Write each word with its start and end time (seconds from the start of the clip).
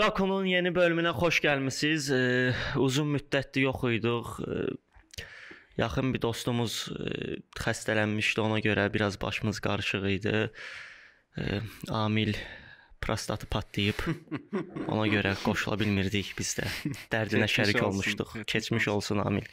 Bungako'nun 0.00 0.46
yeni 0.48 0.70
bölümünə 0.72 1.10
xoş 1.12 1.42
gəlmisiniz. 1.44 2.06
E, 2.08 2.20
uzun 2.80 3.10
müddətdir 3.12 3.66
yox 3.66 3.82
idik. 3.98 4.30
E, 4.48 4.54
yaxın 5.76 6.14
bir 6.14 6.22
dostumuz 6.22 6.76
e, 6.88 7.36
xəstələnmişdi, 7.60 8.40
ona 8.40 8.62
görə 8.64 8.86
biraz 8.94 9.20
başımız 9.20 9.60
qarışıq 9.60 10.06
idi. 10.08 10.32
E, 11.36 11.60
Amil 11.92 12.32
prostatı 13.00 13.46
patlayıb. 13.46 14.00
Ona 14.94 15.04
görə 15.12 15.34
qoşula 15.44 15.76
bilmirdik 15.84 16.32
biz 16.38 16.56
də. 16.56 16.72
Dərdinə 17.12 17.44
şərik 17.58 17.84
olmuşduq. 17.84 18.32
keçmiş 18.32 18.52
Keçmiş 18.56 18.88
olsun 18.88 19.20
Amil. 19.20 19.44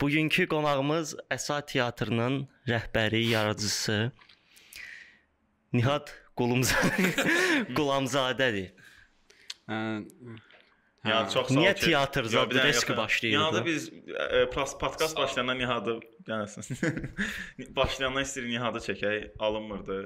Bugünkü 0.00 0.46
qonağımız 0.46 1.16
Əsa 1.26 1.58
teatrının 1.66 2.44
rəhbəri, 2.70 3.26
yaradıcısı 3.34 4.12
Nihat 5.72 6.14
Qulumzadə 6.38 7.10
Qulamzadədir. 7.78 8.76
Hə, 9.70 11.10
Yəni 11.10 11.30
çox 11.32 11.48
sağ 11.48 11.54
ol 11.54 11.60
Niyə 11.62 11.74
ki- 11.78 11.86
teatr 11.90 12.26
Yox, 12.26 12.32
zad 12.34 12.50
bir 12.50 12.56
dənə 12.58 12.72
risk 12.74 12.88
yox, 12.90 12.98
başlayırdı? 12.98 13.38
Nihadı 13.40 13.64
biz 13.64 13.84
e, 13.92 14.40
plas- 14.54 14.74
podkast 14.80 15.16
başlayandan 15.16 15.58
Nihadı 15.62 15.94
yəni 16.28 16.46
başlayandan 17.76 18.22
istəyir 18.26 18.48
Nihadı 18.50 18.82
çəkək, 18.88 19.30
alınmırdı. 19.38 19.98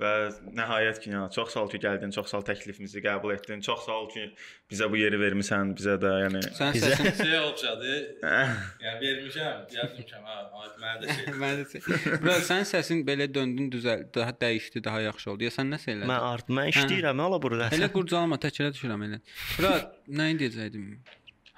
Və 0.00 0.10
nəhayət 0.56 1.00
ki, 1.02 1.10
yəni 1.12 1.32
çox 1.34 1.50
sağ 1.52 1.64
ol 1.64 1.70
ki, 1.72 1.78
gəldin, 1.82 2.12
çox 2.14 2.30
sağ 2.32 2.38
ol 2.38 2.44
təklifimizi 2.46 3.02
qəbul 3.04 3.34
etdin. 3.34 3.60
Çox 3.64 3.82
sağ 3.84 3.96
ol 3.98 4.06
ki, 4.12 4.22
bizə 4.70 4.88
bu 4.92 4.96
yeri 5.00 5.18
vermisən, 5.20 5.74
bizə 5.76 5.96
də, 6.00 6.12
yəni 6.24 6.42
Sən 6.56 6.72
Bizə- 6.76 7.12
Şey 7.18 7.36
oxşadı. 7.40 7.92
yəni 8.86 9.02
vermişəm, 9.02 9.66
yazmışam 9.76 10.24
ha, 10.24 10.38
mənə 10.80 10.94
də 11.02 11.18
şey. 11.18 11.34
Mən 11.42 11.60
də 11.60 12.18
Bura 12.22 12.38
sən 12.46 12.64
səsin 12.70 13.04
belə 13.08 13.28
döndün 13.34 13.68
düzəl, 13.74 14.06
daha 14.14 14.32
dəyişdi, 14.40 14.84
daha 14.84 15.02
yaxşı 15.10 15.32
oldu. 15.34 15.48
Ya 15.48 15.54
sən 15.58 15.72
nəsə 15.74 15.92
elədin? 15.96 16.08
Mən 16.14 16.28
art 16.32 16.48
mən 16.60 16.72
işləyirəm 16.72 17.24
hala 17.26 17.42
burada. 17.42 17.68
Elə 17.76 17.90
qurcalama, 17.96 18.40
təkərə 18.40 18.72
düşürəm 18.76 19.08
elə. 19.10 19.20
Bura 19.58 19.74
nə 20.08 20.30
deyəcəydim? 20.40 20.86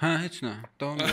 Hə, 0.03 0.08
heç 0.19 0.41
nə. 0.42 0.53
Davam 0.83 0.98
et. 0.98 1.11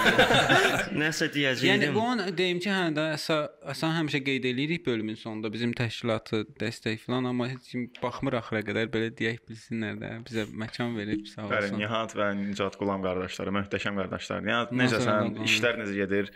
Nəsə 1.01 1.27
yəni 1.27 1.33
deyəcəydim. 1.35 1.91
bu 1.93 2.05
an 2.09 2.23
deyim 2.33 2.57
ki, 2.63 2.71
hə 2.73 2.87
də 2.95 3.03
əsən 3.19 3.91
həmişə 3.99 4.21
qeyd 4.25 4.47
eləyirik 4.49 4.81
bölümün 4.87 5.19
sonunda 5.19 5.51
bizim 5.53 5.75
təşkilatı 5.77 6.39
dəstək 6.57 7.03
falan, 7.03 7.27
amma 7.29 7.51
heç 7.51 7.67
kim 7.69 7.83
baxmır 8.01 8.39
axıra 8.39 8.63
qədər 8.65 8.89
belə 8.89 9.11
deyək 9.19 9.43
bilsinlər 9.45 9.99
də 10.01 10.09
bizə 10.25 10.47
məkan 10.63 10.97
verib 10.97 11.27
sağ 11.29 11.45
Bəli, 11.51 11.69
olsun. 11.69 11.83
Nihat 11.83 12.17
və 12.17 12.31
Nicat 12.39 12.79
Qulam 12.81 13.05
qardaşları, 13.05 13.53
möhtəşəm 13.59 14.01
qardaşlar. 14.01 14.49
Yəni 14.49 14.81
necəsən? 14.81 15.05
Nazarından 15.05 15.53
İşlər 15.53 15.79
necə 15.83 15.95
gedir? 15.99 16.33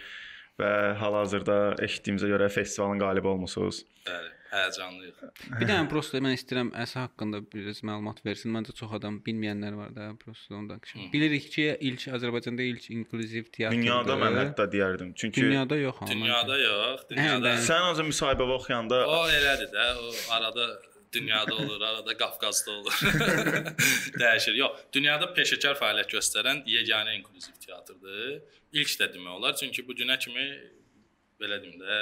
Və 0.61 0.71
hal-hazırda 1.01 1.57
eşitdiyimizə 1.89 2.29
görə 2.29 2.53
festivalın 2.53 3.01
qalibi 3.01 3.33
olmusunuz. 3.33 3.81
Bəli, 4.05 4.29
həyəcanlıyıq. 4.53 5.21
Bir 5.59 5.67
dənə 5.69 5.87
prosta 5.91 6.21
mən 6.23 6.35
istəyirəm 6.37 6.71
əsa 6.83 7.07
haqqında 7.07 7.41
biraz 7.53 7.81
məlumat 7.87 8.21
versin. 8.25 8.53
Məncə 8.55 8.75
çox 8.77 8.95
adam 8.99 9.19
bilməyənlər 9.25 9.77
var 9.79 9.91
da, 9.95 10.11
prosta 10.21 10.55
ondan. 10.59 10.81
Bilirik 11.13 11.49
ki, 11.55 11.67
ilk 11.89 12.07
Azərbaycanda 12.19 12.65
ilk 12.69 12.89
inklüziv 12.95 13.49
teatr. 13.51 13.75
Dünyada 13.75 14.17
mən 14.21 14.39
hətta 14.39 14.67
deyərdim. 14.75 15.13
Çünki 15.19 15.45
dünyada 15.47 15.77
yox 15.81 16.01
amma. 16.01 16.13
Dünyada 16.13 16.57
yox, 16.61 17.05
dünyada. 17.11 17.45
bəli. 17.49 17.67
sən 17.67 17.87
ancaq 17.91 18.09
müsahibə 18.09 18.49
oxuyanda 18.57 19.03
O 19.09 19.21
elədir 19.29 19.71
də, 19.73 19.87
o 19.99 20.11
arada 20.37 20.67
dünyada 21.13 21.55
olur, 21.55 21.81
arada 21.81 22.17
Qafqazda 22.17 22.71
olur. 22.71 22.99
Dəyişir. 24.21 24.57
Yox, 24.57 24.85
dünyada 24.93 25.29
peşəkar 25.37 25.77
fəaliyyət 25.81 26.15
göstərən 26.17 26.63
yeganə 26.69 27.17
inklüziv 27.19 27.57
teatrdır. 27.65 28.41
İlk 28.73 28.95
də 29.01 29.09
demək 29.13 29.35
olar, 29.37 29.57
çünki 29.59 29.85
bu 29.87 29.95
günə 29.97 30.17
kimi 30.19 30.47
belə 31.41 31.59
deyim 31.61 31.81
də 31.81 31.99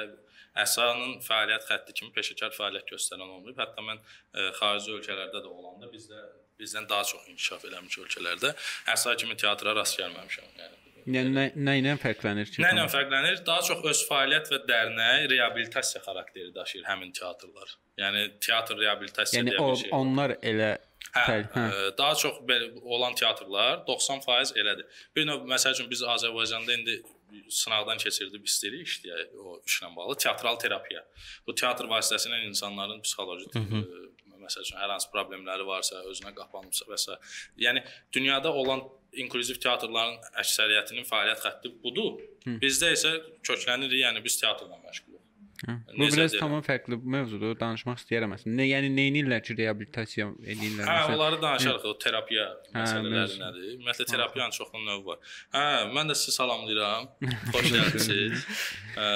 əsanın 0.65 1.19
fəaliyyət 1.25 1.67
xətti 1.69 1.95
kimi 1.99 2.11
peşəkar 2.15 2.53
fəaliyyət 2.57 2.93
göstərən 2.95 3.27
olmayıb. 3.27 3.57
Hətta 3.61 3.85
mən 3.87 3.99
ə, 4.01 4.51
xarici 4.59 4.91
ölkələrdə 4.97 5.41
də 5.45 5.49
olanda 5.49 5.89
bizdə 5.93 6.19
bizdən 6.61 6.85
daha 6.89 7.03
çox 7.09 7.25
inkişaf 7.31 7.65
eləmiş 7.71 7.97
ölkələrdə 8.03 8.53
əsa 8.93 9.15
kimi 9.17 9.35
teatra 9.39 9.73
rast 9.77 9.99
gəlməmişəm. 9.99 10.53
Yəni 10.59 10.79
Yəni 11.01 11.31
nə, 11.33 11.43
nə 11.57 11.73
ilə 11.79 11.95
fərqlənir 11.97 12.45
ki? 12.51 12.61
Nə 12.61 12.75
ilə 12.75 12.83
fərqlənir? 12.93 13.39
Daha 13.47 13.63
çox 13.65 13.79
öz 13.89 14.01
fəaliyyət 14.05 14.51
və 14.53 14.59
dərnək 14.69 15.23
reabilitasiya 15.31 16.01
xarakteri 16.05 16.51
daşıyır 16.53 16.85
həmin 16.91 17.09
teatrlar. 17.17 17.71
Yəni 17.97 18.27
teatr 18.45 18.77
reabilitasiya 18.77 19.39
Yəni 19.41 19.55
deyə 19.55 19.65
bir 19.65 19.79
şey. 19.81 19.89
var. 19.89 19.97
onlar 19.97 20.33
elə 20.51 20.69
Hə, 21.11 21.23
fərq. 21.27 21.55
Hə. 21.55 21.63
ə, 21.63 21.87
daha 21.97 22.15
çox 22.15 22.37
olan 22.83 23.17
teatrlar 23.19 23.81
90% 23.87 24.59
elədir. 24.61 25.01
Bir 25.15 25.27
növ 25.27 25.43
məsəl 25.49 25.75
üçün 25.75 25.89
biz 25.91 26.05
Azərbaycanda 26.15 26.77
indi 26.77 27.01
sınaqdan 27.51 27.99
keçirdib 27.99 28.47
istəyirik 28.47 28.87
işləyək 28.87 29.35
o 29.39 29.57
işlə 29.67 29.91
bağlı 29.95 30.17
teatral 30.23 30.59
terapiya. 30.59 31.03
Bu 31.47 31.55
teatr 31.55 31.87
vasitəsilə 31.91 32.41
insanların 32.47 33.03
psixoloji 33.05 33.51
ə, 33.55 33.83
məsəl 34.41 34.65
üçün 34.65 34.79
hər 34.81 34.91
hansı 34.95 35.11
problemləri 35.13 35.65
varsa, 35.67 36.01
özünə 36.11 36.33
qapanıbsa 36.37 36.87
və 36.89 36.99
s. 36.99 37.17
Yəni 37.61 37.83
dünyada 38.13 38.53
olan 38.53 38.83
inklüziv 39.23 39.59
teatrların 39.63 40.19
əksəriyyətinin 40.43 41.07
fəaliyyət 41.07 41.45
xətti 41.45 41.73
budur. 41.83 42.21
Bizdə 42.61 42.93
isə 42.95 43.13
köklənirik, 43.47 43.99
yəni 44.05 44.23
biz 44.23 44.39
teatrla 44.41 44.79
məşğuluq. 44.79 45.10
Hə. 45.61 45.75
Bu 45.93 46.07
biraz 46.09 46.33
tamam 46.39 46.63
fərqli 46.65 46.97
mövzudur. 47.15 47.53
Danışmaq 47.59 47.99
istəyirəm 48.01 48.33
əslində. 48.33 48.55
Nə, 48.57 48.65
yəni 48.71 48.89
nə 48.95 49.03
edirlər 49.11 49.43
ki, 49.45 49.55
reabilitasiya 49.59 50.27
edirlər? 50.41 50.87
Hə, 50.87 50.95
Məsələn, 50.95 51.13
onları 51.17 51.39
danışarıq. 51.43 51.85
O 51.85 51.93
terapiya 52.01 52.47
məsələləri 52.73 53.37
nədir? 53.43 53.67
Ümumiyyətlə 53.75 54.07
terapiyanın 54.09 54.57
çoxlu 54.57 54.81
növü 54.87 55.05
var. 55.11 55.35
Hə, 55.53 55.65
mən 55.93 56.09
də 56.09 56.17
sizi 56.17 56.33
salamlayıram. 56.39 57.11
Xoş 57.53 57.69
gəldiniz. 57.75 58.49
Hə, 58.97 59.07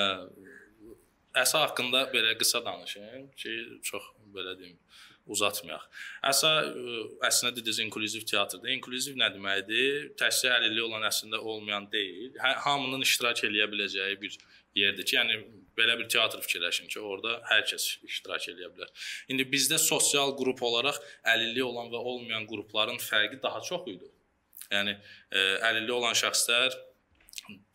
əsa 1.41 1.65
haqqında 1.65 2.05
belə 2.13 2.37
qısa 2.39 2.61
danışım 2.69 3.27
ki, 3.41 3.57
çox 3.89 4.05
belə 4.37 4.53
deyim, 4.61 4.77
uzatmayaq. 5.25 5.89
Əsa 6.29 6.55
ə, 6.61 7.03
əslində 7.25 7.55
dediniz 7.57 7.81
inklüziv 7.87 8.29
teatrdır. 8.29 8.69
İnklüziv 8.77 9.17
nə 9.17 9.33
deməkdir? 9.33 10.11
Təhsil 10.21 10.53
əlilliyi 10.59 10.85
olan 10.91 11.09
əslində 11.09 11.41
olmayan 11.41 11.89
deyil. 11.89 12.35
Hə, 12.37 12.57
hamının 12.69 13.01
iştirak 13.09 13.47
eləyə 13.49 13.71
biləcəyi 13.73 14.21
bir 14.21 14.37
yerdir 14.77 15.07
ki, 15.07 15.17
yəni 15.17 15.41
belə 15.77 15.97
bir 15.99 16.09
teatr 16.11 16.41
fikirləşin 16.45 16.89
ki, 16.91 16.99
orada 16.99 17.37
hər 17.51 17.65
kəs 17.69 17.85
iştirak 18.07 18.47
eləyə 18.51 18.71
bilər. 18.73 18.91
İndi 19.31 19.45
bizdə 19.51 19.79
sosial 19.81 20.35
qrup 20.39 20.63
olaraq 20.63 20.99
əlilliyi 21.33 21.65
olan 21.67 21.91
və 21.93 22.01
olmayan 22.11 22.47
qrupların 22.49 23.01
fərqi 23.03 23.41
daha 23.43 23.61
çox 23.69 23.87
idi. 23.91 24.09
Yəni 24.71 24.95
ə, 24.95 25.45
əlilliyi 25.69 25.97
olan 25.99 26.17
şəxslər 26.17 26.75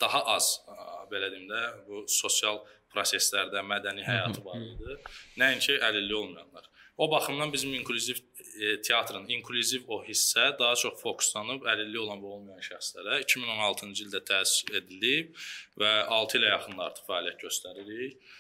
daha 0.03 0.25
az 0.34 0.53
ə, 0.66 0.77
belə 1.12 1.31
deyim 1.33 1.49
də 1.50 1.62
bu 1.87 2.05
sosial 2.11 2.62
proseslərdə 2.91 3.62
mədəni 3.66 4.03
həyatı 4.06 4.43
var 4.44 4.59
idi. 4.59 4.99
Nəinki 5.38 5.78
əlilliyi 5.78 6.19
olmayanlar. 6.25 6.67
O 7.00 7.11
baxımdan 7.11 7.53
bizim 7.53 7.75
inklüziv 7.75 8.19
e, 8.60 8.81
teatrın 8.87 9.25
inklüziv 9.37 9.88
o 9.88 10.00
hissə 10.04 10.50
daha 10.59 10.76
çox 10.82 11.00
fokuslanıb 11.03 11.65
əlilliyi 11.72 12.03
olan 12.04 12.21
və 12.22 12.34
olmayan 12.37 12.66
şəxslərə 12.66 13.22
2016-cı 13.25 14.04
ildə 14.06 14.21
təsis 14.31 14.69
edilib 14.81 15.32
və 15.81 15.94
6 16.19 16.38
ilə 16.41 16.53
yaxın 16.54 16.84
artıq 16.87 17.09
fəaliyyət 17.09 17.44
göstəririk. 17.47 18.37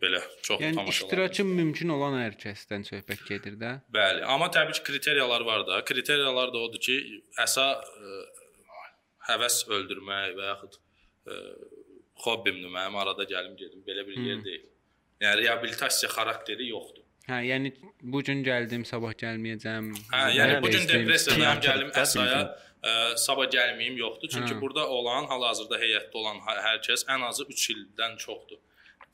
Belə 0.00 0.18
çox 0.44 0.60
yəni 0.60 0.76
tamaşalar. 0.76 0.92
iştirakı 0.92 1.44
mümkün 1.48 1.92
olan 1.94 2.18
hər 2.20 2.34
kəsdən 2.42 2.82
söhbət 2.84 3.22
gedir 3.28 3.54
də. 3.62 3.70
Bəli, 3.94 4.20
amma 4.28 4.50
təbii 4.52 4.76
ki, 4.76 4.82
kriteriyalar 4.90 5.40
var 5.48 5.64
da. 5.68 5.78
Kriteriyalar 5.88 6.52
da 6.52 6.60
odur 6.66 6.82
ki, 6.84 6.98
əsa 7.40 7.64
ə, 7.80 8.18
həvəs 9.30 9.62
öldürmək 9.72 10.34
və 10.36 10.50
yaxud 10.50 10.76
ə, 10.76 11.38
hobbimdir 12.26 12.68
mənim 12.68 12.98
arada 13.00 13.24
gəlim 13.24 13.56
gedim 13.56 13.80
belə 13.86 14.04
bir 14.04 14.20
yer 14.20 14.44
deyil. 14.44 14.66
Yəni 15.20 15.46
reabilitasiya 15.46 16.12
xarakteri 16.12 16.68
yoxdur. 16.74 16.99
Hə, 17.30 17.42
yəni 17.46 17.70
bu 18.02 18.22
gün 18.26 18.42
gəldim, 18.46 18.86
sabah 18.88 19.14
gəlməyəcəm. 19.22 19.92
Hə, 20.10 20.24
yəni 20.34 20.56
bu 20.64 20.72
gün 20.74 20.88
depressiyadan 20.90 21.62
gəlim 21.62 21.92
əsaya 22.02 22.40
ə, 22.42 22.94
sabah 23.22 23.46
gəlməyim 23.52 24.00
yoxdur. 24.00 24.32
Çünki 24.34 24.56
Hə. 24.56 24.60
burada 24.62 24.88
olan 24.90 25.28
hal-hazırda 25.30 25.78
heyətdə 25.84 26.20
olan 26.22 26.42
hər 26.46 26.82
kəs 26.86 27.06
ən 27.14 27.26
azı 27.28 27.46
3 27.54 27.68
ildən 27.76 28.18
çoxdur 28.24 28.58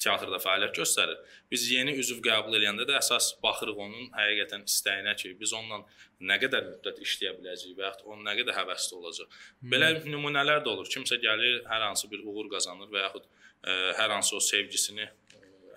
teatrda 0.02 0.38
fəaliyyət 0.42 0.76
göstərir. 0.76 1.16
Biz 1.52 1.62
yeni 1.72 1.94
üzv 2.00 2.20
qəbul 2.24 2.56
edəndə 2.58 2.84
də 2.88 2.98
əsas 2.98 3.30
baxırıq 3.42 3.78
onun 3.84 4.10
həqiqətən 4.16 4.66
istəyinə 4.68 5.14
ki, 5.20 5.32
biz 5.40 5.54
onunla 5.56 5.82
nə 6.30 6.36
qədər 6.42 6.66
müddət 6.70 7.00
işləyə 7.04 7.32
biləcəyik 7.38 7.78
və 7.78 7.86
yaxud 7.88 8.10
onun 8.10 8.26
nə 8.28 8.34
qədər 8.40 8.58
həvəsli 8.58 8.98
olacaq. 8.98 9.38
Belə 9.72 9.92
nümunələr 10.04 10.60
də 10.64 10.72
olur. 10.74 10.88
Kimsə 10.92 11.20
gəlir, 11.22 11.62
hər 11.70 11.86
hansı 11.88 12.10
bir 12.12 12.24
uğur 12.24 12.50
qazanır 12.52 12.92
və 12.92 13.06
yaxud 13.06 13.24
ə, 13.24 13.78
hər 14.02 14.12
hansı 14.18 14.36
o 14.36 14.42
sevgisini 14.44 15.08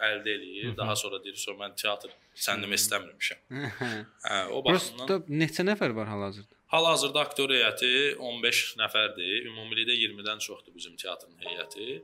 əldə 0.08 0.36
eləyir. 0.38 0.78
Daha 0.78 0.96
sonra 0.96 1.20
deyir, 1.24 1.36
"So 1.36 1.56
mən 1.60 1.76
teatr 1.82 2.14
səndən 2.46 2.74
istəmirmişəm." 2.78 3.40
Hə, 3.80 4.40
o 4.56 4.64
baxımdan 4.66 5.08
Prosta 5.08 5.38
neçə 5.42 5.66
nəfər 5.72 5.96
var 5.96 6.08
hal-hazırda? 6.14 6.56
Hal-hazırda 6.74 7.20
aktyor 7.26 7.50
heyəti 7.50 7.92
15 8.32 8.64
nəfərdir. 8.84 9.48
Ümumilikdə 9.50 9.96
20-dən 10.04 10.40
çoxdur 10.48 10.76
bizim 10.76 10.96
teatrın 10.96 11.36
heyəti. 11.46 12.02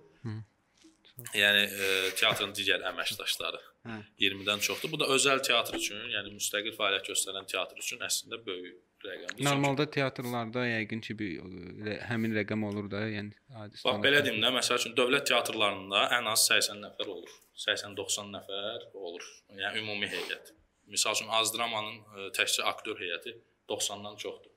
Yəni 1.32 1.64
e, 1.64 1.90
teatrın 2.20 2.52
digər 2.58 2.82
əməkdaşları. 2.92 3.62
Hə. 3.88 4.00
20-dən 4.26 4.60
çoxdur. 4.68 4.92
Bu 4.92 5.00
da 5.00 5.08
özəl 5.16 5.40
teatr 5.48 5.78
üçün, 5.80 6.02
yəni 6.16 6.34
müstəqil 6.36 6.76
fəaliyyət 6.76 7.12
göstərən 7.14 7.48
teatr 7.48 7.80
üçün 7.80 8.04
əslində 8.04 8.42
böyük 8.46 8.82
Çünki- 9.32 9.44
Normalda 9.48 9.86
teatrlarda 9.98 10.64
yəqin 10.68 11.02
ki 11.08 11.16
bir 11.20 11.32
ə, 11.42 11.96
həmin 12.10 12.34
rəqəm 12.40 12.64
olur 12.70 12.90
da, 12.92 13.02
yəni 13.18 13.34
adi. 13.62 13.78
Bax 13.86 14.00
belə 14.06 14.22
deyim 14.26 14.40
də, 14.44 14.52
məsəl 14.60 14.80
üçün 14.82 14.96
dövlət 15.00 15.26
teatrlarında 15.32 16.06
ən 16.20 16.30
az 16.34 16.46
80 16.52 16.82
nəfər 16.86 17.08
olur. 17.16 17.34
80-90 17.68 18.32
nəfər 18.38 18.88
olur. 18.94 19.26
Yəni 19.62 19.82
ümumi 19.84 20.08
heyət. 20.16 20.52
Məsəl 20.92 21.16
üçün 21.18 21.30
Azdramanın 21.40 21.98
ə, 22.02 22.30
təkcə 22.38 22.64
aktyor 22.72 23.00
heyəti 23.02 23.36
90-dan 23.70 24.16
çoxdur. 24.24 24.52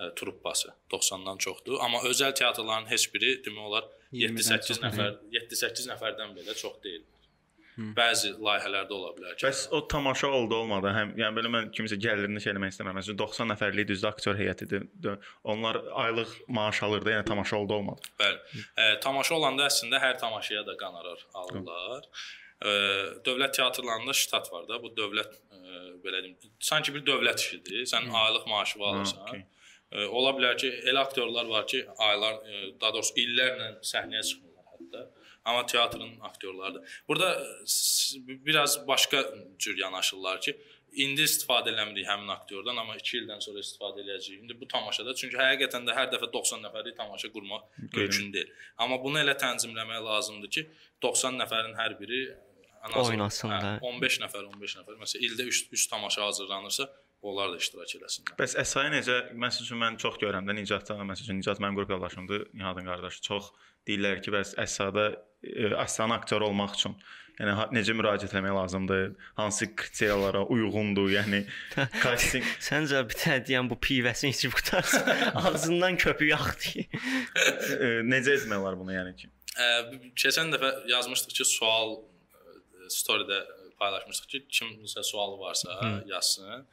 Ə, 0.00 0.14
truppası 0.16 0.70
90-dan 0.92 1.36
çoxdur, 1.44 1.76
amma 1.84 1.98
özəl 2.08 2.32
teatrların 2.38 2.86
heç 2.88 3.08
biri 3.14 3.34
demək 3.44 3.66
olar 3.68 3.84
20-dən 4.12 4.38
7-8 4.38 4.68
çox 4.70 4.78
nəfər, 4.84 5.10
7-8 5.34 5.88
nəfərdən 5.90 6.30
belə 6.38 6.54
çox 6.56 6.78
deyil. 6.84 7.02
Bəzi 7.78 8.32
layihələrdə 8.42 8.92
ola 8.92 9.10
bilər 9.16 9.36
ki. 9.38 9.46
Bəs 9.46 9.60
o 9.76 9.80
tamaşa 9.88 10.28
oldu 10.36 10.56
olmadı. 10.58 10.90
Həm 10.94 11.12
yəni 11.20 11.36
belə 11.36 11.52
mən 11.54 11.68
kimisə 11.76 11.96
gəlirini 12.02 12.42
şey 12.42 12.52
eləmək 12.52 12.74
istəmirəm. 12.74 12.98
Məsələn 13.00 13.18
90 13.20 13.48
nəfərlik 13.52 13.88
düzdür 13.88 14.10
aktyor 14.10 14.36
heyətidir. 14.40 14.88
Onlar 15.44 15.78
aylıq 16.04 16.34
maaş 16.48 16.82
alırdı, 16.88 17.14
yəni 17.14 17.28
tamaşa 17.30 17.56
oldu 17.62 17.78
olmadı. 17.78 18.10
Bəli. 18.20 18.64
Ə, 18.74 18.90
tamaşa 19.06 19.38
olanda 19.38 19.68
əslində 19.70 20.02
hər 20.02 20.18
tamaşaya 20.20 20.66
da 20.66 20.76
qonorar 20.82 21.24
alırlar. 21.44 22.10
Ə, 22.60 22.74
dövlət 23.24 23.56
teatrlarında 23.60 24.12
ştat 24.12 24.52
var 24.52 24.68
da. 24.68 24.82
Bu 24.82 24.92
dövlət 24.98 25.38
ə, 25.54 25.86
belə 26.04 26.24
deyim, 26.26 26.36
sanki 26.58 26.94
bir 26.94 27.06
dövlət 27.06 27.46
işidir. 27.46 27.86
Sən 27.88 28.10
aylıq 28.24 28.46
maaşı 28.50 28.82
alırsan. 28.82 29.24
okey. 29.30 29.46
Ə, 29.90 30.04
ola 30.06 30.34
bilər 30.36 30.58
ki, 30.60 30.68
elə 30.90 31.06
aktyorlar 31.06 31.48
var 31.50 31.64
ki, 31.70 31.86
aylar, 32.10 32.42
ə, 32.44 32.60
daha 32.82 32.98
doğrusu 32.98 33.16
illərlə 33.24 33.72
səhnəyə 33.94 34.22
hətta. 34.26 34.49
Amma 35.50 35.66
teatrın 35.66 36.20
aktyorlarıdır. 36.20 36.82
Burada 37.08 37.28
s- 37.66 38.18
biraz 38.26 38.86
başqa 38.88 39.24
cür 39.58 39.78
yanaşırlar 39.78 40.40
ki, 40.40 40.52
indi 41.04 41.22
istifadə 41.22 41.70
eləmirik 41.72 42.06
həmin 42.10 42.28
aktyordan, 42.34 42.76
amma 42.82 42.96
2 42.98 43.18
ildən 43.20 43.40
sonra 43.46 43.60
istifadə 43.62 44.02
eləyəcəyik. 44.04 44.38
İndi 44.44 44.56
bu 44.60 44.66
tamaşada 44.68 45.14
çünki 45.14 45.36
həqiqətən 45.38 45.84
də 45.88 45.94
hər 45.98 46.08
dəfə 46.14 46.28
90 46.32 46.64
nəfərlik 46.66 46.96
tamaşa 46.98 47.28
qurmaq 47.34 47.62
mümkün 47.78 48.32
deyil. 48.34 48.50
Amma 48.78 48.98
bunu 49.04 49.18
elə 49.22 49.36
tənzimləmək 49.44 50.00
lazımdır 50.10 50.50
ki, 50.56 50.66
90 51.02 51.38
nəfərin 51.42 51.76
hər 51.82 51.94
biri 52.00 52.20
ən 52.86 52.90
azı- 52.98 53.10
Oynasın 53.12 53.50
da. 53.50 53.60
hə, 53.60 53.78
15 53.92 54.18
nəfər, 54.24 54.44
15 54.54 54.76
nəfər. 54.80 54.98
Məsələn, 55.04 55.22
ildə 55.28 55.42
3 55.52 55.68
3 55.72 55.86
tamaşa 55.94 56.26
hazırlanırsa, 56.26 56.90
onlar 57.22 57.50
da 57.52 57.56
iştirak 57.62 57.90
eləsinlər. 57.98 58.34
Bəs 58.40 58.54
əsaya 58.64 58.90
necə 58.96 59.16
məsəl 59.46 59.62
üçün 59.66 59.78
mən 59.84 59.98
çox 60.00 60.14
görürəm 60.22 60.46
də 60.48 60.54
Nicatda, 60.56 60.94
məsəl 61.10 61.26
üçün 61.28 61.36
Nicat 61.42 61.58
mənim 61.60 61.76
qrup 61.78 61.90
yoldaşımdır, 61.94 62.46
Nihatın 62.54 62.84
qardaşı. 62.90 63.20
Çox 63.22 63.50
deyirlər 63.88 64.20
ki, 64.24 64.32
bəs 64.34 64.54
əsada 64.60 65.10
əsanın 65.80 66.18
aktyor 66.18 66.44
olmaq 66.50 66.76
üçün 66.76 66.96
yəni 67.40 67.54
necə 67.72 67.94
müraciət 67.96 68.34
etmək 68.36 68.52
lazımdır? 68.52 69.04
Hansı 69.38 69.70
kriteriyalara 69.76 70.42
uyğundur? 70.52 71.08
Yəni 71.14 71.42
casting 72.02 72.44
Səncə 72.60 73.00
bir 73.08 73.16
tə 73.16 73.38
deyən 73.46 73.70
bu 73.70 73.78
pivəsini 73.80 74.34
içib 74.34 74.52
qutarsın. 74.58 75.08
Ağzından 75.40 75.96
köpük 76.00 76.34
axdı. 76.36 76.84
e, 76.84 77.90
necə 78.04 78.36
etmək 78.36 78.60
olar 78.60 78.76
bunu 78.80 78.92
yəni 78.96 79.16
ki? 79.16 79.32
Ə, 79.56 79.70
keçən 80.20 80.52
dəfə 80.52 80.74
yazmışdıq 80.92 81.40
ki, 81.40 81.48
sual 81.48 81.96
story-də 82.92 83.40
paylaşmışdıq 83.80 84.34
ki, 84.34 84.44
kimsə 84.60 85.04
sualı 85.06 85.40
varsa 85.40 85.76
yazsın. 86.10 86.66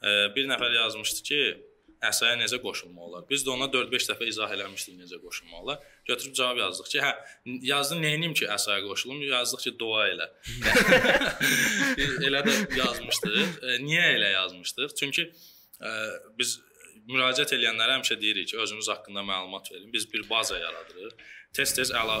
Ə, 0.00 0.16
bir 0.32 0.48
nəfər 0.48 0.72
yazmışdı 0.78 1.26
ki, 1.28 1.42
əsaya 2.04 2.36
necə 2.38 2.60
qoşulmaq 2.62 3.08
olar? 3.08 3.24
Biz 3.30 3.44
də 3.46 3.52
ona 3.54 3.66
4-5 3.72 4.08
dəfə 4.12 4.28
izah 4.30 4.52
eləmişdik 4.54 4.98
necə 5.00 5.18
qoşulmaq 5.22 5.62
olar. 5.64 5.80
Götürüb 6.08 6.36
cavab 6.38 6.60
yazdıq 6.62 6.90
ki, 6.92 7.00
hə, 7.02 7.12
yazdı 7.70 7.98
neyinim 8.02 8.34
ki, 8.38 8.46
əsaya 8.54 8.84
qoşulum? 8.86 9.22
Yazdıq 9.26 9.64
ki, 9.66 9.74
dua 9.80 10.06
elə. 10.12 10.28
elə 12.28 12.44
də 12.46 12.56
yazmışdıq. 12.78 13.58
Ə, 13.62 13.78
Niyə 13.84 14.04
elə 14.18 14.30
yazmışdıq? 14.36 14.94
Çünki 15.00 15.26
ə, 15.26 15.94
biz 16.38 16.58
müraciət 17.08 17.56
edənlərə 17.56 17.98
həmişə 17.98 18.20
deyirik 18.20 18.52
ki, 18.52 18.60
özünüz 18.62 18.90
haqqında 18.92 19.24
məlumat 19.26 19.72
verin. 19.72 19.90
Biz 19.92 20.06
bir 20.12 20.28
baza 20.30 20.58
yaradırıq. 20.60 21.26
Tez-tez 21.56 21.92
əla 21.96 22.20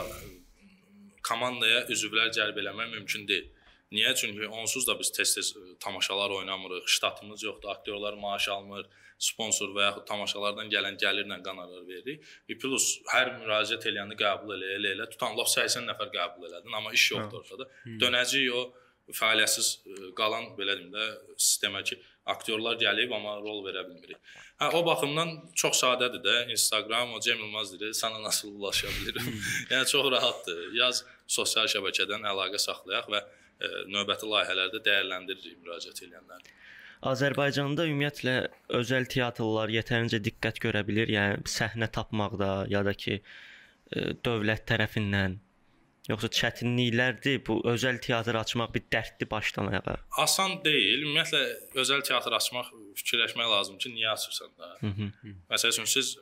komandaya 1.28 1.84
üzvlər 1.92 2.32
cəlb 2.34 2.58
eləmək 2.62 2.94
mümkün 2.96 3.28
deyil. 3.28 3.48
Niyə? 3.94 4.14
Çünki 4.14 4.48
onsuz 4.48 4.86
da 4.88 4.98
biz 4.98 5.10
tez-tez 5.16 5.54
ə, 5.56 5.62
tamaşalar 5.80 6.30
oynamırıq, 6.40 6.88
ştatımız 6.96 7.42
yoxdur, 7.42 7.70
aktyorlar 7.72 8.18
maaş 8.20 8.48
almır, 8.54 8.88
sponsor 9.18 9.72
və 9.76 9.86
yaxud 9.86 10.04
tamaşalardan 10.10 10.68
gələn 10.74 10.98
gəlirlə 11.00 11.38
qonorar 11.46 11.86
veririk. 11.88 12.26
Bir 12.48 12.58
plus 12.60 12.90
hər 13.12 13.32
müraciət 13.38 13.88
eləyəni 13.90 14.18
qəbul 14.20 14.52
elə 14.58 14.74
elə 14.76 14.92
elə 14.96 15.08
tutan 15.12 15.38
lap 15.38 15.48
80 15.48 15.88
nəfər 15.88 16.12
qəbul 16.18 16.50
elədin, 16.50 16.74
amma 16.74 16.92
iş 16.92 17.06
yoxdur 17.14 17.40
ortada. 17.40 17.70
Dönəcəyik 18.04 18.60
o 18.60 18.66
fəaliyyətsiz 19.16 19.72
ə, 19.72 20.12
qalan 20.20 20.52
belə 20.60 20.76
deyim 20.76 20.92
də 20.92 21.08
sistemə 21.40 21.80
ki, 21.88 21.96
aktyorlar 22.28 22.76
gəlib 22.80 23.12
amma 23.16 23.38
rol 23.40 23.62
verə 23.64 23.86
bilmirik. 23.88 24.20
Hə 24.60 24.68
o 24.76 24.82
baxımdan 24.84 25.30
çox 25.56 25.80
sadədir 25.80 26.20
də. 26.24 26.36
Instagram 26.52 27.14
o 27.16 27.20
Cem 27.24 27.40
Yılmaz 27.40 27.72
deyir, 27.72 27.94
sənə 27.96 28.20
nasıl 28.22 28.52
ulaşa 28.52 28.90
bilirəm. 28.98 29.28
yəni 29.72 29.88
çox 29.88 30.10
rahatdır. 30.12 30.64
Yaz 30.76 31.04
sosial 31.38 31.70
şəbəkədən 31.72 32.28
əlaqə 32.32 32.60
saxlayaq 32.60 33.08
və 33.14 33.22
növbəti 33.90 34.28
layihələrdə 34.30 34.82
dəyərləndiririk 34.86 35.58
müraciət 35.64 36.04
edənləri. 36.06 36.54
Azərbaycanda 37.08 37.86
ümumiyyətlə 37.86 38.36
özəl 38.74 39.06
teatrlar 39.10 39.70
yetərincə 39.70 40.18
diqqət 40.22 40.58
görə 40.64 40.82
bilir, 40.86 41.10
yəni 41.14 41.44
səhnə 41.46 41.90
tapmaqda 41.94 42.66
ya 42.70 42.82
da 42.86 42.94
ki 42.94 43.18
e, 43.18 43.22
dövlət 44.26 44.64
tərəfindən 44.70 45.36
yoxsa 46.08 46.30
çətinliklərdir 46.40 47.42
bu 47.46 47.60
özəl 47.70 48.00
teatr 48.02 48.38
açmaq 48.40 48.72
bir 48.74 48.86
dərddir 48.94 49.30
başdan 49.30 49.70
ayağa. 49.70 49.98
Asan 50.24 50.56
deyil. 50.64 51.04
Ümumiyyətlə 51.04 51.42
özəl 51.82 52.02
teatr 52.08 52.34
açmaq 52.38 52.72
fikirləşmək 52.98 53.52
lazımdır 53.52 53.84
ki, 53.84 53.94
niyə 53.94 54.14
açırsan 54.14 54.54
da. 54.58 54.72
Məsəl 55.52 55.74
üçün 55.76 55.90
siz 55.92 56.16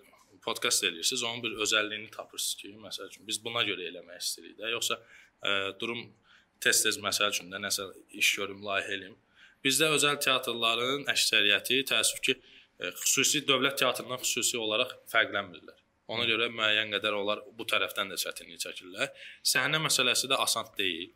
podkast 0.45 0.85
eləyirsiniz, 0.87 1.25
onun 1.27 1.43
bir 1.43 1.57
özəlliyini 1.65 2.11
tapırsınız 2.15 2.61
ki, 2.61 2.75
məsəl 2.83 3.09
üçün 3.13 3.27
biz 3.31 3.41
buna 3.43 3.65
görə 3.67 3.89
eləmək 3.89 4.21
istəyirik 4.23 4.61
də, 4.61 4.75
yoxsa 4.75 4.99
ə, 4.99 5.55
durum 5.81 6.05
tez-tez 6.63 6.99
məsəl 7.03 7.33
üçün 7.35 7.51
də 7.53 7.61
nəsə 7.63 7.89
iş 8.21 8.33
görüm, 8.41 8.63
layihə 8.67 8.95
eləyim. 8.97 9.17
Bizdə 9.65 9.89
özəl 9.97 10.19
teatrların 10.23 11.07
əksəriyyəti 11.13 11.83
təəssüf 11.91 12.23
ki, 12.27 12.37
ə, 12.37 12.93
xüsusi 13.03 13.43
dövlət 13.49 13.81
teatrından 13.83 14.23
xüsusi 14.23 14.59
olaraq 14.61 14.95
fərqlənmirlər. 15.13 15.79
Ona 16.15 16.27
görə 16.29 16.49
müəyyən 16.55 16.93
qədər 16.95 17.17
onlar 17.19 17.43
bu 17.59 17.67
tərəfdən 17.67 18.13
də 18.13 18.19
çətinlik 18.23 18.63
çəkirlər. 18.63 19.11
Səhnə 19.55 19.81
məsələsi 19.83 20.31
də 20.31 20.39
asan 20.43 20.69
deyil. 20.79 21.11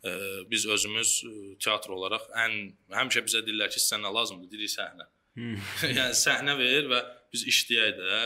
Ə, 0.00 0.12
biz 0.48 0.64
özümüz 0.76 1.16
ə, 1.28 1.32
teatr 1.60 1.92
olaraq 1.96 2.30
ən 2.44 2.54
həmişə 2.96 3.24
bizə 3.26 3.42
deyirlər 3.44 3.72
ki, 3.72 3.82
sizə 3.82 4.00
nə 4.00 4.12
lazımdır? 4.16 4.48
Deyirik 4.54 4.72
səhnə. 4.72 5.08
yəni 5.98 6.16
səhnə 6.16 6.56
ver 6.58 6.88
və 6.90 7.02
biz 7.32 7.44
işləyək 7.52 7.92
də, 7.98 8.22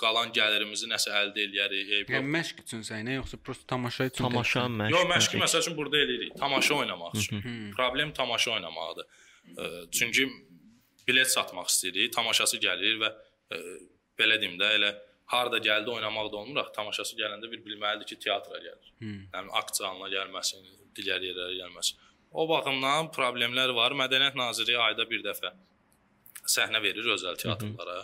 qalan 0.00 0.32
gəlirimizi 0.36 0.88
nəsə 0.90 1.14
əldə 1.20 1.42
eləyərik. 1.46 1.90
Eyb 1.96 2.10
yox. 2.10 2.14
Yəni 2.16 2.32
məşq 2.36 2.62
üçün 2.64 2.84
səhnə 2.86 3.16
yoxsa 3.18 3.38
prosta 3.44 3.66
tamaşa 3.74 4.06
üçün? 4.10 4.24
Tamaşa, 4.24 4.64
məşq. 4.80 4.94
Yox, 4.94 5.08
məşqi 5.12 5.40
məsəl 5.42 5.64
üçün 5.64 5.76
burada 5.78 6.00
eləyirik. 6.04 6.36
Tamaşa 6.38 6.74
oynamaq 6.82 7.18
üçün. 7.22 7.42
Problem 7.76 8.12
tamaşa 8.20 8.54
oynamaqdır. 8.56 9.06
Çünki 9.98 10.28
bilet 11.08 11.30
satmaq 11.32 11.70
istəyirik, 11.72 12.12
tamaşası 12.14 12.60
gəlir 12.62 12.98
və 13.02 13.08
ə, 13.54 13.60
belə 14.20 14.36
deyim 14.40 14.58
də 14.60 14.74
elə 14.76 14.90
harda 15.32 15.58
gəldi 15.64 15.90
oynamaq 15.92 16.28
da 16.32 16.36
olmur, 16.42 16.60
axı 16.62 16.74
tamaşası 16.76 17.16
gələndə 17.16 17.50
bir 17.52 17.62
bilməlidir 17.64 18.08
ki, 18.10 18.18
teatra 18.24 18.60
gəlir. 18.64 18.92
Yəni 19.32 19.54
akt 19.60 19.80
zalına 19.80 20.08
gəlməsin, 20.12 20.68
digər 20.96 21.24
yerlərə 21.24 21.56
gəlməsin. 21.62 22.04
O 22.32 22.44
baxımdan 22.48 23.08
problemlər 23.16 23.72
var. 23.76 23.96
Mədəniyyət 23.96 24.36
Nazirliyi 24.36 24.78
ayda 24.84 25.08
bir 25.08 25.24
dəfə 25.24 25.52
səhnə 26.48 26.80
verir 26.84 27.08
özəl 27.16 27.36
teatrlara. 27.40 28.02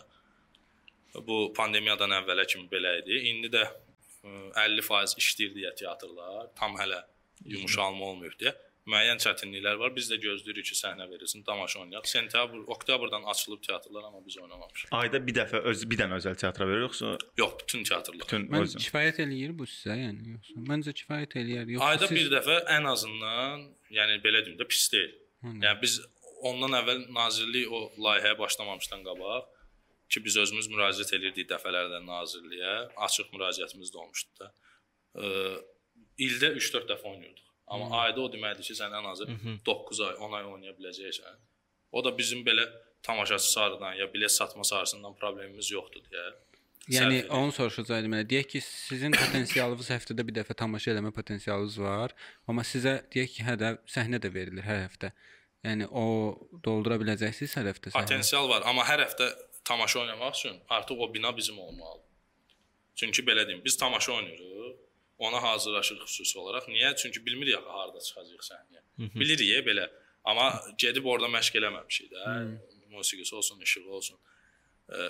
Bu 1.27 1.53
pandemiyadan 1.57 2.11
əvvələ 2.21 2.47
kimi 2.51 2.69
belə 2.73 2.99
idi. 3.03 3.21
İndi 3.31 3.51
də 3.55 3.65
ə, 3.65 4.37
50% 4.67 5.19
işləyir 5.23 5.57
deyə 5.57 5.75
teatrlar, 5.79 6.51
tam 6.59 6.77
hələ 6.81 7.03
yumşalma 7.45 8.13
olmayıb 8.13 8.39
deyə 8.41 8.55
müəyyən 8.91 9.21
çətinliklər 9.23 9.79
var. 9.81 9.93
Biz 9.97 10.11
də 10.13 10.19
gözləyirik 10.21 10.67
ki, 10.69 10.77
səhnə 10.77 11.07
verilsin, 11.09 11.45
tamaşa 11.47 11.81
oynayaq. 11.81 12.09
Sentyabr, 12.11 12.65
oktyabrdan 12.75 13.23
açılıb 13.33 13.63
teatrlar, 13.65 14.05
amma 14.05 14.21
biz 14.27 14.37
oynamamışıq. 14.39 14.91
Ayda 14.99 15.21
bir 15.27 15.37
dəfə 15.39 15.63
öz 15.71 15.85
bir 15.91 16.01
dənə 16.03 16.19
özəl 16.21 16.37
teatra 16.43 16.69
verir 16.69 16.85
yoxsa 16.85 17.15
Yox, 17.41 17.55
bütün 17.63 17.85
teatrlar. 17.89 18.21
bütün 18.27 18.47
Mən 18.53 18.67
özü? 18.69 18.83
kifayət 18.85 19.23
eləyir 19.25 19.55
bu 19.59 19.69
sizə, 19.71 19.97
yəni 20.03 20.35
yoxsa? 20.35 20.65
Məncə 20.73 20.97
kifayət 21.01 21.39
eləyər. 21.41 21.73
Yoxsa 21.77 21.89
Ayda 21.95 22.11
siz... 22.11 22.19
bir 22.19 22.31
dəfə 22.37 22.59
ən 22.77 22.91
azından, 22.93 23.67
yəni 24.01 24.21
belə 24.27 24.45
deyim 24.45 24.61
də 24.61 24.69
pis 24.69 24.85
deyil. 24.93 25.17
Hı. 25.47 25.57
Yəni 25.65 25.81
biz 25.81 25.99
ondan 26.45 26.77
əvvəl 26.83 27.07
nazirlik 27.17 27.73
o 27.73 27.87
layihəyə 28.05 28.37
başlamamışdan 28.39 29.05
qabaq 29.09 29.49
ki 30.13 30.23
biz 30.25 30.37
özümüz 30.45 30.69
müraciət 30.73 31.15
edirdik 31.19 31.49
dəfələrlə 31.51 32.01
nazirliyə, 32.05 32.75
açıq 33.07 33.33
müraciətimiz 33.35 33.93
də 33.95 34.03
olmuşdu 34.03 34.43
da. 34.43 34.51
Ə, 35.15 35.33
ildə 36.27 36.55
3-4 36.61 36.91
dəfə 36.93 37.11
oynayırdıq. 37.11 37.51
Amma 37.75 38.03
ayda 38.05 38.21
o 38.21 38.31
deməkdir 38.33 38.67
ki, 38.69 38.77
sən 38.77 38.93
ən 38.93 39.07
azı 39.09 39.27
9 39.67 40.01
ay, 40.05 40.17
10 40.27 40.39
ay 40.39 40.49
oynaya 40.53 40.75
biləcəksən. 40.77 41.39
O 41.97 42.03
da 42.05 42.13
bizim 42.19 42.43
belə 42.45 42.67
tamaşaçı 43.03 43.53
sarıdan 43.53 43.95
ya 43.95 44.13
bilet 44.15 44.33
satma 44.33 44.65
sarısından 44.65 45.15
problemimiz 45.21 45.71
yoxdur 45.71 46.05
deyə. 46.13 46.33
Yəni 46.93 47.23
sərf 47.23 47.31
onu 47.39 47.53
soruşacaqdım 47.57 48.13
mənə. 48.13 48.27
Deyək 48.29 48.51
ki, 48.53 48.61
sizin 48.65 49.15
potensialınız 49.17 49.89
həftədə 49.95 50.27
bir 50.29 50.37
dəfə 50.41 50.57
tamaşa 50.61 50.93
eləmə 50.93 51.15
potensialınız 51.17 51.79
var, 51.81 52.13
amma 52.51 52.65
sizə 52.69 52.99
deyək 53.15 53.39
ki, 53.39 53.47
hə 53.47 53.55
də 53.63 53.71
səhnə 53.89 54.21
də 54.21 54.29
verilir 54.35 54.67
hər 54.69 54.83
həftə. 54.83 55.15
Yəni 55.65 55.89
o 55.89 56.05
doldura 56.65 56.99
biləcəksiniz 57.01 57.57
hər 57.57 57.71
həftə 57.73 57.95
səhnə. 57.95 58.05
Potensial 58.05 58.51
var, 58.53 58.67
amma 58.69 58.85
hər 58.85 59.01
həftə 59.07 59.31
tamaşa 59.65 60.01
oynamaq 60.01 60.35
üçün 60.37 60.61
artıq 60.69 60.95
o 61.01 61.15
bina 61.15 61.37
bizim 61.37 61.59
olmalıdır. 61.59 62.05
Çünki 62.95 63.23
belə 63.23 63.47
deyim, 63.47 63.65
biz 63.65 63.77
tamaşa 63.77 64.13
oynayırıq, 64.13 64.77
ona 65.19 65.43
hazırlaşırıq 65.43 66.05
xüsusi 66.05 66.39
olaraq. 66.39 66.69
Niyə? 66.69 66.97
Çünki 66.97 67.27
bilmirik 67.27 67.59
axı 67.59 67.69
harda 67.69 68.01
çıxacağıq 68.01 68.45
səhnəyə. 68.51 68.83
Bilirik 69.21 69.67
belə, 69.67 69.89
amma 70.25 70.53
gedib 70.79 71.05
orada 71.05 71.27
məşq 71.27 71.59
eləməmişik 71.61 72.13
də. 72.13 72.23
musiqisi 72.95 73.35
olsun, 73.35 73.61
işığı 73.61 73.91
olsun. 73.91 74.19
Ə, 74.89 75.09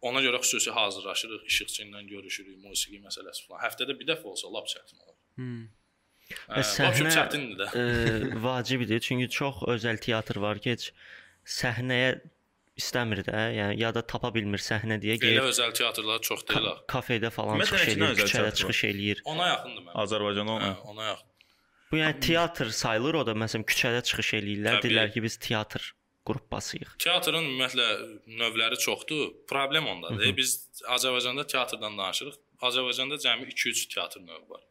ona 0.00 0.22
görə 0.24 0.40
xüsusi 0.44 0.70
hazırlaşırıq, 0.70 1.46
işıqçı 1.46 1.82
ilə 1.84 2.04
görüşürük, 2.08 2.58
musiqi 2.64 3.00
məsələsi 3.04 3.46
falan. 3.46 3.64
Həftədə 3.66 3.98
bir 3.98 4.08
dəfə 4.12 4.30
olsa 4.32 4.52
lap 4.52 4.70
çətin 4.70 5.02
olur. 5.02 5.18
Hmm. 5.40 5.66
Hə, 6.54 6.62
səhnə-. 6.72 7.68
Ə, 7.68 7.84
vacibdir. 8.42 9.00
Çünki 9.00 9.28
çox 9.38 9.62
özəl 9.74 10.00
teatr 10.02 10.40
var 10.42 10.62
ki, 10.62 10.76
heç 10.76 10.90
səhnəyə 11.58 12.16
istəmir 12.80 13.22
də, 13.26 13.36
yəni 13.56 13.78
ya 13.80 13.90
da 13.96 14.02
tapa 14.06 14.30
bilmir 14.34 14.60
səhnə 14.60 14.98
deyə 15.02 15.16
Belə 15.16 15.22
gəlir 15.38 15.48
özəl 15.50 15.72
teatrlar 15.78 16.20
çox 16.28 16.42
deyil. 16.48 16.66
ka 16.66 16.74
kafedə 16.98 17.30
falan 17.32 17.56
Ümumiyyətlə, 17.56 17.78
çıxış 17.78 17.94
eləyir, 17.96 18.18
küçədə 18.20 18.50
çıxış 18.60 18.80
eləyir. 18.90 19.22
Ona 19.32 19.46
yaxındır 19.52 19.82
mənim. 19.86 19.94
Azərbaycanda 20.04 20.56
Hə, 20.64 20.72
ona. 20.92 21.06
yaxın. 21.12 21.32
Bu 21.92 21.96
yəni 22.02 22.20
teatr 22.26 22.70
sayılır 22.82 23.14
o 23.20 23.26
da. 23.26 23.32
Məsələn, 23.44 23.64
küçədə 23.70 24.02
çıxış 24.10 24.32
eləyirlər, 24.40 24.80
deyirlər 24.84 25.12
ki, 25.14 25.22
biz 25.24 25.36
teatr 25.48 25.84
qrupasıyıq. 26.26 26.96
Teatrın 27.04 27.44
ümumiyyətlə 27.46 27.86
növləri 28.42 28.78
çoxdur. 28.82 29.28
Problem 29.48 29.86
ondadır. 29.86 30.32
Biz 30.36 30.54
Azərbaycanda 30.96 31.46
teatrdan 31.46 31.96
danışırıq. 31.98 32.36
Azərbaycanda 32.66 33.16
cəmi 33.22 33.46
2-3 33.52 33.84
teatr 33.94 34.20
növü 34.26 34.48
var. 34.50 34.64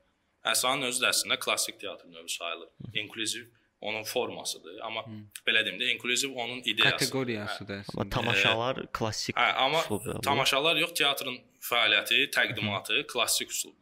Əsanın 0.52 0.90
özü 0.92 1.02
də 1.06 1.14
əslində 1.14 1.40
klassik 1.42 1.80
teatr 1.82 2.06
növü 2.12 2.30
sayılır. 2.30 2.70
İnklüziv 2.94 3.48
onun 3.90 4.04
formasıdır, 4.04 4.80
amma 4.88 5.02
belə 5.48 5.62
deyim 5.66 5.80
də, 5.82 5.88
inkluziv 5.96 6.34
onun 6.36 6.60
ideyası. 6.62 6.92
Kateqoriyası 6.98 7.68
da 7.68 7.74
Amma 7.74 7.84
əslində. 7.86 8.10
tamaşalar 8.18 8.82
klassik 9.00 9.36
Hə, 9.38 9.48
amma 9.66 9.82
üslubda 9.84 10.12
olur. 10.12 10.22
tamaşalar 10.28 10.76
yox, 10.84 10.94
teatrın 11.00 11.38
fəaliyyəti, 11.70 12.20
təqdimatı 12.38 13.02
klassik 13.14 13.52
üslubdur. 13.52 13.82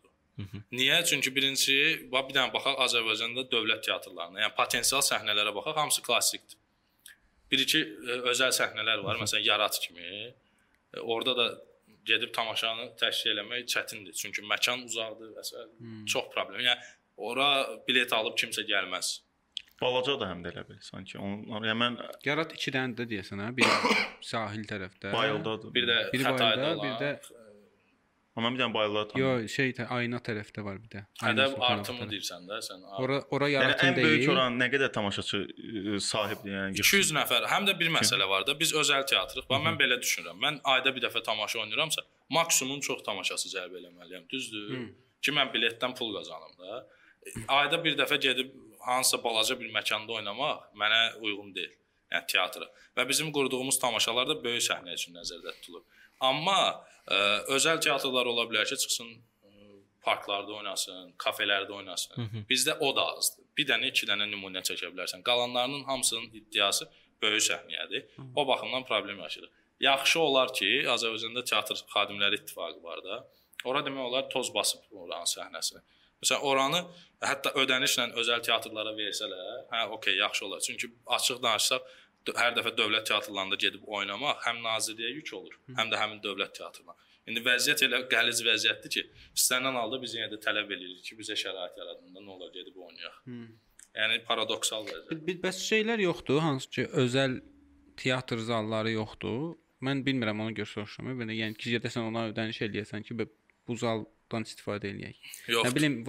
Niyə? 0.74 1.04
Çünki 1.06 1.30
birincisi, 1.36 1.76
bax 2.12 2.30
bir 2.30 2.34
dənə 2.40 2.54
baxaq 2.54 2.80
Azərbaycanda 2.88 3.44
dövlət 3.52 3.84
teatrlarına, 3.88 4.40
yəni 4.48 4.56
potensial 4.58 5.02
səhnələrə 5.06 5.54
baxaq, 5.56 5.78
hamısı 5.78 6.02
klassikdir. 6.08 6.58
Bir-iki 7.52 7.80
e, 7.84 8.16
özəl 8.32 8.50
səhnələr 8.58 9.04
var, 9.06 9.20
məsələn 9.22 9.46
Yarat 9.46 9.78
kimi. 9.84 10.02
E, 10.02 11.00
Orada 11.00 11.36
da 11.38 11.46
gedib 12.06 12.34
tamaşanı 12.34 12.88
təşkil 13.00 13.36
eləmək 13.36 13.68
çətindir. 13.76 14.14
Çünki 14.18 14.42
məkan 14.50 14.82
uzaqdır 14.90 15.30
və 15.38 15.44
s. 15.46 15.54
çox 16.14 16.26
problem. 16.34 16.60
Yəni 16.66 16.80
ora 17.30 17.48
bilet 17.88 18.14
alıb 18.14 18.34
kimsə 18.42 18.66
gəlməz. 18.68 19.12
Balaca 19.84 20.18
da 20.22 20.32
həm 20.32 20.42
də 20.46 20.52
elə 20.56 20.63
bil 20.70 20.80
sanki. 20.90 21.18
Onun 21.20 21.68
yəni 21.70 21.78
mən 21.84 22.00
Yarat 22.25 22.54
2 22.58 22.72
dənə 22.78 22.98
də 23.00 23.08
deyəsən 23.13 23.42
ha, 23.44 23.52
biri 23.58 23.96
sahil 24.34 24.63
tərəfdə. 24.74 25.13
bayıldadır. 25.13 25.74
Bir 25.78 25.88
də 25.92 25.98
Xətayda 26.13 26.68
bayılda, 26.68 26.84
bir 26.84 26.94
də- 27.06 27.42
amma 28.36 28.50
bir 28.54 28.60
dənə 28.63 28.74
bayıldadır. 28.74 29.10
tanıyıram. 29.13 29.42
Yo, 29.42 29.48
şey 29.56 29.70
tə- 29.78 29.88
ayna 29.98 30.18
tərəfdə 30.28 30.63
var 30.66 30.78
bir 30.84 30.90
də. 30.96 31.02
Ədəb 31.32 31.54
artımı 31.70 32.08
deyirsən 32.13 32.48
də 32.50 32.58
sən. 32.68 32.80
Ora 33.04 33.20
ora 33.38 33.50
Yəni 33.50 33.54
yaratın 33.54 33.88
ən 33.92 33.96
böyük 34.00 34.20
deyil. 34.24 34.32
oran 34.34 34.58
nə 34.62 34.68
qədər 34.74 34.92
tamaşaçı 34.98 35.42
sahibdir 36.08 36.52
yəni. 36.58 36.80
200 36.82 37.12
nəfər. 37.20 37.46
Həm 37.54 37.68
də 37.70 37.78
bir 37.80 37.92
məsələ 38.00 38.30
var 38.30 38.48
da, 38.48 38.56
biz 38.60 38.74
özəl 38.74 39.06
teatrıq. 39.13 39.46
Bax 39.52 39.62
mən 39.68 39.78
belə 39.84 40.00
düşünürəm. 40.02 40.40
Mən 40.46 40.60
ayda 40.63 40.96
bir 40.96 41.02
dəfə 41.06 41.22
tamaşa 41.30 41.60
oynayıramsa, 41.60 42.02
maksimum 42.30 42.80
çox 42.80 43.04
tamaşası 43.06 43.54
cəlb 43.58 43.78
eləməliyəm. 43.82 44.25
Düzdür? 44.34 44.90
Ki 45.22 45.32
mən 45.32 45.54
biletdən 45.54 45.94
pul 45.98 46.16
qazanım 46.18 46.58
da. 46.60 46.88
E, 47.25 47.32
Ayda 47.48 47.78
bir 47.84 47.94
dəfə 48.02 48.18
gedib 48.20 48.50
hansısa 48.86 49.24
balaca 49.24 49.60
bir 49.60 49.72
məkanda 49.74 50.18
oynamaq 50.20 50.70
mənə 50.80 51.02
uyğun 51.22 51.54
deyil. 51.56 51.74
Yəni 52.13 52.30
teatra. 52.30 52.68
Və 52.98 53.08
bizim 53.10 53.32
qurduğumuz 53.34 53.80
tamaşalar 53.82 54.28
da 54.30 54.36
böyük 54.44 54.63
səhnə 54.68 54.94
üçün 54.94 55.16
nəzərdə 55.18 55.54
tutulur. 55.60 55.84
Amma 56.22 56.58
ə, 57.08 57.18
özəl 57.56 57.82
teatrlar 57.82 58.30
ola 58.30 58.46
bilər 58.50 58.68
ki, 58.70 58.78
çıxsın 58.84 59.10
ə, 59.10 59.54
parklarda 60.06 60.54
oynasın, 60.60 61.16
kafelərdə 61.18 61.74
oynasın. 61.80 62.46
Bizdə 62.50 62.78
o 62.80 62.92
da 62.96 63.08
azdır. 63.16 63.48
Bir 63.58 63.68
dənə, 63.72 63.90
iki 63.90 64.06
dənə 64.10 64.28
nümunə 64.30 64.62
çəkə 64.68 64.92
bilərsən. 64.94 65.24
Qalanlarının 65.25 65.84
hamısının 65.90 66.30
iddiası 66.42 66.90
böyük 67.22 67.44
səhnəyədir. 67.50 68.06
O 68.36 68.48
baxımdan 68.48 68.86
problem 68.86 69.20
yaşayırıq. 69.20 69.52
Yaxşı 69.80 70.20
olar 70.20 70.54
ki, 70.54 70.70
Azərbaycanda 70.96 71.44
teatr 71.50 71.82
xadimləri 71.96 72.40
ittifaqı 72.42 72.84
var 72.84 73.02
da. 73.04 73.24
Ora 73.66 73.82
demək 73.86 74.06
olar 74.10 74.30
toz 74.30 74.54
basıb 74.54 74.86
oranın 74.92 75.28
səhnəsini. 75.28 75.82
Məsələn, 76.24 76.46
oranı 76.50 76.82
hətta 77.24 77.51
ödənişlə 77.60 78.10
özəl 78.20 78.44
teatrlara 78.48 78.94
versələr, 78.98 79.65
hə, 79.72 79.86
okey, 79.98 80.18
yaxşı 80.22 80.46
olar. 80.48 80.63
Çünki 80.63 80.89
açıq 81.18 81.42
danışsaq, 81.44 81.88
hər 82.32 82.53
dəfə 82.58 82.72
dövlət 82.77 83.10
teatrlarında 83.12 83.60
gedib 83.60 83.88
oynamaq 83.88 84.44
həm 84.46 84.62
nazirliyə 84.63 85.12
yük 85.18 85.34
olur, 85.36 85.58
həm 85.80 85.92
də 85.92 86.00
həmin 86.00 86.22
dövlət 86.24 86.56
teatrına. 86.60 86.96
İndi 87.27 87.44
vəziyyət 87.44 87.86
elə 87.88 88.00
qəliz 88.12 88.42
vəziyyətdir 88.44 88.94
ki, 88.96 89.03
istənilən 89.38 89.77
halda 89.80 90.00
biz 90.01 90.15
yenə 90.18 90.30
də 90.32 90.39
tələb 90.44 90.72
edirik 90.75 91.03
ki, 91.08 91.15
bizə 91.20 91.38
şərait 91.39 91.77
yaradın 91.80 92.15
da, 92.15 92.24
nə 92.24 92.34
olar 92.36 92.51
gedib 92.56 92.80
oynayaq. 92.84 93.20
Yəni 93.96 94.20
paradoksal 94.27 94.88
vəziyyət. 94.88 95.24
Bir, 95.27 95.38
bəs 95.44 95.60
şeylər 95.63 96.03
yoxdur, 96.03 96.42
hansı 96.44 96.72
ki 96.75 96.88
özəl 97.03 97.38
teatr 98.00 98.44
zalları 98.44 98.96
yoxdur. 98.98 99.53
Mən 99.84 100.03
bilmirəm 100.03 100.44
ona 100.44 100.56
görə 100.56 100.68
soruşuram. 100.72 101.15
Belə 101.20 101.36
yəni 101.36 101.60
ki, 101.60 101.77
gedəsən 101.77 102.08
ona 102.10 102.27
ödəniş 102.32 102.62
eləyəsən 102.68 103.08
ki, 103.08 103.20
bu 103.68 103.77
zaldan 104.34 104.48
istifadə 104.48 104.90
eləyək. 104.90 105.18
Yox. 105.54 105.68
Nə 105.68 105.72
bilim, 105.75 106.00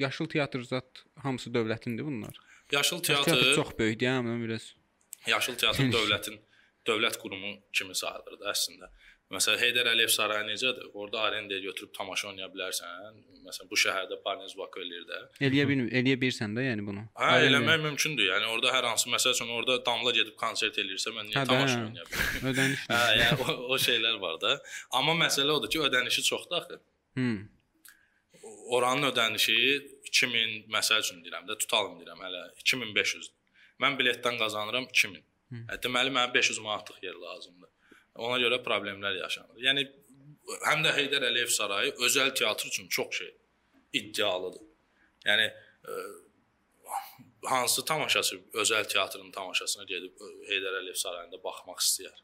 yaşıl 0.00 0.26
teatr 0.32 0.62
zat 0.64 1.04
hamısı 1.22 1.50
dövlətindir 1.52 2.04
bunlar. 2.04 2.34
Yaşıl 2.72 3.02
Teatr, 3.02 3.24
teatr, 3.24 3.40
teatr 3.42 3.54
çox 3.54 3.70
böyükdür, 3.78 4.06
hə, 4.06 4.20
mən 4.24 4.44
biraz. 4.44 4.74
yaşıl 5.26 5.56
teatr 5.58 5.90
dövlətin 5.92 6.38
dövlət 6.86 7.18
qurumu 7.20 7.56
kimi 7.72 7.94
sayılır 7.94 8.38
da 8.40 8.52
əslində. 8.54 8.88
Məsələn, 9.30 9.60
Heydər 9.62 9.86
Əliyev 9.92 10.08
sarayı 10.10 10.46
necədir? 10.48 10.86
Orda 10.94 11.20
arendaya 11.22 11.60
götürüb 11.62 11.92
tamaşa 11.94 12.28
oynaya 12.32 12.48
bilərsən. 12.50 13.18
Məsələn, 13.44 13.68
bu 13.70 13.76
şəhərdə 13.78 14.16
Barnes 14.24 14.56
Vako 14.58 14.80
eləyir 14.82 15.04
də. 15.06 15.18
Eləyə 15.46 15.66
bil 15.68 15.82
eləyə 16.00 16.16
bilirsən 16.18 16.56
də, 16.56 16.64
yəni 16.66 16.82
bunu. 16.86 17.04
Hə, 17.14 17.44
eləmək 17.46 17.78
mümkündür. 17.84 18.26
Yəni 18.26 18.48
orada 18.50 18.72
hər 18.74 18.88
hansı 18.90 19.10
məsəl 19.12 19.36
üçün 19.36 19.52
orada 19.54 19.76
damla 19.86 20.10
gedib 20.16 20.34
konsert 20.40 20.78
eləyirsə, 20.82 21.12
mən 21.14 21.30
niyə 21.30 21.38
Hə, 21.38 21.46
tamaşa 21.46 21.76
hə. 21.78 21.84
oynaya 21.86 22.08
bilərəm? 22.10 22.48
Ödəniş. 22.50 22.82
Hə, 22.90 22.98
yəni 23.20 23.38
o, 23.46 23.56
o 23.70 23.78
şeylər 23.86 24.18
var 24.24 24.40
da. 24.42 24.56
Amma 24.98 25.14
məsələ 25.22 25.54
odur 25.60 25.70
ki, 25.70 25.78
ödənişi 25.86 26.26
çoxdur 26.26 26.58
axı. 26.64 26.80
Hmm. 27.14 27.48
Oranın 28.74 29.10
ödənişi 29.10 29.56
2000, 30.10 30.54
məsəl 30.74 31.02
üçün 31.04 31.20
deyirəm 31.24 31.48
də, 31.48 31.56
tutalım 31.62 31.98
deyirəm 32.00 32.22
hələ 32.26 32.44
2500. 32.62 33.32
Mən 33.82 33.98
biletdən 33.98 34.38
qazanıram 34.40 34.86
2000. 34.90 35.26
Hə, 35.50 35.78
deməli 35.82 36.12
mənə 36.14 36.32
500 36.34 36.60
manatlıq 36.64 37.02
yer 37.02 37.18
lazımdır. 37.24 37.70
Ona 38.26 38.38
görə 38.42 38.60
problemlər 38.64 39.18
yaşanır. 39.18 39.58
Yəni 39.64 39.86
həm 40.66 40.82
də 40.86 40.94
Heydər 40.96 41.26
Əliyev 41.30 41.52
sarayı 41.54 41.94
özəl 42.06 42.34
teatr 42.38 42.70
üçün 42.70 42.88
çox 42.88 43.20
şey 43.20 43.30
iddialıdır. 44.00 44.66
Yəni 45.26 45.46
ə, 45.50 46.00
hansı 47.50 47.84
tamaşaçı 47.84 48.40
özəl 48.62 48.88
teatrın 48.92 49.30
tamaşasına 49.34 49.86
gedib 49.90 50.18
ə, 50.20 50.30
Heydər 50.50 50.80
Əliyev 50.82 50.98
sarayında 51.04 51.42
baxmaq 51.44 51.82
istəyər? 51.86 52.22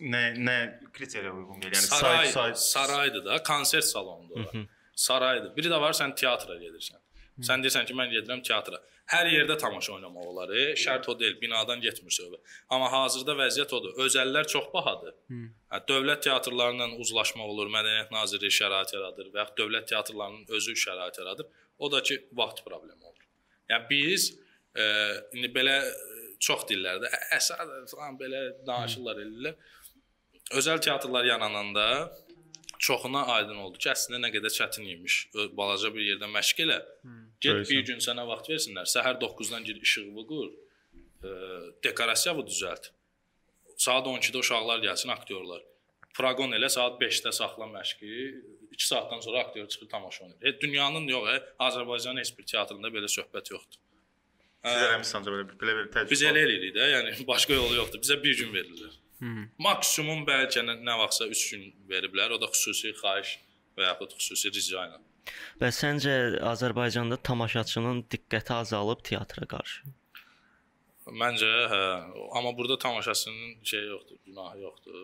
Nə 0.00 0.22
nə 0.38 0.56
kriteriya 0.94 1.32
uyğun 1.34 1.60
gəlir? 1.60 1.76
Yəni 1.76 1.90
Saray, 1.90 2.30
sayt 2.32 2.58
saraydır 2.62 3.24
da, 3.24 3.42
konsert 3.42 3.84
salonudur. 3.84 4.44
ora. 4.44 4.64
Saraydır. 4.94 5.52
Biri 5.56 5.70
də 5.70 5.80
var 5.80 5.96
sən 5.96 6.14
teatra 6.16 6.56
gedirsən. 6.58 7.00
Sən 7.46 7.62
deyirsən 7.62 7.86
ki, 7.86 7.94
mən 7.94 8.10
gedirəm 8.10 8.40
teatra. 8.42 8.80
Hər 9.08 9.28
yerdə 9.30 9.54
tamaşa 9.60 9.92
oynamaq 9.94 10.24
olar. 10.32 10.50
E, 10.50 10.72
şərt 10.76 11.06
o 11.08 11.14
deyil, 11.20 11.36
binadan 11.40 11.80
getmir 11.80 12.12
söhbət. 12.12 12.56
Amma 12.74 12.90
hazırda 12.92 13.36
vəziyyət 13.38 13.70
odur. 13.78 13.94
Özəllər 14.04 14.48
çox 14.52 14.66
bahadır. 14.72 15.14
Hə, 15.30 15.80
dövlət 15.88 16.26
teatrlarla 16.26 16.90
uzlaşma 17.04 17.46
olur, 17.46 17.70
Mədəniyyət 17.72 18.10
Nazirliyi 18.12 18.56
şərait 18.58 18.92
yaradır 18.96 19.30
və 19.36 19.44
ya 19.44 19.46
dövlət 19.60 19.88
teatrlarının 19.92 20.50
özü 20.58 20.74
şərait 20.82 21.22
yaradır. 21.22 21.48
O 21.78 21.92
da 21.92 22.02
ki, 22.02 22.18
vaxt 22.42 22.64
problemi 22.66 23.00
olur. 23.04 23.24
Yəni 23.70 23.88
biz 23.94 24.28
e, 24.74 24.84
indi 25.38 25.52
belə 25.54 25.78
çox 26.40 26.64
dillərdə 26.70 27.10
əsər 27.36 27.62
falan 27.90 28.16
belə 28.20 28.42
danışırlar 28.66 29.20
eləyirlər. 29.24 29.56
Özəl 30.58 30.80
teatrlar 30.80 31.26
yarananda 31.28 31.86
çoxuna 32.78 33.24
aydın 33.34 33.58
oldu 33.64 33.80
ki, 33.82 33.90
əslində 33.92 34.20
nə 34.22 34.30
qədər 34.34 34.54
çətin 34.54 34.86
imiş. 34.94 35.16
Balaca 35.58 35.90
bir 35.94 36.04
yerdə 36.06 36.28
məşq 36.30 36.62
elə. 36.66 36.78
Get 37.42 37.64
bir 37.70 37.82
gün 37.90 38.02
sənə 38.04 38.24
vaxt 38.28 38.50
versinlər. 38.52 38.86
Səhər 38.90 39.18
9-dan 39.22 39.66
gir 39.66 39.80
işığı 39.82 40.26
qur. 40.30 40.52
E, 41.24 41.32
dekorasiyanı 41.84 42.44
düzəlt. 42.46 42.92
Saat 43.78 44.06
12-də 44.10 44.38
uşaqlar 44.42 44.82
gəlsin, 44.82 45.10
aktyorlar. 45.14 45.62
Proqon 46.14 46.54
elə 46.54 46.70
saat 46.70 46.98
5-də 47.02 47.32
saxla 47.34 47.66
məşqi. 47.74 48.14
2 48.72 48.86
saatdan 48.86 49.20
sonra 49.20 49.44
aktyor 49.44 49.68
çıxır 49.68 49.88
tamaşa 49.88 50.24
oynayır. 50.24 50.42
Heç 50.42 50.62
dünyanın 50.62 51.08
yox, 51.08 51.28
e, 51.28 51.36
Azərbaycanın 51.68 52.22
heç 52.22 52.32
bir 52.38 52.46
teatrında 52.46 52.94
belə 52.94 53.10
söhbət 53.18 53.52
yoxdur. 53.54 53.82
Siz 54.68 54.86
eləmisiniz 54.86 55.18
ancaq 55.18 55.34
belə 55.34 55.58
belə 55.62 55.76
bir 55.78 55.90
təcrübə. 55.94 56.10
Biz 56.12 56.22
elə 56.30 56.44
eləyirik 56.46 56.74
də, 56.76 56.88
yəni 56.94 57.26
başqa 57.28 57.58
yolu 57.58 57.76
yoxdur. 57.80 58.02
Bizə 58.04 58.18
bir 58.22 58.38
gün 58.40 58.54
verirlər. 58.54 58.96
Maksimum 59.66 60.24
bəlkə 60.28 60.62
nə, 60.62 60.78
nə 60.86 60.96
vaxtsa 61.00 61.26
3 61.26 61.44
gün 61.52 61.68
veriblər. 61.90 62.34
O 62.36 62.40
da 62.40 62.50
xüsusi 62.52 62.92
xahiş 63.00 63.34
və 63.78 63.88
yaxud 63.88 64.14
xüsusi 64.18 64.52
rica 64.54 64.84
ilə. 64.86 65.00
Və 65.60 65.70
səncə 65.74 66.12
Azərbaycanda 66.52 67.18
tamaşaçının 67.28 68.04
diqqəti 68.12 68.54
azalıb 68.62 69.02
teatra 69.08 69.48
qarşı? 69.50 69.90
Məncə, 71.08 71.50
hə, 71.72 71.82
amma 72.36 72.52
burada 72.56 72.78
tamaşaçının 72.78 73.64
şey 73.64 73.84
yoxdur, 73.88 74.16
günahı 74.26 74.60
yoxdur. 74.60 75.02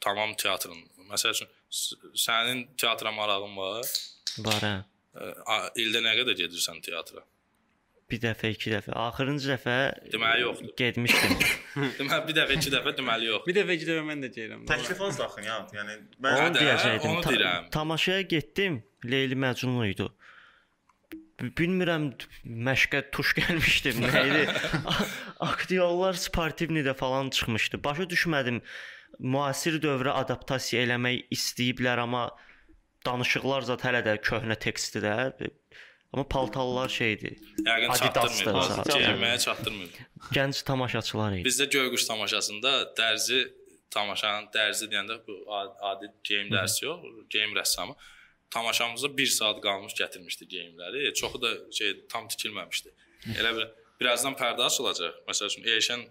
Tamam 0.00 0.34
teatrın. 0.38 0.84
Məsəl 1.10 1.34
üçün 1.34 1.48
sənin 2.26 2.66
teatra 2.78 3.12
marağın 3.12 3.56
var. 3.56 3.90
Var 4.46 4.66
hə. 4.68 4.76
İldə 5.82 6.02
nə 6.04 6.14
qədər 6.20 6.36
gedirsən 6.44 6.82
teatra? 6.84 7.24
Bir 8.10 8.20
dəfə, 8.22 8.50
iki 8.54 8.70
dəfə. 8.72 8.92
Axırıncı 8.96 9.50
dəfə 9.52 9.74
Deməli 10.12 10.40
yoxdur. 10.46 10.70
getmişdim. 10.80 11.34
Deməli 11.98 12.20
bir 12.28 12.36
dəfə, 12.38 12.54
iki 12.56 12.70
dəfə 12.72 12.94
deməli 12.98 13.28
yox. 13.28 13.42
Bir 13.48 13.56
dəfə 13.58 13.76
iki 13.76 13.88
dəfə 13.90 14.04
mən 14.08 14.22
də 14.24 14.30
gəlirəm. 14.36 14.62
Təklif 14.70 15.02
az 15.08 15.18
daxın 15.20 15.48
ya. 15.48 15.58
Yəni 15.76 15.96
Onu 15.98 16.28
mən 16.28 16.56
də, 16.56 16.62
deyəcəydim. 16.64 17.10
onu 17.12 17.24
Ta- 17.26 17.34
deyirəm. 17.34 17.68
Tamaşaya 17.76 18.22
getdim. 18.34 18.80
Leyli 19.04 19.36
Məcnun 19.44 19.84
idi. 19.90 20.08
Bilmirəm 21.58 22.08
məşqə 22.66 23.04
tuş 23.14 23.34
gəlmişdim, 23.38 24.00
nə 24.02 24.22
idi? 24.26 24.40
Aktyorlar 25.44 26.16
sportivnidə 26.18 26.94
falan 26.98 27.30
çıxmışdı. 27.30 27.78
Başa 27.84 28.08
düşmədim. 28.10 28.58
Müasir 29.22 29.76
dövrə 29.82 30.16
adaptasiya 30.18 30.82
eləmək 30.86 31.28
istəyiblər, 31.34 32.00
amma 32.02 32.24
danışıqlar 33.06 33.64
zət 33.70 33.84
hələ 33.86 34.00
də 34.06 34.16
köhnə 34.26 34.56
tekstdə. 34.58 35.14
Amma 36.12 36.24
paltarlar 36.28 36.88
şeydi. 36.88 37.34
Yəqin 37.66 37.94
zaten. 38.00 38.92
Geyinməyə 38.92 39.38
çatdırmır. 39.44 39.96
Gənc 40.36 40.62
tamaşaçılar 40.70 41.38
idi. 41.38 41.48
Bizdə 41.48 41.66
Göyquş 41.74 42.06
tamaşasında 42.08 42.72
dərzi 42.98 43.40
tamaşanın 43.92 44.48
dərzi 44.54 44.88
deyəndə 44.92 45.18
bu 45.26 45.36
adi 45.90 46.08
geyim 46.24 46.48
dərsi 46.54 46.86
yox, 46.86 47.04
geyim 47.34 47.52
rəssamı 47.56 47.96
tamaşamıza 48.50 49.10
1 49.18 49.26
saat 49.26 49.60
qalmış 49.66 49.94
gətirmişdi 50.00 50.48
geyimləri. 50.54 51.12
Çoxu 51.20 51.42
da 51.42 51.52
şey 51.72 51.94
tam 52.08 52.28
tikilməmişdi. 52.32 52.94
Elə 53.36 53.54
bir 53.56 53.68
birazdan 54.00 54.36
pərdə 54.40 54.64
açılacaq. 54.70 55.22
Məsəl 55.28 55.52
üçün 55.52 55.68
Eşən 55.76 56.04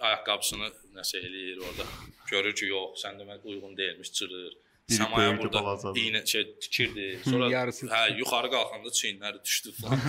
ayaqqabısını 0.00 0.72
nəsə 0.98 1.22
eləyir 1.22 1.62
orada. 1.62 1.86
Görür 2.30 2.54
ki, 2.58 2.66
yox, 2.72 2.98
sən 3.04 3.20
demək 3.20 3.44
uyğun 3.46 3.76
deyilmiş, 3.76 4.12
çırır. 4.12 4.56
Səmaya 4.86 5.32
burada 5.34 5.90
iynə 5.98 6.20
şey 6.30 6.44
tikirdi. 6.62 7.06
Sonra 7.24 7.48
yarısı 7.50 7.88
hə, 7.90 8.02
yuxarı 8.20 8.50
qalxanda 8.52 8.92
çiyinləri 8.98 9.40
düşdü 9.42 9.72
falan. 9.80 10.04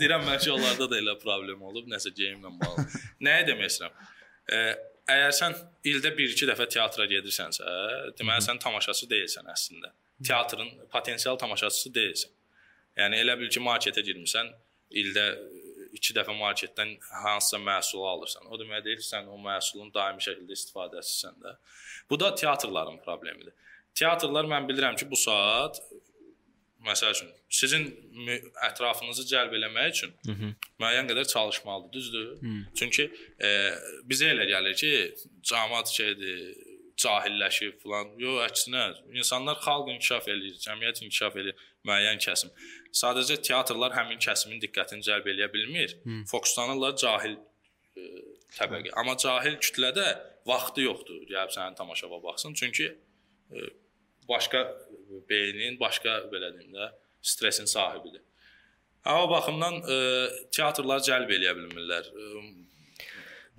Deyirəm 0.00 0.24
bəlkə 0.24 0.54
onlarda 0.54 0.86
da 0.92 1.00
elə 1.02 1.14
problem 1.20 1.66
olub, 1.68 1.90
nəsə 1.92 2.14
geyimlə 2.16 2.52
bağlı. 2.62 2.86
Nəyə 3.28 3.42
demək 3.50 3.74
istəyirəm? 3.74 4.06
Ə, 4.56 4.62
əgər 5.16 5.36
sən 5.40 5.58
ildə 5.92 6.14
1-2 6.16 6.48
dəfə 6.48 6.68
teatra 6.72 7.04
gedirsənsə, 7.10 7.74
deməli 8.16 8.46
sən 8.46 8.62
tamaşaçı 8.64 9.10
deyilsən 9.10 9.52
əslində. 9.52 9.92
Teatrın 10.24 10.72
potensial 10.96 11.36
tamaşaçısı 11.44 11.92
deyilsən. 11.98 12.32
Yəni 12.96 13.20
elə 13.20 13.36
bil 13.36 13.52
ki, 13.52 13.60
marketə 13.60 14.00
girmisən, 14.06 14.48
ildə 14.96 15.26
2 15.96 16.16
dəfə 16.16 16.32
marketdən 16.40 16.96
hansısa 17.22 17.60
məhsulu 17.60 18.08
alırsan. 18.14 18.48
O 18.48 18.56
demək 18.60 18.80
deyil 18.84 19.04
sən 19.04 19.28
o 19.28 19.36
məhsulun 19.44 19.92
daimi 19.92 20.24
şəkildə 20.24 20.56
istifadəçisən 20.56 21.36
də. 21.44 21.54
Bu 22.10 22.20
da 22.20 22.34
teatrların 22.34 22.98
problemidir. 23.04 23.52
Teatrlar 23.96 24.48
mən 24.50 24.68
bilirəm 24.68 24.96
ki, 25.00 25.08
bu 25.10 25.16
saat 25.16 25.80
məsəl 26.86 27.14
üçün 27.16 27.30
sizin 27.60 27.86
ətrafınızı 28.68 29.24
cəlb 29.30 29.54
eləmək 29.58 29.88
üçün 29.94 30.12
Hı 30.26 30.32
-hı. 30.32 30.50
müəyyən 30.82 31.08
qədər 31.10 31.26
çalışmalıdır, 31.32 31.92
düzdür? 31.92 32.28
Hı. 32.42 32.54
Çünki 32.78 33.04
e, 33.40 33.48
bizə 34.10 34.32
elə 34.34 34.46
gəlir 34.52 34.74
ki, 34.82 34.92
cəmaət 35.50 35.92
şeydir, 35.98 36.42
cahilləşib 36.96 37.80
falan. 37.82 38.12
Yox, 38.20 38.38
əksinə, 38.50 38.84
insanlar 39.20 39.56
xalq 39.66 39.90
inkişaf 39.94 40.28
eləyir, 40.32 40.60
cəmiyyət 40.66 41.02
inkişaf 41.04 41.36
eləyir, 41.40 41.66
müəyyən 41.88 42.22
kəsim. 42.26 42.52
Sadəcə 43.02 43.40
teatrlar 43.48 43.96
həmin 43.98 44.20
kəsimin 44.26 44.62
diqqətini 44.64 45.04
cəlb 45.08 45.28
eləyə 45.32 45.50
bilmir. 45.52 45.96
Hı. 46.04 46.22
Fokuslanırlar 46.32 46.96
cahil 47.02 47.36
e, 47.96 48.06
təbəqə. 48.58 48.94
Amma 49.00 49.16
cahil 49.16 49.58
kütlədə 49.64 50.06
vaxtı 50.46 50.86
yoxdur, 50.88 51.26
gəlib 51.32 51.52
sənin 51.56 51.76
tamaşava 51.76 52.22
baxsın. 52.22 52.54
Çünki 52.54 52.86
e, 53.52 53.66
başqa 54.28 54.62
beynin, 55.30 55.80
başqa 55.80 56.20
belə 56.32 56.52
deyim 56.58 56.74
də, 56.74 56.90
stressin 57.22 57.64
sahibidir. 57.64 58.22
Hava 59.06 59.30
baxımdan 59.30 59.74
e, 59.74 59.96
teatrlar 60.56 61.02
cəlb 61.06 61.30
eləyə 61.36 61.54
bilmirlər. 61.58 62.08
E, 62.10 63.06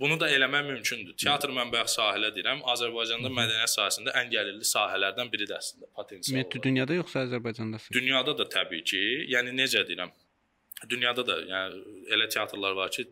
bunu 0.00 0.18
da 0.20 0.28
eləmək 0.30 0.66
mümkündür. 0.68 1.16
Teatr 1.24 1.52
mən 1.56 1.72
bayaq 1.72 1.88
sahilə 1.92 2.30
deyirəm, 2.36 2.60
Azərbaycanda 2.74 3.32
mədəniyyət 3.32 3.74
sahəsində 3.74 4.14
ən 4.20 4.32
gəlirli 4.34 4.68
sahələrdən 4.68 5.32
biridir 5.32 5.56
əslində, 5.58 5.88
potensial. 5.96 6.34
Ümumiyyətlə 6.34 6.64
dünyada 6.68 6.98
yoxsa 7.00 7.24
Azərbaycanda? 7.28 7.80
Dünyada 7.96 8.36
da 8.38 8.48
təbii 8.58 8.84
ki, 8.92 9.04
yəni 9.34 9.56
necə 9.56 9.84
deyirəm? 9.88 10.12
Dünyada 10.90 11.24
da, 11.26 11.40
yəni 11.52 12.04
elə 12.14 12.28
teatrlar 12.30 12.76
var 12.78 12.92
ki, 12.94 13.08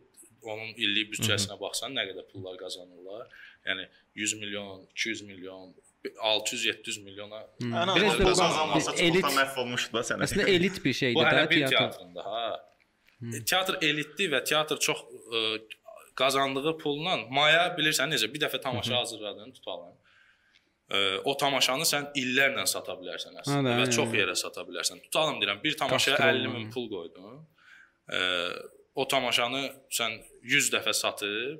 onun 0.47 0.73
illik 0.77 1.11
büdcəsinə 1.15 1.57
baxsan 1.59 1.95
nə 1.97 2.05
qədər 2.11 2.27
pullar 2.31 2.55
qazanırlar. 2.61 3.27
Yəni 3.67 3.87
100 4.21 4.37
milyon, 4.41 4.85
200 4.93 5.25
milyon, 5.27 5.73
600-700 6.15 7.03
milyona. 7.03 7.39
ən 7.61 7.91
Biraz 7.95 8.19
da 8.19 8.23
qazanmasa 8.31 8.91
elit- 8.95 9.21
çoxdan 9.21 9.37
məhv 9.41 9.59
olmuşdu 9.63 9.93
da 9.97 10.03
sənə. 10.09 10.23
Əslində 10.27 10.47
elit 10.55 10.79
bir 10.85 10.93
şeydir 10.93 11.49
bir 11.49 11.67
teatr. 11.67 11.75
teatrında, 11.77 12.25
ha. 12.25 12.63
E, 13.35 13.43
Teatr 13.49 13.77
elitdir 13.81 14.31
və 14.31 14.43
teatr 14.45 14.77
çox 14.87 14.99
ə, 15.01 15.61
qazandığı 16.15 16.77
pulla 16.81 17.17
maya 17.29 17.63
bilirsən 17.77 18.11
necə 18.13 18.29
bir 18.33 18.39
dəfə 18.45 18.61
tamaşa 18.61 18.97
hazırladın, 18.97 19.51
tutalım. 19.51 19.93
Ə, 20.89 20.99
o 21.25 21.33
tamaşanı 21.37 21.83
sən 21.85 22.11
illərlə 22.15 22.65
sata 22.65 22.93
bilərsən 23.01 23.35
əslində 23.41 23.57
Ha, 23.57 23.63
da, 23.65 23.77
və 23.81 23.87
hə, 23.87 23.91
çox 23.91 24.07
hə. 24.13 24.19
yerə 24.21 24.35
sata 24.35 24.61
bilərsən. 24.69 25.01
Tutalım 25.09 25.41
deyirəm, 25.41 25.63
bir 25.63 25.77
tamaşaya 25.77 26.17
Qaçdırılma, 26.17 26.57
50 26.57 26.57
min 26.57 26.71
pul 26.71 26.85
qoydun. 26.89 27.41
Ə, 28.07 28.21
o 28.95 29.07
tamaşanı 29.07 29.63
sən 29.99 30.21
100 30.43 30.69
dəfə 30.73 30.93
satıb 30.93 31.59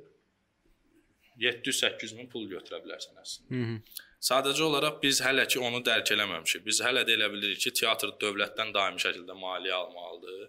700-800 1.38 2.16
min 2.18 2.26
pul 2.32 2.48
götürə 2.50 2.80
bilərsən 2.84 3.18
əslində. 3.22 3.50
Hı 3.50 3.64
-hı. 3.64 3.80
Sadəcə 4.18 4.64
olaraq 4.66 4.98
biz 5.02 5.20
hələ 5.22 5.44
ki 5.46 5.60
onu 5.62 5.78
dərk 5.86 6.10
eləməmişik. 6.14 6.64
Biz 6.66 6.82
hələ 6.82 7.04
də 7.06 7.14
elə 7.14 7.30
bilirik 7.32 7.60
ki, 7.62 7.70
teatr 7.80 8.10
dövlətdən 8.22 8.72
daimi 8.74 8.98
şəkildə 9.02 9.36
maliyyə 9.38 9.76
almalıdır. 9.78 10.48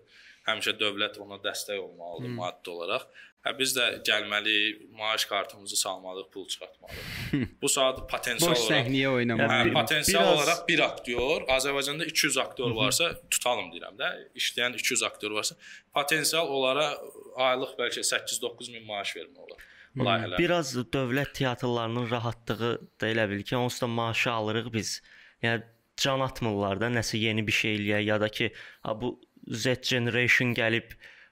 Həmişə 0.50 0.74
dövlət 0.80 1.20
ona 1.22 1.38
dəstək 1.44 1.78
olmalıdır 1.78 2.32
hmm. 2.32 2.40
maddi 2.42 2.72
olaraq. 2.74 3.06
Hə 3.46 3.54
biz 3.56 3.72
də 3.72 3.86
gəlməli, 4.04 4.56
maaş 4.98 5.24
kartımızı 5.30 5.78
salmalıyıq, 5.80 6.28
pul 6.34 6.48
çıxartmalıyıq. 6.48 7.46
Bu 7.62 7.70
saat 7.70 8.02
potensial 8.12 8.52
Boş 8.52 8.66
olaraq 8.66 8.74
səhnəyə 8.74 9.14
oynamaq. 9.14 9.54
Hə, 9.54 9.60
potensial 9.78 10.26
biraz- 10.26 10.34
olaraq 10.34 10.66
bir 10.68 10.84
aktyor, 10.84 11.46
Azərbaycanda 11.56 12.10
200 12.10 12.38
aktyor 12.44 12.76
varsa, 12.76 13.14
tutalım 13.32 13.70
deyirəm 13.72 13.96
də, 14.02 14.10
işləyən 14.42 14.76
200 14.82 15.04
aktyor 15.08 15.38
varsa, 15.38 15.56
potensial 15.94 16.52
olaraq 16.58 17.00
aylıq 17.48 17.78
bəlkə 17.80 18.04
8-9 18.12 18.74
min 18.74 18.84
maaş 18.90 19.16
vermək 19.16 19.46
olar. 19.46 19.69
Layihələr. 20.08 20.38
Biraz 20.40 20.74
dövlət 20.94 21.34
teatrlarının 21.40 22.10
rahatlığı 22.12 22.72
da 23.02 23.08
elə 23.12 23.26
bil 23.30 23.44
ki, 23.44 23.58
onsuz 23.58 23.82
da 23.82 23.88
maaşı 23.88 24.32
alırıq 24.32 24.74
biz. 24.74 25.02
Yəni 25.44 25.64
can 26.00 26.20
atmırlar 26.24 26.80
da 26.82 26.88
nəsə 26.94 27.18
yeni 27.20 27.46
bir 27.48 27.56
şey 27.62 27.76
eləyə 27.80 28.04
ya 28.04 28.20
da 28.22 28.30
ki, 28.30 28.52
ha 28.88 28.96
bu 29.02 29.16
Z 29.48 29.80
generation 29.90 30.54
gəlib 30.54 30.92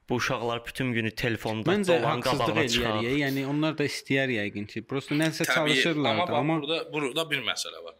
bu 0.10 0.16
uşaqlar 0.16 0.62
bütün 0.66 0.94
günü 0.96 1.12
telefonda 1.12 1.74
Məncə 1.74 1.98
dolan 2.00 2.22
qabağına 2.24 2.68
çıxar. 2.68 3.00
eləyər. 3.02 3.18
Yəni 3.28 3.46
onlar 3.52 3.78
da 3.78 3.84
istəyər 3.88 4.32
yəqin 4.32 4.68
ki, 4.72 4.84
prosta 4.88 5.16
nəsə 5.16 5.46
çalışırlar 5.54 6.12
amma 6.16 6.28
da, 6.28 6.38
amma 6.38 6.62
burada 6.62 6.94
burada 6.94 7.26
bir 7.32 7.42
məsələ 7.44 7.84
var. 7.84 7.96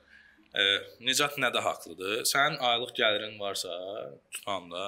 E, 0.56 0.64
Nicat 1.06 1.36
nədə 1.38 1.62
haqlıdır? 1.62 2.22
Sənin 2.32 2.58
aylıq 2.70 2.94
gəlirin 3.00 3.36
varsa, 3.40 3.70
tutanda 4.32 4.86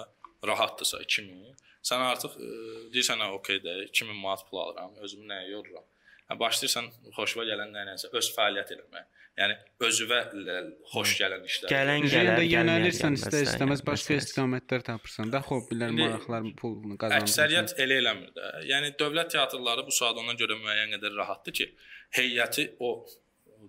rahatdırsa 0.47 1.01
2000, 1.03 1.55
sən 1.85 2.03
artıq 2.05 2.35
e, 2.39 2.49
deyirsən, 2.93 3.21
"Hə, 3.23 3.29
okey 3.39 3.61
də, 3.63 3.77
2000 3.89 4.15
manat 4.15 4.43
pul 4.49 4.63
alıram, 4.65 4.97
özümü 5.05 5.29
nəyə 5.31 5.49
yoruram?" 5.55 5.85
Hə 6.29 6.39
başlayırsan 6.39 6.91
xoşuna 7.15 7.45
gələn 7.49 7.71
nəyinsə 7.73 8.11
öz 8.13 8.27
fəaliyyət 8.35 8.75
eləməyə. 8.75 9.05
Yəni 9.39 9.55
özünə 9.87 10.17
xoş 10.91 11.13
gələn 11.21 11.45
işlər. 11.47 11.71
Gələn 11.71 12.05
gələr, 12.11 12.41
yönəlirsən 12.43 13.15
gəlməz, 13.15 13.21
istər 13.23 13.45
istəməz 13.45 13.61
gəlməz 13.61 13.83
başqa 13.87 14.17
istiqamətlər 14.19 14.83
tapırsan 14.89 15.31
da, 15.31 15.39
hobbilər, 15.47 15.93
İndi 15.93 16.03
maraqlar 16.03 16.49
pulunu 16.59 16.97
qazanırsan. 16.99 17.29
Əksəriyyət 17.29 17.73
elə 17.85 17.99
eləmir 18.03 18.33
də. 18.35 18.49
Yəni 18.67 18.91
dövlət 18.99 19.31
teatrları 19.37 19.85
bu 19.87 19.95
saat 19.95 20.19
ona 20.21 20.35
görə 20.41 20.59
müəyyən 20.59 20.91
qədər 20.97 21.15
rahatdır 21.21 21.55
ki, 21.61 21.69
heyəti 22.19 22.67
o 22.83 22.91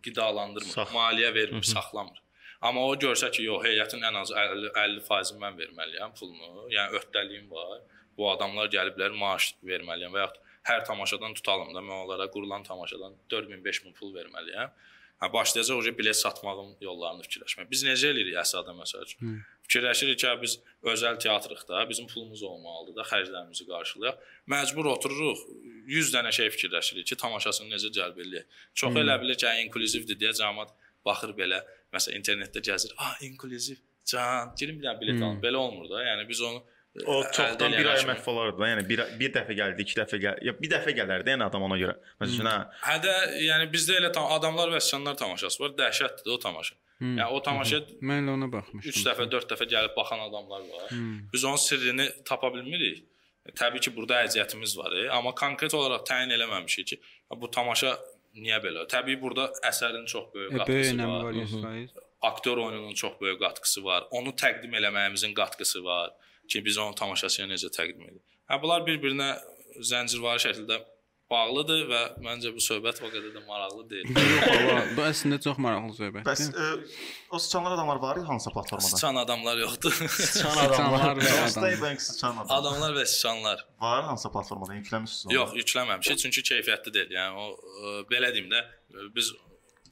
qidalandırmır, 0.05 0.75
Sax- 0.75 0.92
maliyyə 0.96 1.31
vermir, 1.35 1.62
saxlamır. 1.70 2.18
Amma 2.61 2.83
o 2.85 2.96
görsə 3.07 3.31
ki, 3.33 3.46
yox, 3.46 3.62
heyətin 3.64 4.05
ən 4.11 4.20
az 4.20 4.35
50 4.37 4.75
50%-ni 4.75 5.40
mən 5.44 5.57
verməliyəm 5.62 6.12
pulunu. 6.18 6.66
Yəni 6.75 6.99
öhdəliyim 6.99 7.46
var. 7.55 7.79
Bu 8.20 8.28
adamlar 8.28 8.68
gəliblər, 8.68 9.14
maaş 9.16 9.54
verməliyəm 9.64 10.12
və 10.12 10.24
yaxud 10.26 10.48
hər 10.68 10.83
tamaşadan 10.85 11.35
tutalım 11.38 11.72
da 11.72 11.80
mən 11.80 12.02
onlara 12.04 12.26
qurulan 12.35 12.66
tamaşadan 12.66 13.14
4000, 13.33 13.62
5000 13.64 13.94
pul 13.96 14.12
verməliyəm. 14.12 14.74
Hə 15.20 15.28
başlayacaq 15.33 15.76
o 15.76 15.98
bilet 15.98 16.16
satmağın 16.16 16.76
yollarını 16.80 17.24
fikirləşmək. 17.26 17.66
Biz 17.70 17.83
necə 17.85 18.12
eləyirik 18.12 18.37
əsasda 18.40 18.72
məsəl 18.76 19.02
üçün? 19.04 19.35
Fikirləşirik 19.66 20.20
ki, 20.20 20.26
hə, 20.28 20.37
biz 20.40 20.54
özəl 20.92 21.18
teatrıq 21.20 21.66
da, 21.68 21.83
bizim 21.88 22.06
pulumuz 22.09 22.42
olmalıdır 22.42 22.96
da, 22.96 23.04
xərclərimizi 23.11 23.66
qarşılayaq. 23.68 24.22
Məcbur 24.54 24.88
otururuq 24.94 25.42
100 25.92 26.14
dənə 26.14 26.33
şey 26.38 26.48
fikirləşirik 26.56 27.11
ki, 27.12 27.20
tamaşasını 27.20 27.76
necə 27.76 27.92
cəlb 27.98 28.20
eləyək. 28.24 28.64
Çox 28.80 28.96
elə 29.02 29.18
bilir 29.20 29.37
ki, 29.37 29.48
hə, 29.50 29.66
inklüzivdir 29.66 30.20
deyə 30.24 30.33
cəmaət 30.40 30.72
baxır 31.04 31.37
belə, 31.37 31.61
məsələn 31.92 32.20
internetdə 32.22 32.64
gəzir, 32.70 32.96
"A, 32.96 33.12
inklüziv, 33.28 33.76
can, 34.04 34.54
girin 34.56 34.80
bir 34.80 34.88
dənə 34.88 35.00
bilet 35.00 35.22
alın." 35.22 35.40
Belə 35.44 35.56
olmur 35.66 35.88
da. 35.92 36.00
Yəni 36.11 36.28
biz 36.28 36.40
onu 36.40 36.64
O 37.07 37.22
çoxdan 37.33 37.72
bir 37.72 37.87
ay 37.87 38.00
məhv 38.03 38.24
olardı 38.31 38.59
da. 38.59 38.68
Yəni 38.72 38.83
bir 38.88 39.00
bir 39.20 39.31
dəfə 39.35 39.55
gəldi, 39.55 39.85
iki 39.87 39.94
dəfə 40.00 40.18
gəl. 40.24 40.38
Ya 40.42 40.55
bir 40.59 40.70
dəfə 40.72 40.90
gələrdi 40.96 41.31
yəni 41.31 41.44
adam 41.46 41.62
ona 41.68 41.76
görə. 41.79 41.92
Məsələn, 42.22 42.48
hə. 42.50 42.81
Hə 42.83 42.96
də, 43.05 43.12
yəni 43.46 43.68
bizdə 43.70 43.98
elə 44.00 44.11
tam 44.14 44.26
adamlar 44.35 44.72
və 44.74 44.81
sıçanlar 44.83 45.14
tamaşası 45.20 45.62
var. 45.62 45.76
Dəhşətdir 45.79 46.26
də 46.26 46.33
o 46.35 46.38
tamaşa. 46.42 46.74
Yəni 47.00 47.29
o 47.31 47.38
tamaşaya 47.46 47.85
Mən 48.03 48.24
elə 48.24 48.35
ona 48.35 48.48
baxmışdım. 48.53 48.90
3 48.90 49.05
dəfə, 49.07 49.29
4 49.37 49.53
dəfə 49.53 49.68
gəlib 49.70 49.94
baxan 49.96 50.24
adamlar 50.26 50.64
var. 50.72 50.88
Biz 51.33 51.44
onun 51.44 51.62
sirrini 51.62 52.09
tapa 52.26 52.50
bilmirik. 52.55 53.05
Təbii 53.57 53.81
ki, 53.81 53.92
burada 53.96 54.18
əziyyətimiz 54.26 54.74
var, 54.79 54.92
e, 54.92 55.07
amma 55.11 55.31
konkret 55.35 55.72
olaraq 55.74 56.03
təyin 56.11 56.31
eləməmişik 56.37 56.90
ki, 56.90 56.98
bu 57.40 57.48
tamaşa 57.50 57.94
niyə 58.37 58.59
belə? 58.62 58.83
Təbii 58.90 59.16
burada 59.22 59.46
əsərin 59.70 60.05
çox 60.07 60.26
böyük 60.35 60.53
E, 60.53 60.59
böyük 60.59 60.66
qatqısı 60.66 60.96
önəmi 60.96 61.14
var. 61.14 61.24
var 61.24 61.38
100%. 61.38 61.88
Aktyor 62.22 62.57
oyununun 62.66 62.94
çox 62.94 63.12
böyük 63.20 63.40
qatqısı 63.40 63.85
var. 63.85 64.05
Onu 64.11 64.35
təqdim 64.42 64.74
eləməyimizin 64.76 65.33
qatqısı 65.35 65.85
var 65.85 66.11
ki, 66.50 66.64
biz 66.66 66.78
onu 66.82 66.94
tamaşaçıya 66.98 67.48
necə 67.50 67.70
təqdim 67.76 68.06
edirik. 68.08 68.24
Hə 68.50 68.60
bunlar 68.62 68.86
bir-birinə 68.88 69.30
zəncirvari 69.90 70.42
şəkildə 70.46 70.80
bağlıdır 71.30 71.82
və 71.86 71.98
məncə 72.26 72.50
bu 72.56 72.58
söhbət 72.64 72.98
o 73.06 73.08
qədər 73.12 73.30
də 73.36 73.40
maraqlı 73.46 73.84
deyil. 73.90 74.08
Yox, 74.66 74.88
bu 74.96 75.02
əslində 75.06 75.36
çox 75.44 75.60
maraqlı 75.62 75.92
Bəs 75.92 76.00
söhbətdir. 76.00 76.48
e, 76.58 77.04
o 77.30 77.38
sıçanlar 77.38 77.76
adamlar 77.76 78.00
var 78.02 78.18
hansısa 78.26 78.50
platformada? 78.56 78.88
Sıçan 78.88 79.20
adamlar 79.20 79.60
yoxdur. 79.62 79.92
Sıçan 80.08 80.56
Adamlar 80.64 81.04
adamlar. 81.04 81.20
və 81.22 81.48
Stay 81.54 81.74
adam. 81.76 81.84
Bank 81.84 82.02
sıçan 82.02 82.36
adam. 82.42 82.50
Adamlar 82.56 82.96
və 82.98 83.04
sıçanlar. 83.06 83.62
Var 83.80 84.02
hansısa 84.08 84.32
platformada 84.34 84.74
yükləmisiniz 84.80 85.26
onu? 85.30 85.34
Yox, 85.38 85.54
yükləməmişik 85.60 86.18
çünki 86.24 86.42
keyfiyyətli 86.50 86.94
deyil. 86.98 87.14
Yəni 87.20 87.44
o 87.44 87.46
ə, 87.54 87.94
belə 88.10 88.32
deyim 88.34 88.50
də, 88.50 88.64
ə, 88.90 89.06
biz 89.14 89.30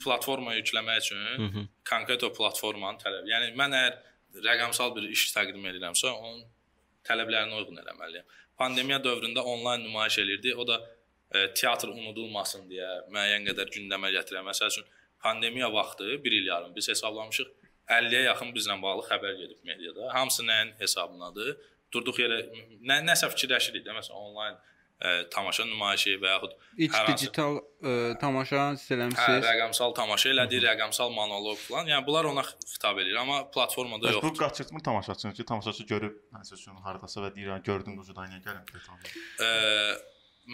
platforma 0.03 0.59
yükləmək 0.59 1.01
üçün 1.07 1.71
konkret 1.91 2.27
o 2.27 2.33
platformanın 2.35 2.99
tələb. 3.05 3.31
Yəni 3.31 3.55
mən 3.59 3.79
əgər 3.79 3.97
rəqəmsal 4.45 4.95
bir 4.97 5.09
iş 5.15 5.29
təqdim 5.35 5.65
edirəmsə, 5.71 6.13
onun 6.13 6.45
tələblərinə 7.09 7.59
uyğun 7.61 7.81
eləməliyəm. 7.83 8.37
Pandemiya 8.59 8.99
dövründə 9.05 9.45
onlayn 9.53 9.85
nümayiş 9.87 10.19
elirdi. 10.25 10.55
O 10.55 10.67
da 10.69 10.81
ə, 10.81 11.47
teatr 11.55 11.93
unudulmasın 11.95 12.67
deyə 12.71 12.89
müəyyən 13.15 13.47
qədər 13.49 13.73
gündəmə 13.77 14.13
gətirən. 14.17 14.47
Məsəl 14.49 14.73
üçün 14.73 14.87
pandemiya 15.23 15.73
vaxtı 15.73 16.19
1 16.25 16.39
il 16.41 16.47
yarım 16.47 16.75
biz 16.77 16.89
hesablamışıq 16.89 17.49
50-yə 17.89 18.25
yaxın 18.29 18.53
bizlə 18.57 18.77
bağlı 18.83 19.07
xəbər 19.09 19.37
gedib 19.41 19.61
mediada. 19.65 20.13
Hamısı 20.15 20.45
nəyin 20.45 20.75
hesabınadır? 20.81 21.55
Durduq 21.93 22.19
yerə 22.21 22.41
nə 22.85 22.99
nəsə 23.07 23.31
fikirləşirik 23.33 23.87
də, 23.87 23.95
məsələn, 23.97 24.27
onlayn 24.29 24.59
ə, 24.99 25.29
tamaşa 25.31 25.65
nümayişi 25.65 26.17
və 26.23 26.29
yaxud 26.35 26.53
hər 26.79 27.07
hansı- 27.07 27.13
digital 27.19 27.53
ə, 27.83 28.19
tamaşa 28.21 28.63
siz 28.77 28.91
Hə, 28.91 28.95
eləmisiniz. 28.97 29.45
rəqəmsal 29.47 29.95
tamaşa 29.95 30.29
elədik, 30.35 30.61
rəqəmsal 30.67 31.13
monoloq 31.15 31.59
falan. 31.69 31.87
Yəni 31.93 32.07
bunlar 32.07 32.25
ona 32.33 32.43
xitab 32.43 32.99
edir, 32.99 33.15
amma 33.23 33.45
platformada 33.55 34.09
Bəs 34.09 34.19
bu 34.23 34.27
yoxdur. 34.27 34.43
qaçırtmır 34.45 34.81
tamaşaçını 34.91 35.33
ki, 35.35 35.45
tamaşaçı 35.45 35.83
görüb 35.93 36.15
nəsə 36.35 36.55
üçün 36.59 36.75
hardasa 36.87 37.21
və 37.21 37.35
deyir, 37.37 37.49
"Ha, 37.55 37.59
gördün 37.71 37.97
quzudan 37.99 38.27
niyə 38.31 38.43
gəlim 38.47 38.65
reklamı?" 38.75 39.01
Ə, 39.39 39.49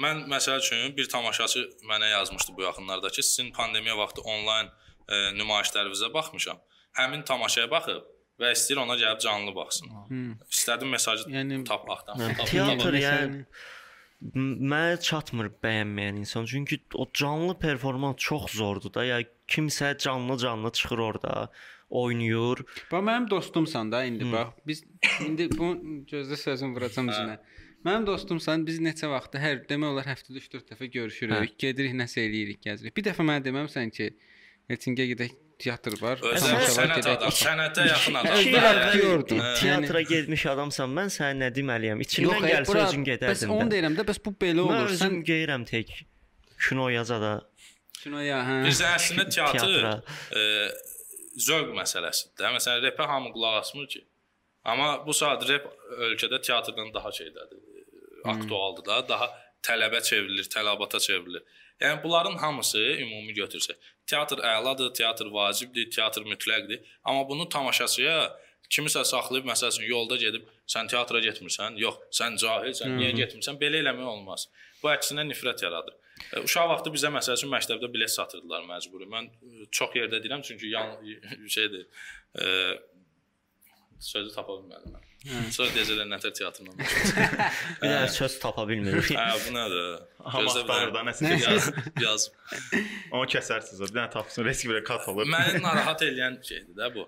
mən 0.02 0.24
məsəl 0.32 0.58
üçün 0.60 0.96
bir 0.96 1.08
tamaşaçı 1.08 1.60
mənə 1.90 2.10
yazmışdı 2.10 2.52
bu 2.56 2.62
yaxınlarda 2.62 3.08
ki, 3.08 3.22
sizin 3.22 3.52
pandemiya 3.52 3.96
vaxtı 3.96 4.20
onlayn 4.22 4.68
ə, 5.08 5.16
nümayişlərinizə 5.40 6.12
baxmışam. 6.14 6.58
Həmin 6.98 7.24
tamaşaya 7.24 7.70
baxıb 7.70 8.02
və 8.40 8.50
istəyir 8.56 8.78
ona 8.82 8.94
gəlib 8.96 9.20
canlı 9.20 9.54
baxsın. 9.54 9.88
Hmm. 10.08 10.32
İstədim 10.50 10.88
mesajı 10.96 11.22
Yəni- 11.30 11.64
tap 11.64 11.90
axtan. 11.90 12.16
Yəni, 12.18 12.36
tap- 12.36 12.46
teatr 12.50 12.94
yəni 13.08 13.44
mənə 14.32 14.96
çatmır 15.04 15.50
bəyənməyən 15.64 16.22
insan. 16.22 16.46
Çünki 16.48 16.80
o 16.94 17.06
canlı 17.12 17.58
performans 17.58 18.16
çox 18.16 18.52
zordur 18.56 18.94
da. 18.94 19.04
Ya 19.04 19.20
kimsə 19.48 19.98
canlı-canlı 19.98 20.72
çıxır 20.72 20.98
orada, 20.98 21.50
oynayır. 21.90 22.64
Bax 22.92 23.04
mənim 23.04 23.28
dostumsan 23.30 23.92
da 23.92 24.04
indi 24.04 24.30
bax. 24.32 24.54
Biz 24.66 24.84
indi 25.26 25.50
bu 25.58 25.74
gözdə 26.10 26.40
sözüm 26.40 26.74
vuracam 26.74 27.12
üzünə. 27.12 27.38
Mənim 27.84 28.06
dostumsan, 28.08 28.64
biz 28.64 28.78
neçə 28.80 29.10
vaxtı 29.12 29.40
hər 29.42 29.58
demək 29.68 29.90
olar 29.92 30.06
həftədə 30.08 30.40
3-4 30.40 30.70
dəfə 30.72 30.86
görüşürük, 30.94 31.50
gedirik 31.60 31.92
nəsə 31.98 32.22
eləyirik, 32.24 32.62
gəzirik. 32.64 32.94
Bir 32.96 33.04
dəfə 33.10 33.26
mənə 33.28 33.44
deməmsən 33.44 33.92
ki, 33.92 34.14
Helsinkiyə 34.72 35.10
gedək 35.10 35.34
teatr 35.62 35.94
var. 36.02 36.18
Var, 36.22 36.38
sənət 36.74 37.08
adam, 37.12 37.30
sənətə 37.34 37.84
yaxın 37.88 38.14
adam. 38.20 38.38
İki 38.40 38.50
il 38.50 38.56
əvvəl 38.58 39.22
teatra 39.60 40.02
getmiş 40.10 40.46
adamsan, 40.54 40.90
mən 40.98 41.12
sənə 41.14 41.36
nə 41.44 41.50
deməliyəm? 41.56 42.02
İçindən 42.04 42.46
gəlsə 42.48 42.76
özün 42.86 43.04
Bəs 43.04 43.10
gedərdin. 43.10 43.52
onu 43.54 43.66
də. 43.68 43.72
deyirəm 43.76 43.98
də, 43.98 44.06
bəs 44.10 44.20
bu 44.24 44.32
belə 44.44 44.58
Mən 44.60 44.64
olur. 44.64 44.90
özüm 44.94 45.04
Sən 45.18 45.20
geyirəm 45.30 45.66
tək 45.70 45.92
kino 46.68 46.88
yazada 46.92 47.32
kinoya, 48.02 48.40
hə. 48.48 48.56
Bizdə 48.66 48.90
əslində 48.98 49.24
teatr 49.32 49.70
e, 50.36 50.42
zövq 51.46 51.70
məsələsidir. 51.78 52.34
də. 52.40 52.50
Məsələn, 52.56 52.82
repə 52.84 53.06
hamı 53.08 53.32
qulaq 53.34 53.60
asmır 53.62 53.86
ki. 53.94 54.02
Amma 54.64 54.90
bu 55.06 55.12
saat 55.16 55.42
rep 55.48 55.64
ölkədə 56.10 56.40
teatrdan 56.44 56.92
daha 56.94 57.08
şeydədir. 57.12 57.60
e, 57.60 58.28
Aktualdır 58.34 58.84
da, 58.88 59.00
daha 59.08 59.30
tələbə 59.64 60.02
çevrilir, 60.02 60.44
tələbata 60.52 61.00
çevrilir. 61.00 61.42
Yəni 61.82 62.02
bunların 62.04 62.36
hamısı 62.38 62.80
ümumi 63.02 63.34
götürsək, 63.34 63.76
teatr 64.06 64.40
əladır, 64.46 64.92
teatr 64.94 65.30
vacibdir, 65.32 65.90
teatr 65.90 66.22
mütləqdir. 66.28 66.84
Amma 67.04 67.28
bunu 67.28 67.48
tamaşaçıya 67.48 68.18
kimisə 68.70 69.02
saxlayıb 69.04 69.46
məsəl 69.48 69.74
üçün 69.74 69.88
yolda 69.90 70.16
gedib 70.20 70.46
sən 70.70 70.88
teatra 70.90 71.20
getmirsən, 71.24 71.76
yox, 71.82 71.98
sən 72.14 72.38
cahilsən, 72.40 72.94
niyə 72.98 73.12
getmirsən? 73.18 73.58
Belə 73.60 73.82
eləmək 73.82 74.08
olmaz. 74.14 74.48
Bu 74.82 74.90
əksinə 74.94 75.26
nifrət 75.28 75.64
yaradır. 75.66 75.96
E, 76.32 76.40
Uşaq 76.46 76.68
vaxtı 76.70 76.92
bizə 76.94 77.10
məsəl 77.12 77.38
üçün 77.38 77.52
məktəbdə 77.52 77.90
bilet 77.92 78.12
satırdılar 78.14 78.64
məcburi. 78.68 79.08
Mən 79.10 79.30
e, 79.30 79.66
çox 79.70 79.96
yerdə 79.98 80.22
deyirəm 80.22 80.44
çünki 80.46 80.70
yan 80.72 80.94
şeydir. 81.56 81.86
E, 82.38 82.46
sözü 84.12 84.34
tapa 84.34 84.60
bilmədim 84.60 84.94
mən. 84.94 85.10
Sonra 85.24 85.70
deyəcəklər 85.72 86.08
nətər 86.10 86.34
teatrla. 86.36 86.74
Bir 86.76 87.88
dənə 87.88 88.08
söz 88.12 88.36
tapa 88.42 88.66
bilmirik. 88.68 89.08
hə, 89.16 89.26
bu 89.46 89.54
nədir? 89.56 89.90
Bilmirəm. 90.34 91.10
nəsə 91.10 91.34
yaz, 91.40 91.68
yaz. 92.02 92.30
Onu 93.10 93.26
kəsərsiniz. 93.32 93.80
o. 93.80 93.88
Bir 93.88 93.96
dənə 93.98 94.10
tapsın, 94.12 94.44
risk 94.44 94.68
bir 94.68 94.84
kat 94.84 95.08
alır. 95.08 95.28
Məni 95.32 95.62
narahat 95.66 96.04
edən 96.04 96.40
şeydir 96.44 96.74
də 96.76 96.90
bu. 96.96 97.06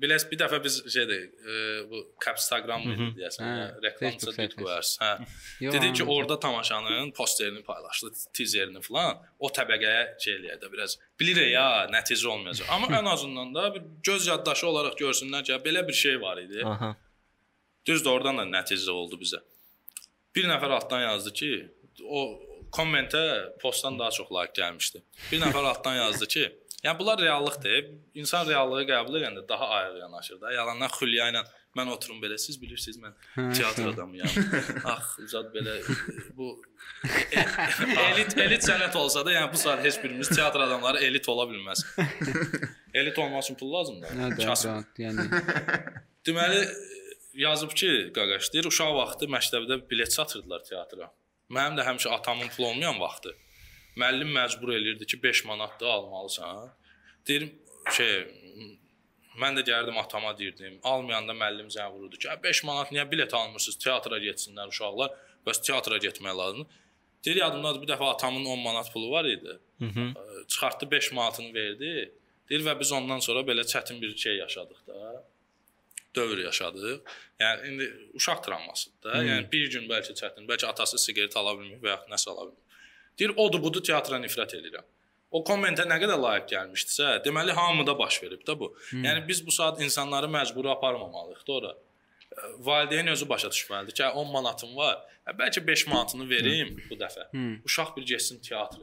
Biləs 0.00 0.24
bir 0.30 0.38
dəfə 0.40 0.58
biz 0.64 0.78
şeydir, 0.90 1.24
e, 1.44 1.54
bu 1.90 1.98
Capstagram 2.24 2.86
idi 2.88 3.08
deyəsən, 3.18 3.42
Hə, 3.44 3.56
hə, 3.58 3.66
reklamçı 3.84 4.32
dit 4.38 4.54
qoyarsın. 4.56 5.02
Hə. 5.04 5.72
Dedi 5.74 5.90
ki, 5.98 6.06
orada 6.08 6.38
tamaşanın 6.40 7.10
posterini 7.18 7.62
paylaşdı, 7.66 8.12
tizerini 8.38 8.80
falan. 8.86 9.18
O 9.38 9.50
təbəqəyə 9.58 10.14
şey 10.24 10.38
eləyər 10.38 10.62
də 10.62 10.70
biraz. 10.72 10.96
Bilirik 11.20 11.50
ya, 11.52 11.66
nəticə 11.92 12.26
olmayacaq. 12.32 12.70
Amma 12.74 12.88
ən 13.02 13.10
azından 13.12 13.52
da 13.54 13.66
bir 13.74 13.84
göz 14.06 14.30
yaddaşı 14.30 14.66
olaraq 14.70 14.96
görsünlər 15.02 15.44
ki, 15.44 15.60
belə 15.66 15.84
bir 15.88 15.98
şey 16.06 16.20
var 16.22 16.40
idi. 16.46 16.64
Aha. 16.64 16.94
Düzdür, 17.86 18.10
oradan 18.10 18.40
da 18.40 18.46
nəticə 18.48 18.90
oldu 18.90 19.18
bizə. 19.20 19.40
Bir 20.36 20.48
nəfər 20.50 20.74
altdan 20.76 21.02
yazdı 21.02 21.32
ki, 21.40 21.52
o 22.04 22.24
kommentə 22.74 23.22
postdan 23.62 23.98
daha 23.98 24.10
çox 24.14 24.30
like 24.34 24.54
gəlmişdi. 24.60 25.02
Bir 25.32 25.40
nəfər 25.42 25.70
altdan 25.72 25.96
yazdı 25.96 26.28
ki, 26.34 26.44
yəni 26.84 26.98
bunlar 26.98 27.22
reallıqdır. 27.22 27.88
İnsan 28.14 28.48
reallığı 28.48 28.84
qəbul 28.90 29.20
edəndə 29.20 29.48
daha 29.48 29.68
ayıq 29.78 30.00
yanaşır 30.02 30.40
da. 30.40 30.52
Yalandan 30.52 30.92
xülya 30.98 31.30
ilə 31.32 31.44
mən 31.78 31.90
oturum 31.92 32.20
belə, 32.22 32.38
siz 32.40 32.58
bilirsiniz 32.60 32.98
mən 33.02 33.14
teatr 33.56 33.88
adamıyam. 33.92 34.30
Ax, 34.92 35.18
uzad 35.24 35.50
belə 35.54 35.76
bu 36.36 36.50
elit 38.08 38.36
elit 38.38 38.66
sənət 38.66 38.96
olsa 38.98 39.24
da, 39.26 39.34
yəni 39.36 39.52
bu 39.52 39.60
saat 39.60 39.84
heç 39.86 40.00
birimiz 40.02 40.30
teatr 40.32 40.64
adamları 40.66 41.02
elit 41.06 41.28
ola 41.28 41.46
bilməz. 41.50 41.84
elit 43.00 43.18
olmaq 43.18 43.44
üçün 43.44 43.58
pul 43.60 43.72
lazımdır. 43.72 44.38
Kasıb. 44.44 44.70
rahat, 44.70 44.98
Yəni 44.98 45.28
Deməli 46.26 46.62
yazıb 47.34 47.72
ki, 47.80 48.10
qaqaş 48.14 48.52
deyir, 48.52 48.66
uşaq 48.70 48.94
vaxtı 49.00 49.26
məktəbdə 49.36 49.90
bilet 49.90 50.12
satırdılar 50.12 50.64
teatra. 50.70 51.12
Mənim 51.50 51.78
də 51.78 51.84
həmişə 51.88 52.08
atamın 52.18 52.48
pulu 52.54 52.66
olmayan 52.66 53.00
vaxtı 53.00 53.34
müəllim 53.98 54.30
məcbur 54.38 54.72
elirdi 54.74 55.06
ki, 55.06 55.22
5 55.22 55.44
manatdır 55.44 55.86
almalısan. 55.86 56.68
Deyirəm 57.26 57.50
şey 57.96 58.12
mən 59.42 59.58
də 59.58 59.64
gəldim 59.70 59.98
atama 60.02 60.34
deyirdim. 60.38 60.78
Almayanda 60.92 61.34
müəllim 61.42 61.70
zəng 61.76 61.90
vururdu 61.94 62.18
ki, 62.22 62.28
"Ə, 62.28 62.42
5 62.42 62.64
manat 62.64 62.92
niyə 62.92 63.10
bilet 63.10 63.34
almırsınız? 63.34 63.78
Teatra 63.84 64.18
getsinlər 64.26 64.68
uşaqlar." 64.74 65.10
Bəs 65.46 65.58
teatra 65.66 65.96
getmək 66.06 66.36
lazımdır. 66.40 66.66
Deyir 67.24 67.36
yadımdadır 67.36 67.82
bir 67.82 67.88
dəfə 67.92 68.06
atamın 68.14 68.44
10 68.44 68.58
manat 68.58 68.92
pulu 68.92 69.10
var 69.10 69.24
idi. 69.24 69.58
Mhm. 69.78 70.06
Ə, 70.20 70.46
Çıxartdı 70.46 70.90
5 70.90 71.12
manatını 71.12 71.54
verdi. 71.54 72.12
Deyir 72.50 72.62
və 72.68 72.80
biz 72.80 72.92
ondan 72.92 73.18
sonra 73.18 73.40
belə 73.40 73.62
çətin 73.72 74.00
bir 74.02 74.16
şey 74.16 74.36
yaşadıq 74.36 74.86
da. 74.86 75.24
Dövr 76.16 76.38
yaşadıq. 76.44 77.00
Yəni 77.40 77.68
indi 77.68 77.88
uşaq 78.18 78.40
travmasıdır 78.46 79.02
da. 79.04 79.24
Yəni 79.24 79.50
bir 79.52 79.70
gün 79.72 79.88
bəlkə 79.90 80.14
çətin, 80.20 80.46
bəlkə 80.48 80.66
atası 80.66 80.98
siqaret 80.98 81.36
ala 81.36 81.52
bilmir 81.58 81.82
və 81.82 81.88
ya 81.94 81.98
nəsə 82.10 82.30
ala 82.32 82.46
bilmir. 82.48 82.64
Deyir 83.18 83.32
odur 83.36 83.62
budur 83.62 83.82
teatra 83.84 84.18
nifrət 84.22 84.54
edirəm. 84.60 84.86
O 85.30 85.42
kommentə 85.44 85.84
nə 85.84 85.98
qədər 86.00 86.16
layiq 86.22 86.46
gəlmişdisə, 86.54 87.18
deməli 87.24 87.52
hamıda 87.52 87.98
baş 87.98 88.22
verib 88.22 88.42
də 88.48 88.54
bu. 88.58 88.70
Yəni 89.04 89.26
biz 89.28 89.46
bu 89.46 89.52
saat 89.52 89.80
insanları 89.84 90.26
məcburi 90.26 90.70
aparmamalıyıq 90.72 91.46
da 91.48 91.52
ora. 91.52 91.74
Valideyn 92.58 93.06
özü 93.06 93.28
başa 93.28 93.48
düşməlidir 93.48 93.94
ki, 93.94 94.02
hə, 94.02 94.10
10 94.22 94.32
manatım 94.32 94.76
var. 94.76 94.98
Bəlkə 95.26 95.66
5 95.66 95.86
manatını 95.86 96.30
verim 96.30 96.76
bu 96.90 96.94
dəfə. 96.94 97.28
Uşaq 97.64 97.96
bir 97.96 98.06
getsin 98.06 98.40
teatra. 98.40 98.80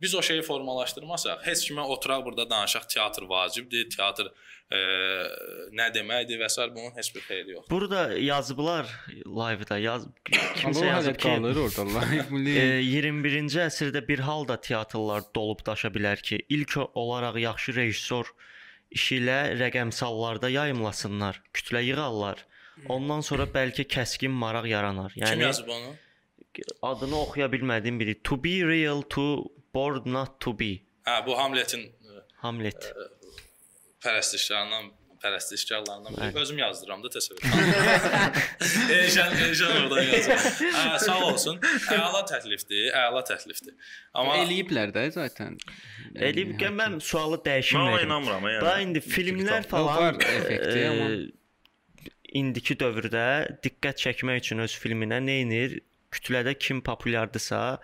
Biz 0.00 0.14
o 0.14 0.22
şeyi 0.22 0.42
formalaşdırmasaq, 0.42 1.38
heç 1.46 1.62
kimə 1.70 1.84
oturaq 1.94 2.24
burada 2.24 2.44
danışaq 2.50 2.84
teatr 2.94 3.24
vacibdir, 3.30 3.86
teatr 3.90 4.28
e, 4.68 4.80
nə 5.78 5.86
deməkdir 5.94 6.40
və 6.42 6.50
s. 6.52 6.66
bunun 6.74 6.92
heç 6.98 7.14
bir 7.14 7.24
xeyri 7.24 7.54
yoxdur. 7.54 7.70
Burada 7.70 8.02
yazıblar 8.18 8.90
live-da 9.24 9.78
yaz 9.78 10.06
kimsə 10.60 10.86
yazıb 10.86 11.16
ki, 11.16 11.28
qalır 11.28 11.62
orada 11.64 11.82
Allah. 11.82 12.04
e, 12.16 12.26
Bu 12.30 12.42
21-ci 12.42 13.62
əsrdə 13.68 14.04
bir 14.08 14.24
halda 14.28 14.60
teatrlar 14.60 15.24
dolub 15.34 15.64
daşa 15.66 15.88
bilər 15.96 16.20
ki, 16.22 16.42
ilk 16.48 16.76
olaraq 16.94 17.40
yaxşı 17.40 17.76
rejissor 17.80 18.34
işi 18.90 19.22
ilə 19.22 19.40
rəqəmsallarda 19.64 20.52
yayımlasınlar, 20.52 21.40
kütlə 21.56 21.82
yığarlar. 21.88 22.44
Ondan 22.92 23.22
sonra 23.24 23.46
bəlkə 23.48 23.86
kəskin 23.88 24.30
maraq 24.30 24.68
yaranar. 24.68 25.14
Kim 25.16 25.24
Yəni 25.24 25.48
yazıb 25.48 25.68
onu? 25.72 25.94
adını 26.82 27.16
oxuya 27.20 27.46
bilmədiyim 27.52 28.00
biri. 28.00 28.14
To 28.24 28.36
be 28.44 28.60
real 28.64 29.02
to 29.02 29.24
bored 29.76 30.06
not 30.18 30.38
to 30.44 30.56
be. 30.58 30.72
Hə, 31.06 31.20
bu 31.26 31.36
Hamletin 31.38 31.86
e, 31.86 32.22
Hamlet. 32.44 32.92
pərəstişkarlarından 34.04 34.92
pərəstişkarlarından 35.22 36.16
biri. 36.16 36.38
Özüm 36.42 36.58
yazdıram 36.60 37.00
da 37.04 37.08
təsəvvür. 37.14 37.40
Eşən, 38.96 39.32
eşən 39.46 39.72
oradan 39.80 40.02
yazır. 40.10 40.44
Hə, 40.76 40.98
sağ 41.06 41.16
olsun. 41.30 41.58
Əla 41.94 42.20
təklifdir, 42.30 42.90
əla 43.00 43.22
təklifdir. 43.30 43.74
Amma 44.14 44.36
eləyiblər 44.44 44.92
də 44.94 45.06
zaten. 45.16 45.56
Elib 46.28 46.54
gəl 46.60 46.76
mən 46.76 46.98
sualı 47.02 47.40
dəyişim 47.48 47.80
Mən 47.88 48.04
inanmıram 48.06 48.46
yəni. 48.52 48.62
Bax 48.66 48.84
indi 48.86 49.02
filmlər 49.08 49.66
falan 49.72 50.04
var 50.04 50.20
effekti, 50.36 50.78
e, 50.84 50.86
amma- 50.92 52.14
indiki 52.42 52.76
dövrdə 52.84 53.26
diqqət 53.64 54.02
çəkmək 54.04 54.42
üçün 54.44 54.64
öz 54.66 54.78
filminə 54.84 55.22
nə 55.24 55.40
edir? 55.46 55.78
Kütlədə 56.12 56.52
kim 56.58 56.82
populyardısa, 56.84 57.58
"A, 57.58 57.78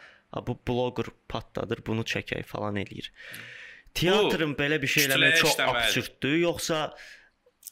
bu 0.46 0.56
bloqer 0.68 1.10
patladır, 1.28 1.82
bunu 1.86 2.04
çəkək" 2.08 2.46
falan 2.48 2.78
eləyir. 2.80 3.10
Teatrın 3.94 4.54
belə 4.56 4.78
bir 4.82 4.88
şey 4.88 5.10
eləmək 5.10 5.40
çox 5.42 5.58
absurddur, 5.60 6.38
yoxsa 6.46 6.78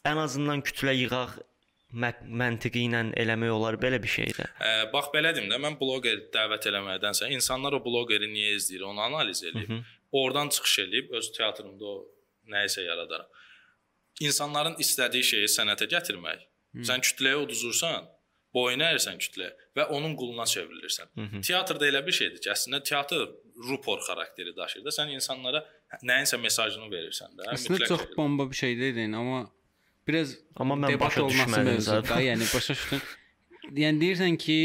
ən 0.04 0.20
azından 0.20 0.60
kütlə 0.66 0.92
yığaq 0.98 1.38
mə- 2.02 2.26
məntiqi 2.42 2.84
ilə 2.88 3.02
eləmək 3.22 3.54
olar 3.56 3.78
belə 3.80 3.98
bir 4.02 4.12
şeydə. 4.12 4.46
Ə, 4.60 4.92
bax 4.92 5.08
belə 5.14 5.32
deyim 5.36 5.48
də, 5.50 5.58
mən 5.64 5.78
bloqeri 5.80 6.28
dəvət 6.34 6.68
eləməkdənsə 6.70 7.30
insanlar 7.36 7.78
o 7.78 7.82
bloqeri 7.84 8.28
niyə 8.30 8.54
izləyir, 8.58 8.84
onu 8.92 9.00
analiz 9.08 9.42
edib, 9.44 9.72
oradan 10.12 10.48
çıxış 10.52 10.78
edib 10.86 11.10
öz 11.16 11.32
teatrımda 11.36 11.84
o 11.84 11.96
nəyisə 12.52 12.84
yaradaram. 12.84 13.26
İnsanların 14.20 14.76
istədiyi 14.84 15.24
şeyi 15.32 15.48
sənətə 15.48 15.88
gətirmək. 15.88 16.44
Sən 16.86 17.00
kütləyə 17.02 17.40
uduzursan, 17.46 18.04
boyun 18.54 18.82
əyirsən 18.86 19.20
kütləyə 19.22 19.50
və 19.78 19.86
onun 19.96 20.16
quluna 20.18 20.46
çevrilirsən. 20.50 21.12
Teatrda 21.46 21.86
elə 21.86 22.02
bir 22.06 22.16
şeydir 22.16 22.42
ki, 22.42 22.50
əslində 22.54 22.82
teatr 22.82 23.28
rupor 23.68 24.02
xarakteri 24.06 24.56
daşıyır 24.56 24.86
da, 24.88 24.94
sən 24.94 25.12
insanlara 25.14 25.62
nəyinsə 26.02 26.40
mesajını 26.40 26.90
verirsən 26.92 27.36
də. 27.38 27.48
Əslində 27.54 27.76
mütləq 27.76 27.88
çox 27.92 28.04
verirsən. 28.04 28.16
bomba 28.16 28.50
bir 28.50 28.60
şey 28.62 28.78
dedin, 28.80 29.12
amma 29.20 29.40
biraz 30.08 30.36
Amma 30.56 30.74
mən 30.74 30.94
debat 30.94 31.10
başa 31.10 31.22
olması 31.22 31.64
mövzuda, 31.68 32.22
yəni 32.26 32.48
başa 32.54 32.74
düşdün. 32.74 33.02
Yəni 33.82 34.02
deyirsən 34.02 34.38
ki, 34.40 34.56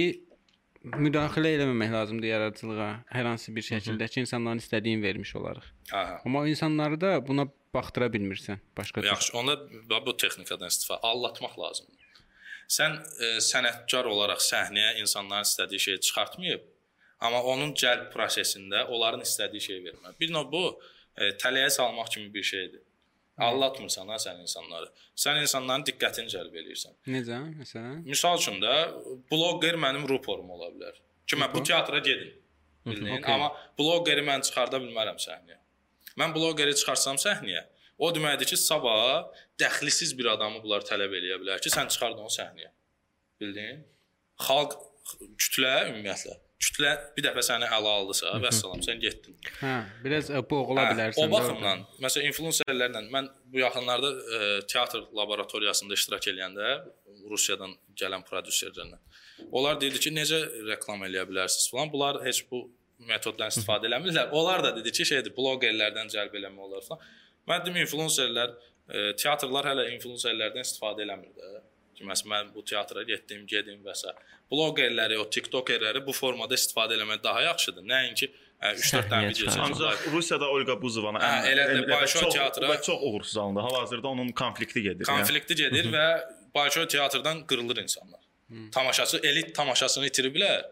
müdaxilə 0.86 1.52
eləməmək 1.58 1.92
lazımdır 1.94 2.30
yaradıcılığa 2.30 2.90
hər 3.12 3.30
hansı 3.32 3.54
bir 3.56 3.66
şəkildə 3.66 4.08
ki, 4.10 4.24
insanların 4.26 4.62
istədiyini 4.64 5.04
vermiş 5.04 5.36
olarıq. 5.36 5.68
Aha. 5.92 6.22
Amma 6.26 6.42
o 6.42 6.48
insanları 6.48 7.02
da 7.02 7.12
buna 7.28 7.48
baxdıra 7.74 8.08
bilmirsən. 8.14 8.62
Başqa 8.78 9.02
tür. 9.02 9.08
Yaxşı, 9.08 9.38
onda 9.38 9.58
bu 10.06 10.18
texnikadan 10.18 10.72
istifadə 10.74 11.02
allatmaq 11.02 11.60
lazımdır. 11.60 12.05
Sən 12.72 12.98
e, 12.98 13.30
sənətkar 13.44 14.08
olaraq 14.10 14.42
səhnəyə 14.42 14.96
insanların 15.04 15.48
istədiyi 15.48 15.84
şeyi 15.88 16.02
çıxartmayıb, 16.08 16.66
amma 17.26 17.42
onun 17.54 17.74
cəlb 17.78 18.10
prosesində 18.14 18.86
onların 18.90 19.24
istədiyi 19.26 19.68
şeyi 19.68 19.84
vermək. 19.86 20.20
Bir 20.20 20.34
növ 20.34 20.52
bu 20.52 20.64
e, 20.74 21.32
tələyə 21.42 21.70
salmaq 21.78 22.10
kimi 22.16 22.34
bir 22.34 22.44
şeydir. 22.44 22.82
Allatmırsan 23.38 24.08
ha 24.08 24.16
sən 24.22 24.40
insanları. 24.46 24.88
Sən 25.20 25.42
insanların 25.42 25.84
diqqətini 25.90 26.32
cəlb 26.32 26.56
eləyirsən. 26.62 26.96
Necə? 27.12 27.42
Məsələn? 27.60 28.02
Misal 28.08 28.40
üçün 28.40 28.62
də 28.64 28.76
bloqer 29.32 29.76
mənim 29.76 30.08
ruporum 30.08 30.54
ola 30.56 30.72
bilər. 30.72 30.96
Ki 31.28 31.40
mən 31.42 31.52
bu 31.54 31.64
teatra 31.64 32.00
gedim. 32.00 32.32
Bildin? 32.86 33.10
okey. 33.18 33.34
Amma 33.34 33.50
bloqeri 33.80 34.24
mən 34.24 34.46
çıxarda 34.48 34.80
bilmərəm 34.84 35.20
səhnəyə. 35.20 35.60
Mən 36.22 36.36
bloqeri 36.36 36.76
çıxarsam 36.80 37.20
səhnəyə, 37.20 37.66
o 37.98 38.12
deməkdir 38.16 38.50
ki, 38.52 38.58
sabah 38.60 39.30
dəxlisiz 39.62 40.16
bir 40.18 40.32
adamı 40.36 40.64
bunlar 40.64 40.86
tələb 40.88 41.14
eləyə 41.20 41.40
bilər 41.44 41.62
ki, 41.64 41.74
sən 41.74 41.92
çıxard 41.94 42.20
onu 42.22 42.32
səhnəyə. 42.34 42.72
Bildin? 43.42 43.86
Xalq 44.48 44.76
kütlə 45.40 45.76
ümumiyyətlə 45.92 46.42
kütlə 46.66 46.92
bir 47.14 47.26
dəfə 47.28 47.42
səni 47.46 47.68
ələ 47.68 47.92
aldısa, 48.00 48.32
vəssalam, 48.42 48.80
sən 48.82 49.02
getdin. 49.02 49.36
Hə, 49.60 49.74
biraz 50.06 50.32
ə, 50.32 50.40
boğula 50.50 50.86
Hə, 50.86 50.94
bilərsən. 50.94 51.28
O 51.28 51.34
baxımdan, 51.34 51.84
məsələn, 52.02 52.30
influencerlərlə 52.32 53.04
mən 53.12 53.28
bu 53.52 53.60
yaxınlarda 53.60 54.12
ə, 54.16 54.40
teatr 54.72 55.04
laboratoriyasında 55.20 56.00
iştirak 56.00 56.30
eləyəndə 56.32 56.72
Rusiyadan 57.30 57.76
gələn 58.00 58.24
prodüserlərlə 58.26 58.98
onlar 59.52 59.80
deyirdi 59.82 60.02
ki, 60.06 60.14
necə 60.16 60.40
reklam 60.70 61.04
eləyə 61.08 61.26
bilərsiniz 61.30 61.70
falan. 61.72 61.92
Bunlar 61.94 62.22
heç 62.26 62.44
bu 62.52 62.64
metoddan 63.10 63.52
istifadə 63.52 63.90
eləmirlər. 63.90 64.32
Onlar 64.38 64.64
da 64.64 64.74
dedi 64.78 64.94
ki, 64.96 65.08
şeydir, 65.12 65.34
bloqerlərdən 65.36 66.12
cəlb 66.14 66.38
eləmək 66.40 66.68
olar 66.70 66.86
falan. 66.88 67.10
Mən 67.50 67.62
dedim 67.66 67.78
influencerlər, 67.84 68.56
ə, 68.90 69.04
teatrlar 69.22 69.68
hələ 69.72 69.88
influencerlərdən 69.96 70.66
istifadə 70.66 71.06
eləmir 71.06 71.32
də. 71.38 71.62
Ki, 71.96 72.04
məsələn, 72.04 72.32
mən 72.34 72.48
bu 72.56 72.64
teatra 72.68 73.04
getdim, 73.08 73.46
gedim 73.48 73.84
və 73.86 73.94
s. 73.96 74.12
Bloqerləri, 74.52 75.16
o 75.22 75.26
TikTokerləri 75.32 76.02
bu 76.06 76.14
formada 76.14 76.58
istifadə 76.58 76.98
eləmək 76.98 77.22
daha 77.24 77.42
yaxşıdır. 77.46 77.86
Nəinki 77.92 78.28
3-4 78.30 78.66
dənə 78.66 78.82
Səhnəyə 78.90 79.30
video 79.30 79.48
çəkib. 79.54 79.64
Ancaq 79.70 80.04
Rusiyada 80.14 80.50
Olga 80.52 80.76
Buzovana 80.82 81.22
Hə, 81.24 81.54
elə 81.54 81.66
də 81.88 82.00
çox, 82.12 82.34
teatrı- 82.36 82.82
çox 82.82 83.00
uğursuz 83.02 83.38
alındı. 83.38 83.60
Hal-hazırda 83.60 84.08
onun 84.08 84.30
konflikti 84.30 84.82
gedir. 84.82 85.06
konflikti 85.06 85.56
gedir 85.56 85.92
və 85.94 86.06
Bolşoi 86.56 86.88
teatrdan 86.88 87.46
qırılır 87.48 87.78
insanlar. 87.84 88.20
Tamaşaçı 88.72 89.18
elit 89.24 89.56
tamaşasını 89.56 90.06
itiriblər. 90.08 90.66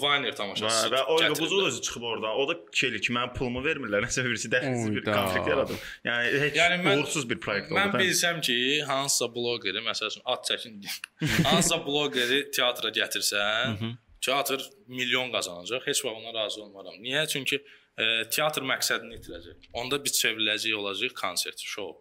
Vayner 0.00 0.34
tamaşaçısı. 0.36 0.88
və 0.90 0.98
gətiriblər. 1.04 1.38
Buzov 1.40 1.66
özü 1.66 1.82
çıxıb 1.82 2.02
oradan. 2.02 2.30
O 2.42 2.48
da 2.48 2.56
şeyli 2.72 3.00
ki, 3.00 3.12
mənim 3.14 3.34
pulumu 3.36 3.62
vermirlər. 3.62 4.02
Nəsə 4.08 4.24
birisi 4.26 4.50
dəxilsiz 4.50 4.90
bir 4.96 5.04
konflikt 5.06 5.46
yaradıb. 5.52 5.84
Yəni 6.08 6.40
heç 6.44 6.58
Yəni 6.58 6.80
mən- 6.82 7.04
uğursuz 7.04 7.28
bir 7.30 7.38
proyekt 7.40 7.70
oldu. 7.70 7.78
Mən 7.78 7.94
bilsəm 8.02 8.40
ki, 8.42 8.56
hansısa 8.90 9.28
bloqeri, 9.34 9.84
məsəl 9.86 10.10
üçün 10.10 10.22
ad 10.24 10.42
çəkin. 10.50 10.82
hansısa 11.48 11.78
bloqeri 11.86 12.50
teatra 12.50 12.90
gətirsən, 12.98 13.78
teatr 14.26 14.66
milyon 14.86 15.30
qazanacaq. 15.32 15.86
Heç 15.86 16.04
vaxt 16.04 16.18
ona 16.24 16.34
razı 16.42 16.62
olmaram. 16.62 16.98
Niyə? 17.04 17.26
Çünki 17.30 17.62
e, 17.98 18.04
teatr 18.34 18.66
məqsədini 18.74 19.20
itirəcək. 19.22 19.70
Onda 19.72 20.02
biz 20.04 20.18
çevriləcək 20.18 20.74
olacaq 20.82 21.14
konsert, 21.22 21.62
şou. 21.62 21.94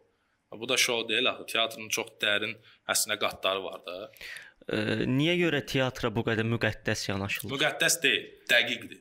Bu 0.52 0.66
da 0.70 0.78
şou 0.78 1.04
deyil 1.10 1.30
axı. 1.30 1.46
Teatrın 1.54 1.90
çox 1.94 2.08
dərin 2.22 2.56
əslində 2.90 3.20
qatları 3.22 3.64
var 3.64 3.86
da. 3.86 4.12
Niyə 5.10 5.36
görə 5.40 5.64
teatra 5.66 6.12
bu 6.14 6.22
qədər 6.28 6.46
müqəddəs 6.46 7.08
yanaşılır? 7.10 7.54
Müqəddəs 7.56 7.96
deyil, 8.04 8.28
dəqiqdir. 8.52 9.00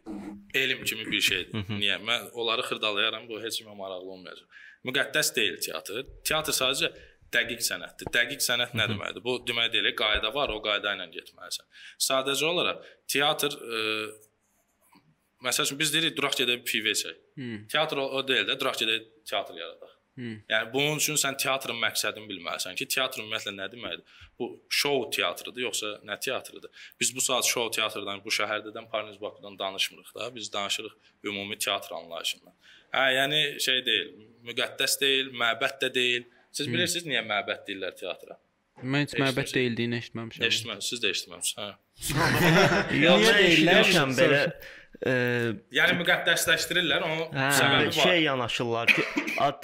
Elm 0.57 0.85
kimi 0.89 1.05
bir 1.11 1.21
şeydir. 1.29 1.67
Niyə? 1.75 1.99
Mən 2.09 2.31
onları 2.33 2.65
xırdalayaram, 2.71 3.29
bu 3.29 3.41
heç 3.43 3.61
kimə 3.61 3.77
maraqlı 3.77 4.15
olmayacaq. 4.17 4.63
Müqəddəs 4.89 5.33
deyil 5.37 5.59
teatr. 5.65 6.07
Teatr 6.29 6.57
sadəcə 6.57 6.93
dəqiq 7.35 7.61
sənətdir. 7.67 8.09
Dəqiq 8.15 8.45
sənət 8.45 8.73
nə 8.79 8.89
deməkdir? 8.93 9.25
Bu 9.25 9.37
demək 9.49 9.73
deyil, 9.75 9.91
qayda 9.99 10.33
var, 10.35 10.55
o 10.55 10.63
qayda 10.65 10.95
ilə 10.97 11.09
getməlisən. 11.13 11.67
Sadəcə 12.09 12.49
olaraq 12.49 12.89
teatr 13.13 13.57
e, 13.59 13.83
məsəl 15.45 15.69
üçün 15.69 15.81
biz 15.83 15.93
deyirik 15.95 16.17
duraq 16.17 16.39
gedək 16.41 16.65
pivo 16.69 16.95
içək. 16.95 17.21
Teatr 17.73 18.01
o, 18.01 18.09
o 18.19 18.25
deyil 18.27 18.49
də, 18.49 18.57
duraq 18.61 18.81
gedək 18.81 19.09
teatr 19.29 19.59
yaradaq. 19.61 19.88
Yəni 20.19 20.73
bunun 20.73 20.99
üçün 20.99 21.19
sən 21.21 21.37
teatrın 21.39 21.79
məqsədini 21.79 22.27
bilməlisən 22.31 22.75
ki, 22.79 22.87
teatr 22.91 23.23
ümumiyyətlə 23.23 23.53
nə 23.55 23.69
deməkdir? 23.71 24.17
Bu 24.39 24.49
şou 24.81 25.05
teatrıdır, 25.15 25.63
yoxsa 25.69 25.93
nə 26.09 26.17
teatrıdır? 26.25 26.71
Biz 27.01 27.15
bu 27.17 27.23
saat 27.23 27.47
şou 27.47 27.69
teatrdan, 27.75 28.23
bu 28.25 28.33
şəhərdən, 28.35 28.89
Parniz 28.91 29.21
Bakıdan 29.21 29.59
danışmırıq 29.59 30.11
da. 30.17 30.35
Biz 30.35 30.53
danışırıq 30.53 30.97
ümumi 31.25 31.59
teatr 31.59 31.95
anlayışından. 32.01 32.55
Hə, 32.95 33.07
yəni 33.19 33.41
şey 33.63 33.85
deyil, 33.87 34.11
müqəddəs 34.51 34.99
deyil, 35.01 35.33
məbəd 35.45 35.79
də 35.85 35.95
deyil. 35.95 36.27
Siz 36.51 36.71
bilirsiniz 36.73 37.07
niyə 37.07 37.23
məbəd 37.29 37.67
deyirlər 37.69 37.95
teatra? 37.99 38.39
Mən 38.83 39.07
heç 39.07 39.15
məbəd 39.19 39.55
deyildiyini 39.55 39.99
eşitməmişəm. 40.03 40.45
Eşitməmisiniz, 40.49 40.91
siz 40.91 41.03
də 41.03 41.15
eşitməmisiniz. 41.15 41.55
Hə. 41.59 41.71
Yox, 43.03 43.23
Niyə 43.23 43.23
mən 43.23 43.39
deyirlər? 43.39 43.81
eşitmişəm 43.83 44.15
belə 44.19 44.43
e, 45.07 45.13
Yəni 45.75 45.99
müqəddəsləşdirirlər, 46.03 47.05
onun 47.07 47.35
hə, 47.35 47.51
səbəbi 47.59 47.91
var. 47.91 47.99
şey 48.09 48.23
yanaşırlar 48.27 48.95
ki, 48.95 49.07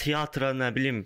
teatra 0.02 0.52
nə 0.56 0.70
bilim 0.74 1.04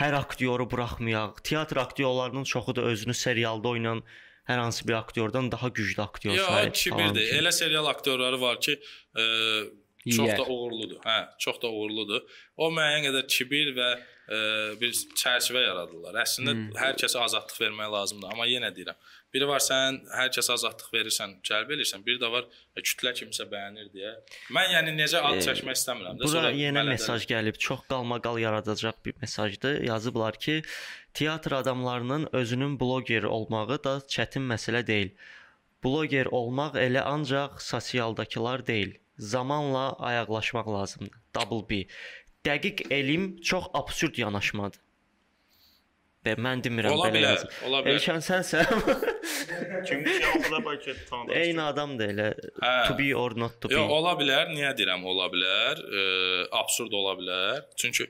hər 0.00 0.16
aktyoru 0.18 0.68
buraxmayaq. 0.70 1.40
Teatr 1.44 1.80
aktyorlarının 1.82 2.44
çoxu 2.44 2.76
da 2.76 2.86
özünü 2.92 3.14
serialda 3.14 3.68
oynayan 3.68 4.02
hər 4.46 4.60
hansı 4.62 4.88
bir 4.88 4.94
aktyordan 4.94 5.50
daha 5.52 5.68
güclü 5.68 6.02
aktyor 6.02 6.34
Yox, 6.34 6.46
sayır. 6.46 6.72
kibirdir. 6.72 7.32
Elə 7.40 7.52
serial 7.52 7.86
aktyorları 7.86 8.40
var 8.40 8.60
ki, 8.60 8.78
e, 9.16 9.24
çox 10.10 10.28
Yeyər. 10.28 10.38
da 10.38 10.44
uğurludur. 10.44 11.00
Hə, 11.02 11.16
çox 11.38 11.62
da 11.62 11.68
uğurludur. 11.68 12.22
O 12.56 12.70
müəyyən 12.70 13.08
qədər 13.08 13.26
kibir 13.26 13.72
və 13.78 13.88
e, 13.96 14.38
bir 14.80 14.92
çərçivə 14.92 15.64
yaradırlar. 15.64 16.20
Əslində 16.22 16.54
hmm. 16.54 16.68
hər 16.78 16.94
kəsə 17.02 17.22
azadlıq 17.24 17.58
vermək 17.60 17.90
lazımdır, 17.96 18.34
amma 18.36 18.46
yenə 18.46 18.70
deyirəm. 18.76 19.00
Biri 19.36 19.48
var 19.50 19.60
sən 19.60 19.98
hər 20.16 20.30
kəsə 20.32 20.54
azadlıq 20.54 20.92
verirsən, 20.94 21.32
cəlb 21.44 21.72
edirsən. 21.76 22.00
Bir 22.06 22.16
də 22.22 22.30
var 22.32 22.46
e, 22.48 22.80
kütlə 22.80 23.10
kimsə 23.18 23.44
bəyənir 23.50 23.90
deyə. 23.92 24.12
Mən 24.56 24.70
yəni 24.72 24.94
necə 24.96 25.20
ad 25.20 25.42
çəkmək 25.44 25.76
istəmirəm 25.76 26.16
də. 26.16 26.24
Bura 26.24 26.32
sonra 26.38 26.52
yenə 26.56 26.80
mələdə- 26.80 26.94
mesaj 26.94 27.26
gəlib. 27.32 27.58
Çox 27.66 27.82
qalmaqal 27.90 28.40
yaradacaq 28.40 29.02
bir 29.04 29.18
mesajdır. 29.20 29.82
Yazıblar 29.90 30.38
ki, 30.44 30.62
teatr 31.20 31.52
adamlarının 31.60 32.28
özünün 32.32 32.80
bloqer 32.80 33.28
olmağı 33.36 33.76
da 33.84 33.94
çətin 34.16 34.48
məsələ 34.54 34.86
deyil. 34.92 35.12
Bloqer 35.84 36.32
olmaq 36.40 36.80
elə 36.86 37.04
ancaq 37.04 37.60
sosialdakılar 37.60 38.66
deyil. 38.66 38.96
Zamanla 39.18 39.84
ayaqlaşmaq 40.10 40.72
lazımdır. 40.78 41.20
Double 41.36 41.62
B. 41.70 41.84
Dəqiq 42.48 42.86
elm 42.90 43.36
çox 43.40 43.64
absurd 43.74 44.16
yanaşmadır. 44.24 44.80
Mən 46.34 46.62
demirəm 46.64 46.92
Ola 46.92 47.08
belə 47.08 47.14
bilər, 47.14 47.36
yazır. 47.36 47.48
ola 47.68 47.80
bilər. 47.84 47.94
Elşən 47.96 48.20
sənsən. 48.26 48.66
Kim 49.86 50.04
şahıda 50.06 50.60
bəlkə 50.66 50.94
tanıdığınız. 51.10 51.36
Eyni 51.36 51.62
adamdır 51.62 52.12
elə. 52.14 52.28
Hə. 52.62 52.74
To 52.88 52.98
be 52.98 53.08
or 53.16 53.36
not 53.38 53.60
to 53.60 53.68
be. 53.70 53.74
Yox, 53.74 53.90
ola 53.98 54.12
bilər. 54.20 54.50
Niyə 54.54 54.72
deyirəm 54.78 55.04
ola 55.04 55.28
bilər? 55.32 55.82
E, 56.00 56.02
absurd 56.60 56.92
ola 56.92 57.14
bilər. 57.20 57.62
Çünki 57.76 58.08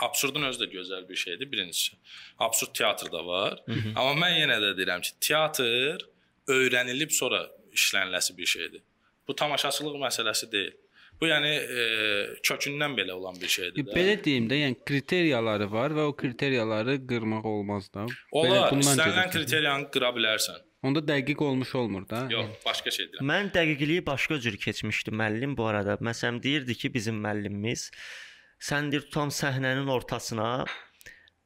absurdun 0.00 0.42
özü 0.50 0.64
də 0.64 0.70
gözəl 0.72 1.08
bir 1.08 1.16
şeydir 1.16 1.52
birincisi. 1.52 1.96
Absurd 2.38 2.74
teatrda 2.74 3.26
var. 3.26 3.62
Hı 3.66 3.72
-hı. 3.72 3.92
Amma 3.96 4.26
mən 4.26 4.38
yenə 4.42 4.58
də 4.64 4.76
deyirəm 4.78 5.00
ki, 5.00 5.10
teatr 5.20 6.06
öyrənilib 6.48 7.10
sonra 7.10 7.48
işlənilməsi 7.72 8.36
bir 8.36 8.46
şeydir. 8.46 8.82
Bu 9.28 9.36
tamaşaçılıq 9.36 9.96
məsələsi 10.06 10.52
deyil. 10.52 10.72
Bu 11.20 11.28
yəni 11.28 11.50
e, 11.52 11.82
kökündən 12.42 12.96
belə 12.98 13.14
olan 13.14 13.36
bir 13.40 13.50
şeydir 13.52 13.84
də. 13.86 13.94
Belə 13.94 14.16
deyim 14.24 14.48
də, 14.50 14.58
yəni 14.64 14.78
kriteriyaları 14.88 15.68
var 15.72 15.94
və 15.94 16.08
o 16.10 16.16
kriteriyaları 16.16 16.96
qırmaq 17.06 17.46
olmaz 17.46 17.88
da. 17.94 18.06
Olar, 18.32 18.70
bundan 18.72 18.96
istənilən 18.96 19.30
kriteriyanı 19.30 19.90
qıra 19.94 20.10
bilərsən. 20.16 20.64
Onda 20.82 20.98
dəqiq 21.06 21.44
olmuş 21.46 21.74
olmur 21.78 22.08
da. 22.10 22.24
Yox, 22.30 22.56
başqa 22.64 22.90
şey 22.90 23.06
deyirəm. 23.12 23.28
Mən 23.30 23.52
dəqiqliyi 23.54 24.06
başqa 24.06 24.40
cür 24.42 24.56
keçmişdi 24.64 25.14
müəllim 25.14 25.54
bu 25.56 25.68
arada. 25.70 25.94
Məsələn 26.02 26.42
deyirdi 26.42 26.74
ki, 26.74 26.90
bizim 26.94 27.22
müəllimimiz 27.22 27.90
sən 28.62 28.90
deyir 28.90 29.06
tutam 29.06 29.30
səhnənin 29.30 29.90
ortasına 29.94 30.48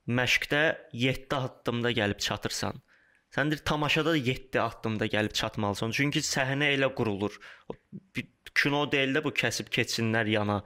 məşqdə 0.08 0.62
7 0.92 1.36
addımda 1.36 1.92
gəlib 2.00 2.18
çatırsan. 2.28 2.80
Sən 3.36 3.50
deyir 3.52 3.60
tamaşada 3.68 4.14
da 4.16 4.16
7 4.16 4.60
addımda 4.60 5.06
gəlib 5.12 5.34
çatmalısan. 5.36 5.92
Çünki 5.92 6.22
səhnə 6.24 6.70
elə 6.76 6.88
qurulur. 6.96 7.36
Kino 8.56 8.86
deyil 8.92 9.12
də 9.18 9.22
bu 9.24 9.32
kəsib 9.36 9.68
keçsinlər 9.72 10.30
yana. 10.32 10.62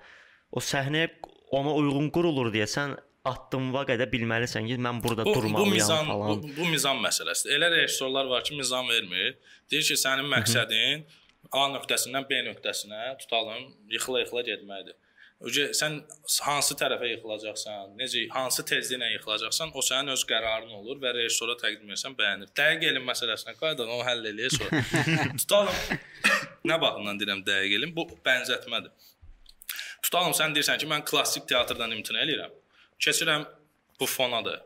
O 0.54 0.62
səhnə 0.62 1.08
ona 1.58 1.72
uyğun 1.80 2.12
qurulur 2.14 2.52
deyə 2.54 2.68
sən 2.70 2.94
addımva 3.26 3.82
qədər 3.88 4.08
bilməlisən 4.12 4.68
ki, 4.70 4.78
mən 4.80 5.02
burada 5.04 5.26
Bu, 5.26 5.34
bu 5.34 5.40
durmalıyam 5.40 5.74
mizan, 5.74 6.06
falan. 6.06 6.42
bu, 6.42 6.52
bu 6.56 6.68
mizan 6.70 7.02
məsələsidir. 7.02 7.56
Elə 7.58 7.70
rejissorlar 7.74 8.30
var 8.30 8.44
ki, 8.46 8.54
mizan 8.56 8.88
vermir. 8.88 9.34
Deyir 9.70 9.84
ki, 9.90 9.98
sənin 10.04 10.30
məqsədin 10.30 11.04
A 11.56 11.66
nöqtəsindən 11.74 12.26
B 12.30 12.38
nöqtəsinə 12.46 13.16
tutalım, 13.20 13.62
yıxıla-yıxıla 13.90 14.42
getməkdir. 14.46 14.96
Sən 15.40 15.94
hansı 16.44 16.74
tərəfə 16.76 17.06
yıxılacaqsan, 17.14 17.94
necə 17.96 18.26
hansı 18.34 18.64
tezliklə 18.68 19.06
yıxılacaqsan, 19.14 19.70
o 19.72 19.80
sənin 19.80 20.12
öz 20.12 20.24
qərarın 20.28 20.74
olur 20.76 21.00
və 21.00 21.14
rejissora 21.16 21.54
təqdim 21.62 21.94
etsən 21.96 22.16
bəyənir. 22.18 22.50
Dəqiq 22.60 22.84
elm 22.90 23.08
məsələsinə 23.08 23.54
qayıdaq, 23.56 23.88
onu 23.88 24.04
həll 24.04 24.28
eləyək 24.32 24.58
sonra. 24.58 24.82
tutalım. 25.40 26.02
nə 26.68 26.76
baxımdan 26.84 27.22
deyirəm 27.22 27.40
dəqiq 27.46 27.76
elm? 27.78 27.94
Bu 27.96 28.04
bənzətmədir. 28.26 29.08
Tutalım 30.04 30.36
sən 30.36 30.52
deyirsən 30.56 30.82
ki, 30.82 30.90
mən 30.92 31.06
klassik 31.08 31.48
teatrdan 31.48 31.96
imtina 31.96 32.20
eləyirəm. 32.26 32.52
Keçirəm 33.00 33.48
bu 34.00 34.06
fonadır. 34.06 34.60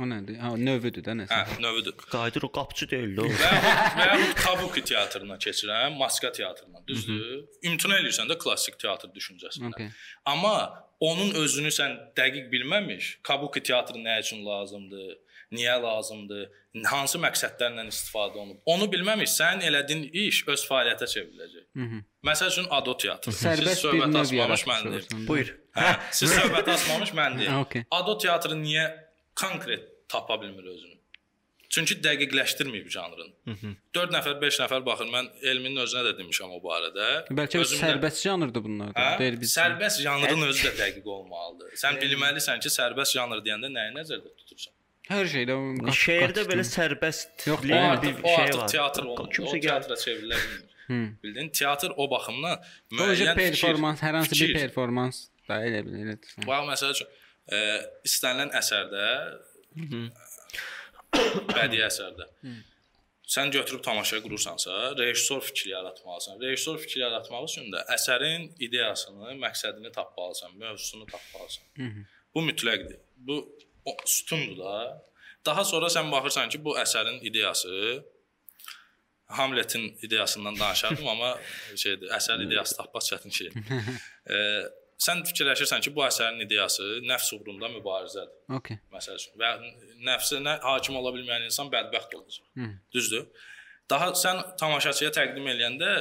O 0.00 0.06
nədir? 0.08 0.38
Ha, 0.40 0.54
növüdür 0.56 1.04
də 1.04 1.12
nəsə. 1.18 1.36
Hə, 1.36 1.58
növüdür. 1.60 1.92
Qayıdır 2.08 2.46
o 2.46 2.48
qapıçı 2.56 2.86
deyil 2.90 3.10
də 3.18 3.26
o. 3.26 3.32
Və 3.42 3.50
və 3.98 4.28
kabuki 4.38 4.80
teatrına 4.88 5.36
keçirəm, 5.36 5.98
maska 6.00 6.30
teatrına, 6.32 6.80
düzdür? 6.88 7.42
İmtina 7.68 7.98
eləyirsən 8.00 8.30
də 8.32 8.38
klassik 8.40 8.78
teatr 8.80 9.12
düşüncəsindən. 9.12 9.74
Okay. 9.76 9.90
Amma 10.24 10.54
onun 11.00 11.34
özünü 11.42 11.68
sən 11.76 11.98
dəqiq 12.16 12.48
bilməmiş, 12.54 13.18
kabuki 13.28 13.60
teatrı 13.68 14.00
nə 14.00 14.16
üçün 14.24 14.40
lazımdır, 14.46 15.12
niyə 15.52 15.76
lazımdır, 15.84 16.48
hansı 16.88 17.20
məqsədlərlə 17.20 17.84
istifadə 17.92 18.40
olunub, 18.40 18.62
onu 18.64 18.88
bilməmiş 18.92 19.34
sənin 19.36 19.66
elədiyin 19.68 20.06
iş 20.24 20.44
öz 20.48 20.66
fəaliyyətə 20.72 21.10
çevriləcək. 21.18 21.68
Məsəl 22.24 22.54
üçün 22.54 22.72
ado 22.72 22.96
teatrı. 22.96 23.36
Sərbəst 23.36 23.68
bir 23.68 23.80
söhbət 23.84 24.14
növ 24.14 24.22
açmamış 24.24 24.32
mən 24.32 24.38
yaratmış 24.40 24.88
deyirəm. 24.88 25.04
olsun. 25.04 25.26
Buyur. 25.28 25.54
Hə, 25.76 25.94
siz 26.16 26.32
söhbət 26.38 26.76
açmamış 26.78 27.16
mən 27.18 27.40
deyirəm. 27.42 27.52
Ha, 27.60 27.64
okay. 27.66 27.84
Ado 27.92 28.16
teatrı 28.18 28.56
niyə 28.56 28.86
konkret 29.34 30.08
tapa 30.08 30.42
bilmir 30.42 30.64
özünü? 30.64 30.98
Çünki 31.72 31.94
dəqiqləşdirməyib 32.04 32.88
janrını. 32.92 33.32
4 33.96 34.10
nəfər, 34.12 34.34
5 34.42 34.58
nəfər 34.60 34.82
baxır. 34.84 35.06
Mən 35.08 35.30
elmin 35.52 35.78
özünə 35.80 36.02
də 36.04 36.10
demişəm 36.18 36.50
o 36.52 36.58
barədə. 36.60 37.06
Bəlkə 37.38 37.62
Özüm 37.62 37.78
də- 37.78 37.86
sərbəst 37.86 38.20
janrdır 38.26 38.64
bunlar 38.66 38.90
da. 38.92 39.00
Hə? 39.06 39.14
Deyil 39.22 39.38
biz. 39.40 39.54
Sərbəst 39.56 40.02
janrın 40.04 40.42
özü 40.50 40.66
də 40.68 40.72
dəqiq 40.82 41.06
olmalıdır. 41.14 41.70
Sən 41.80 41.96
bilməlisən 42.02 42.60
ki, 42.60 42.68
sərbəst 42.76 43.16
janr 43.16 43.40
deyəndə 43.46 43.70
nəyi 43.72 43.94
nəzərdə 43.96 44.34
tutursan. 44.42 44.74
Hər 45.08 45.24
şeydə 45.32 45.56
Şeirdə 46.02 46.44
belə 46.52 46.62
sərbəst 46.68 47.46
Yox, 47.48 47.62
bir 47.64 47.72
O 47.72 47.80
artıq, 47.94 48.20
bir 48.20 48.36
şey 48.36 48.52
var. 48.58 48.68
teatr 48.74 49.02
olmur. 49.08 49.32
Kimsə 49.38 49.60
teatra 49.64 49.94
çevrilə 50.04 50.36
bilmir. 50.44 51.16
Bildin? 51.24 51.48
Teatr 51.56 51.90
o 51.96 52.10
baxımdan 52.10 52.60
müəyyən 52.92 53.34
performans, 53.40 54.00
hər 54.04 54.14
hansı 54.20 54.36
bir 54.44 54.54
performans 54.60 55.24
da 55.48 55.62
elə 55.64 55.80
bil 55.86 55.96
elədir. 56.04 56.36
Bax 56.46 56.68
məsəl 56.68 56.92
üçün 56.98 57.08
e, 57.52 57.62
istənilən 58.08 58.52
əsərdə 58.58 59.06
bədii 61.52 61.82
əsərdə 61.86 62.28
sən 63.32 63.52
götürüb 63.54 63.82
tamaşaya 63.84 64.22
qurursansa, 64.24 64.92
rejissor 64.98 65.40
fikri 65.46 65.70
yaratmalısan. 65.72 66.40
Rejissor 66.42 66.78
fikri 66.82 67.00
yaratmaq 67.00 67.46
üçün 67.48 67.70
də 67.72 67.80
əsərin 67.94 68.50
ideyasını, 68.66 69.36
məqsədini 69.40 69.92
tapmalısan, 69.94 70.56
mövzusunu 70.60 71.06
tapmalısan. 71.08 72.02
Bu 72.34 72.44
mütləqdir. 72.48 72.98
Bu 73.16 73.38
o, 73.84 73.96
sütundur 74.04 74.58
da. 74.58 74.74
Daha 75.46 75.64
sonra 75.64 75.88
sən 75.90 76.10
baxırsan 76.12 76.52
ki, 76.52 76.60
bu 76.64 76.76
əsərin 76.78 77.22
ideyası 77.28 78.02
Hamletin 79.32 79.98
ideyasından 80.02 80.58
danışardım, 80.58 81.06
amma 81.14 81.30
şeydir, 81.76 82.10
əsər 82.12 82.42
ideyası 82.44 82.76
tapmaq 82.76 83.06
çətin 83.06 83.32
şeydir. 83.32 83.70
e, 84.34 84.38
sən 85.02 85.22
fikirləşirsən 85.28 85.82
ki, 85.84 85.92
bu 85.96 86.04
əsərin 86.06 86.42
ideyası 86.44 86.88
nəfs 87.08 87.32
uğrunda 87.36 87.70
mübarizədir. 87.72 88.34
Okay. 88.58 88.78
Məsəl 88.94 89.18
üçün 89.20 89.38
və 89.40 89.52
nəfsinə 90.08 90.58
hakim 90.64 90.98
ola 91.00 91.14
bilməyən 91.16 91.48
insan 91.48 91.70
bədbəxt 91.72 92.16
olacaq. 92.18 92.46
Hı. 92.58 92.68
Düzdür? 92.94 93.48
Daha 93.90 94.12
sən 94.18 94.42
tamaşaçıya 94.60 95.10
təqdim 95.14 95.48
eləyəndə 95.52 95.92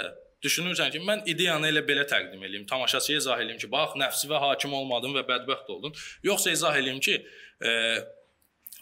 düşünürsən 0.46 0.94
ki, 0.94 1.02
mən 1.06 1.26
ideyanı 1.30 1.70
elə 1.70 1.84
belə 1.86 2.06
təqdim 2.10 2.42
eləyim, 2.48 2.66
tamaşaçıya 2.70 3.22
izah 3.22 3.42
eləyim 3.44 3.60
ki, 3.62 3.70
bax, 3.72 3.98
nəfsivə 4.02 4.40
hakim 4.42 4.74
olmadın 4.78 5.14
və 5.20 5.26
bədbəxt 5.28 5.70
oldun. 5.76 5.94
Yoxsa 6.26 6.54
izah 6.56 6.78
eləyim 6.80 7.02
ki, 7.04 7.18
e, 7.62 7.74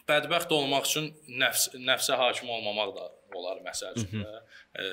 bədbəxt 0.08 0.54
olmaq 0.56 0.88
üçün 0.88 1.10
nəfs 1.42 1.70
nəfsə 1.76 2.16
hakim 2.20 2.52
olmamaq 2.56 2.94
da 2.96 3.10
olar 3.36 3.60
məsəl 3.66 3.98
üçün 4.00 4.24
də. 4.24 4.38
E, 4.80 4.88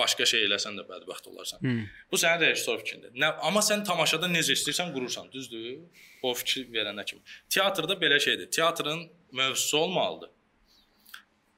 başqa 0.00 0.26
şey 0.32 0.46
eləsən 0.48 0.78
də 0.80 0.86
bədbəxt 0.88 1.28
olarsan. 1.30 1.62
Hı. 1.64 1.76
Bu 2.12 2.20
sənin 2.20 2.44
rejissor 2.46 2.80
fikrindir. 2.82 3.12
Nə 3.20 3.32
amma 3.46 3.62
sən 3.64 3.84
tamaşada 3.86 4.28
necə 4.32 4.56
istəyirsən 4.56 4.92
qurursan, 4.96 5.30
düzdür? 5.32 5.78
O 6.22 6.32
fikri 6.36 6.66
verənə 6.74 7.04
kimi. 7.08 7.22
Teatrda 7.52 7.96
belə 8.00 8.18
şeydir. 8.20 8.50
Teatrın 8.50 9.06
mövzusu 9.32 9.78
olmalıdır. 9.78 10.30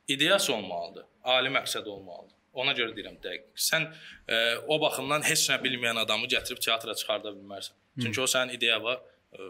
İdeyası 0.08 0.54
olmalıdır. 0.54 1.04
Ali 1.24 1.48
məqsəd 1.54 1.88
olmalıdır. 1.88 2.36
Ona 2.52 2.74
görə 2.76 2.92
deyirəm 2.96 3.16
dəqiq. 3.24 3.46
Sən 3.56 3.86
e, 4.28 4.36
o 4.68 4.76
baxımdan 4.80 5.24
heç 5.24 5.46
nə 5.50 5.56
bilməyən 5.62 6.02
adamı 6.02 6.28
gətirib 6.28 6.60
teatra 6.60 6.94
çıxarda 6.94 7.32
bilmərsən. 7.32 7.78
Çünki 8.02 8.20
o 8.20 8.26
sənin 8.28 8.52
ideyaya 8.58 8.98
e, 9.32 9.46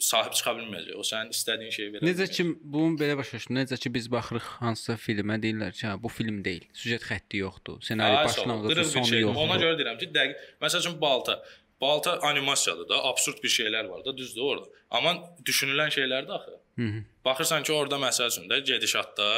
sahib 0.00 0.34
çıxa 0.38 0.54
bilməyəcək. 0.58 0.96
O 0.98 1.04
sənin 1.06 1.32
istədiyin 1.34 1.74
şeyi 1.74 1.92
verə 1.94 2.08
Necə 2.08 2.26
ki 2.32 2.44
bunu 2.74 2.98
belə 3.00 3.16
başa 3.18 3.38
düşdüm. 3.38 3.58
Necə 3.60 3.78
ki 3.82 3.92
biz 3.94 4.10
baxırıq 4.12 4.50
hansısa 4.64 4.98
filmə 5.04 5.38
deyirlər 5.42 5.72
ki, 5.78 5.86
hə 5.88 5.94
bu 6.02 6.12
film 6.12 6.42
deyil. 6.44 6.66
Süjet 6.82 7.06
xətti 7.10 7.42
yoxdur. 7.44 7.80
Ssenari 7.82 8.20
başlanğıcı, 8.26 8.84
sonu 8.84 9.06
şeydir. 9.06 9.24
yoxdur. 9.26 9.42
Ona 9.46 9.56
görə 9.62 9.78
deyirəm 9.80 9.98
ki, 10.02 10.10
dəqiq. 10.18 10.46
Məsəl 10.64 10.84
üçün 10.84 11.00
balta. 11.00 11.42
Balta 11.80 12.16
animasiyadır 12.26 12.88
da, 12.88 13.02
absurd 13.06 13.42
bir 13.42 13.52
şeylər 13.54 13.88
var 13.88 14.04
da, 14.04 14.16
düzdür 14.16 14.42
orada. 14.42 14.66
Amma 14.90 15.12
düşünülən 15.46 15.92
şeylərdir 15.94 16.32
axı. 16.34 16.56
Hı 16.78 16.82
-hı. 16.82 17.02
Baxırsan 17.24 17.62
ki, 17.62 17.72
orada 17.72 17.96
məsəl 18.02 18.32
üçün 18.32 18.48
də 18.50 18.58
gedişatda 18.70 19.28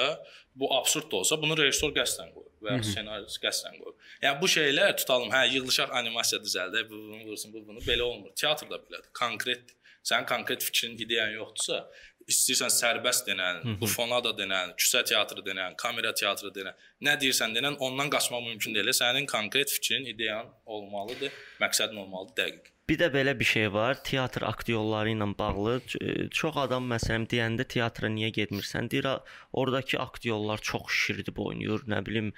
bu 0.55 0.75
absurd 0.75 1.13
da 1.13 1.17
olsa, 1.17 1.43
bunu 1.43 1.57
rejissor 1.57 1.93
qəsdən 1.95 2.33
qoyub 2.35 2.65
və 2.65 2.77
ya 2.77 2.83
ssenarist 2.85 3.41
qəsdən 3.45 3.77
qoyub. 3.81 3.97
Yəni 4.23 4.41
bu 4.43 4.49
şeylər 4.55 4.97
tutalım, 5.01 5.31
hə, 5.35 5.43
yığılışaq 5.55 5.93
animasiya 6.01 6.41
düzəldək, 6.43 6.89
bu 6.91 6.97
bunu 7.13 7.23
vursun, 7.29 7.53
bu 7.53 7.67
bunu 7.67 7.85
belə 7.87 8.03
olmur. 8.03 8.33
Teatrda 8.43 8.81
belədir. 8.85 9.11
Konkret 9.21 9.75
sənin 10.07 10.27
konkret 10.29 10.65
fikrin, 10.65 10.97
ideyan 10.99 11.35
yoxdursa, 11.37 11.85
istəyirsən 12.31 12.73
sərbəst 12.75 13.29
denən, 13.29 13.63
bu 13.81 13.89
fonada 13.91 14.33
denən, 14.39 14.75
küçə 14.81 15.03
teatrı 15.11 15.45
denən, 15.47 15.77
kamera 15.81 16.13
teatrı 16.15 16.53
denən, 16.57 16.77
nə 17.07 17.17
deyirsən 17.21 17.57
denən, 17.57 17.79
ondan 17.87 18.13
qaçmaq 18.13 18.45
mümkün 18.47 18.77
deyil. 18.77 18.93
Sənin 18.97 19.27
konkret 19.31 19.73
fikrin, 19.77 20.07
ideyan 20.13 20.53
olmalıdır, 20.67 21.33
məqsədin 21.63 22.03
olmalıdır 22.05 22.37
dəqiq. 22.43 22.71
Bir 22.91 22.99
də 22.99 23.07
belə 23.15 23.37
bir 23.39 23.47
şey 23.47 23.69
var, 23.73 24.01
teatr 24.07 24.43
aktyorları 24.49 25.13
ilə 25.15 25.29
bağlı 25.39 25.75
e, 26.01 26.15
çox 26.39 26.57
adam 26.65 26.89
məsələn 26.91 27.29
deyəndə 27.31 27.67
teatra 27.75 28.09
niyə 28.11 28.33
getmirsən? 28.39 28.91
Deyir 28.91 29.07
"A, 29.13 29.13
oradakı 29.53 29.99
aktyorlar 30.03 30.59
çox 30.71 30.91
şirdib 31.03 31.39
oynayır, 31.39 31.87
nə 31.93 32.01
bilim, 32.07 32.33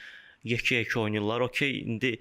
yekə-yekə 0.44 0.98
oynayırlar. 0.98 1.40
Okay, 1.48 1.78
indi 1.80 2.18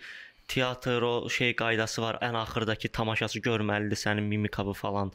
teatr 0.54 1.06
o 1.08 1.30
şey 1.30 1.56
qaydası 1.62 2.02
var. 2.02 2.20
Ən 2.28 2.38
axırdakı 2.42 2.90
tamaşaçı 3.00 3.40
görməlidir 3.48 4.00
sənin 4.04 4.28
mimikabı 4.34 4.74
falan. 4.84 5.14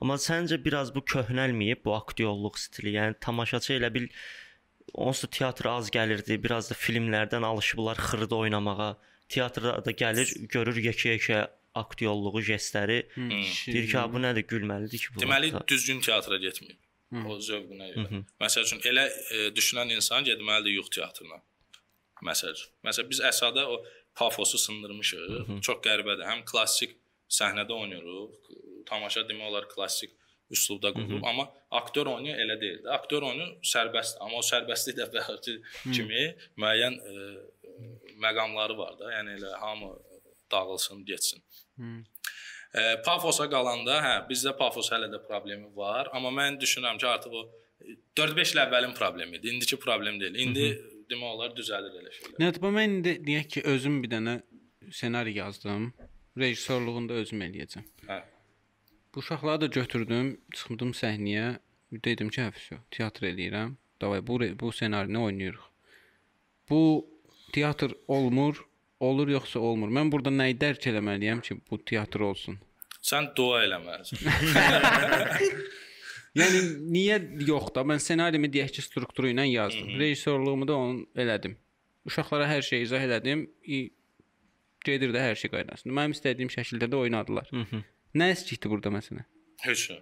Amma 0.00 0.16
səncə 0.22 0.58
biraz 0.64 0.94
bu 0.94 1.02
köhnəlməyib 1.14 1.84
bu 1.84 1.94
aktyorluq 1.96 2.58
stili? 2.64 2.94
Yəni 2.96 3.18
tamaşaçı 3.26 3.74
elə 3.78 3.92
bil 3.94 4.08
onsuz 4.94 5.28
da 5.28 5.30
teatra 5.38 5.76
az 5.80 5.92
gəlirdi. 5.98 6.40
Biraz 6.42 6.70
da 6.70 6.78
filmlərdən 6.86 7.44
alışıblar 7.50 8.00
xırda 8.08 8.42
oynamağa. 8.44 8.90
Teatrda 9.28 9.78
da 9.84 9.92
gəlir, 9.92 10.32
görür 10.48 10.78
yekə-yekə 10.88 11.46
aktyorluğu, 11.74 12.40
jestləri. 12.50 12.98
Deyir 13.16 13.86
ki, 13.90 13.96
"Ha, 13.98 14.06
bu 14.12 14.18
nədir? 14.24 14.46
Gülməlidir 14.52 14.98
ki 14.98 15.14
bu." 15.14 15.20
Deməli 15.24 15.52
vaxtda." 15.52 15.68
düzgün 15.68 16.00
teatra 16.00 16.36
getməyib. 16.46 16.80
O 17.28 17.38
zövqünə 17.48 17.86
görə. 17.94 18.24
Məsəl 18.40 18.66
üçün 18.68 18.80
elə 18.90 19.04
e, 19.08 19.36
düşünən 19.58 19.92
insan 19.94 20.24
getməlidir 20.24 20.74
yux 20.80 20.88
teatrına. 20.96 21.38
Məsəl 22.28 22.52
üçün. 22.56 22.72
Məsələn 22.84 23.08
biz 23.12 23.20
əsada 23.30 23.64
o 23.72 23.76
pafosu 24.18 24.58
sındırmışıq. 24.58 25.60
Çox 25.66 25.82
qəribədir. 25.86 26.26
Həm 26.28 26.44
klassik 26.48 26.96
səhnədə 27.38 27.74
oynayırıq. 27.82 28.54
Tamaşa 28.88 29.26
demək 29.28 29.50
olar 29.50 29.68
klassik 29.70 30.14
üslubda 30.50 30.92
qurulub, 30.96 31.24
amma 31.28 31.44
aktyor 31.80 32.08
oyunu 32.14 32.32
elə 32.32 32.56
deyil. 32.60 32.86
Aktyor 32.96 33.26
oyunu 33.28 33.48
sərbəst, 33.72 34.16
amma 34.24 34.40
o 34.40 34.44
sərbəstlik 34.44 34.96
də 34.96 35.08
bəzi 35.12 35.58
kimi 35.84 36.22
müəyyən 36.60 36.96
e, 37.10 37.16
məqamları 38.24 38.76
var 38.78 38.96
da. 39.00 39.10
Yəni 39.12 39.36
elə 39.36 39.52
hamı 39.60 39.90
dağılsın, 40.52 41.04
getsin. 41.04 41.44
E, 42.74 42.82
pafosa 43.04 43.48
qalanda, 43.52 44.00
hə, 44.04 44.14
bizdə 44.30 44.54
pafos 44.56 44.88
hələ 44.94 45.10
də 45.12 45.20
problemi 45.26 45.68
var, 45.76 46.08
amma 46.16 46.32
mən 46.40 46.56
düşünürəm 46.62 47.00
ki, 47.00 47.08
artıq 47.12 47.36
o 47.36 47.44
4-5 48.18 48.54
il 48.54 48.62
əvvəlin 48.64 48.94
problemi 48.96 49.38
idi. 49.38 49.52
İndiki 49.54 49.76
problem 49.80 50.20
deyil. 50.20 50.40
İndi 50.46 50.66
demək 51.10 51.34
olar 51.34 51.54
düzəlir 51.56 51.94
elə 52.00 52.12
şeylər. 52.14 52.36
Nə 52.42 52.50
bax 52.62 52.74
mən 52.76 52.96
indi 52.98 53.14
deyək 53.26 53.48
ki, 53.54 53.62
özüm 53.72 54.00
bir 54.02 54.12
dənə 54.12 54.34
ssenari 54.90 55.34
yazdım. 55.38 55.92
Rejissorluğunu 56.38 57.10
da 57.10 57.18
özüm 57.22 57.42
eləyəcəm. 57.48 57.86
Hə. 58.08 58.20
Bu 59.14 59.22
uşaqları 59.24 59.60
da 59.64 59.68
götürdüm, 59.78 60.36
çıxdım 60.54 60.92
səhnəyə. 61.00 61.48
Dedim 62.04 62.30
ki, 62.30 62.42
hə, 62.44 62.52
vəsə, 62.54 62.80
teatr 62.94 63.30
eləyirəm. 63.32 63.74
Davay 64.00 64.22
bu 64.26 64.38
bu 64.60 64.72
ssenarini 64.72 65.18
oynayırıq. 65.18 65.66
Bu 66.70 66.80
teatr 67.52 67.94
olmur, 68.08 68.62
olur 69.00 69.28
yoxsa 69.28 69.58
olmur. 69.58 69.88
Mən 69.88 70.12
burada 70.12 70.30
nəyi 70.30 70.58
dərk 70.60 70.90
eləməliyəm 70.92 71.42
ki, 71.42 71.60
bu 71.70 71.80
teatr 71.84 72.20
olsun? 72.30 72.60
Sən 73.02 73.32
dua 73.36 73.64
eləməlisən. 73.64 74.18
Yəni 76.38 76.60
niyə 76.94 77.16
yox 77.48 77.72
da? 77.74 77.82
Mən 77.90 78.00
ssenarimi 78.02 78.48
deyək 78.54 78.72
ki, 78.78 78.82
strukturu 78.86 79.30
ilə 79.32 79.44
yazdım. 79.50 79.94
Rejissorluğumu 80.00 80.68
da 80.68 80.76
onun 80.76 81.00
elədim. 81.16 81.56
Uşaqlara 82.08 82.46
hər 82.50 82.62
şeyi 82.62 82.82
izah 82.88 83.02
elədim. 83.08 83.46
İ- 83.66 83.90
Gedir 84.86 85.10
də 85.12 85.20
hər 85.20 85.34
şey 85.36 85.50
qaydasında. 85.50 85.92
Mənim 85.92 86.12
istədiyim 86.14 86.48
şəkildə 86.54 86.86
də 86.88 86.96
oynadılar. 86.96 87.48
Nə 88.14 88.28
əskikdir 88.32 88.70
burada 88.70 88.92
məsələn? 88.94 89.24
Heç 89.64 89.88
nə. 89.90 89.96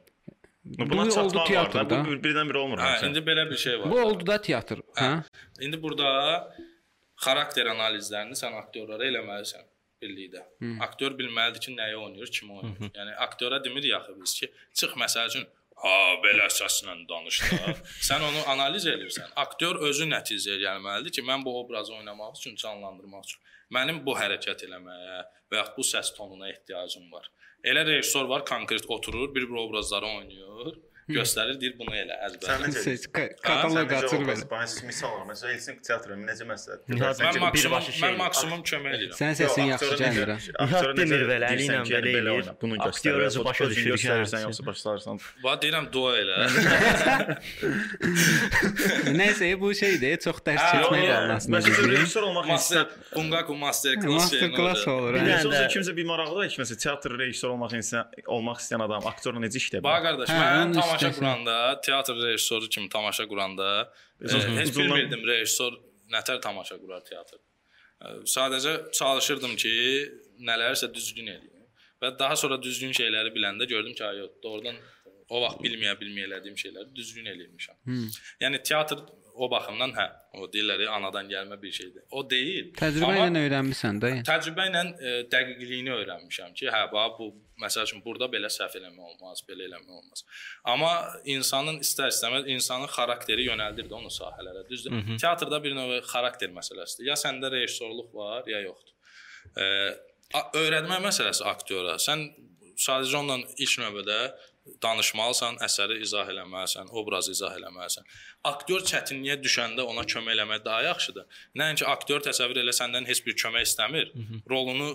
Buna 0.66 0.90
Bu 0.90 1.00
oldu 1.00 1.14
çatmaq 1.14 1.34
da. 1.40 1.44
teatrda. 1.48 1.98
Bu 2.04 2.10
bir- 2.10 2.20
birdən 2.26 2.48
bir 2.50 2.54
olmur. 2.60 2.78
Hə, 2.78 2.90
məncə. 2.98 3.08
indi 3.08 3.22
belə 3.30 3.44
bir 3.50 3.56
şey 3.56 3.78
var. 3.80 3.90
Bu 3.90 4.00
oldu 4.02 4.26
da 4.26 4.36
teatr, 4.42 4.82
hə? 5.00 5.10
İndi 5.62 5.80
burada 5.82 6.10
xarakter 7.24 7.66
analizlərini 7.72 8.36
sən 8.38 8.54
aktyorlara 8.60 9.06
eləməlisən 9.10 9.64
birlikdə. 10.02 10.42
Aktyor 10.86 11.14
bilməlidir 11.18 11.60
ki, 11.66 11.72
nəyi 11.78 11.96
oynayır, 11.96 12.30
kimi 12.38 12.52
oynayır. 12.52 12.90
Yəni 12.98 13.14
aktyora 13.26 13.62
demirik 13.64 13.94
axı 14.00 14.16
biz 14.22 14.34
ki, 14.40 14.50
çıx 14.74 14.92
məsəl 15.02 15.30
üçün 15.32 15.46
Ha, 15.76 15.96
belə 16.24 16.46
səslə 16.52 16.94
danış 17.08 17.42
da. 17.50 17.74
sən 18.08 18.24
onu 18.24 18.44
analiz 18.52 18.86
edirsən. 18.88 19.34
Aktyor 19.36 19.82
özü 19.88 20.08
nəticəyə 20.08 20.56
gəlməlidir 20.62 21.18
ki, 21.18 21.26
mən 21.26 21.44
bu 21.44 21.52
obrazı 21.60 21.94
oynamaq 21.98 22.38
üçün, 22.38 22.56
canlandırmaq 22.62 23.28
üçün 23.28 23.42
mənim 23.74 24.02
bu 24.06 24.14
hərəkət 24.18 24.66
eləməyə 24.68 25.22
və 25.50 25.60
yaxud 25.60 25.78
bu 25.78 25.86
səs 25.86 26.12
tonuna 26.16 26.50
ehtiyacım 26.52 27.08
var. 27.12 27.28
Elə 27.66 27.82
rejissor 27.88 28.28
var, 28.30 28.44
konkret 28.46 28.86
oturur, 28.88 29.32
bir-bir 29.34 29.58
obrazları 29.64 30.06
oynayır, 30.06 30.76
göstərir, 31.08 31.54
deyir 31.60 31.74
bunu 31.78 31.94
elə 31.94 32.16
Sən 32.16 32.26
əzbər. 32.26 32.56
necə 32.66 32.80
Seç, 32.82 33.02
ka- 33.14 33.30
Sən 33.46 33.70
necə 33.70 33.84
obraz- 33.86 34.12
belə. 34.26 34.48
Bana 34.50 34.66
misal 34.86 35.10
var. 35.18 35.24
Məsələn, 35.30 35.52
Helsinki 35.54 35.82
teatrının 35.86 36.26
necə 36.26 36.44
məsləhət? 36.50 36.80
Nihat, 36.88 37.20
Mən 37.20 37.38
maksimum 37.40 37.52
birbaşa 37.54 37.92
şey- 37.92 38.02
mən 38.10 38.16
maksimum 38.18 38.60
kömək 38.70 38.92
edirəm. 38.96 39.14
Sənin 39.20 39.36
səsin 39.40 39.64
yaxşı 39.70 39.94
gəlmir. 40.02 40.28
ha. 40.32 40.38
Nihat 40.66 40.96
demir 40.96 41.22
belə, 41.30 41.46
əli 41.52 41.62
ilə 41.68 41.80
belə 41.86 42.10
eləyir. 42.22 42.46
Bunu 42.60 42.74
Aktyor 42.82 42.92
göstərir. 42.92 43.26
özü 43.26 43.44
başa 43.44 43.64
Özün 43.64 43.74
düşür 43.76 43.84
ki, 43.86 43.90
göstərirsən 43.96 44.38
hə, 44.38 44.42
yoxsa 44.46 44.66
başlarsan. 44.66 45.20
Va 45.44 45.52
deyirəm 45.62 45.86
dua 45.92 46.12
elə. 46.22 46.36
Nəysə 49.20 49.48
bu 49.60 49.70
şeydir, 49.74 50.16
çox 50.24 50.38
dərs 50.46 50.58
Hə, 50.62 50.80
lazım 50.82 51.34
aslında. 51.36 51.58
Məsələn, 51.58 51.90
rejissor 51.92 52.22
olmaq 52.22 52.46
Master 52.46 52.76
insan 52.76 52.86
Bungaku 53.16 53.54
master 53.56 53.94
class 53.94 54.12
Master 54.32 54.50
class 54.56 54.88
olur. 54.88 55.14
Hə. 55.14 55.22
Rejissor 55.26 55.52
də- 55.52 55.68
kimsə 55.74 55.96
bir 55.96 56.04
maraqlı 56.10 56.42
da 56.42 56.48
ki, 56.48 56.60
məsələn, 56.62 56.80
teatr 56.82 57.10
rejissor 57.18 57.50
olmaq 57.54 57.72
insan 57.78 58.04
olmaq 58.26 58.58
istəyən 58.62 58.82
adam 58.86 59.06
aktorla 59.12 59.40
necə 59.46 59.58
işləyə 59.62 59.82
Bax 59.86 60.02
qardaş, 60.06 60.28
Hə, 60.28 60.38
mən 60.42 60.62
onun 60.66 60.74
tamaşa 60.98 61.18
quranda, 61.18 61.80
teatr 61.80 62.22
rejissoru 62.22 62.68
kimi 62.68 62.88
tamaşa 62.88 63.26
quranda 63.28 63.92
e, 64.20 64.38
heç 64.60 64.72
bilmirdim 64.76 65.26
rejissor 65.26 65.76
nətər 66.12 66.40
tamaşa 66.40 66.78
qurar 66.80 67.04
teatr. 67.04 67.38
E, 68.02 68.14
Sadəcə 68.34 68.74
çalışırdım 68.98 69.56
ki, 69.62 69.74
nələrsə 70.48 70.92
düzgün 70.94 71.32
eləyim. 71.34 71.66
Və 72.02 72.12
daha 72.18 72.36
sonra 72.36 72.58
düzgün 72.62 72.92
şeyləri 72.96 73.32
biləndə 73.34 73.68
gördüm 73.68 73.94
ki, 73.96 74.04
yox, 74.20 74.32
doğrudan 74.42 74.76
o 75.28 75.40
vaxt 75.42 75.62
bilməyə 75.64 75.96
bilməyə 76.00 76.30
elədiyim 76.30 76.58
şeyləri 76.60 76.92
düzgün 76.94 77.30
eləyirmişəm. 77.32 77.78
Hmm. 77.88 78.10
Yəni 78.42 78.62
teatr 78.62 79.00
o 79.36 79.48
baxımdan 79.50 79.92
hə, 79.98 80.06
o 80.40 80.46
deyirlər 80.52 80.86
anadan 80.96 81.28
gəlmə 81.30 81.56
bir 81.62 81.72
şeydir. 81.78 82.02
O 82.10 82.22
deyil. 82.30 82.70
Təcrübə 82.78 83.08
Amma- 83.10 83.26
ilə 83.30 83.42
öyrənmisən 83.46 84.00
də. 84.02 84.10
Təcrübə 84.28 84.66
ilə 84.70 84.82
e, 85.08 85.12
dəqiqliyini 85.34 85.92
öyrənmişəm 85.98 86.54
ki, 86.58 86.66
hə, 86.74 86.80
bax 86.92 87.12
bu 87.18 87.28
məsəl 87.62 87.86
üçün 87.88 88.02
burada 88.04 88.28
belə 88.32 88.50
səhv 88.52 88.74
eləmək 88.80 89.04
olmaz, 89.10 89.42
belə 89.48 89.68
eləmək 89.68 89.94
olmaz. 90.00 90.24
Amma 90.72 90.90
insanın 91.36 91.78
istər-istəməz 91.86 92.48
insanın 92.56 92.90
xarakteri 92.96 93.46
yönəldir 93.50 93.88
də 93.90 93.94
onu 94.00 94.10
sahələrə. 94.20 94.66
Düzdür? 94.70 94.90
Hı 94.92 95.00
-hı. 95.04 95.20
Teatrda 95.20 95.62
bir 95.64 95.72
növ 95.78 96.00
xarakter 96.12 96.50
məsələsidir. 96.58 97.04
Ya 97.10 97.14
səndə 97.14 97.50
rejissorluq 97.52 98.10
var, 98.14 98.42
ya 98.46 98.60
yoxdur. 98.60 98.94
E, 99.56 99.64
a- 100.34 100.50
öyrətmə 100.62 101.00
məsələsi 101.08 101.44
aktyora. 101.54 101.94
Sən 102.08 102.28
sadəcə 102.76 103.16
onunla 103.16 103.38
ilk 103.64 103.74
növbədə 103.84 104.18
danışmalısan, 104.82 105.58
əsəri 105.66 106.00
izah 106.04 106.28
eləməlisən, 106.32 106.90
obrazı 107.00 107.34
izah 107.36 107.56
eləməlisən. 107.58 108.06
Aktyor 108.50 108.86
çətinliyə 108.90 109.38
düşəndə 109.42 109.84
ona 109.86 110.04
kömək 110.08 110.36
eləmək 110.36 110.64
daha 110.64 110.82
yaxşıdır. 110.90 111.26
Nəinki 111.62 111.86
aktyor 111.96 112.24
təsəvvür 112.28 112.62
elə 112.64 112.74
səndən 112.76 113.06
heç 113.10 113.24
bir 113.26 113.36
kömək 113.42 113.68
istəmir. 113.68 114.10
Rolunu 114.50 114.90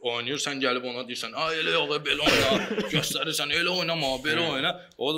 oynayır, 0.00 0.38
sən 0.42 0.60
gəlib 0.62 0.84
ona 0.90 1.06
deyirsən, 1.08 1.34
"Ay 1.34 1.62
elə 1.62 1.74
yox, 1.78 1.96
belə 2.06 2.28
oyna." 2.28 2.68
göstərirsən, 2.96 3.52
"Elə 3.60 3.72
oynama, 3.80 4.14
belə 4.24 4.46
oyna." 4.52 4.74
O 4.98 5.12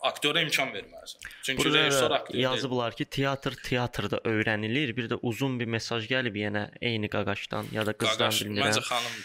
aktyora 0.00 0.40
imkan 0.40 0.68
verməlisən. 0.74 1.26
Çünki 1.42 1.72
rejissor 1.74 2.02
Burada 2.02 2.14
aktyor 2.14 2.34
deyil. 2.34 2.44
yazıblar 2.44 2.96
ki, 2.96 3.04
teatr 3.04 3.54
teatrda 3.64 4.20
öyrənilir. 4.24 4.96
Bir 4.96 5.08
də 5.12 5.18
uzun 5.22 5.60
bir 5.60 5.66
mesaj 5.66 6.06
gəlib 6.12 6.36
yenə 6.40 6.70
eyni 6.80 7.08
qaqaşdan 7.08 7.66
ya 7.72 7.86
da 7.86 7.92
qızdan 7.92 8.30
Qaqaş, 8.30 8.44
bilmirəm. 8.46 8.70
Məncə 8.70 8.82
xanım 8.88 9.16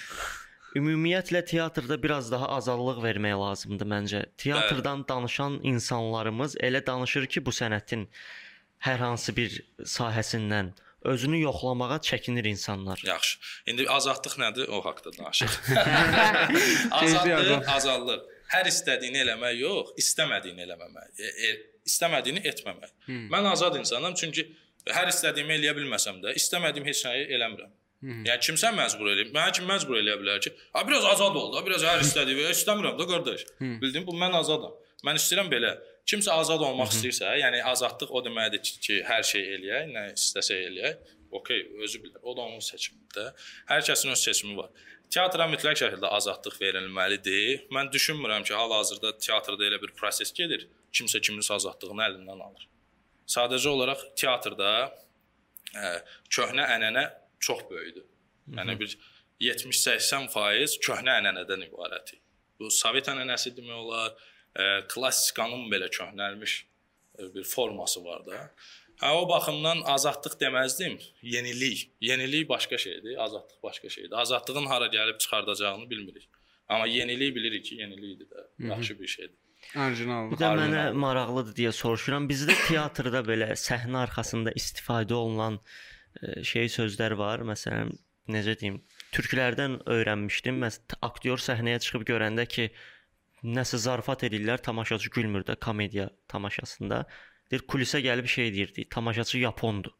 Ümumiyyətlə 0.76 1.42
teatrda 1.48 1.96
biraz 2.04 2.32
daha 2.32 2.50
azadlıq 2.58 2.98
vermək 3.04 3.36
lazımdır 3.40 3.88
məncə. 3.92 4.24
Teatrdan 4.38 5.06
danışan 5.08 5.60
insanlarımız 5.64 6.58
elə 6.68 6.82
danışır 6.88 7.28
ki, 7.32 7.46
bu 7.46 7.54
sənətin 7.56 8.08
hər 8.88 9.00
hansı 9.00 9.36
bir 9.38 9.56
sahəsindən 9.80 10.74
özünü 11.06 11.40
yoxlamağa 11.42 12.00
çəkinir 12.10 12.48
insanlar. 12.50 13.02
Yaxşı. 13.06 13.40
İndi 13.72 13.88
azadlıq 13.90 14.36
nədir? 14.42 14.68
O 14.68 14.82
haqqda 14.86 15.14
danışaq. 15.18 15.56
Azadlıq, 16.92 17.40
azad. 17.40 17.72
azadlıq. 17.78 18.28
Hər 18.52 18.68
istədiyini 18.70 19.24
eləmək 19.24 19.56
yox, 19.62 19.96
istəmədiyini 20.04 20.68
eləməmək. 20.68 21.08
E, 21.18 21.32
e, 21.48 21.56
istəmədiyini 21.88 22.44
etməmək. 22.52 22.92
Hmm. 23.08 23.26
Mən 23.34 23.48
azad 23.54 23.80
insanam 23.80 24.14
çünki 24.20 24.46
hər 24.92 25.10
istədiyimi 25.10 25.56
eləyə 25.58 25.74
bilməsəm 25.80 26.22
də, 26.24 26.36
istəmədiyim 26.42 26.86
heç 26.92 27.06
nəyi 27.08 27.26
eləmirəm. 27.38 27.74
Yəni 28.04 28.42
kimsə 28.44 28.72
məcbur 28.76 29.08
eləyir. 29.14 29.32
Mənə 29.34 29.54
kim 29.56 29.68
məcbur 29.70 29.98
eləyə 29.98 30.18
bilər 30.22 30.42
ki, 30.44 30.52
"A 30.74 30.84
biraz 30.88 31.06
azad 31.06 31.36
ol 31.36 31.54
da, 31.54 31.66
biraz 31.66 31.84
hər 31.84 32.02
istədiyimi 32.04 32.50
istəmirəm 32.52 32.98
də 33.00 33.08
qardaş." 33.12 33.46
Bildin 33.82 34.06
bu 34.06 34.14
mən 34.14 34.36
azadam. 34.42 34.74
Mən 35.06 35.16
istəyirəm 35.22 35.50
belə. 35.50 35.72
Kimsə 36.06 36.32
azad 36.32 36.62
olmaq 36.62 36.92
istəyirsə, 36.94 37.32
yəni 37.42 37.64
azadlıq 37.64 38.12
o 38.12 38.22
deməkdir 38.26 38.62
ki, 38.62 38.74
ki, 38.86 38.98
hər 39.10 39.24
şey 39.32 39.44
eləyək, 39.56 39.88
nə 39.96 40.04
istəsə 40.14 40.60
eləyək. 40.68 41.14
Okay, 41.32 41.64
özü 41.84 42.04
bilər. 42.04 42.20
O 42.24 42.36
da 42.38 42.42
onun 42.42 42.60
seçimidir 42.60 43.16
də. 43.18 43.26
Hər 43.72 43.82
kəsin 43.88 44.12
öz 44.14 44.22
seçimi 44.28 44.56
var. 44.58 44.70
Teatra 45.10 45.48
mütləq 45.50 45.78
şəkildə 45.82 46.12
azadlıq 46.18 46.60
verilməlidir. 46.62 47.66
Mən 47.76 47.90
düşünmürəm 47.92 48.46
ki, 48.46 48.54
hal-hazırda 48.54 49.18
teatrda 49.18 49.66
elə 49.66 49.82
bir 49.82 49.92
proses 49.98 50.32
gedir. 50.34 50.68
Kimsə 50.94 51.20
kiminsə 51.26 51.58
azadlığını 51.58 52.06
əlindən 52.10 52.42
alır. 52.48 52.68
Sadəcə 53.28 53.70
olaraq 53.74 54.02
teatrda 54.16 54.72
ə, 55.76 55.92
köhnə 56.30 56.66
ənənə 56.78 57.06
çox 57.48 57.66
böyükdür. 57.70 58.06
Yəni 58.58 58.78
bir 58.80 58.96
70-80% 59.42 60.80
köhnə 60.86 61.18
ənənədən 61.20 61.66
ibarətdir. 61.68 62.22
Bu 62.60 62.72
Sovet 62.72 63.10
ənənəsi 63.12 63.52
demək 63.58 63.82
olar, 63.82 64.14
ə, 64.56 64.66
klassikanın 64.92 65.68
belə 65.72 65.90
köhnəlmiş 65.92 66.56
ə, 66.62 67.30
bir 67.36 67.48
forması 67.50 68.04
var 68.06 68.24
da. 68.28 68.46
Hə 69.02 69.12
o 69.20 69.26
baxımdan 69.28 69.82
azadlıq 69.92 70.38
deməzdim, 70.40 70.96
yenilik. 71.22 71.90
Yenilik 72.02 72.48
başqa 72.50 72.78
şeydir, 72.78 73.18
azadlıq 73.24 73.64
başqa 73.64 73.90
şeydir. 73.90 74.14
Azadlığın 74.22 74.70
hara 74.72 74.88
gəlib 74.88 75.18
çıxardacağını 75.20 75.90
bilmirik. 75.90 76.30
Amma 76.70 76.88
yenilik 76.88 77.36
bilirik 77.36 77.66
ki, 77.66 77.76
yenilikdir 77.76 78.30
də, 78.32 78.46
yaxşı 78.70 79.00
bir 79.00 79.08
şeydir. 79.08 79.36
Orijinal. 79.76 80.32
Bir 80.32 80.40
də 80.40 80.52
mənə 80.62 80.86
maraqlıdır 80.94 81.58
deyə 81.58 81.74
soruşuram. 81.76 82.30
Bizdə 82.30 82.56
teatrda 82.68 83.22
belə 83.28 83.52
səhnə 83.60 84.06
arxasında 84.06 84.54
istifadə 84.56 85.14
olunan 85.18 85.58
e, 85.58 85.95
şey 86.44 86.70
sözlər 86.74 87.16
var. 87.20 87.44
Məsələn, 87.48 87.94
necə 88.32 88.56
deyim, 88.60 88.82
türklərdən 89.16 89.80
öyrənmişdim. 89.96 90.60
Məs 90.64 90.80
aktyor 91.06 91.42
səhnəyə 91.44 91.82
çıxıb 91.86 92.06
görəndə 92.10 92.48
ki, 92.50 92.70
nəsə 93.46 93.78
zarafat 93.82 94.26
eləyirlər, 94.28 94.64
tamaşaçı 94.66 95.10
gülmür 95.14 95.46
də 95.48 95.58
komediya 95.62 96.10
tamaşasında. 96.32 97.04
Deyir 97.52 97.68
kulisə 97.70 98.02
gəlib 98.02 98.28
şey 98.28 98.54
deyirdi, 98.54 98.88
tamaşaçı 98.90 99.38
yapondur. 99.44 99.94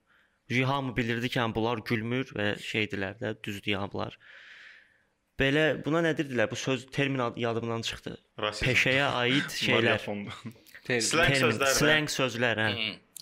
Hamı 0.66 0.96
bilirdi 0.98 1.30
ki, 1.30 1.40
həm 1.40 1.54
bunlar 1.56 1.82
gülmür 1.86 2.30
və 2.38 2.56
şeydilər 2.62 3.18
də, 3.22 3.36
düzdür 3.44 3.72
yağıblar. 3.72 4.18
Belə 5.40 5.64
buna 5.86 6.00
nə 6.06 6.14
dedilər? 6.18 6.48
Bu 6.52 6.56
söz 6.56 6.86
termin 6.94 7.20
ad- 7.20 7.38
yadımdan 7.38 7.82
çıxdı. 7.82 8.14
Rasizm. 8.40 8.66
Peşəyə 8.70 9.08
aid 9.22 9.50
şeylər. 9.58 10.00
Slang 11.02 11.34
sözlər 11.42 11.66
də. 11.66 11.72
slang 11.76 12.12
sözlər, 12.14 12.62
hə. 12.62 12.70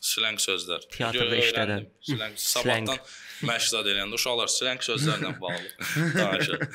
Slang 0.03 0.39
sözlər. 0.41 0.83
Teatrda 0.91 1.37
işlədən. 1.39 1.85
Slang 2.03 2.35
sabahdan 2.39 2.99
məşq 3.47 3.77
eləyəndə 3.79 4.17
uşaqlar 4.17 4.51
slang 4.51 4.83
sözlərlə 4.83 5.31
bağlı 5.39 5.69
danışır. 6.17 6.65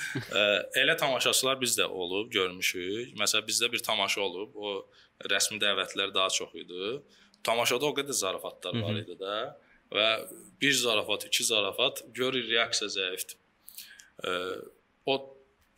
Elə 0.80 0.96
tamaşaçılar 1.00 1.60
bizdə 1.60 1.84
olub, 1.84 2.30
görmüşük. 2.32 3.12
Məsələn, 3.20 3.44
bizdə 3.48 3.68
bir 3.72 3.84
tamaşa 3.84 4.24
olub, 4.24 4.56
o 4.56 5.28
rəsmi 5.28 5.60
dəvətlər 5.60 6.14
daha 6.16 6.32
çox 6.32 6.56
idi. 6.56 6.98
Tamaşada 7.44 7.90
o 7.90 7.94
qədər 8.00 8.16
zarafatlar 8.16 8.80
var 8.80 8.96
idi 9.02 9.18
də 9.20 9.38
və 9.92 10.08
bir 10.60 10.76
zarafat, 10.80 11.28
iki 11.28 11.44
zarafat 11.44 12.06
görür 12.16 12.48
reaksiya 12.48 12.88
zəifdir. 12.96 13.36
O 15.08 15.20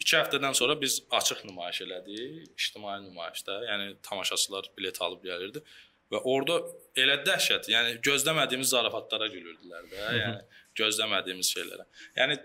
2 0.01 0.17
həftədən 0.17 0.55
sonra 0.57 0.79
biz 0.81 1.03
açıq 1.13 1.43
nümayiş 1.45 1.83
elədik, 1.85 2.47
ictimai 2.55 2.97
nümayişdə. 3.05 3.59
Yəni 3.69 3.93
tamaşaçılar 4.07 4.71
bilet 4.79 5.03
alıb 5.03 5.27
gəlirdi 5.27 5.61
və 6.11 6.23
orada 6.29 6.61
elə 6.99 7.21
dəhşət, 7.27 7.71
yəni 7.71 7.99
gözləmədiyimiz 8.07 8.73
zarafatlara 8.75 9.29
gülürdülər 9.33 9.91
də, 9.91 10.07
yəni 10.19 10.63
gözləmədiyimiz 10.81 11.53
şeylərə. 11.55 11.87
Yəni 12.19 12.39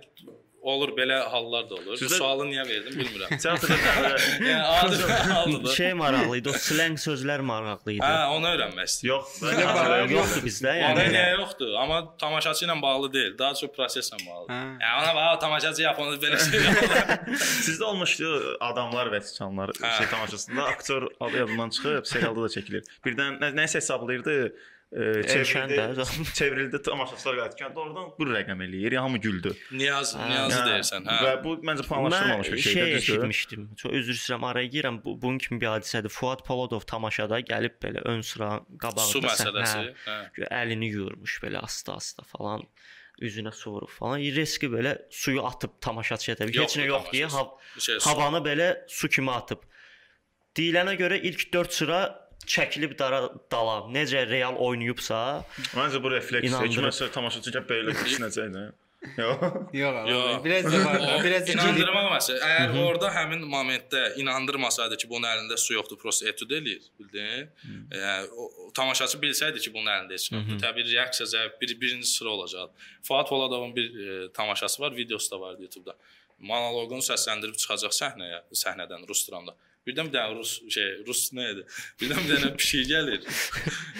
olur 0.66 0.90
belə 0.98 1.18
hallar 1.32 1.68
da 1.70 1.76
olur. 1.78 1.96
Sizdə- 2.00 2.16
Bu 2.16 2.20
sualı 2.22 2.46
niyə 2.50 2.64
verdim 2.70 2.96
bilmirəm. 3.00 3.38
Teatrda 3.44 3.68
da- 3.76 4.18
yəni 4.42 4.62
aldı. 4.64 5.74
Şey 5.76 5.94
maraqlı 5.94 6.38
idi, 6.42 6.50
o 6.50 6.54
slang 6.68 6.98
sözlər 7.02 7.42
maraqlı 7.46 7.94
idi. 7.96 8.02
Hə, 8.06 8.28
onu 8.36 8.50
öyrənmək 8.54 8.90
istəyirəm. 8.90 9.12
Yox, 9.12 9.36
Yoxdur 10.16 10.46
bizdə, 10.48 10.74
Yəni 10.82 11.02
yəni. 11.04 11.14
niyə 11.16 11.32
yoxdur? 11.40 11.74
Amma 11.84 12.00
tamaşaçı 12.22 12.66
ilə 12.66 12.78
bağlı 12.82 13.12
deyil, 13.14 13.38
daha 13.40 13.54
çox 13.62 13.70
proseslə 13.78 14.20
bağlıdır. 14.26 14.54
Hə. 14.54 14.62
Yəni 14.84 14.96
ona 15.04 15.16
bax 15.20 15.40
tamaşaçı 15.46 15.82
yapanda 15.86 16.16
belə 16.26 16.40
şey. 16.50 16.60
Sizdə 17.66 17.84
olmuşdu 17.92 18.32
adamlar 18.60 19.12
və 19.14 19.22
siçanlar 19.28 19.72
şey 19.98 20.08
tamaşasında 20.12 20.64
aktyor 20.64 21.12
adı 21.20 21.38
yadımdan 21.44 21.70
çıxıb, 21.70 22.06
serialda 22.10 22.48
da 22.48 22.54
çəkilir. 22.58 22.88
Birdən 23.06 23.38
nə, 23.44 23.54
nəsə 23.62 23.82
hesablayırdı. 23.84 24.40
Çevrildi, 24.94 26.04
çevrildi 26.34 26.82
tamaşaçılar 26.82 27.36
qayıtdı. 27.58 27.80
Oradan 27.80 28.10
bu 28.20 28.24
rəqəm 28.30 28.62
eləyir, 28.66 28.94
ya 28.94 29.04
hamı 29.04 29.18
güldü. 29.18 29.54
Niyaz, 29.72 30.16
niyazı 30.16 30.60
Hə. 30.60 30.66
deyirsən, 30.70 31.08
hə. 31.10 31.16
Və 31.26 31.44
bu 31.44 31.54
məncə 31.68 31.84
planlaşdırılmamış 31.88 32.52
bir 32.52 32.58
şey 32.58 32.74
şeydir. 32.74 32.96
düzdür? 32.98 33.14
eşitmişdim. 33.14 33.76
Çox 33.76 33.92
üzr 33.92 34.14
istəyirəm, 34.14 34.46
araya 34.46 34.68
girəm. 34.68 35.04
Bu 35.06 35.22
bunun 35.22 35.38
kimi 35.38 35.62
bir 35.62 35.68
hadisədir. 35.68 36.10
Fuad 36.10 36.46
Polodov 36.48 36.80
tamaşada 36.80 37.40
gəlib 37.40 37.76
belə 37.84 38.02
ön 38.06 38.22
sıra 38.22 38.62
qabağında 38.80 39.12
Su 39.12 39.20
məsələsi, 39.20 39.76
səhnə- 39.76 39.94
hə. 40.06 40.20
Gö- 40.38 40.52
əlini 40.62 40.90
yuyurmuş 40.94 41.40
belə 41.44 41.58
asta-asta 41.66 42.24
falan 42.24 42.64
üzünə 43.22 43.52
su 43.56 43.72
vurub 43.72 43.90
falan. 43.90 44.20
Riski 44.20 44.68
belə 44.68 44.98
suyu 45.12 45.44
atıb 45.46 45.70
tamaşaçıya 45.82 46.36
təbii. 46.38 46.62
Heç 46.62 46.78
nə 46.78 46.86
yox 46.86 47.12
deyə 47.14 47.30
hav 47.32 47.48
şey 47.80 48.00
su- 48.00 48.10
havanı 48.10 48.42
belə 48.48 48.74
su 48.88 49.10
kimi 49.10 49.32
atıb. 49.32 49.64
Deyilənə 50.58 50.94
görə 51.00 51.20
ilk 51.20 51.54
4 51.54 51.74
sıra 51.74 52.25
çəkilib 52.48 52.96
dara 53.00 53.22
dala. 53.52 53.78
Necə 53.94 54.24
real 54.30 54.56
oynayıbsa, 54.68 55.20
Məncə 55.76 56.02
bu 56.04 56.12
refleks, 56.16 56.48
İnandırıb. 56.50 56.74
kiməsə 56.80 57.12
tamaşaçı 57.12 57.54
gəl 57.58 57.70
belə 57.70 57.96
düşünəcəkdi. 58.06 58.66
Yox. 59.18 59.42
Yox, 59.74 60.10
Yox. 60.10 60.44
biraz 60.44 60.66
da 60.74 60.78
var. 60.86 60.96
Biraz 61.26 61.50
inandırmaq 61.54 62.08
məsələ. 62.10 62.40
Əgər 62.42 62.80
orada 62.82 63.12
həmin 63.14 63.44
momentdə 63.52 64.00
inandırmasaydı 64.18 64.98
ki, 64.98 65.10
bunun 65.12 65.28
əlində 65.30 65.58
su 65.62 65.76
yoxdur, 65.76 66.00
prosta 66.02 66.26
etud 66.32 66.50
eləyir, 66.58 66.88
bildin? 66.98 67.52
Yəni 67.94 68.32
o, 68.34 68.48
tamaşaçı 68.74 69.20
bilsəydi 69.22 69.62
ki, 69.62 69.74
bunun 69.76 69.92
əlində 69.94 70.18
heç 70.18 70.32
nə 70.34 70.40
yoxdur, 70.40 70.58
təbii 70.64 70.88
reaksiya 70.90 71.28
zəif 71.36 71.54
bir 71.62 71.76
birinci 71.84 72.10
sıra 72.10 72.34
olacaq. 72.34 72.74
Fuad 73.06 73.30
Poladovun 73.30 73.76
bir 73.76 73.94
e, 74.08 74.32
tamaşası 74.34 74.82
var, 74.82 74.96
videosu 74.98 75.32
da 75.36 75.42
var 75.42 75.62
YouTube-da. 75.62 75.94
Monoloqunu 76.40 77.06
səsləndirib 77.06 77.62
çıxacaq 77.62 77.94
səhnəyə, 78.02 78.42
səhnədən 78.58 79.06
rus 79.08 79.22
dilində. 79.30 79.54
Birdən 79.86 80.10
bir 80.10 80.18
dənə 80.18 80.36
rus 80.40 80.58
şey, 80.74 80.92
rus 81.06 81.28
nə 81.38 81.52
idi? 81.54 81.64
Birdən 82.02 82.22
bir 82.24 82.32
dənə 82.34 82.52
pişik 82.58 82.88
gəlir. 82.90 83.26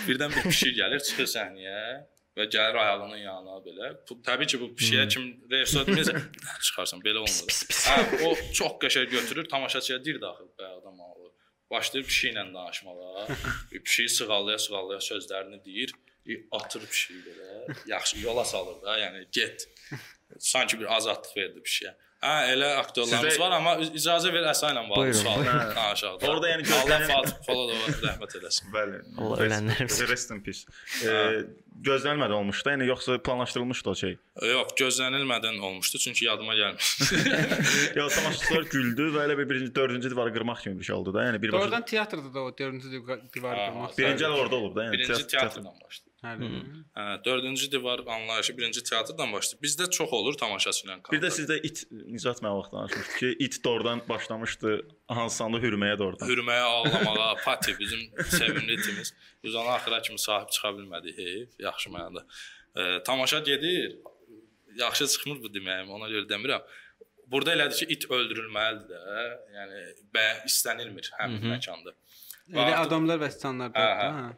Birdən 0.08 0.34
bir 0.34 0.48
pişik 0.50 0.74
gəlir, 0.80 1.04
çıxır 1.08 1.30
səhnəyə 1.34 1.82
və 2.36 2.48
gəlir 2.52 2.80
ayağının 2.82 3.22
yanına 3.22 3.60
belə. 3.68 3.92
Təbii 4.28 4.50
ki, 4.52 4.60
bu 4.64 4.72
pişiyə 4.80 5.06
kim 5.14 5.28
rejissor 5.52 5.86
demirsə, 5.88 6.18
çıxarsan 6.68 7.04
belə 7.06 7.22
olmur. 7.22 7.60
Hə, 7.86 8.00
o 8.26 8.34
çox 8.60 8.80
qəşəng 8.82 9.12
götürür, 9.14 9.48
tamaşaçıya 9.52 10.02
deyir 10.06 10.20
daxil 10.24 10.50
bə 10.58 10.72
adam 10.80 11.00
ağlı. 11.06 11.30
Başlayır 11.72 12.10
pişiklə 12.10 12.48
danışmağa. 12.54 13.28
Pişiyi 13.78 14.10
sığallaya 14.18 14.58
sığallaya 14.66 15.06
sözlərini 15.06 15.62
deyir, 15.66 15.94
atır 16.52 16.86
pişiyi 16.90 17.22
belə. 17.30 17.78
Yaxşı 17.94 18.20
yola 18.26 18.46
salır 18.46 18.82
da, 18.82 18.98
yəni 19.00 19.26
get. 19.32 19.70
Sanki 20.40 20.80
bir 20.80 20.96
azadlıq 20.96 21.38
verdi 21.38 21.60
pişiyə. 21.66 21.94
Hə, 22.26 22.36
elə 22.56 22.70
aktyorlarımız 22.82 23.34
Sizdə- 23.36 23.40
var, 23.40 23.52
amma 23.52 23.74
izazə 24.00 24.32
ver 24.34 24.46
əsa 24.50 24.72
ilə 24.74 24.82
bağlı 24.90 24.98
Buyurun, 25.02 25.20
sual 25.20 25.36
buyurun. 25.40 25.76
danışaq. 25.76 26.24
Orada 26.30 26.48
yəni 26.50 26.64
Allah 26.74 26.82
gözlənilən- 26.82 27.12
Fatih 27.12 27.36
Poladova 27.48 27.92
rəhmət 28.08 28.34
eləsin. 28.40 28.72
Bəli. 28.74 29.02
Allah 29.20 29.38
ölənlərimiz. 29.46 30.00
Rest 30.10 30.32
in 30.32 30.40
peace. 30.42 30.64
E, 31.06 31.44
gözlənilmədən 31.90 32.38
olmuşdu. 32.40 32.70
Yəni 32.74 32.88
yoxsa 32.88 33.18
planlaşdırılmışdı 33.28 33.90
o 33.90 33.96
şey. 33.96 34.18
Yox, 34.54 34.74
gözlənilmədən 34.82 35.60
olmuşdu, 35.60 35.98
çünki 36.06 36.26
yadıma 36.26 36.56
gəlmir. 36.56 36.82
Ya 38.00 38.08
tamaşaçılar 38.08 38.64
güldü 38.74 39.12
və 39.16 39.28
elə 39.28 39.38
bir 39.38 39.50
birinci, 39.50 39.76
dördüncü 39.76 40.10
divarı 40.12 40.34
qırmaq 40.34 40.60
kimi 40.64 40.80
bir 40.80 40.86
şey 40.90 40.96
oldu 40.96 41.14
da. 41.14 41.24
Yəni 41.30 41.42
bir 41.42 41.54
Oradan 41.54 41.86
teatrda 41.86 42.34
da 42.34 42.40
o 42.42 42.50
4-cü 42.50 42.92
divar 43.36 43.58
Ha, 43.58 43.68
qırmaq. 43.70 43.98
birinci 43.98 44.28
orada 44.28 44.56
olub 44.56 44.76
da. 44.76 44.84
Yəni 44.86 44.92
Birinci 44.94 45.14
teatr- 45.14 45.28
teatrdan 45.28 45.76
başladı. 45.86 46.10
Hə. 46.26 46.32
Hə, 46.98 47.24
dördüncü 47.26 47.72
divar 47.72 48.00
anlayışı 48.08 48.58
birinci 48.58 48.84
teatrdan 48.84 49.34
başladı. 49.34 49.62
Bizdə 49.64 49.90
çox 49.92 50.14
olur 50.20 50.38
tamaşaçı 50.40 50.88
ilə 50.88 50.96
Bir 51.12 51.22
də 51.24 51.30
sizdə 51.36 51.56
it 51.68 51.84
Nicat 51.92 52.42
mən 52.46 52.54
vaxt 52.58 52.74
danışmışdı 52.74 53.18
ki, 53.20 53.30
it 53.46 53.58
doğrudan 53.66 54.02
başlamışdı 54.10 54.74
hansanda 55.08 55.58
hürməyə 55.64 55.98
doğrudan. 56.00 56.28
hürməyə, 56.30 56.62
ağlamağa, 56.62 57.36
pati 57.46 57.76
bizim 57.80 58.02
sevimli 58.40 58.74
itimiz. 58.80 59.14
Biz 59.44 59.56
ona 59.56 59.74
axıra 59.80 60.02
kimi 60.02 60.20
sahib 60.20 60.50
çıxa 60.50 60.70
bilmədik. 60.78 61.18
Heyf, 61.18 61.50
yaxşı 61.60 61.90
mənada. 61.90 62.26
E, 62.76 63.04
tamaşa 63.04 63.40
gedir. 63.40 63.96
Yaxşı 64.76 65.08
çıxmır 65.08 65.38
bu 65.44 65.48
deməyim, 65.58 65.90
ona 65.96 66.10
görə 66.12 66.26
demirəm. 66.30 66.64
Burada 67.32 67.54
elədir 67.56 67.78
ki, 67.80 67.86
it 67.96 68.04
öldürülməlidir 68.12 68.90
də. 68.92 69.28
Yəni 69.58 69.84
bə 70.16 70.26
istənilmir 70.50 71.08
həmin 71.20 71.46
məkanda. 71.54 71.94
Elə 72.52 72.66
Artıq- 72.66 72.88
adamlar 72.88 73.18
və 73.24 73.30
insanlar 73.34 73.72
da 73.74 73.80
Hə, 73.80 73.94
hə. 74.02 74.10
ha. 74.18 74.34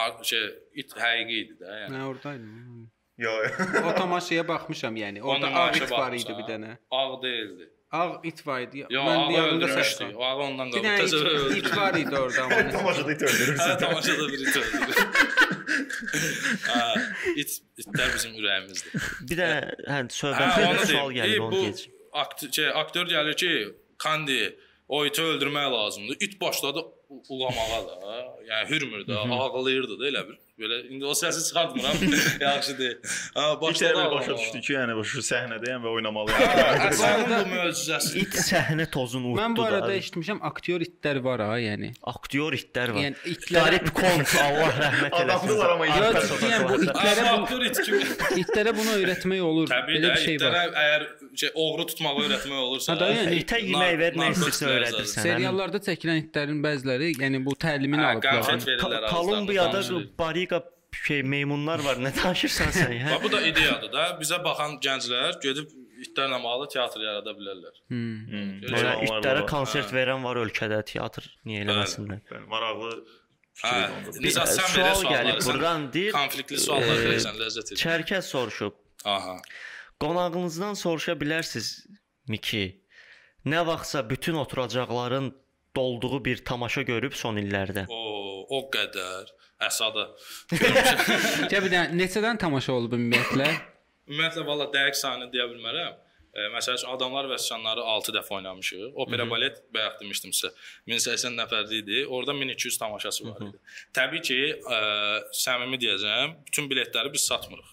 A- 0.00 0.24
şey 0.24 0.42
it 0.82 0.90
həqiqi 0.96 1.38
idi 1.44 1.54
də, 1.62 1.70
yəni. 1.84 1.94
Mən 1.94 2.04
oradaydım. 2.10 2.90
Yo. 3.18 3.30
O 3.88 3.94
tamaşaya 3.94 4.48
baxmışam 4.48 4.96
yəni. 4.96 5.22
Onun 5.22 5.52
ağ 5.52 5.70
it 5.76 5.90
var 5.90 6.12
idi 6.12 6.32
bir 6.38 6.46
dənə. 6.52 6.76
Ağ 6.90 7.22
deyildi. 7.22 7.68
Ağ 7.92 8.20
it 8.24 8.46
var 8.46 8.60
idi. 8.60 8.86
Yo, 8.90 9.02
Mən 9.04 9.32
yadımda 9.32 9.66
öldürmüşdü. 9.66 10.04
səs. 10.04 10.14
O 10.14 10.24
ağı 10.24 10.36
ondan 10.36 10.72
Bir 10.72 10.82
qalıb. 10.82 10.84
dənə 10.84 11.56
it, 11.56 11.56
it 11.66 11.76
var 11.76 11.94
idi 11.94 12.16
orada 12.16 12.42
amma. 12.44 12.70
Tamaşada 12.70 13.12
it 13.12 13.22
Hə, 13.22 13.26
öldürürsən. 13.28 13.78
tamaşada 13.78 14.28
bir 14.32 14.38
it 14.46 14.56
öldürür. 14.56 14.96
Hə, 16.68 16.80
it 17.36 17.50
itlər 17.84 18.14
bizim 18.16 18.32
ürəyimizdir. 18.40 18.92
Bir 19.30 19.36
də 19.42 19.48
hə 19.90 19.98
Hə, 19.98 20.00
söhbətdə 20.20 20.70
bir 20.72 20.86
sual 20.92 21.12
gəlir 21.18 21.40
onu 21.46 21.60
deyəcəm. 21.60 21.90
aktyor, 22.24 22.52
şey, 22.52 22.68
aktyor 22.84 23.06
gəlir 23.16 23.36
ki, 23.44 23.52
Kandi 24.02 24.58
o 24.88 25.04
iti 25.06 25.22
öldürmək 25.22 25.68
lazımdır. 25.72 26.16
İt 26.20 26.40
başladı 26.40 26.80
ulamağa 27.28 27.82
da. 27.86 27.94
Yəni 28.48 28.68
hürmür 28.70 29.04
də, 29.06 29.14
ağlayırdı 29.14 29.98
da 30.00 30.08
elə 30.08 30.22
bir. 30.28 30.38
Belə 30.60 30.82
indi 30.92 31.06
o 31.08 31.14
səsi 31.16 31.40
çıxartmıram. 31.48 31.96
Yaxşı 32.40 32.78
deyil. 32.78 32.96
Ha, 33.34 33.44
elə 33.56 34.10
başa 34.12 34.34
düşdü 34.36 34.60
ki, 34.60 34.72
yəni 34.74 34.96
bu 34.98 35.04
səhnədəyəm 35.24 35.86
və 35.86 35.92
oynamalıyam. 35.96 36.42
Əslində 36.90 37.38
bu 37.46 37.54
möcüzəsi. 37.54 38.10
İt 38.20 38.36
səhnə 38.50 38.84
tozunu 38.92 39.32
Mən 39.38 39.56
bu 39.56 39.62
utdu 39.62 39.68
arada 39.70 39.88
da. 39.88 39.94
eşitmişəm 39.96 40.42
aktyor 40.44 40.84
itlər 40.84 41.22
var 41.24 41.40
ha, 41.46 41.56
yəni. 41.56 41.94
Aktyor 42.12 42.52
itlər 42.58 42.92
var. 42.92 43.00
Yəni 43.06 43.32
itlərə 43.32 43.62
Garip 43.64 43.88
Kont 43.96 44.34
Allah 44.42 44.76
rəhmət 44.82 45.16
eləsin. 45.22 45.30
Adamdılar 45.30 45.72
amma 45.72 45.88
itlər 45.88 46.66
bu 46.68 46.78
itlərə 46.84 47.24
aktyor 47.30 47.66
it 47.70 47.80
kimi. 47.88 48.02
itlərə 48.44 48.76
bunu 48.76 48.98
öyrətmək 48.98 49.42
olur. 49.48 49.72
Belə 49.88 50.12
bir 50.12 50.22
şey 50.26 50.36
itlərə 50.36 50.62
var. 50.68 50.76
əgər 50.84 51.08
şey 51.44 51.54
oğru 51.64 51.88
tutmağı 51.94 52.26
öyrətmək 52.26 52.60
olursa, 52.66 52.98
Ha, 53.00 53.10
yəni 53.16 53.40
itə 53.40 53.62
yemək 53.64 53.96
ver, 54.04 54.20
nə 54.20 54.28
istəsə 54.36 54.68
öyrədirsən. 54.68 55.24
Seriallarda 55.30 55.80
çəkilən 55.88 56.22
itlərin 56.26 56.60
bəziləri, 56.60 57.12
yəni 57.24 57.40
bu 57.48 57.56
təlimini 57.56 58.04
alıblar. 58.04 59.08
Kolumbiyada 59.08 59.80
danışır. 59.80 60.12
Bariqa 60.42 60.68
şey 60.92 61.22
meymunlar 61.22 61.78
var. 61.84 61.96
Nə 61.96 62.12
danışırsan 62.16 62.70
sən 62.74 62.92
ya? 62.94 63.06
Bax 63.14 63.22
bu 63.22 63.32
da 63.32 63.40
ideyadır 63.46 63.92
da. 63.92 64.04
Bizə 64.20 64.38
baxan 64.44 64.76
gənclər 64.84 65.38
gedib 65.42 65.70
itlərlə 66.04 66.38
bağlı 66.42 66.68
teatr 66.68 67.00
yarada 67.00 67.32
bilərlər. 67.38 67.78
Hmm. 67.88 68.60
Məsələn, 68.66 69.00
Onlar 69.06 69.22
itlərə 69.22 69.46
konsert 69.48 69.88
Hə. 69.90 69.96
verən 69.96 70.22
var 70.26 70.40
ölkədə 70.42 70.82
teatr 70.92 71.28
niyə 71.48 71.64
eləməsinlər? 71.64 72.22
Bəli, 72.30 72.46
maraqlı 72.50 72.92
Hə, 73.62 73.72
fikir 73.72 73.96
oldu. 73.96 74.22
Nizam 74.26 74.46
sən 74.50 74.68
sual 74.68 74.76
belə 74.76 74.92
gəlib 74.92 75.02
sualları, 75.02 75.42
sən 75.46 75.52
burdan 75.52 75.88
deyir. 75.96 76.12
konfliktli 76.16 76.58
suallar 76.58 76.96
e, 76.96 77.02
verirsən, 77.06 77.40
ləzzət 77.40 77.72
edir. 77.72 77.82
Çərkəz 77.84 78.30
soruşub. 78.34 78.78
Aha. 79.04 79.36
Qonağınızdan 80.02 80.74
soruşa 80.82 81.14
bilərsinizmi 81.20 82.38
ki, 82.48 82.62
nə 83.46 83.60
vaxtsa 83.66 84.02
bütün 84.10 84.34
oturacaqların 84.44 85.32
dolduğu 85.76 86.24
bir 86.24 86.44
tamaşa 86.44 86.82
görüb 86.82 87.12
son 87.16 87.36
illərdə? 87.40 87.86
O 87.88 88.11
o 88.52 88.66
qədər 88.72 89.32
Əsada. 89.62 90.08
Gəl 91.50 91.60
bir 91.64 91.70
də 91.70 91.82
neçədən 91.94 92.40
tamaşa 92.42 92.74
olub 92.74 92.96
ümumiyyətlə? 92.96 93.50
Ümumiyyətlə 94.10 94.46
valla 94.48 94.66
dəqiq 94.72 94.98
sayını 94.98 95.28
deyə 95.34 95.46
bilmərəm. 95.52 96.00
E, 96.32 96.46
məsəl 96.54 96.78
üçün 96.78 96.88
adamlar 96.94 97.28
və 97.28 97.36
siçanları 97.38 97.84
6 97.94 98.14
dəfə 98.16 98.34
oynamışıq. 98.38 98.84
Opera 99.04 99.26
balet 99.28 99.60
bayaq 99.74 99.98
demişdim 100.00 100.32
sizə 100.34 100.50
1080 100.88 101.36
nəfərli 101.36 101.82
idi. 101.82 102.00
Orada 102.06 102.34
1200 102.38 102.78
tamaşaçı 102.80 103.28
var 103.28 103.44
idi. 103.46 103.60
Təbii 103.98 104.24
ki, 104.30 104.40
ə, 104.78 104.80
səmimi 105.44 105.78
deyəcəm, 105.84 106.38
bütün 106.48 106.70
biletləri 106.72 107.12
biz 107.12 107.28
satmırıq. 107.28 107.71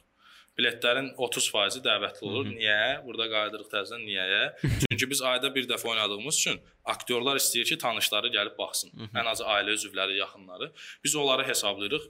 Biletlərin 0.60 1.14
30%-i 1.16 1.82
dəvətli 1.86 2.28
olur. 2.28 2.48
Niyə? 2.52 2.80
Burada 3.06 3.30
qayıdırıq 3.32 3.70
təzədən 3.72 4.04
niyəyə? 4.04 4.42
Çünki 4.84 5.08
biz 5.12 5.22
ayda 5.24 5.54
bir 5.56 5.70
dəfə 5.70 5.88
oynadığımız 5.94 6.40
üçün 6.42 6.60
aktyorlar 6.94 7.40
istəyir 7.40 7.70
ki, 7.72 7.78
tanışları 7.80 8.32
gəlib 8.36 8.58
baxsın. 8.60 8.92
Ən 9.16 9.30
azı 9.32 9.48
ailə 9.56 9.78
üzvləri, 9.80 10.18
yaxınları. 10.20 10.72
Biz 11.04 11.16
onları 11.16 11.48
hesablayırıq. 11.48 12.10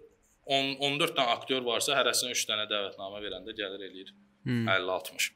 10 0.50 0.76
14 0.82 1.14
dənə 1.14 1.38
aktyor 1.38 1.62
varsa, 1.62 1.94
hərəsinə 1.94 2.34
3 2.34 2.48
dənə 2.50 2.66
dəvətnamə 2.72 3.22
verəndə 3.22 3.54
gəlir 3.54 3.86
eləyir 3.86 4.14
50-60. 4.50 5.28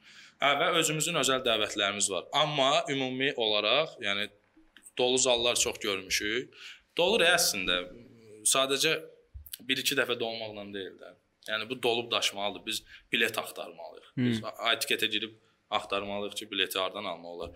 Hə 0.42 0.54
və 0.58 0.70
özümüzün 0.80 1.20
özəl 1.20 1.44
dəvətlərimiz 1.46 2.10
var. 2.10 2.26
Amma 2.34 2.84
ümumi 2.90 3.30
olaraq, 3.36 3.94
yəni 4.02 4.26
dolu 4.98 5.18
zallar 5.18 5.54
çox 5.60 5.78
görmüşük. 5.78 6.50
Dolur 6.98 7.22
əslində. 7.28 7.84
Sadəcə 8.44 8.96
1-2 9.68 10.00
dəfə 10.00 10.18
dolmaqla 10.20 10.66
deyil 10.74 10.98
də. 10.98 11.14
Yəni 11.48 11.68
bu 11.70 11.82
dolub 11.82 12.10
daşmalıdır. 12.12 12.66
Biz 12.66 12.84
bilet 13.12 13.38
axtarmalıyıq. 13.38 14.08
Biz 14.16 14.40
etiketə 14.72 15.10
girib 15.16 15.34
axtarmalıyıq 15.70 16.34
ki, 16.40 16.50
bileti 16.50 16.78
hardan 16.78 17.04
almaq 17.04 17.30
olar. 17.36 17.50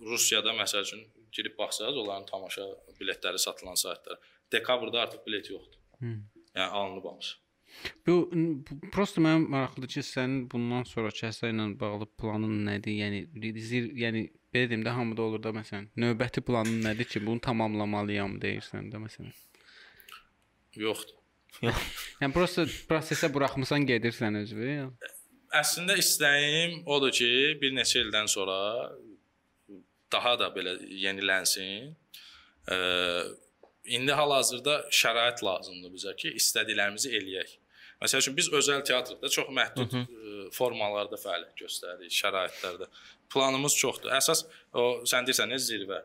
Rusiyada 0.00 0.54
məsəl 0.56 0.82
üçün 0.88 1.04
girib 1.32 1.58
baxsaz, 1.58 1.96
onların 1.96 2.26
tamaşa 2.26 2.64
biletləri 3.00 3.38
satılan 3.38 3.74
saytlar. 3.74 4.18
Dekabrda 4.52 5.00
artıq 5.00 5.26
bilet 5.26 5.50
yoxdur. 5.50 5.78
Yəni 6.02 6.68
alınıb 6.68 7.04
hamısı. 7.04 7.36
Bu, 8.06 8.30
prosta 8.92 9.20
mənim 9.24 9.46
maraqlıdır 9.54 9.88
ki, 9.94 10.02
sənin 10.04 10.42
bundan 10.52 10.84
sonrakı 10.88 11.24
əsər 11.30 11.54
ilə 11.54 11.70
bağlı 11.80 12.08
planın 12.20 12.58
nədir? 12.66 12.98
Yəni 13.00 13.54
zir, 13.70 13.88
yəni 13.96 14.26
belə 14.52 14.68
deyim 14.72 14.84
də 14.84 14.92
hamıda 14.98 15.22
olur 15.22 15.42
da 15.46 15.54
məsələn, 15.56 15.88
növbəti 15.96 16.44
planın 16.44 16.82
nədir 16.84 17.08
ki, 17.14 17.24
bunu 17.26 17.40
tamamlamalıyam 17.48 18.36
deyirsən 18.42 18.92
də 18.92 19.00
məsələn. 19.06 19.32
Yoxdur. 20.84 21.21
Yəni 21.60 22.32
prosta 22.34 22.64
prosesə 22.88 23.28
buraxmısan, 23.32 23.86
gedirsən 23.88 24.38
özü. 24.40 24.76
Əslində 25.52 25.98
istəyim 26.00 26.80
odur 26.88 27.12
ki, 27.14 27.28
bir 27.60 27.74
neçə 27.76 28.00
ildən 28.06 28.30
sonra 28.30 28.56
daha 30.12 30.36
da 30.40 30.48
belə 30.54 30.76
yenilənsin. 31.04 31.92
Ə, 32.72 32.78
indi 33.96 34.14
hal-hazırda 34.16 34.78
şərait 34.94 35.42
lazımdır 35.44 35.92
bizə 35.96 36.14
ki, 36.18 36.32
istədiklərimizi 36.40 37.12
eləyək. 37.18 37.58
Məsəl 38.02 38.22
üçün 38.24 38.36
biz 38.38 38.48
özəl 38.58 38.82
teatrda 38.86 39.30
çox 39.30 39.50
məhdud 39.54 39.92
ə, 39.98 40.04
formalarda 40.56 41.18
fəaliyyət 41.20 41.64
göstəririk, 41.64 42.14
şəraitlərdə. 42.16 42.88
Planımız 43.32 43.76
çoxdur. 43.82 44.14
Əsas 44.16 44.46
o 44.72 44.86
sən 45.08 45.28
deyirsən, 45.28 45.54
zirvə. 45.68 46.00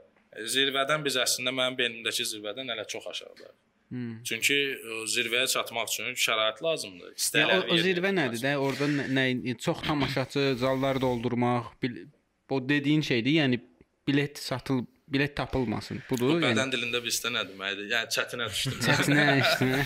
Zirvədən 0.54 1.06
biz 1.08 1.18
əslində 1.24 1.56
mənim 1.56 1.80
beynimdəki 1.80 2.28
zirvədən 2.34 2.70
hələ 2.74 2.86
çox 2.92 3.08
aşağıdayıq. 3.14 3.56
Hmm. 3.90 4.18
Çünki 4.28 4.56
o 4.92 5.06
zirvəyə 5.08 5.48
çatmaq 5.48 5.88
üçün 5.94 6.16
şərait 6.20 6.58
lazımdır. 6.64 7.14
Yəni, 7.14 7.22
İstəklər. 7.24 7.62
o, 7.70 7.74
o 7.74 7.78
zirvə 7.86 8.10
nədir 8.18 8.42
də? 8.44 8.52
Orada 8.60 8.88
nə, 8.92 9.06
nə 9.40 9.54
çox 9.64 9.82
tamaşaçı, 9.88 10.44
zalları 10.60 11.02
doldurmaq, 11.02 11.70
bil, 11.84 12.02
o 12.50 12.60
dediyin 12.70 13.02
şeydir. 13.02 13.32
Yəni 13.42 13.62
bilet 14.08 14.38
satıl 14.40 14.86
bilet 15.08 15.36
tapılmasın. 15.38 16.02
Budur. 16.10 16.34
Bu 16.34 16.42
yəni 16.42 16.50
bədən 16.52 16.74
dilində 16.76 17.00
bizdə 17.06 17.32
nə 17.32 17.46
deməkdir? 17.48 17.88
Yəni 17.94 18.12
çətinə 18.18 18.50
düşdüm. 18.52 18.78
çətinə 18.90 19.26
işinə. 19.46 19.80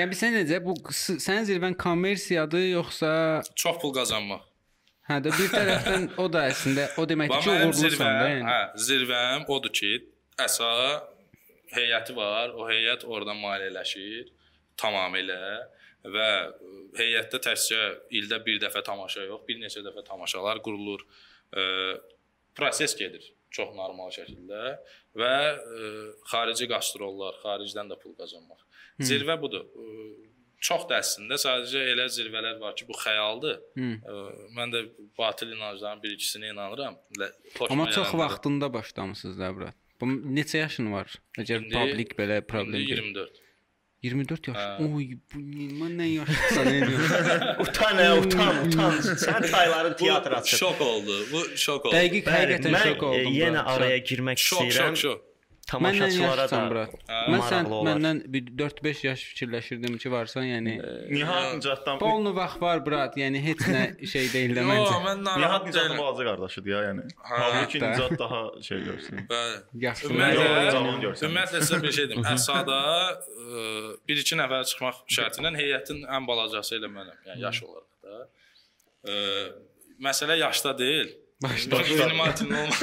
Yəni 0.00 0.16
sən 0.18 0.34
necə 0.40 0.58
bu 0.64 0.72
sənin 0.96 1.44
zirvən 1.46 1.76
kommersiyadır 1.78 2.64
yoxsa 2.72 3.10
Çox 3.54 3.76
pul 3.82 3.92
qazanmaq. 3.94 4.40
hə 5.10 5.18
də 5.20 5.30
bir 5.36 5.50
tərəfdən 5.52 6.06
o 6.16 6.24
da 6.32 6.46
əslində 6.48 6.88
o 6.98 7.04
deməkdir 7.06 7.44
ki, 7.44 7.50
uğurlusan 7.68 8.08
da 8.22 8.28
yəni. 8.32 8.44
hə, 8.48 8.60
zirvəm 8.88 9.44
odur 9.52 9.70
ki, 9.76 9.92
əsa 10.40 10.70
heyəti 11.76 12.16
var, 12.16 12.54
o 12.54 12.68
heyət 12.68 13.06
oradan 13.08 13.40
maliyyələşir 13.42 14.32
tamamilə 14.80 15.40
və 16.14 16.28
heyətdə 16.98 17.40
təkcə 17.46 17.80
ildə 18.18 18.40
bir 18.44 18.58
dəfə 18.62 18.82
tamaşa 18.84 19.28
yox, 19.28 19.46
bir 19.48 19.62
neçə 19.62 19.84
dəfə 19.86 20.04
tamaşalar 20.06 20.60
qurulur. 20.64 21.06
Proses 22.54 22.94
gedir 22.98 23.32
çox 23.54 23.74
normal 23.76 24.12
şəkildə 24.14 24.62
və 25.18 25.32
e, 25.54 25.88
xarici 26.30 26.68
qastrollar, 26.70 27.38
xaricdən 27.44 27.90
də 27.92 27.98
pul 28.00 28.14
qazanmaq. 28.18 28.62
Zirvə 29.02 29.36
budur. 29.40 29.66
Çox 30.64 30.86
da 30.88 31.00
əslində 31.02 31.36
sadəcə 31.40 31.82
elə 31.92 32.06
zirvələr 32.12 32.58
var 32.62 32.74
ki, 32.78 32.86
bu 32.88 32.96
xəyaldır. 32.98 33.58
Hı. 33.78 33.90
E, 34.10 34.18
mən 34.56 34.74
də 34.74 34.84
batil 35.18 35.54
inancların 35.54 36.02
bir 36.02 36.16
ikisinə 36.16 36.52
inanıram. 36.54 36.98
Amma 37.68 37.90
çox 37.90 38.14
vaxtında 38.18 38.72
başlamısınız 38.72 39.38
da 39.38 39.54
bura. 39.56 39.72
Bu 40.04 40.34
neçə 40.36 40.58
yaşın 40.60 40.92
var? 40.92 41.08
Əgər 41.40 41.64
publik 41.72 42.14
belə 42.18 42.42
problem 42.46 42.74
İndi 42.80 42.86
deyil. 42.92 43.02
24. 43.02 43.40
24 44.04 44.48
yaş. 44.48 44.64
Oy, 44.84 45.06
bu 45.32 45.38
mən 45.80 45.94
nə 45.96 46.06
yaşlısan 46.10 46.66
nə 46.68 47.54
Utan, 47.64 48.00
ə, 48.04 48.08
utan, 48.20 48.58
utan. 48.66 48.98
Sən 49.22 49.46
tayların 49.50 49.94
teatr 50.00 50.36
açıb. 50.40 50.58
Şok 50.60 50.80
oldu. 50.84 51.16
Bu 51.32 51.40
şok 51.56 51.86
oldu. 51.88 51.94
Dəqiq 51.96 52.28
həqiqətən 52.34 52.74
mən 52.76 52.84
şok 52.90 53.02
e, 53.02 53.06
oldum. 53.06 53.38
yenə 53.38 53.62
araya 53.74 54.02
girmək 54.10 54.42
Şok, 54.44 54.58
şok, 54.60 54.68
istəyirəm. 54.68 54.98
şok. 55.04 55.22
Tamaşaçılara 55.70 56.44
da. 56.50 56.58
Mən 57.32 57.42
sən 57.48 57.68
məndən 57.88 58.18
bir 58.32 58.48
4-5 58.60 59.00
yaş 59.06 59.22
fikirləşirdim 59.30 59.96
ki, 60.02 60.10
varsan, 60.12 60.44
yəni 60.48 60.74
Nihat 61.10 61.54
Nicatdan 61.56 61.98
polnu 62.02 62.34
vaxt 62.36 62.60
var 62.62 62.82
brat, 62.86 63.16
yəni 63.16 63.40
heç 63.46 63.64
nə 63.72 63.84
şey 64.12 64.28
deyil 64.34 64.52
də 64.58 64.64
məncə. 64.68 64.98
mən 65.06 65.24
Nihat 65.24 65.66
Nicatın 65.66 65.96
balaca 65.98 66.24
qardaşıdır 66.30 66.70
ya, 66.74 66.82
yəni. 66.90 67.06
Halbuki 67.30 67.80
Hətta. 67.80 67.90
Nicat 67.94 68.18
daha 68.18 68.42
şey 68.68 68.84
görsün. 68.90 69.24
Bəli. 69.32 69.56
Yaşlı. 69.86 70.10
Ümumiyyətlə- 70.12 71.64
sizə 71.64 71.82
bir 71.82 71.92
şey 71.98 72.08
deyim. 72.12 72.24
Əsada 72.34 72.78
1-2 74.08 74.40
nəfər 74.44 74.64
çıxmaq 74.70 75.02
şərti 75.16 75.40
ilə 75.42 75.54
heyətin 75.58 76.04
ən 76.18 76.26
balacası 76.28 76.76
elə 76.78 76.92
mənəm, 76.92 77.18
yəni 77.30 77.40
yaş 77.48 77.62
olaraq 77.62 77.90
da. 78.04 78.28
E, 79.08 79.14
məsələ 80.08 80.38
yaşda 80.38 80.78
deyil. 80.78 81.12
Başda 81.42 81.78
minimatin 81.78 82.50
olmaq. 82.50 82.82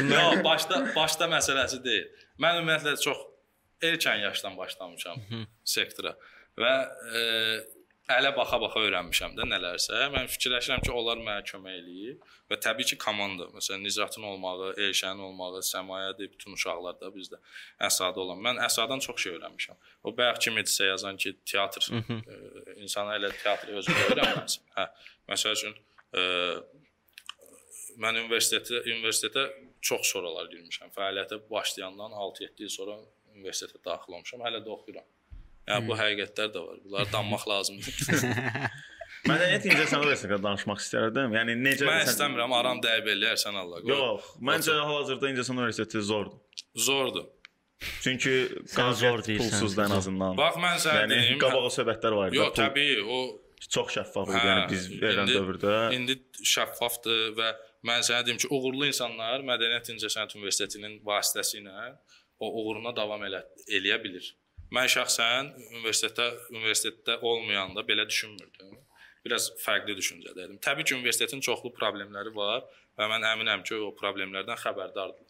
Yox, 0.14 0.44
başda 0.44 0.82
başda 0.96 1.28
məsələsi 1.32 1.82
deyil. 1.84 2.08
Mən 2.42 2.60
ümumiyyətlə 2.60 2.96
çox 3.02 3.22
erkən 3.82 4.22
yaşdan 4.26 4.56
başlamışam 4.56 5.22
sektora 5.64 6.12
və 6.60 6.72
e, 7.16 7.22
ələ 8.12 8.32
baxa-baxa 8.36 8.82
öyrənmişəm 8.86 9.36
də 9.38 9.46
nələrsə. 9.48 9.98
Mən 10.12 10.28
fikirləşirəm 10.30 10.82
ki, 10.84 10.92
onlar 10.94 11.20
mənə 11.22 11.44
kömək 11.48 11.78
eləyir 11.80 12.18
və 12.50 12.58
təbii 12.62 12.88
ki, 12.92 12.98
komanda, 13.00 13.46
məsələn, 13.54 13.84
Nicatın 13.86 14.26
olmağı, 14.28 14.72
Elşənin 14.86 15.22
olmağı, 15.28 15.62
Səmayədir, 15.66 16.30
bütün 16.34 16.58
uşaqlar 16.58 16.98
da 17.00 17.12
bizdə 17.14 17.40
əsada 17.88 18.20
olan. 18.24 18.42
Mən 18.44 18.60
əsadan 18.66 19.02
çox 19.06 19.22
şey 19.24 19.36
öyrənmişəm. 19.38 19.80
O 20.04 20.14
bayaq 20.18 20.42
kim 20.46 20.60
idisə 20.60 20.90
yazan 20.90 21.16
ki, 21.16 21.36
teatr 21.48 21.88
e, 21.94 22.38
insana 22.82 23.16
elə 23.20 23.32
teatrı 23.42 23.78
özü 23.80 23.96
öyrənməlisən. 24.08 24.68
Hə, 24.76 24.88
məsəl 25.32 25.58
üçün 25.58 25.78
e, 26.12 26.22
mən 28.00 28.18
universitetə 28.24 28.82
universitetə 28.92 29.46
çox 29.82 30.06
sonralar 30.12 30.46
girmişəm. 30.52 30.92
Fəaliyyətə 30.96 31.40
başlayandan 31.50 32.14
6-7 32.24 32.64
il 32.66 32.70
sonra 32.72 32.96
universitetə 33.36 33.80
daxil 33.84 34.14
olmuşam. 34.16 34.40
Hələ 34.46 34.62
də 34.64 34.70
oxuyuram. 34.76 35.08
Yəni 35.68 35.86
bu 35.88 35.94
həqiqətlər 35.98 36.48
də 36.54 36.62
var. 36.66 36.78
Bunları 36.84 37.12
danmaq 37.12 37.44
lazımdır. 37.48 37.94
Mədəniyyət 39.30 39.66
incəsənət 39.70 40.08
haqqında 40.16 40.38
danışmaq 40.42 40.80
istərdim. 40.82 41.34
Yəni 41.36 41.54
necə 41.62 41.86
mən 41.86 42.00
sən- 42.02 42.08
istəmirəm 42.10 42.54
aram 42.58 42.80
dəyə 42.82 43.04
beləyərsən 43.06 43.58
Allah. 43.60 43.82
qoy. 43.84 43.92
Yox, 43.92 44.30
məncə 44.48 44.74
hal-hazırda 44.80 45.30
incəsənət 45.30 45.60
universiteti 45.62 46.02
zordur. 46.08 46.40
Zordur. 46.86 47.28
Çünki 48.02 48.32
Sən 48.70 48.92
zor 48.98 49.20
qanun 49.20 49.26
deyirsən. 49.28 49.52
pulsuzdur 49.52 49.84
ən 49.86 49.94
azından. 49.98 50.36
Bax 50.38 50.58
mən 50.64 50.76
sənə 50.82 51.04
yəni 51.04 51.20
deyim. 51.20 51.38
qabağa 51.42 51.70
söhbətlər 51.76 52.16
var 52.18 52.28
idi. 52.32 52.40
Yox, 52.40 52.50
Pul 52.50 52.62
təbii 52.64 52.98
o 53.02 53.20
çox 53.76 53.94
şəffaf 53.96 54.30
idi. 54.30 54.38
Hə, 54.38 54.50
Yəni 54.50 54.66
biz 54.74 54.88
verən 55.02 55.30
dövrdə 55.30 55.72
indi 55.96 56.18
şəffafdır 56.54 57.22
və 57.38 57.48
mən 57.88 58.04
sənə 58.06 58.26
deyim 58.26 58.38
ki, 58.42 58.50
uğurlu 58.54 58.88
insanlar 58.90 59.44
Mədəniyyət 59.46 59.92
İncəsənət 59.96 60.36
Universitetinin 60.38 61.00
vasitəsilə 61.06 61.90
o 62.42 62.50
uğuruna 62.62 62.94
davam 62.96 63.22
elə 63.26 63.42
eləyə 63.68 63.98
bilir. 64.04 64.30
Mən 64.72 64.88
şəxsən 64.88 65.50
universitetdə 65.78 66.28
universitetdə 66.54 67.18
olmayanda 67.28 67.84
belə 67.88 68.06
düşünmürdüm. 68.08 68.78
Biraz 69.22 69.50
fərqli 69.62 69.94
düşüncədəydim. 69.98 70.56
Təbii 70.64 70.86
ki, 70.88 70.96
universitetin 70.96 71.42
çoxlu 71.44 71.70
problemləri 71.76 72.32
var 72.34 72.64
və 72.98 73.06
mən 73.12 73.26
əminəm 73.34 73.62
ki, 73.68 73.76
o 73.78 73.92
problemlərdən 73.98 74.58
xəbərdardırlar. 74.64 75.28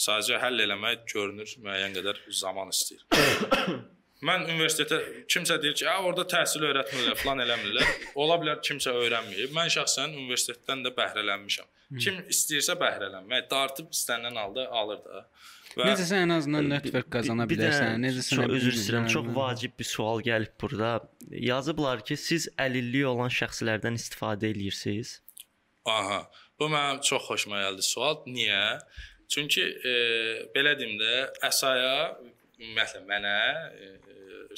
Sadəcə 0.00 0.38
həll 0.42 0.64
eləmək 0.64 1.04
görünür 1.10 1.58
müəyyən 1.66 1.98
qədər 1.98 2.22
zaman 2.44 2.72
istəyir. 2.72 3.04
Mən 4.24 4.46
universitetə 4.48 5.00
kimsə 5.28 5.58
deyir 5.62 5.74
ki, 5.76 5.86
"A, 5.90 5.98
orada 6.02 6.24
təhsil 6.34 6.64
öyrətmirlər, 6.70 7.16
falan 7.20 7.42
eləmirlər." 7.44 7.90
Ola 8.22 8.38
bilər 8.40 8.62
kimsə 8.64 8.94
öyrənməyib. 9.02 9.52
Mən 9.56 9.72
şəxsən 9.76 10.16
universitetdən 10.16 10.84
də 10.86 10.94
bəhrələnmişəm. 10.96 11.68
Kim 12.00 12.22
istəyirsə 12.32 12.78
bəhrələnmək, 12.80 13.50
dartıb 13.50 13.92
istənilən 13.92 14.40
halda 14.40 14.68
alır 14.80 15.02
da. 15.04 15.26
Və 15.74 15.88
Necəsə 15.90 16.20
ən 16.22 16.32
azından 16.36 16.68
network 16.70 17.10
qazana 17.16 17.46
Bir 17.50 17.58
də 17.58 17.66
bilərsən. 17.66 18.04
Necəsə 18.04 18.38
çox 18.38 18.52
üzr 18.58 18.76
istəyirəm, 18.78 19.08
çox 19.14 19.30
vacib 19.36 19.74
bir 19.78 19.88
sual 19.90 20.22
gəlib 20.28 20.54
burada. 20.60 20.92
Yazıblar 21.50 22.04
ki, 22.06 22.16
siz 22.16 22.46
əlilliyi 22.66 23.08
olan 23.10 23.32
şəxslərdən 23.40 23.98
istifadə 24.00 24.52
eləyirsiniz. 24.54 25.18
Aha. 25.90 26.20
Bu 26.60 26.70
mənim 26.70 27.02
çox 27.08 27.26
xoşuma 27.26 27.60
gəldi 27.64 27.82
sual. 27.82 28.22
Niyə? 28.30 28.62
Çünki 29.34 29.64
e, 29.90 29.94
belə 30.54 30.76
deyim 30.78 30.94
də, 31.00 31.14
əsaya 31.48 32.14
ümumiyyətlə 32.60 33.04
mənə 33.08 33.36
e, 33.84 33.88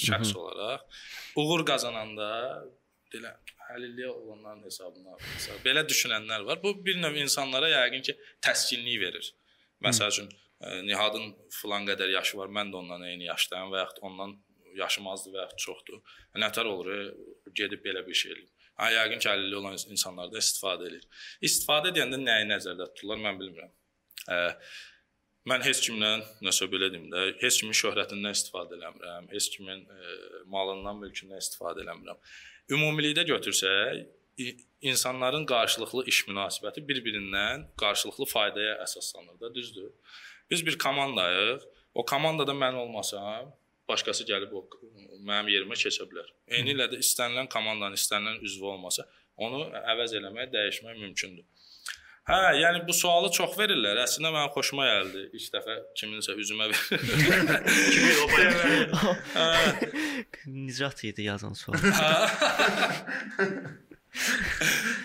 şəxs 0.07 0.33
olaraq 0.37 1.03
uğur 1.41 1.65
qazananda 1.69 2.31
belə 3.13 3.33
əlilliyi 3.75 4.09
olanların 4.11 4.65
hesabına 4.67 5.17
məsəl 5.21 5.61
belə 5.65 5.85
düşünənlər 5.89 6.47
var. 6.49 6.61
Bu 6.63 6.75
bir 6.87 6.99
növ 7.03 7.17
insanlara 7.23 7.71
yəqin 7.73 8.05
ki, 8.09 8.17
təskinlik 8.45 9.01
verir. 9.03 9.31
Məsəl 9.85 10.13
üçün 10.15 10.29
e, 10.31 10.83
Nihadın 10.89 11.33
filan 11.61 11.87
qədər 11.89 12.13
yaşı 12.15 12.39
var, 12.41 12.53
mən 12.59 12.73
də 12.73 12.81
ondan 12.83 13.07
eyni 13.11 13.29
yaşdayam 13.31 13.73
və 13.75 13.83
yaxud 13.83 14.05
ondan 14.11 14.37
yaşım 14.77 15.09
azdır 15.13 15.35
və 15.35 15.43
yaxud 15.45 15.65
çoxdur. 15.67 16.19
Nətər 16.45 16.71
olur, 16.71 16.93
e, 16.93 17.53
gedib 17.59 17.85
belə 17.87 18.05
bir 18.07 18.21
şey 18.23 18.37
eləyir. 18.37 18.53
Ha, 18.77 18.91
yəqin 18.93 19.23
ki, 19.23 19.29
əlilliyi 19.33 19.61
olan 19.63 19.79
insanlar 19.95 20.29
da 20.33 20.41
istifadə 20.43 20.91
edir. 20.91 21.07
İstifadə 21.49 21.95
edəndə 21.95 22.21
nəyi 22.21 22.49
nəzərdə 22.51 22.91
tuturlar, 22.93 23.23
mən 23.25 23.41
bilmirəm. 23.41 23.73
Ə, 24.29 24.41
mən 25.51 25.65
heç 25.67 25.83
kimlə 25.87 26.11
nəsə 26.45 26.69
belə 26.73 26.91
deyim 26.93 27.09
də, 27.13 27.25
heç 27.43 27.61
kimin 27.63 27.77
şöhrətindən 27.81 28.35
istifadə 28.37 28.79
eləmirəm, 28.79 29.29
heç 29.33 29.49
kimin 29.55 29.85
ə, 29.87 30.13
malından, 30.53 31.01
mülkündən 31.05 31.43
istifadə 31.43 31.85
eləmirəm. 31.85 32.21
Ümumilikdə 32.77 33.27
götürsək, 33.31 34.07
insanların 34.91 35.47
qarşılıqlı 35.49 36.05
iş 36.13 36.25
münasibəti 36.29 36.83
bir-birindən 36.89 37.69
qarşılıqlı 37.81 38.27
faydaya 38.33 38.75
əsaslanır 38.85 39.39
da, 39.41 39.55
düzdür? 39.55 39.93
Biz 40.51 40.67
bir 40.67 40.79
komandayıq. 40.79 41.63
O 41.95 42.05
komandada 42.05 42.53
mən 42.53 42.75
olmasam, 42.77 43.55
başqası 43.89 44.27
gəlib 44.29 44.53
o 44.53 44.67
mənim 45.25 45.49
yerimə 45.55 45.79
keçə 45.81 46.05
bilər. 46.11 46.29
Eyni 46.53 46.75
ilə 46.75 46.91
də 46.93 47.01
istənilən 47.01 47.49
komandanın 47.53 47.97
istənilən 47.97 48.43
üzvü 48.45 48.69
olmasa, 48.75 49.07
onu 49.37 49.63
əvəz 49.95 50.17
eləmək, 50.21 50.51
dəyişmək 50.53 51.01
mümkündür. 51.01 51.47
Hə, 52.27 52.39
yəni 52.59 52.81
bu 52.89 52.95
sualı 52.97 53.29
çox 53.35 53.53
verirlər. 53.55 54.01
Əslində 54.03 54.33
mənim 54.35 54.51
xoşuma 54.51 54.83
gəldi. 54.89 55.21
İlk 55.39 55.53
dəfə 55.55 55.77
kiminsə 55.99 56.35
üzümə 56.35 56.67
verir. 56.73 57.05
Kimi 57.95 58.13
o 58.19 58.27
bayaq 58.33 59.85
Nicat 60.51 61.05
idi 61.07 61.29
yazan 61.29 61.55
sual. 61.55 61.79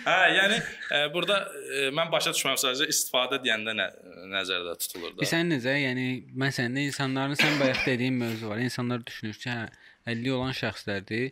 hə, 0.08 0.16
yəni 0.34 0.58
e, 0.58 0.98
burada 1.14 1.38
e, 1.46 1.84
mən 1.94 2.10
başa 2.10 2.34
düşməm 2.34 2.58
sadəcə 2.58 2.90
istifadə 2.90 3.38
deyəndə 3.44 3.76
nə 3.78 3.86
nəzərdə 4.34 4.74
tutulur 4.82 5.14
da. 5.14 5.20
Bilirsən 5.22 5.46
necə? 5.54 5.76
Yəni 5.78 6.08
məsələn 6.42 6.82
insanların 6.88 7.38
sən 7.38 7.54
bayaq 7.62 7.86
dediyin 7.86 8.18
mövzu 8.18 8.50
var. 8.50 8.58
İnsanlar 8.66 9.06
düşünür 9.06 9.38
ki, 9.38 9.50
hə, 9.52 9.70
50 10.10 10.34
olan 10.40 10.58
şəxslərdir. 10.58 11.30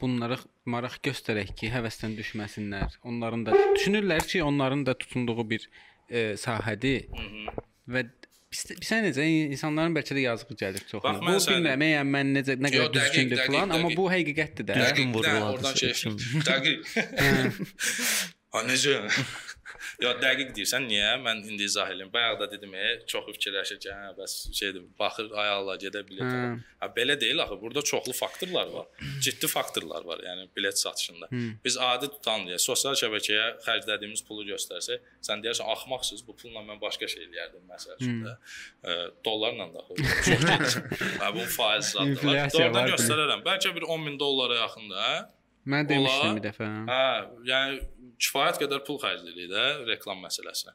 Bunlara 0.00 0.38
maraq 0.64 0.96
göstərək 1.04 1.52
ki, 1.58 1.68
həvəsdən 1.74 2.14
düşməsinlər. 2.18 2.96
Onların 3.04 3.46
da 3.46 3.56
düşünürlər 3.76 4.24
ki, 4.26 4.42
onların 4.44 4.86
da 4.86 4.94
tutunduğu 4.98 5.44
bir 5.50 5.68
e, 6.08 6.32
sahədir. 6.40 7.06
Və 7.90 8.06
biz- 8.52 8.64
bilirsən 8.70 9.04
necə 9.08 9.26
insanların 9.52 9.94
bəlkə 9.98 10.16
də 10.16 10.24
yazığı 10.24 10.56
gəlir 10.64 10.86
çox. 10.90 11.04
Bax, 11.04 11.20
Bu 11.20 11.36
bilmirəm, 11.52 11.84
yəni 11.92 12.14
mən 12.16 12.34
necə 12.38 12.56
nə 12.58 12.72
qədər 12.74 12.92
düzgündür 12.96 13.44
falan, 13.46 13.76
amma 13.76 13.92
bu 13.96 14.08
həqiqətdir 14.10 14.70
də. 14.72 14.80
Düzgün 14.80 15.12
Dəqiq, 15.12 15.14
vurğuladınız, 15.14 15.54
Oradan 15.54 15.74
şey. 15.74 15.92
Dəqiq. 16.50 16.78
Ha 18.50 18.64
necə? 18.66 18.96
Ya 20.04 20.14
dəqiq 20.20 20.52
deyirsən, 20.56 20.86
niyə? 20.88 21.10
Mən 21.24 21.42
indi 21.48 21.66
izah 21.68 21.90
edim. 21.92 22.10
Bayaq 22.12 22.38
da 22.40 22.50
dedim, 22.52 22.74
e, 22.74 22.86
çox 23.10 23.26
fikirləşir 23.34 23.78
ki, 23.82 23.90
hə, 23.92 24.12
bəs 24.18 24.36
şeydir, 24.56 24.84
baxır, 24.98 25.30
ay 25.42 25.50
Allah, 25.56 25.78
gedə 25.80 26.02
bilet 26.08 26.26
Hə. 26.30 26.42
Ha 26.80 26.88
belə 26.96 27.16
deyil 27.20 27.42
axı. 27.42 27.58
Burada 27.60 27.82
çoxlu 27.82 28.12
faktorlar 28.16 28.68
var. 28.72 28.86
Ciddi 29.24 29.48
faktorlar 29.50 30.04
var, 30.04 30.22
yəni 30.24 30.46
bilet 30.56 30.78
satışında. 30.78 31.28
Biz 31.64 31.78
adi 31.90 32.08
tutan 32.14 32.46
deyə 32.48 32.58
sosial 32.58 32.96
şəbəkəyə 33.02 33.46
xərclədiyimiz 33.66 34.24
pulu 34.28 34.46
göstərsək, 34.48 35.04
sən 35.26 35.44
deyərsən 35.44 35.68
axmaqsınız, 35.74 36.24
bu 36.26 36.36
pulla 36.36 36.64
mən 36.64 36.80
başqa 36.80 37.08
şey 37.10 37.26
eləyərdim 37.26 37.66
məsəl 37.68 37.98
üçün 37.98 38.22
də. 38.24 38.36
E, 38.84 38.96
dollarla 39.24 39.68
da 39.74 39.84
axı 39.84 40.30
çox 40.30 40.46
gedir. 40.46 41.18
Ha 41.20 41.34
bu 41.34 41.44
faiz 41.56 41.92
zadı 41.96 42.16
var. 42.24 42.72
Var, 42.78 42.88
göstərərəm. 42.94 43.44
Bəlkə 43.44 43.74
bir 43.76 43.88
10 43.96 44.02
min 44.06 44.18
dollara 44.20 44.62
yaxındır, 44.64 45.04
hə? 45.04 45.14
Mən 45.70 45.88
demişdim 45.88 46.20
Olar. 46.24 46.36
bir 46.38 46.44
dəfə. 46.48 46.66
Hə, 46.88 47.00
yəni 47.44 47.80
kifayət 48.20 48.58
qədər 48.62 48.82
pul 48.86 48.98
xərcləyirik 49.02 49.50
də 49.52 49.64
reklam 49.88 50.20
məsələsinə. 50.24 50.74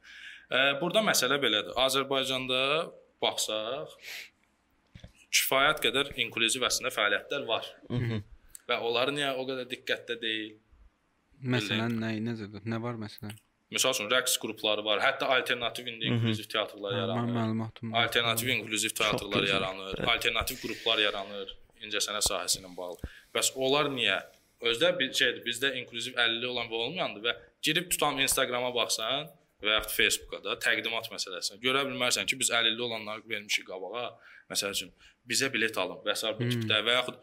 Burada 0.82 1.02
məsələ 1.06 1.38
belədir. 1.42 1.74
Azərbaycanda 1.86 2.62
baxsaq 3.24 3.96
kifayət 5.36 5.82
qədər 5.84 6.14
inklüziv 6.26 6.64
əslində 6.68 6.92
fəaliyyətlər 6.96 7.48
var. 7.50 7.66
Və 8.70 8.78
onları 8.82 9.14
niyə 9.14 9.34
o 9.38 9.44
qədər 9.46 9.68
diqqətdə 9.72 10.16
deyil? 10.22 10.54
Məsələn 11.56 11.98
nə 12.02 12.14
necədir? 12.24 12.64
Nə 12.66 12.80
var 12.82 12.96
məsələn? 13.02 13.36
Məsəl 13.76 13.92
üçün 13.96 14.08
rəqs 14.14 14.38
qrupları 14.40 14.84
var, 14.86 15.02
hətta 15.04 15.28
alternativ 15.36 15.88
indi 15.90 16.08
inklüziv 16.08 16.46
teatrlar 16.54 16.94
Mən 16.94 17.00
yaranır. 17.02 17.32
məlumatım. 17.36 17.92
var. 17.92 18.06
Alternativ 18.06 18.52
inklüziv 18.54 18.94
teatrlar 18.96 19.44
yaranır, 19.50 20.00
alternativ 20.14 20.62
qruplar 20.62 21.02
yaranır 21.02 21.52
incəsənət 21.84 22.28
sahəsi 22.30 22.62
ilə 22.62 22.70
bağlı. 22.78 23.10
Bəs 23.36 23.50
onlar 23.58 23.90
niyə? 23.92 24.20
Özdə 24.72 24.92
bir 25.00 25.14
şeydir, 25.14 25.42
bizdə 25.46 25.74
inklüziv 25.82 26.18
50 26.18 26.48
olan 26.52 26.70
və 26.72 26.84
olmayandır 26.88 27.26
və 27.28 27.36
girib 27.66 27.90
tutam 27.94 28.20
Instagrama 28.24 28.74
baxsan 28.76 29.30
və 29.64 29.78
yaxud 29.78 29.96
Facebooka 29.96 30.42
da 30.44 30.56
təqdimat 30.62 31.10
məsələsinə 31.14 31.62
görə 31.64 31.86
bilmərsən 31.90 32.28
ki, 32.30 32.40
biz 32.40 32.52
50 32.52 32.82
olanları 32.88 33.24
vermişik 33.30 33.68
qabağa. 33.70 34.10
Məsəl 34.52 34.76
üçün 34.76 34.92
bizə 35.26 35.48
bilet 35.54 35.78
alın 35.82 36.04
və 36.06 36.14
sair 36.18 36.36
bu 36.38 36.46
tipdə 36.46 36.82
və 36.86 37.00
yaxud 37.00 37.16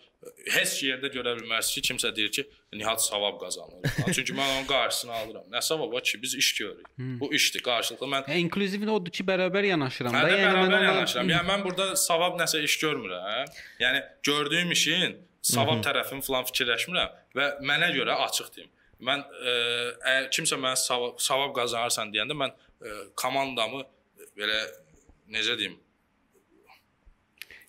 heç 0.56 0.72
yerdə 0.82 1.10
görə 1.14 1.36
bilmərsiniz 1.38 1.74
ki, 1.76 1.82
kimsə 1.92 2.10
deyir 2.16 2.32
ki, 2.34 2.44
Nihat 2.72 3.02
savab 3.04 3.36
qazanır. 3.40 3.84
Çünki 4.16 4.34
mən 4.34 4.48
onun 4.56 4.66
qarşısını 4.66 5.12
alıram. 5.12 5.44
Nə 5.52 5.62
savabı 5.62 6.00
ki, 6.02 6.22
biz 6.22 6.34
iş 6.34 6.54
görürük. 6.58 6.86
Bu 7.20 7.28
işdir, 7.34 7.62
qarşılıqlı 7.62 8.08
mən 8.14 8.30
Hə, 8.30 8.38
inklüziv 8.46 8.86
odur 8.90 9.12
ki, 9.12 9.26
bərabər 9.28 9.66
yanaşıram 9.70 10.14
Mən 10.16 10.24
da. 10.24 10.38
Yəni 10.38 10.46
mən 10.56 10.70
ona 10.70 10.80
yanaşıram. 10.86 11.34
Yəni 11.34 11.50
mən 11.50 11.66
burada 11.66 11.90
savab 12.00 12.40
nəsə 12.40 12.62
iş 12.64 12.78
görmürəm. 12.82 13.52
Yəni 13.82 14.02
gördüyüm 14.26 14.72
işin 14.72 15.18
savab 15.42 15.82
tərəfini 15.84 16.24
falan 16.26 16.46
fikirləşmirəm 16.48 17.18
və 17.38 17.48
mənə 17.66 17.92
görə 17.96 18.16
açıq 18.28 18.52
deyim. 18.56 18.70
Mən 19.02 19.22
e, 19.22 19.54
əgər 19.98 20.28
kimsə 20.36 20.58
mənə 20.62 20.78
savab, 20.78 21.16
savab 21.22 21.54
qazanarsan 21.56 22.12
deyəndə 22.14 22.36
mən 22.38 22.52
e, 22.54 22.98
komandamı 23.18 23.82
belə 24.38 24.60
necə 25.34 25.56
deyim? 25.58 25.78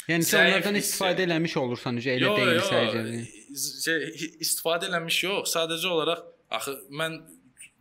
Yəni 0.10 0.28
zəif 0.28 0.50
onlardan 0.52 0.78
istifadə 0.78 1.24
eləmiş 1.26 1.56
olursan, 1.62 1.98
necə 1.98 2.18
elə 2.18 2.34
yəni. 2.92 3.22
şey, 3.56 4.10
istifadə 4.44 4.90
eləmiş 4.90 5.22
yox. 5.24 5.54
Sadəcə 5.56 5.90
olaraq 5.96 6.26
axı 6.60 6.76
mən 6.92 7.22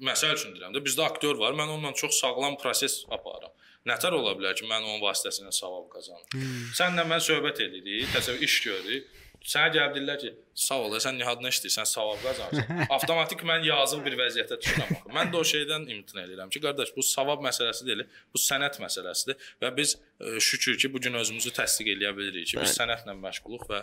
məsəl 0.07 0.37
üçün 0.37 0.55
deyirəm 0.55 0.77
də 0.77 0.85
bizdə 0.87 1.05
aktyor 1.07 1.41
var. 1.41 1.57
Mən 1.59 1.75
onunla 1.75 1.93
çox 1.99 2.21
sağlam 2.23 2.57
proses 2.63 3.03
aparıram. 3.11 3.53
Nətər 3.91 4.15
ola 4.15 4.37
bilər 4.39 4.55
ki, 4.55 4.69
mən 4.71 4.85
onun 4.87 5.01
vasitəsilə 5.03 5.51
savab 5.55 5.89
qazanım. 5.91 6.23
Hmm. 6.37 6.67
Sənlə 6.79 7.05
mən 7.11 7.23
söhbət 7.25 7.65
edirik, 7.67 8.07
təsəvvür 8.15 8.47
iş 8.47 8.59
görürük. 8.69 9.09
Sənə 9.43 9.73
gəlib 9.75 9.97
deyirlər 9.97 10.19
ki, 10.23 10.31
sağ 10.65 10.79
ol, 10.85 10.95
sən 11.03 11.17
nihadına 11.19 11.51
işləyirsən, 11.51 11.89
savab 11.89 12.21
qazanırsan. 12.23 12.83
Avtomatik 12.97 13.43
mən 13.49 13.65
yazıq 13.67 14.05
bir 14.07 14.15
vəziyyətə 14.21 14.59
düşürəm. 14.63 14.93
axı. 14.95 15.13
Mən 15.17 15.33
də 15.33 15.41
o 15.41 15.43
şeydən 15.51 15.89
imtina 15.97 16.23
edirəm 16.29 16.53
ki, 16.55 16.63
qardaş, 16.63 16.93
bu 16.97 17.03
savab 17.07 17.43
məsələsi 17.43 17.89
deyil, 17.89 18.05
bu 18.31 18.43
sənət 18.43 18.79
məsələsidir 18.85 19.51
və 19.65 19.73
biz 19.77 19.97
e, 19.99 20.39
şükür 20.39 20.79
ki, 20.85 20.93
bu 20.95 21.03
gün 21.03 21.19
özümüzü 21.23 21.55
təsdiq 21.59 21.91
eləyə 21.97 22.15
bilirik 22.19 22.53
ki, 22.53 22.61
biz 22.63 22.77
sənətlə 22.79 23.17
məşğuluq 23.19 23.67
və 23.73 23.83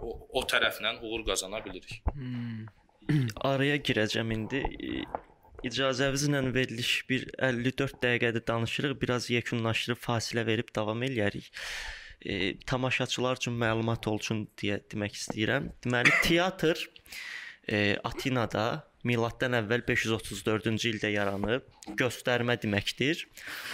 o, 0.00 0.16
o 0.40 0.44
tərəflə 0.48 0.96
uğur 1.04 1.26
qazana 1.28 1.60
bilirik. 1.64 2.00
Araya 3.52 3.76
girəcəm 3.76 4.36
indi. 4.36 4.64
İcazənizlə 5.68 6.42
veriliş 6.54 6.90
bir 7.10 7.24
54 7.42 7.96
dəqiqədir 8.02 8.44
danışırıq. 8.46 9.00
Biraz 9.02 9.28
yekunlaşdırıb 9.30 10.00
fasilə 10.00 10.46
verib 10.46 10.68
davam 10.74 11.02
eləyərik. 11.02 11.50
E, 12.26 12.58
tamaşaçılar 12.66 13.38
üçün 13.38 13.54
məlumat 13.60 14.08
olsun 14.10 14.46
deyə 14.58 14.80
demək 14.90 15.18
istəyirəm. 15.20 15.70
Deməli, 15.84 16.12
teatr 16.24 16.80
e, 17.68 17.96
Atinada 18.04 18.84
miladdan 19.06 19.54
əvvəl 19.60 19.84
534-cü 19.86 20.92
ildə 20.94 21.12
yaranıb. 21.14 21.66
Göstərmə 22.00 22.58
deməkdir. 22.60 23.24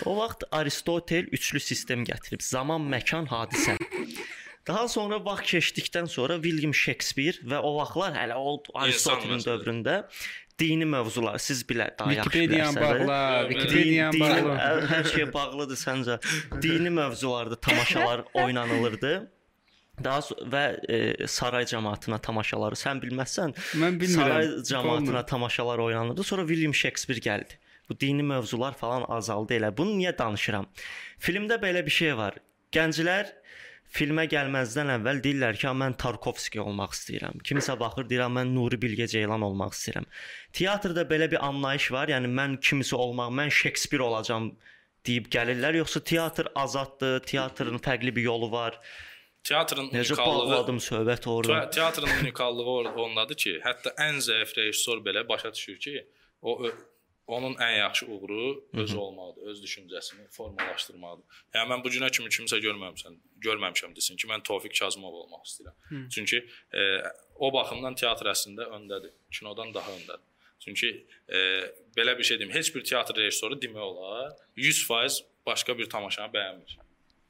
O 0.04 0.18
vaxt 0.20 0.44
Aristotel 0.52 1.30
üçlü 1.32 1.62
sistem 1.64 2.04
gətirib. 2.06 2.44
Zaman, 2.44 2.84
məkan, 2.92 3.30
hadisə. 3.32 3.78
Daha 4.64 4.86
sonra 4.88 5.18
vaxt 5.24 5.50
keçdikdən 5.52 6.06
sonra 6.08 6.38
William 6.40 6.72
Shakespeare 6.72 7.40
və 7.44 7.58
o 7.60 7.74
vaxtlar 7.76 8.14
hələ 8.16 8.38
o 8.40 8.54
Aristotelin 8.80 9.42
dövründə 9.44 9.96
dini 10.60 10.84
mövzular 10.84 11.38
siz 11.38 11.62
bilə 11.68 11.88
daha 11.98 12.12
yaxşı 12.12 12.30
Wikipediyan 12.30 12.74
bilərsiniz. 12.74 13.06
bağla, 13.08 13.40
Yox, 13.42 13.52
Wikipediyan 13.52 14.12
Din- 14.12 14.20
bağla. 14.20 14.58
hər- 14.92 15.08
şey 15.14 15.32
bağlıdır 15.32 15.76
səncə. 15.76 16.16
Dini 16.62 16.90
mövzularda 16.90 17.56
tamaşalar 17.60 18.22
oynanılırdı. 18.34 19.30
Daha 20.04 20.18
və 20.50 20.62
e, 20.90 21.26
saray 21.30 21.64
cəmaatına 21.70 22.18
tamaşaları 22.20 22.74
sən 22.74 22.98
bilməzsən. 23.02 23.52
Mən 23.78 23.98
bilmirəm. 24.00 24.22
Saray 24.22 24.46
cəmaatına 24.70 25.26
tamaşalar 25.26 25.78
oynanırdı. 25.78 26.22
Sonra 26.22 26.46
William 26.48 26.74
Shakespeare 26.74 27.20
gəldi. 27.20 27.58
Bu 27.88 28.00
dini 28.00 28.22
mövzular 28.22 28.74
falan 28.74 29.04
azaldı 29.08 29.54
elə. 29.54 29.76
Bunu 29.76 29.90
niyə 29.98 30.18
danışıram? 30.18 30.66
Filmdə 31.20 31.60
belə 31.62 31.84
bir 31.86 31.90
şey 31.90 32.16
var. 32.16 32.34
Gənclər 32.72 33.26
filmə 33.94 34.24
gəlməzdən 34.30 34.90
əvvəl 34.96 35.20
deyirlər 35.24 35.58
ki, 35.60 35.70
mən 35.80 35.96
Tarkovski 36.00 36.60
olmaq 36.62 36.94
istəyirəm. 36.96 37.40
Kimsə 37.46 37.76
baxır 37.80 38.08
deyir, 38.10 38.26
mən 38.36 38.52
Nuri 38.56 38.78
Bilge 38.82 39.06
Ceylan 39.10 39.44
olmaq 39.46 39.76
istəyirəm. 39.76 40.06
Teatrda 40.52 41.06
belə 41.10 41.30
bir 41.30 41.44
anlayış 41.46 41.90
var. 41.94 42.12
Yəni 42.14 42.30
mən 42.40 42.58
kimsə 42.68 42.98
olmaq, 42.98 43.32
mən 43.40 43.52
Shakespeare 43.54 44.02
olacağam 44.02 44.52
deyib 45.06 45.28
gəlirlər, 45.32 45.78
yoxsa 45.82 46.00
teatr 46.12 46.48
azaddır, 46.56 47.20
teatrın 47.28 47.78
fərqli 47.86 48.14
bir 48.16 48.26
yolu 48.30 48.50
var. 48.52 48.80
Teatrın 49.44 49.90
Necə 49.92 50.16
bağladım 50.16 50.78
söhbət 50.80 51.28
orada. 51.28 51.60
Te- 51.68 51.78
Teatrın 51.78 52.08
unikallığı 52.22 52.94
ondadır 53.04 53.36
ki, 53.42 53.58
hətta 53.64 53.92
ən 54.00 54.22
zəif 54.24 54.56
rejissor 54.56 55.04
belə 55.04 55.26
başa 55.28 55.52
düşür 55.52 55.76
ki, 55.86 56.06
o 56.42 56.56
onun 57.26 57.54
ən 57.54 57.78
yaxşı 57.78 58.06
uğuru 58.06 58.64
özü 58.72 58.96
olmalıdır, 58.96 59.42
öz 59.50 59.62
düşüncəsini 59.64 60.26
formalaşdırmalıdır. 60.30 61.42
Yəni 61.54 61.70
mən 61.72 61.84
bu 61.84 61.92
günə 61.94 62.10
kimi 62.10 62.28
kimsə 62.28 62.58
görməmişəm, 62.60 63.16
görməmişəm 63.46 63.96
desin 63.96 64.16
ki, 64.16 64.28
mən 64.28 64.44
Tofiq 64.44 64.76
Kazımov 64.78 65.14
olmaq 65.22 65.44
istəyirəm. 65.48 66.08
Çünki 66.14 66.42
e, 66.74 66.80
o 67.34 67.52
baxımdan 67.52 67.94
teatr 67.94 68.28
əslində 68.34 68.68
öndədir, 68.76 69.12
kinodan 69.32 69.74
daha 69.74 69.90
öndədir. 69.96 70.28
Çünki 70.64 71.06
e, 71.28 71.38
belə 71.96 72.18
bir 72.18 72.24
şey 72.24 72.38
deyim, 72.38 72.52
heç 72.52 72.74
bir 72.74 72.84
teatr 72.84 73.16
rejissoru 73.16 73.60
demək 73.60 73.80
olar 73.80 74.32
100% 74.56 75.24
başqa 75.46 75.78
bir 75.78 75.90
tamaşanı 75.90 76.32
bəyənmir. 76.32 76.76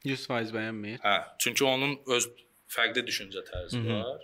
100% 0.05 0.53
bəyənmir. 0.55 0.99
Hə, 1.07 1.17
çünki 1.39 1.65
onun 1.65 1.97
öz 2.07 2.29
fərqli 2.75 3.07
düşüncə 3.07 3.45
tərzi 3.47 3.81
var. 3.87 4.23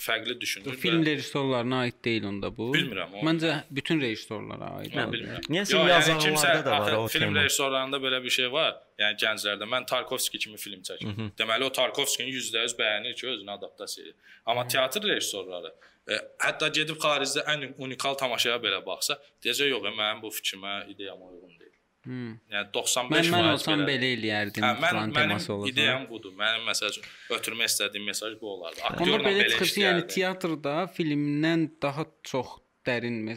Fərqli 0.00 0.40
düşünür. 0.40 0.76
Film 0.76 1.02
və- 1.02 1.06
rejissorlarına 1.06 1.78
aid 1.80 1.98
deyil 2.04 2.24
onda 2.24 2.56
bu. 2.56 2.70
Bilmirəm, 2.74 3.12
o- 3.14 3.24
Məncə 3.28 3.62
bütün 3.70 4.00
rejissorlara 4.00 4.70
aid. 4.78 4.92
Mən 4.92 5.04
ola 5.04 5.12
bilmirəm. 5.12 5.42
Niyəsə 5.54 5.72
Yo, 5.74 5.78
yəni 5.78 5.90
yazanlarda 5.90 6.28
kimsə- 6.28 6.64
da 6.64 6.70
var 6.70 6.80
axı 6.92 6.96
o 6.98 7.08
Film 7.08 7.24
tema. 7.24 7.42
rejissorlarında 7.42 7.96
belə 7.96 8.22
bir 8.24 8.30
şey 8.30 8.52
var. 8.52 8.72
Yəni 8.98 9.16
gənclərdə 9.24 9.68
mən 9.74 9.86
Tarkovski 9.86 10.38
kimi 10.38 10.56
film 10.56 10.80
çəkirəm. 10.82 11.30
Deməli 11.38 11.64
o 11.64 11.68
Tarkovskini 11.72 12.30
%100 12.32 12.74
bəyənir 12.80 13.14
ki, 13.14 13.26
özünə 13.26 13.50
adaptasiya 13.58 14.06
edir. 14.06 14.14
Amma 14.46 14.66
teatr 14.68 15.02
rejissorları 15.08 15.72
e, 16.08 16.14
hətta 16.46 16.68
gedib 16.72 16.96
xaricdə 16.96 17.44
ən 17.46 17.74
unikal 17.78 18.14
tamaşaya 18.14 18.56
belə 18.56 18.80
baxsa, 18.86 19.18
deyəcək 19.44 19.68
yox, 19.68 19.84
e, 19.84 19.90
mənim 20.00 20.22
bu 20.22 20.28
fikrimə, 20.28 20.88
ideyama 20.88 21.24
uyğun 21.26 21.52
deyil. 21.59 21.59
Hmm. 22.06 22.38
Yəni 22.48 22.70
95 22.72 23.12
Mən 23.12 23.34
mən 23.34 23.48
olsam 23.50 23.82
belədir. 23.82 23.90
belə 23.90 24.08
eləyərdim. 24.16 24.64
Hə, 24.64 24.70
mən 24.80 25.12
mənim 25.12 25.66
ideyam 25.68 26.06
budur. 26.08 26.32
Mənim 26.38 26.64
məsəl 26.70 26.94
üçün 26.94 27.04
ötürmək 27.36 27.68
istədiyim 27.72 28.08
mesaj 28.08 28.38
bu 28.40 28.54
olardı. 28.54 28.80
Onda 28.80 28.94
Aktyorla 28.94 29.26
belə 29.28 29.44
belə 29.44 29.58
ki, 29.60 29.82
yəni 29.84 30.06
teatrda 30.14 30.74
filmdən 30.96 31.66
daha 31.82 32.06
çox 32.30 32.56
dərin 32.88 33.20
e, 33.34 33.36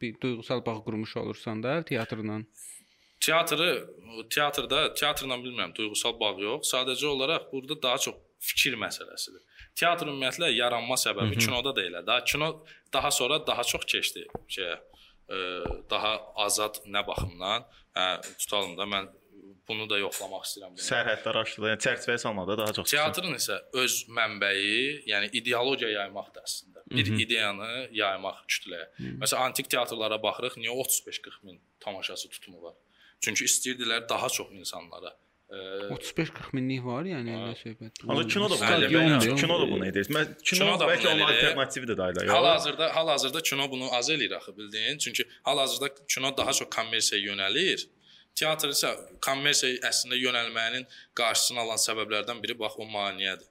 bir 0.00 0.18
duyğusal 0.20 0.64
bağ 0.66 0.82
qurmuş 0.84 1.16
olursan 1.22 1.62
da 1.62 1.82
teatrla. 1.84 2.40
Teatrı 3.20 3.70
teatrda 4.30 4.94
teatrla 4.94 5.38
bilmirəm, 5.44 5.74
duyğusal 5.74 6.18
bağ 6.20 6.34
yox. 6.42 6.74
Sadəcə 6.74 7.06
olaraq 7.06 7.52
burada 7.52 7.82
daha 7.82 7.98
çox 7.98 8.18
fikir 8.42 8.74
məsələsidir. 8.82 9.42
Teatr 9.78 10.10
ümumiyyətlə 10.10 10.50
yaranma 10.52 10.98
səbəbi 11.00 11.38
kinoda 11.38 11.72
da 11.76 11.84
elə. 11.86 12.02
Daha 12.06 12.24
kino 12.24 12.48
daha 12.92 13.10
sonra 13.10 13.38
daha 13.46 13.62
çox 13.64 13.86
keçdi 13.88 14.26
şeyə, 14.50 14.74
daha 15.90 16.12
azad 16.46 16.82
nə 16.86 17.02
baxımdan, 17.06 17.66
hə, 17.96 18.06
tutalım 18.42 18.76
da 18.78 18.86
mən 18.88 19.10
bunu 19.68 19.86
da 19.90 19.98
yoxlamaq 20.00 20.44
istəyirəm. 20.46 20.76
Sərhədlər 20.82 21.38
aşılır. 21.42 21.72
Yəni 21.72 21.84
çərçivəyə 21.86 22.20
salmaqda 22.24 22.58
daha 22.60 22.74
çox. 22.76 22.90
Teatrın 22.92 23.36
isə 23.38 23.58
öz 23.82 23.98
mənbəyi, 24.18 25.02
yəni 25.10 25.30
ideologiya 25.40 25.90
yaymaqdır 26.00 26.46
əslində. 26.48 26.84
Bir 26.92 27.08
ideyanı 27.24 27.70
yaymaq 27.96 28.42
kütləyə. 28.50 28.88
Məsələn, 29.22 29.48
antik 29.48 29.70
teatrlara 29.72 30.18
baxırıq, 30.22 30.58
niyə 30.60 30.74
35-40 30.76 31.46
min 31.48 31.60
tamaşaçı 31.80 32.28
tutumu 32.34 32.62
var? 32.66 32.74
Çünki 33.22 33.46
istəyirdilər 33.48 34.08
daha 34.10 34.28
çox 34.28 34.50
insanlara. 34.52 35.14
E, 35.52 35.58
35-40 35.94 36.52
minlik 36.56 36.84
var, 36.84 37.06
yəni 37.08 37.34
elə 37.36 37.54
söhbət. 37.60 38.02
Ancaq 38.08 38.30
kino 38.34 38.48
da 38.50 38.58
bunu. 38.58 39.36
Kino 39.42 39.58
da 39.60 39.66
bunu 39.70 39.86
edir. 39.88 40.08
Mən 40.16 40.34
kino, 40.40 40.68
da 40.80 40.88
bəlkə 40.88 41.10
onun 41.12 41.24
edir. 41.26 41.34
alternatividir 41.34 41.98
da 41.98 42.10
elə. 42.12 42.26
yox? 42.26 42.34
Hal-hazırda 42.36 42.90
hal-hazırda 42.96 43.42
kino 43.50 43.70
bunu 43.70 43.90
az 43.98 44.10
eləyir 44.10 44.36
axı 44.36 44.56
bildin? 44.56 44.98
Çünki 44.98 45.26
hal-hazırda 45.42 45.88
kino 46.08 46.36
daha 46.36 46.52
çox 46.52 46.68
kommersiyaya 46.76 47.26
yönəlir. 47.32 47.86
Teatr 48.34 48.72
isə 48.72 48.92
kommersiyaya 49.20 49.82
əslində 49.90 50.16
yönəlməyinin 50.16 50.86
qarşısını 51.20 51.60
alan 51.66 51.80
səbəblərdən 51.86 52.40
biri 52.44 52.56
bax 52.58 52.78
o 52.80 52.86
maneədir. 52.88 53.48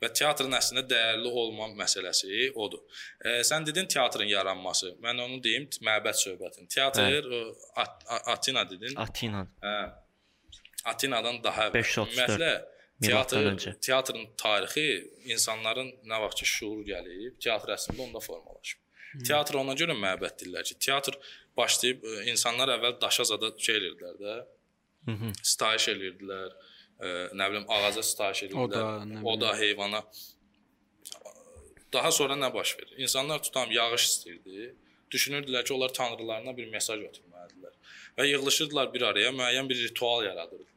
Və 0.00 0.08
teatrın 0.16 0.54
əslində 0.56 0.86
dəyərli 0.88 1.28
olma 1.42 1.66
məsələsi 1.76 2.52
odur. 2.54 2.80
E, 3.20 3.40
sən 3.44 3.66
dedin 3.66 3.90
teatrın 3.90 4.30
yaranması. 4.30 4.94
Mən 5.04 5.18
onu 5.26 5.42
deyim, 5.44 5.66
məbəd 5.84 6.16
söhbətini. 6.22 6.70
Teatr 6.72 7.26
Atina 8.32 8.64
dedin. 8.70 8.96
Atina. 8.96 9.44
Hə. 9.60 9.74
Atinadan 10.84 11.42
daha 11.44 11.68
əvvəl. 11.68 11.82
534 11.82 12.20
Ümumiyyətlə 12.20 12.52
teatr 13.00 13.76
teatrın 13.80 14.26
tarixi 14.36 14.86
insanların 15.32 15.88
nə 16.08 16.20
vaxt 16.24 16.42
ki 16.42 16.48
şuur 16.54 16.80
gəlib, 16.84 17.38
teatr 17.40 17.72
əslində 17.76 18.04
onda 18.06 18.20
formalaşıb. 18.20 18.80
Teatr 19.26 19.56
ona 19.58 19.74
görə 19.78 19.96
məbəd 19.98 20.36
deyirlər 20.42 20.66
ki, 20.68 20.76
teatr 20.86 21.16
başlayıb 21.58 22.04
e, 22.04 22.18
insanlar 22.30 22.70
əvvəl 22.76 22.98
daşa 23.02 23.26
zada 23.32 23.50
şey 23.58 23.80
edirdilər 23.80 24.20
də. 24.20 24.34
Mhm. 25.08 25.32
Sitayiş 25.52 25.88
edirdilər. 25.94 26.52
E, 27.00 27.08
nə 27.40 27.48
bilim 27.50 27.64
ağaca 27.72 28.04
sitayiş 28.06 28.44
edirdilər. 28.48 28.68
Oda, 28.68 28.84
nə 29.00 29.16
bilim. 29.16 29.26
Oda 29.32 29.56
heyvana. 29.58 30.04
Daha 31.92 32.10
sonra 32.14 32.36
nə 32.38 32.52
baş 32.54 32.76
verir? 32.78 32.94
İnsanlar 33.06 33.42
tutam 33.42 33.72
yağış 33.74 34.06
istəyirdi. 34.10 34.74
Düşünürdülər 35.10 35.64
ki, 35.64 35.74
onlar 35.74 35.94
tanrılarına 35.94 36.54
bir 36.56 36.68
mesaj 36.70 37.00
ötürməlidirlər. 37.08 37.74
Və 38.18 38.28
yığılışırdılar 38.28 38.92
bir 38.94 39.02
araya, 39.08 39.32
müəyyən 39.34 39.68
bir 39.68 39.82
ritual 39.88 40.22
yaradırdılar. 40.24 40.69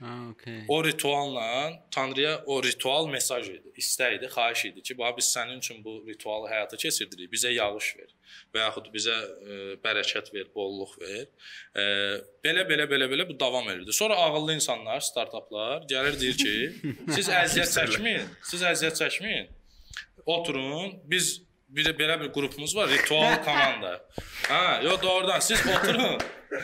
Ha, 0.00 0.28
okey. 0.30 0.64
O 0.68 0.84
ritualla 0.84 1.72
Tanrıya 1.90 2.42
o 2.46 2.62
ritual 2.62 3.06
mesaj 3.08 3.48
idi, 3.48 3.70
istək 3.80 4.18
idi, 4.18 4.28
xahiş 4.28 4.64
idi 4.68 4.82
ki, 4.82 4.96
bax 4.98 5.16
biz 5.16 5.30
sənin 5.36 5.62
üçün 5.62 5.80
bu 5.84 6.02
ritualı 6.08 6.50
həyata 6.52 6.76
keçirdirik. 6.76 7.30
Bizə 7.32 7.52
yağış 7.54 7.88
ver 7.96 8.12
və 8.52 8.60
yaxud 8.66 8.90
bizə 8.92 9.14
e, 9.16 9.56
bərəkət 9.84 10.28
ver, 10.34 10.50
bolluq 10.54 10.92
ver. 11.00 11.24
E, 11.72 11.86
belə 12.44 12.66
belə 12.68 12.84
belə 12.90 13.08
belə 13.12 13.28
bu 13.28 13.38
davam 13.40 13.68
edirdi. 13.72 13.92
Sonra 13.96 14.20
ağıllı 14.26 14.58
insanlar, 14.58 15.00
startaplar 15.00 15.88
gəlir 15.88 16.20
deyir 16.20 16.36
ki, 16.44 16.54
siz 17.16 17.32
əziyyət 17.32 17.72
çəkməyin, 17.78 18.30
siz 18.52 18.68
əziyyət 18.74 19.00
çəkməyin. 19.00 19.52
Oturun, 20.26 20.98
biz 21.08 21.38
bir 21.68 21.88
belə 21.98 22.20
bir 22.20 22.32
qrupumuz 22.34 22.76
var, 22.76 22.90
ritual 22.92 23.40
komanda. 23.44 24.00
Hə, 24.50 24.84
yo 24.84 24.98
doğrudan 25.02 25.40
siz 25.40 25.64
oturun. 25.66 26.20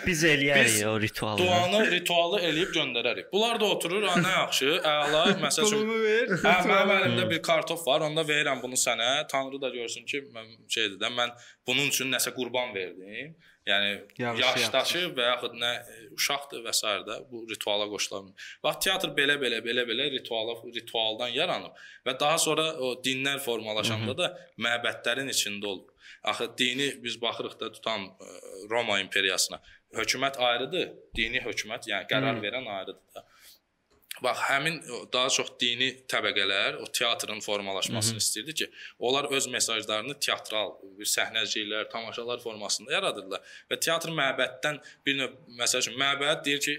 Biz 0.07 0.25
eləyərik 0.25 0.65
Biz 0.65 0.83
o 0.89 0.95
ritualı. 1.01 1.39
Duanı, 1.43 1.81
ritualı 1.91 2.41
eləyib 2.49 2.75
göndərərik. 2.77 3.31
Bunlar 3.33 3.61
da 3.61 3.71
oturur, 3.77 4.03
"Ha, 4.09 4.17
nə 4.21 4.33
yaxşı, 4.39 4.71
əla, 4.95 5.23
məsəl 5.45 5.69
üçün 5.69 5.95
ver. 6.03 6.35
Hə, 6.45 6.57
mənim 6.73 6.93
əlimdə 6.99 7.31
bir 7.31 7.43
kartof 7.43 7.87
var, 7.87 8.01
onda 8.09 8.23
verirəm 8.33 8.63
bunu 8.63 8.79
sənə. 8.87 9.29
Tanrı 9.29 9.61
da 9.61 9.69
görsün 9.69 10.05
ki, 10.05 10.25
mən 10.35 10.53
şeydir 10.69 10.99
də, 11.03 11.11
mən 11.21 11.35
bunun 11.67 11.89
üçün 11.95 12.13
nəsə 12.13 12.35
qurban 12.35 12.75
verdim. 12.75 13.35
Yəni 13.63 13.91
yaşdaşı 14.19 15.01
və 15.15 15.27
yaxud 15.29 15.53
nə 15.55 15.69
e, 15.87 15.99
uşaqdır 16.17 16.65
və 16.65 16.73
s. 16.75 16.83
də 17.07 17.19
bu 17.31 17.45
rituala 17.51 17.87
qoşular. 17.93 18.25
Bax 18.65 18.81
teatr 18.83 19.13
belə 19.15 19.37
belə 19.39 19.61
belə 19.63 19.85
belə 19.87 20.09
rituala 20.11 20.57
ritualdan 20.75 21.31
yaranıb 21.31 21.79
və 22.07 22.17
daha 22.19 22.39
sonra 22.43 22.65
o 22.83 22.97
dinlər 23.07 23.39
formalaşanda 23.45 24.17
da 24.19 24.33
məbədlərin 24.59 25.31
içində 25.31 25.71
olub. 25.71 25.92
Axı 26.23 26.59
dini 26.59 27.05
biz 27.05 27.23
baxırıq 27.23 27.61
da 27.61 27.73
tutam 27.73 28.03
e, 28.05 28.27
Roma 28.71 29.01
imperiyasına. 29.01 29.63
Hökumət 29.93 30.39
ayrıdır, 30.39 30.93
dini 31.17 31.43
hökumət, 31.43 31.89
yəni 31.91 32.09
qərar 32.11 32.39
verən 32.45 32.69
ayrıdır 32.79 33.15
da. 33.15 33.27
Bax, 34.23 34.39
həmin 34.47 34.77
daha 35.13 35.31
çox 35.35 35.49
dini 35.61 35.89
təbəqələr 36.13 36.77
o 36.85 36.87
teatrın 36.99 37.41
formalaşmasını 37.41 38.21
istəyirdi 38.23 38.55
ki, 38.55 38.69
onlar 38.99 39.25
öz 39.35 39.47
mesajlarını 39.47 40.15
teatral, 40.21 40.77
bir 40.99 41.09
səhnəciklər, 41.11 41.89
tamaşalar 41.91 42.43
formasında 42.45 42.93
yaradırlar 42.93 43.57
və 43.71 43.81
teatr 43.81 44.13
məbəddən 44.15 44.79
bir 45.07 45.19
növ 45.19 45.35
məsəl 45.59 45.83
üçün 45.83 45.99
məbəd 45.99 46.45
deyir 46.47 46.63
ki, 46.67 46.77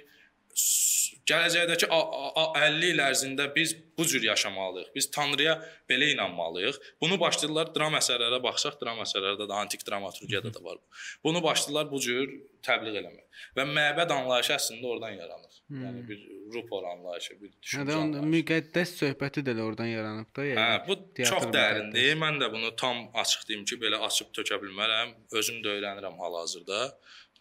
gələcəkdəki 1.30 1.88
a- 1.90 2.10
a- 2.42 2.52
50 2.68 2.90
il 2.94 3.00
ərzində 3.00 3.46
biz 3.56 3.76
bu 3.98 4.06
cür 4.06 4.22
yaşamalıyıq. 4.26 4.90
Biz 4.96 5.12
Tanrıya 5.12 5.54
belə 5.90 6.12
inanmalıyıq. 6.14 6.76
Bunu 7.02 7.20
başlayırlar 7.20 7.70
dram 7.76 7.94
əsərlərə 8.00 8.40
baxsaq, 8.44 8.80
dram 8.82 9.00
əsərlərdə 9.06 9.48
də 9.50 9.54
antik 9.62 9.86
dramaturgiyada 9.88 10.54
da 10.54 10.64
var. 10.64 10.78
bu. 10.82 10.86
Bunu 11.24 11.44
başlayırlar 11.44 11.92
bu 11.92 12.00
cür 12.00 12.28
təbliğ 12.68 12.98
eləmək. 13.02 13.26
Və 13.58 13.64
məbəd 13.78 14.12
anlayışı 14.18 14.54
əslində 14.58 14.86
oradan 14.86 15.14
yaranır. 15.22 15.54
Yəni 15.72 16.02
bir 16.10 16.20
rupor 16.54 16.84
anlayışı, 16.92 17.34
bir 17.42 17.50
Hə, 17.50 17.62
düşüncə 17.64 17.86
də 17.90 17.96
onda 17.96 18.18
anlayışı. 18.20 18.34
müqəddəs 18.36 18.90
söhbəti 19.02 19.40
də 19.48 19.62
oradan 19.62 19.86
yaranıb 19.90 20.30
da, 20.36 20.42
yəni. 20.46 20.60
Hə, 20.60 20.88
bu 20.88 20.94
çox 21.24 21.44
dərindir. 21.56 22.16
Mən 22.26 22.38
də 22.44 22.52
bunu 22.54 22.76
tam 22.76 23.08
açıq 23.14 23.48
deyim 23.50 23.66
ki, 23.66 23.76
belə 23.84 23.98
açıb 24.08 24.28
tökə 24.38 24.60
bilmərəm. 24.64 25.14
Özüm 25.32 25.64
də 25.64 25.70
öyrənirəm 25.80 26.18
hal-hazırda. 26.20 26.80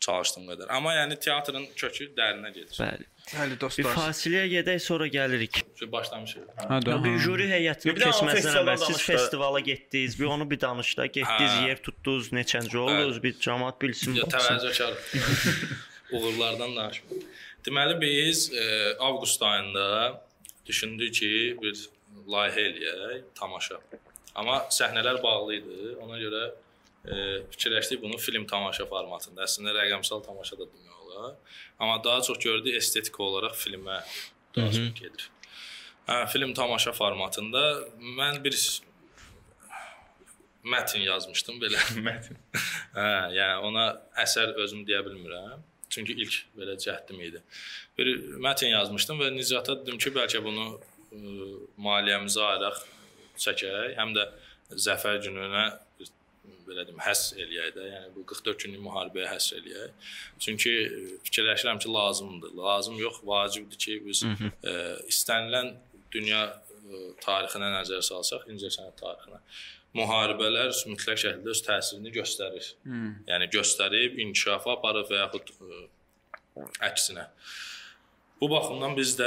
Çalışdığım 0.03 0.47
qədər. 0.51 0.69
Amma 0.75 0.93
yəni 0.97 1.17
teatrın 1.23 1.67
kökü 1.79 2.09
dərinə 2.17 2.51
gedir. 2.55 2.75
Bəli. 2.79 3.07
Bəli 3.33 3.55
Bir 3.55 3.61
dostlar. 3.63 3.95
fasiləyə 3.95 4.49
gedək, 4.51 4.81
sonra 4.83 5.07
gəlirik. 5.07 5.61
Başlamışıq. 5.93 6.49
Ha 6.69 6.81
da. 6.83 6.97
Bir 7.05 7.19
juri 7.23 7.47
heyətini 7.53 7.93
Bir 7.93 8.01
də 8.03 8.09
keçməzdən 8.11 8.59
əvvəl 8.63 8.81
siz 8.83 9.03
festivala 9.07 9.61
getdiniz. 9.61 10.19
Bir 10.21 10.27
onu 10.35 10.49
bir 10.51 10.61
danış 10.61 10.91
da. 10.99 11.07
Getdiniz, 11.07 11.55
Hə. 11.61 11.69
yer 11.69 11.83
tutdunuz, 11.87 12.33
neçənci 12.35 12.77
oldunuz, 12.83 13.23
bir 13.23 13.39
cəmaət 13.47 13.79
bilsin. 13.85 14.19
Təvəzzəkar 14.35 14.99
uğurlardan 16.13 16.77
danışmır. 16.77 17.23
Deməli 17.67 18.01
biz 18.01 18.49
e, 18.55 18.65
avqust 18.99 19.43
ayında 19.43 19.87
düşündük 20.67 21.15
ki, 21.15 21.31
bir 21.63 21.79
layihə 22.27 22.65
eləyək, 22.73 23.23
tamaşa. 23.39 23.79
Amma 24.35 24.65
səhnələr 24.73 25.23
bağlı 25.23 25.55
idi. 25.61 25.95
Ona 26.03 26.19
görə 26.19 26.43
fikirləşdik 27.05 28.03
bunu 28.03 28.19
film 28.19 28.47
tamaşa 28.47 28.87
formatında. 28.91 29.47
Əslində 29.47 29.75
rəqəmsal 29.77 30.23
tamaşa 30.27 30.59
da 30.61 30.69
demək 30.69 31.01
olar. 31.07 31.35
Amma 31.79 32.05
daha 32.05 32.23
çox 32.23 32.39
gördük 32.39 32.77
estetik 32.79 33.21
olaraq 33.21 33.57
filmə 33.59 34.01
daha 34.57 34.71
çox 34.71 34.95
gedir. 35.01 35.29
Hə, 36.07 36.27
film 36.33 36.55
tamaşa 36.55 36.93
formatında 36.93 37.63
mən 38.19 38.41
bir 38.45 38.57
mətn 40.63 41.03
yazmışdım 41.07 41.61
belə. 41.63 41.83
Mətin. 42.07 42.39
Hə, 42.95 43.11
yəni 43.35 43.69
ona 43.69 43.89
əsər 44.25 44.55
özüm 44.63 44.87
deyə 44.87 45.03
bilmirəm. 45.07 45.63
Çünki 45.93 46.15
ilk 46.25 46.39
belə 46.57 46.79
cəhdim 46.81 47.21
idi. 47.21 47.43
Bir 47.99 48.15
mətn 48.41 48.71
yazmışdım 48.73 49.21
və 49.21 49.33
Nicata 49.35 49.77
dedim 49.83 49.99
ki, 50.01 50.15
bəlkə 50.15 50.41
bunu 50.45 50.71
ə, 50.73 51.23
maliyyəmizə 51.87 52.47
ayıraq 52.47 52.79
çəkək, 53.43 53.97
həm 53.99 54.15
də 54.17 54.31
zəfər 54.87 55.19
gününə 55.27 55.67
belə 56.73 56.87
deyim, 56.89 57.03
həsr 57.05 57.43
eləyək 57.45 57.75
də, 57.77 57.85
yəni 57.91 58.11
bu 58.17 58.25
44 58.33 58.67
günlük 58.67 58.83
müharibəyə 58.87 59.29
həsr 59.31 59.61
eləyək. 59.61 60.09
Çünki 60.47 60.75
fikirləşirəm 61.29 61.79
ki, 61.85 61.93
lazımdır. 61.93 62.57
Lazım 62.59 62.99
yox, 63.01 63.21
vacibdir 63.29 63.85
ki, 63.87 64.01
biz 64.09 64.25
ə, 64.25 64.75
istənilən 65.13 65.75
dünya 66.15 66.43
ə, 66.49 67.05
tarixinə 67.23 67.71
nəzər 67.77 68.03
salsaq, 68.09 68.49
incəsənət 68.53 68.99
tarixinə 69.05 69.41
müharibələr 69.97 70.73
mütləq 70.89 71.19
şəkildə 71.21 71.53
öz 71.53 71.61
təsirini 71.67 72.13
göstərir. 72.15 72.69
Hmm. 72.87 73.11
Yəni 73.29 73.49
göstərib 73.53 74.17
inkişafa 74.25 74.79
aparır 74.79 75.05
və 75.11 75.21
yaxud 75.21 75.53
ə, 75.53 75.83
əksinə. 76.89 77.27
Bu 78.43 78.49
baxımdan 78.51 78.97
biz 78.99 79.13
də 79.15 79.27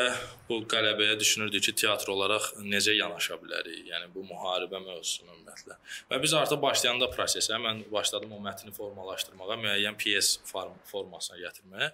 bu 0.49 0.57
qələbəyə 0.67 1.13
düşünürdük 1.19 1.63
ki, 1.63 1.73
teatr 1.81 2.09
olaraq 2.11 2.49
necə 2.67 2.91
yanaşa 2.97 3.37
bilərik? 3.39 3.85
Yəni 3.87 4.09
bu 4.11 4.25
müharibə 4.27 4.81
mövzusuna 4.83 5.31
ümumiyyətlə. 5.37 5.77
Və 6.09 6.19
biz 6.25 6.33
artıq 6.35 6.59
başlayanda 6.65 7.07
prosesə 7.13 7.55
mən 7.63 7.79
başladım 7.93 8.33
o 8.35 8.41
mətni 8.43 8.73
formalaşdırmağa, 8.75 9.55
müəyyən 9.61 9.95
PS 10.01 10.33
form 10.51 10.75
formasına 10.91 11.39
gətirməyə. 11.45 11.89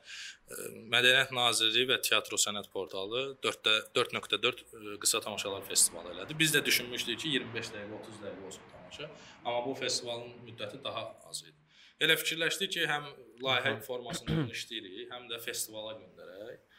Mədəniyyət 0.95 1.35
Nazirliyi 1.37 1.91
və 1.91 1.99
Teatro 2.09 2.41
Sənət 2.41 2.71
portalı 2.73 3.23
4-də 3.45 3.77
4.4 4.01 4.65
ə, 4.65 4.97
qısa 5.05 5.21
tamaşalar 5.21 5.61
festivalı 5.69 6.15
elədi. 6.15 6.39
Biz 6.41 6.57
də 6.57 6.65
düşünmüşdük 6.65 7.21
ki, 7.21 7.35
25 7.37 7.73
dəqiqə, 7.75 8.01
30 8.01 8.21
dəqiqə 8.25 8.49
olsun 8.49 8.73
tamaşa. 8.73 9.11
Amma 9.45 9.61
bu 9.69 9.77
festivalın 9.77 10.33
müddəti 10.49 10.81
daha 10.83 11.05
az 11.29 11.45
idi. 11.45 11.53
Elə 12.01 12.17
fikirləşdik 12.17 12.73
ki, 12.79 12.89
həm 12.89 13.07
layihə 13.45 13.77
formasında 13.85 14.41
işləyirik, 14.57 15.05
həm 15.13 15.29
də 15.29 15.37
festivala 15.45 15.99
göndərək 16.01 16.70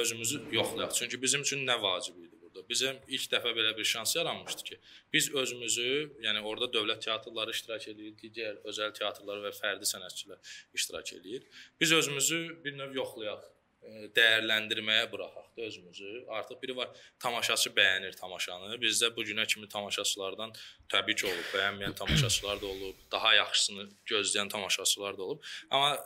özümüzü 0.00 0.42
yoxlayaq. 0.52 0.94
Çünki 0.94 1.22
bizim 1.22 1.40
üçün 1.40 1.66
nə 1.66 1.82
vacib 1.82 2.16
idi 2.16 2.36
burada? 2.42 2.68
Bizim 2.68 2.96
ilk 3.08 3.26
dəfə 3.32 3.52
belə 3.56 3.76
bir 3.76 3.84
şans 3.84 4.16
yaranmışdı 4.16 4.62
ki, 4.62 4.78
biz 5.12 5.34
özümüzü, 5.34 5.90
yəni 6.24 6.40
orada 6.40 6.70
dövlət 6.78 7.04
teatrları 7.04 7.50
iştirak 7.50 7.88
edir, 7.88 8.14
digər 8.22 8.62
özəl 8.64 8.94
teatrlar 8.96 9.42
və 9.44 9.52
fərdi 9.52 9.88
sənətçilər 9.92 10.56
iştirak 10.74 11.12
edir. 11.12 11.44
Biz 11.80 11.92
özümüzü 11.92 12.40
bir 12.64 12.78
növ 12.78 12.96
yoxlayaq, 12.96 13.44
ə, 13.44 14.08
dəyərləndirməyə 14.16 15.10
buraxaq 15.12 15.50
da 15.56 15.62
özümüzü. 15.68 16.12
Artıq 16.38 16.62
biri 16.62 16.76
var, 16.76 16.88
tamaşaçı 17.22 17.70
bəyənir 17.76 18.16
tamaşanı. 18.16 18.76
Bizdə 18.82 19.12
bu 19.16 19.24
günə 19.24 19.46
kimi 19.46 19.68
tamaşaçılardan 19.68 20.56
təbii 20.92 21.14
ki, 21.20 21.28
olub, 21.28 21.52
bəyənməyən 21.54 21.94
tamaşaçılar 22.00 22.60
da 22.62 22.66
olub, 22.66 23.04
daha 23.12 23.34
yaxşısını 23.34 23.88
gözləyən 24.12 24.48
tamaşaçılar 24.48 25.18
da 25.18 25.22
olub. 25.22 25.44
Amma 25.70 25.96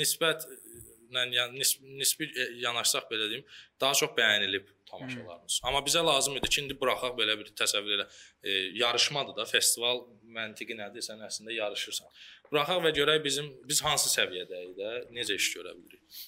nisbət 0.00 0.46
yəni 1.14 1.58
nis 1.58 1.76
nisbi 1.82 2.28
e, 2.30 2.46
yanaşsaq 2.62 3.06
belə 3.10 3.28
deyim, 3.30 3.44
daha 3.80 3.94
çox 4.00 4.14
bəyənilib 4.18 4.68
tamaşalarımız. 4.90 5.60
Amma 5.64 5.82
bizə 5.86 6.04
lazım 6.06 6.36
idi 6.40 6.48
ki, 6.48 6.62
indi 6.62 6.78
buraxaq 6.80 7.16
belə 7.18 7.36
bir 7.40 7.52
təsəvvür 7.60 7.98
elə. 7.98 8.06
E, 8.42 8.56
yarışmadır 8.80 9.36
da, 9.38 9.46
festival 9.48 10.04
məntiqi 10.38 10.76
nədir? 10.78 11.04
Sən 11.06 11.22
əslində 11.28 11.54
yarışırsan. 11.54 12.10
Buraxaq 12.50 12.82
və 12.86 12.94
görək 12.98 13.22
bizim 13.24 13.50
biz 13.68 13.82
hansı 13.86 14.12
səviyyədəyik 14.14 14.74
də, 14.80 14.94
necə 15.16 15.38
iş 15.40 15.50
görə 15.56 15.76
bilirik. 15.78 16.20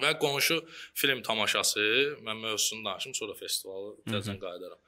Və 0.00 0.14
qonşu 0.16 0.62
film 0.96 1.20
tamaşası, 1.22 1.82
mən 2.24 2.38
mövzusunu 2.40 2.84
danışım, 2.86 3.14
sonra 3.14 3.34
festivalı 3.36 3.96
təzədən 4.08 4.40
qayıdaram. 4.40 4.80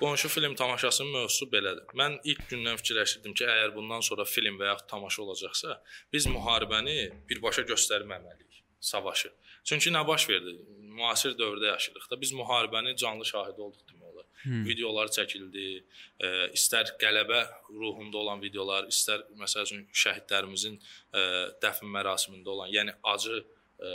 Qonşu 0.00 0.28
film 0.28 0.54
tamaşasının 0.54 1.12
mövzusu 1.12 1.48
belədir. 1.52 1.84
Mən 1.98 2.18
ilk 2.24 2.42
gündən 2.50 2.78
fikirləşirdim 2.80 3.34
ki, 3.38 3.44
əgər 3.44 3.74
bundan 3.76 4.04
sonra 4.04 4.24
film 4.28 4.58
və 4.60 4.68
yaxud 4.70 4.88
tamaşa 4.92 5.22
olacaqsa, 5.24 5.76
biz 6.12 6.28
müharibəni 6.30 6.96
birbaşa 7.30 7.64
göstərməməliyik, 7.70 8.51
savaşı. 8.82 9.30
Çünki 9.64 9.90
nə 9.94 10.02
baş 10.06 10.28
verdi? 10.28 10.56
Müasir 10.98 11.36
dövrdə 11.38 11.70
yaşayırıq 11.70 12.10
da. 12.10 12.20
Biz 12.20 12.32
müharibəni 12.32 12.96
canlı 12.96 13.24
şahidi 13.24 13.60
olduq 13.62 13.84
demək 13.90 14.08
olar. 14.12 14.26
Hmm. 14.42 14.64
Videolar 14.66 15.10
çəkildi. 15.16 15.66
E, 16.20 16.30
istər 16.58 16.90
qələbə 17.02 17.44
ruhunda 17.70 18.18
olan 18.18 18.42
videolar, 18.42 18.88
istər 18.90 19.22
məsəl 19.38 19.68
üçün 19.68 19.84
şəhidlərimizin 20.04 20.78
e, 21.14 21.22
dəfn 21.62 21.86
mərasimində 21.94 22.50
olan, 22.56 22.72
yəni 22.74 22.96
acı 23.14 23.38
e, 23.78 23.94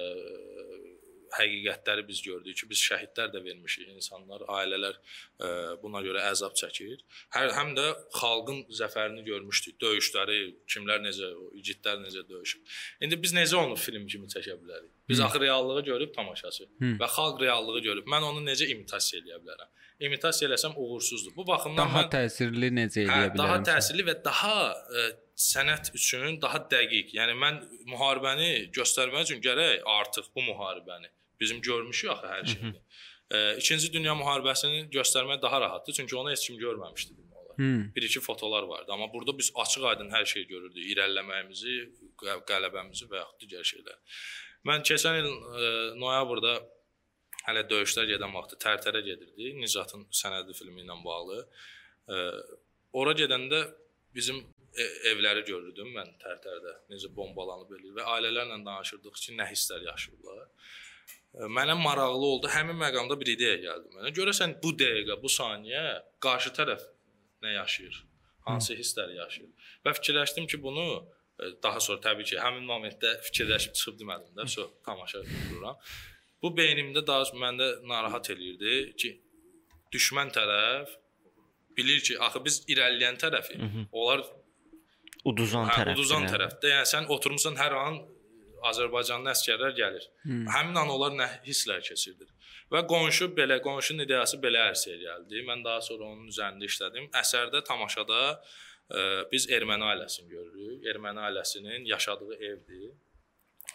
həqiqətləri 1.37 2.03
biz 2.07 2.21
gördük 2.25 2.57
ki, 2.59 2.69
biz 2.69 2.81
şəhidlər 2.89 3.31
də 3.33 3.41
vermişik, 3.45 3.87
insanlar, 3.95 4.43
ailələr 4.59 4.95
ə, 4.97 5.49
buna 5.83 6.01
görə 6.05 6.23
əzab 6.31 6.55
çəkir. 6.59 7.01
Hər 7.35 7.53
həm 7.57 7.73
də 7.77 7.85
xalqın 8.19 8.63
zəfərini 8.79 9.25
görmüşdük, 9.27 9.77
döyüşləri, 9.83 10.39
kimlər 10.71 11.03
necə, 11.05 11.31
igidlər 11.59 11.99
necə 12.05 12.23
döyüşüb. 12.29 12.77
İndi 13.05 13.19
biz 13.23 13.33
necə 13.37 13.55
onu 13.59 13.75
film 13.79 14.07
kimi 14.07 14.27
çəkə 14.31 14.55
bilərik? 14.61 14.91
Biz 15.09 15.19
axı 15.23 15.39
reallığı 15.39 15.81
görüb 15.87 16.13
tamaşaçı 16.15 16.63
Hı. 16.79 16.93
və 17.01 17.07
xalq 17.17 17.41
reallığı 17.41 17.79
görüb. 17.85 18.07
Mən 18.11 18.25
onu 18.31 18.41
necə 18.47 18.67
imitasiya 18.73 19.21
eləyə 19.23 19.37
bilərəm? 19.43 19.69
İmitasiya 20.07 20.49
eləsəm 20.49 20.75
uğursuzdur. 20.77 21.31
Bu 21.35 21.47
baxımdan 21.47 21.87
Daha 21.87 22.01
mən 22.03 22.09
təsirli 22.13 22.67
necə 22.75 23.05
Hə, 23.05 23.05
eləyə 23.07 23.29
bilərəm? 23.33 23.37
daha 23.39 23.55
təsirli 23.71 24.03
və 24.09 24.15
daha 24.25 24.51
ə, 24.75 25.05
sənət 25.37 25.93
üçün 25.97 26.37
daha 26.41 26.59
dəqiq. 26.69 27.13
Yəni 27.17 27.33
mən 27.39 27.61
müharibəni 27.89 28.49
göstərmək 28.75 29.25
üçün 29.29 29.41
gərək 29.41 29.81
artıq 29.97 30.27
bu 30.35 30.43
müharibəni 30.51 31.09
bizim 31.39 31.61
görmüşük 31.61 32.09
axı 32.11 32.27
hər 32.33 32.45
şeyi. 32.53 32.73
Ə, 33.27 33.39
İkinci 33.59 33.91
Dünya 33.93 34.13
müharibəsini 34.15 34.87
göstərmək 34.93 35.41
daha 35.41 35.61
rahatdır, 35.61 35.93
çünki 35.99 36.15
onu 36.15 36.31
heç 36.31 36.45
kim 36.47 36.57
görməmişdi 36.61 37.17
demək 37.17 37.41
olar. 37.41 37.57
Hı. 37.57 37.71
Bir-iki 37.95 38.19
fotolar 38.19 38.63
vardı, 38.63 38.91
amma 38.93 39.13
burada 39.13 39.37
biz 39.37 39.51
açıq-aydın 39.55 40.13
hər 40.13 40.25
şeyi 40.25 40.47
görürdük, 40.47 40.83
irəliləməyimizi, 40.93 41.75
qə- 42.21 42.39
qələbəmizi 42.47 43.09
və 43.11 43.19
yaxud 43.23 43.43
digər 43.43 43.67
şeylər. 43.71 43.99
Mən 44.67 44.85
keçən 44.87 45.19
il 45.19 45.27
ə, 45.27 45.67
noyabrda 45.99 46.55
hələ 47.47 47.63
döyüşlər 47.67 48.07
gedən 48.13 48.33
vaxtı 48.35 48.57
Tərtərə 48.63 49.03
gedirdik, 49.03 49.59
Nicatın 49.59 50.07
sənədi 50.11 50.55
filmi 50.55 50.83
ilə 50.83 50.95
bağlı. 51.03 51.43
Ə, 52.07 52.23
ora 52.99 53.13
gedəndə 53.15 53.61
bizim 54.15 54.39
e- 54.71 54.91
evləri 55.11 55.43
görürdüm 55.47 55.91
mən 55.95 56.15
Tərtərdə, 56.23 56.73
necə 56.91 57.11
bombalanıb 57.15 57.71
eləyir 57.75 57.99
və 57.99 58.07
ailələrlə 58.15 58.63
danışırdıq 58.65 59.19
ki, 59.19 59.35
nə 59.39 59.51
hisslər 59.51 59.83
yaşayırlar. 59.91 60.47
Mənə 61.37 61.75
maraqlı 61.77 62.27
oldu. 62.33 62.49
Həmin 62.49 62.77
məqamda 62.79 63.17
bir 63.19 63.29
ideya 63.35 63.57
gəldi 63.61 63.91
mənə. 63.93 64.11
Görəsən 64.17 64.57
bu 64.63 64.71
dəqiqə, 64.79 65.19
bu 65.21 65.29
saniyə 65.29 65.83
qarşı 66.23 66.53
tərəf 66.57 66.85
nə 67.45 67.53
yaşayır? 67.59 67.99
Hansı 68.47 68.77
hisslər 68.79 69.11
yaşayır? 69.13 69.69
Və 69.85 69.93
fikirləşdim 69.99 70.47
ki, 70.49 70.61
bunu 70.63 70.85
daha 71.63 71.79
sonra 71.83 72.01
təbii 72.01 72.25
ki, 72.25 72.39
həmin 72.41 72.65
momentdə 72.65 73.11
fikirləşib 73.27 73.75
çıxıb 73.77 73.99
demədim 74.01 74.33
də, 74.37 74.47
so 74.49 74.65
tamaşa 74.87 75.21
qururam. 75.27 75.77
Bu 76.41 76.53
beynimdə 76.57 77.03
daha 77.05 77.27
məndə 77.37 77.67
narahat 77.91 78.31
eləyirdi 78.33 78.95
ki, 78.97 79.13
düşmən 79.93 80.33
tərəf 80.33 80.95
bilir 81.77 82.01
ki, 82.01 82.17
axı 82.25 82.41
biz 82.45 82.61
irəliləyən 82.71 83.21
tərəfi, 83.21 83.59
onlar 83.91 84.25
Uduzan 85.27 85.67
hə, 85.67 85.73
tərəf. 85.81 85.97
uduzan 85.97 86.25
tərəfdə. 86.29 86.69
Yəni 86.71 86.87
sən 86.87 87.07
oturmusan 87.11 87.57
hər 87.59 87.73
an 87.75 87.97
Azərbaycanlı 88.71 89.31
əsgərlər 89.33 89.73
gəlir. 89.77 90.05
Həmin 90.53 90.79
an 90.81 90.93
onlar 90.93 91.15
nə 91.15 91.27
hisslər 91.45 91.81
keçirdir. 91.85 92.29
Və 92.73 92.83
qonşu 92.89 93.29
belə, 93.37 93.59
qonşunun 93.63 94.03
ideyası 94.03 94.39
belə 94.43 94.65
ərsəyə 94.71 94.97
gəldi. 95.03 95.43
Mən 95.47 95.63
daha 95.65 95.81
sonra 95.81 96.09
onun 96.11 96.27
üzərində 96.31 96.67
işlədim. 96.67 97.09
Əsərdə 97.15 97.63
tamaşada 97.67 98.21
ə, 98.33 99.03
biz 99.31 99.47
erməni 99.57 99.87
ailəsini 99.91 100.31
görürük. 100.33 100.87
Erməni 100.91 101.23
ailəsinin 101.29 101.87
yaşadığı 101.87 102.39
evdir 102.51 102.89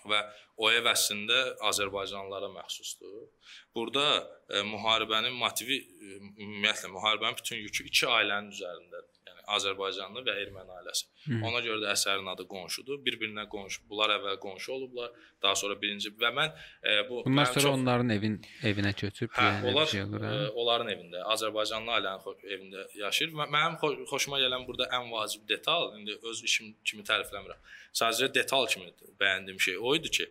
və 0.08 0.18
o 0.58 0.68
ev 0.72 0.88
əslində 0.90 1.38
Azərbaycanlılara 1.70 2.50
məxsusdur. 2.52 3.28
Burada 3.74 4.04
ə, 4.18 4.64
müharibənin 4.66 5.36
motivi 5.38 5.78
ə, 5.78 6.18
ümumiyyətlə 6.42 6.92
müharibənin 6.92 7.38
bütün 7.40 7.62
yükü 7.64 7.88
iki 7.88 8.08
ailənin 8.10 8.52
üzərindədir. 8.52 9.11
Azərbaycanlı 9.56 10.22
və 10.26 10.34
erməni 10.42 10.72
ailəsi. 10.78 11.06
Hı. 11.26 11.38
Ona 11.48 11.60
görə 11.64 11.78
də 11.84 11.90
əsərin 11.92 12.28
adı 12.32 12.46
qonşudur. 12.50 12.98
Bir-birinə 13.06 13.44
qonşu. 13.52 13.82
Bunlar 13.90 14.14
əvvəl 14.16 14.38
qonşu 14.42 14.72
olublar, 14.76 15.10
daha 15.42 15.54
sonra 15.60 15.76
birinci 15.82 16.12
və 16.22 16.30
mən 16.38 16.52
e, 16.82 16.96
bu 17.08 17.22
Bundan 17.26 17.44
sonra 17.50 17.64
çox- 17.66 17.76
onların 17.78 18.10
evin 18.16 18.36
evinə 18.70 18.92
köçüb 19.02 19.30
Hə, 19.38 19.48
yəni 19.48 19.70
onlar 19.72 19.86
şey 19.94 20.02
olur. 20.06 20.20
ə, 20.20 20.30
hə? 20.34 20.48
onların 20.62 20.92
evində, 20.94 21.24
Azərbaycanlı 21.36 21.96
ailənin 21.98 22.46
evində 22.56 22.86
yaşayır. 23.04 23.34
Mənim 23.42 23.76
xo 23.82 23.92
xoşuma 24.12 24.40
gələn 24.44 24.66
burada 24.68 24.88
ən 24.98 25.10
vacib 25.12 25.48
detal, 25.48 25.92
indi 25.98 26.18
öz 26.30 26.44
işim 26.48 26.74
kimi 26.84 27.02
tərifləmirəm. 27.08 27.60
Sadəcə 27.92 28.32
detal 28.34 28.66
kimi 28.72 28.92
bəyəndiyim 29.20 29.60
şey 29.60 29.76
o 29.78 29.94
idi 29.98 30.10
ki, 30.20 30.30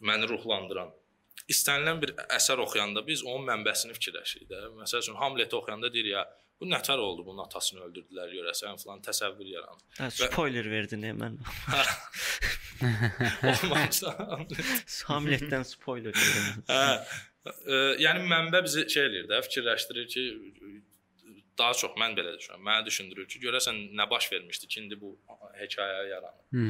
məni 0.00 0.28
ruhlandıran 0.30 0.92
istənilən 1.50 1.98
bir 2.00 2.12
əsər 2.38 2.60
oxuyanda 2.64 3.02
biz 3.06 3.24
onun 3.26 3.44
mənbəsini 3.50 3.92
fikirləşirik 3.96 4.48
də. 4.48 4.60
Məsəl 4.78 5.02
üçün 5.04 5.18
Hamlet 5.20 5.52
oxuyanda 5.54 5.90
deyir 5.92 6.06
ya, 6.14 6.22
bu 6.60 6.68
nətər 6.70 7.00
oldu, 7.02 7.24
bunun 7.26 7.44
atasını 7.44 7.84
öldürdülər 7.88 8.32
görəsən 8.32 8.80
falan 8.82 9.02
təsəvvür 9.04 9.50
yaranır. 9.50 9.84
Hə, 9.98 10.10
spoiler 10.18 10.70
verdin 10.70 11.02
hemen. 11.10 11.38
Olmamışsa 13.50 14.14
Hamletdən 15.10 15.66
spoiler 15.68 16.14
verdin. 16.16 16.64
Hə. 16.70 16.82
ə, 17.44 17.80
Yəni 18.02 18.26
mənbə 18.30 18.64
bizi 18.66 18.86
şey 18.90 19.08
eləyir 19.10 19.30
də, 19.30 19.40
fikirləşdirir 19.48 20.10
ki, 20.14 20.26
daha 21.58 21.74
çox 21.78 21.94
mən 22.00 22.16
belə 22.18 22.34
düşünürəm. 22.38 22.64
Mənə 22.66 22.86
düşündürür 22.86 23.28
ki, 23.30 23.40
görəsən 23.44 23.80
nə 23.98 24.08
baş 24.10 24.30
vermişdi 24.32 24.70
ki, 24.70 24.80
indi 24.84 25.00
bu 25.00 25.14
hekayə 25.60 26.08
yaranır. 26.10 26.44
Hı. 26.56 26.66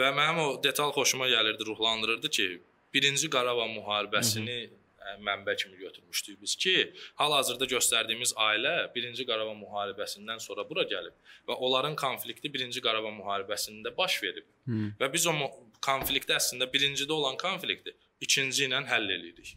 Və 0.00 0.12
mənim 0.16 0.40
o 0.42 0.46
detal 0.64 0.92
xoşuma 0.96 1.28
gəlirdi, 1.28 1.66
ruhlandırırdı 1.68 2.30
ki, 2.38 2.48
1-ci 2.92 3.30
Qarabağ 3.32 3.68
müharibəsini 3.72 4.58
ə, 4.66 4.81
mənbə 5.26 5.56
kimi 5.56 5.76
götürmüşdük 5.80 6.40
biz 6.42 6.56
ki, 6.56 6.76
hal-hazırda 7.20 7.68
göstərdiyimiz 7.70 8.34
ailə 8.48 8.74
1-ci 8.94 9.26
Qarabağ 9.28 9.54
müharibəsindən 9.60 10.40
sonra 10.42 10.64
bura 10.68 10.84
gəlib 10.88 11.14
və 11.48 11.58
onların 11.66 11.96
konflikti 11.96 12.50
1-ci 12.52 12.82
Qarabağ 12.84 13.12
müharibəsində 13.18 13.94
baş 13.96 14.22
verib. 14.22 14.48
Hı. 14.68 14.80
Və 15.00 15.12
biz 15.12 15.26
o 15.26 15.34
konflikti 15.82 16.34
əslində 16.36 16.68
birincidə 16.72 17.12
olan 17.12 17.38
konflikti 17.40 17.94
ikinci 18.22 18.68
ilə 18.68 18.82
həll 18.90 19.08
eləyirik. 19.16 19.54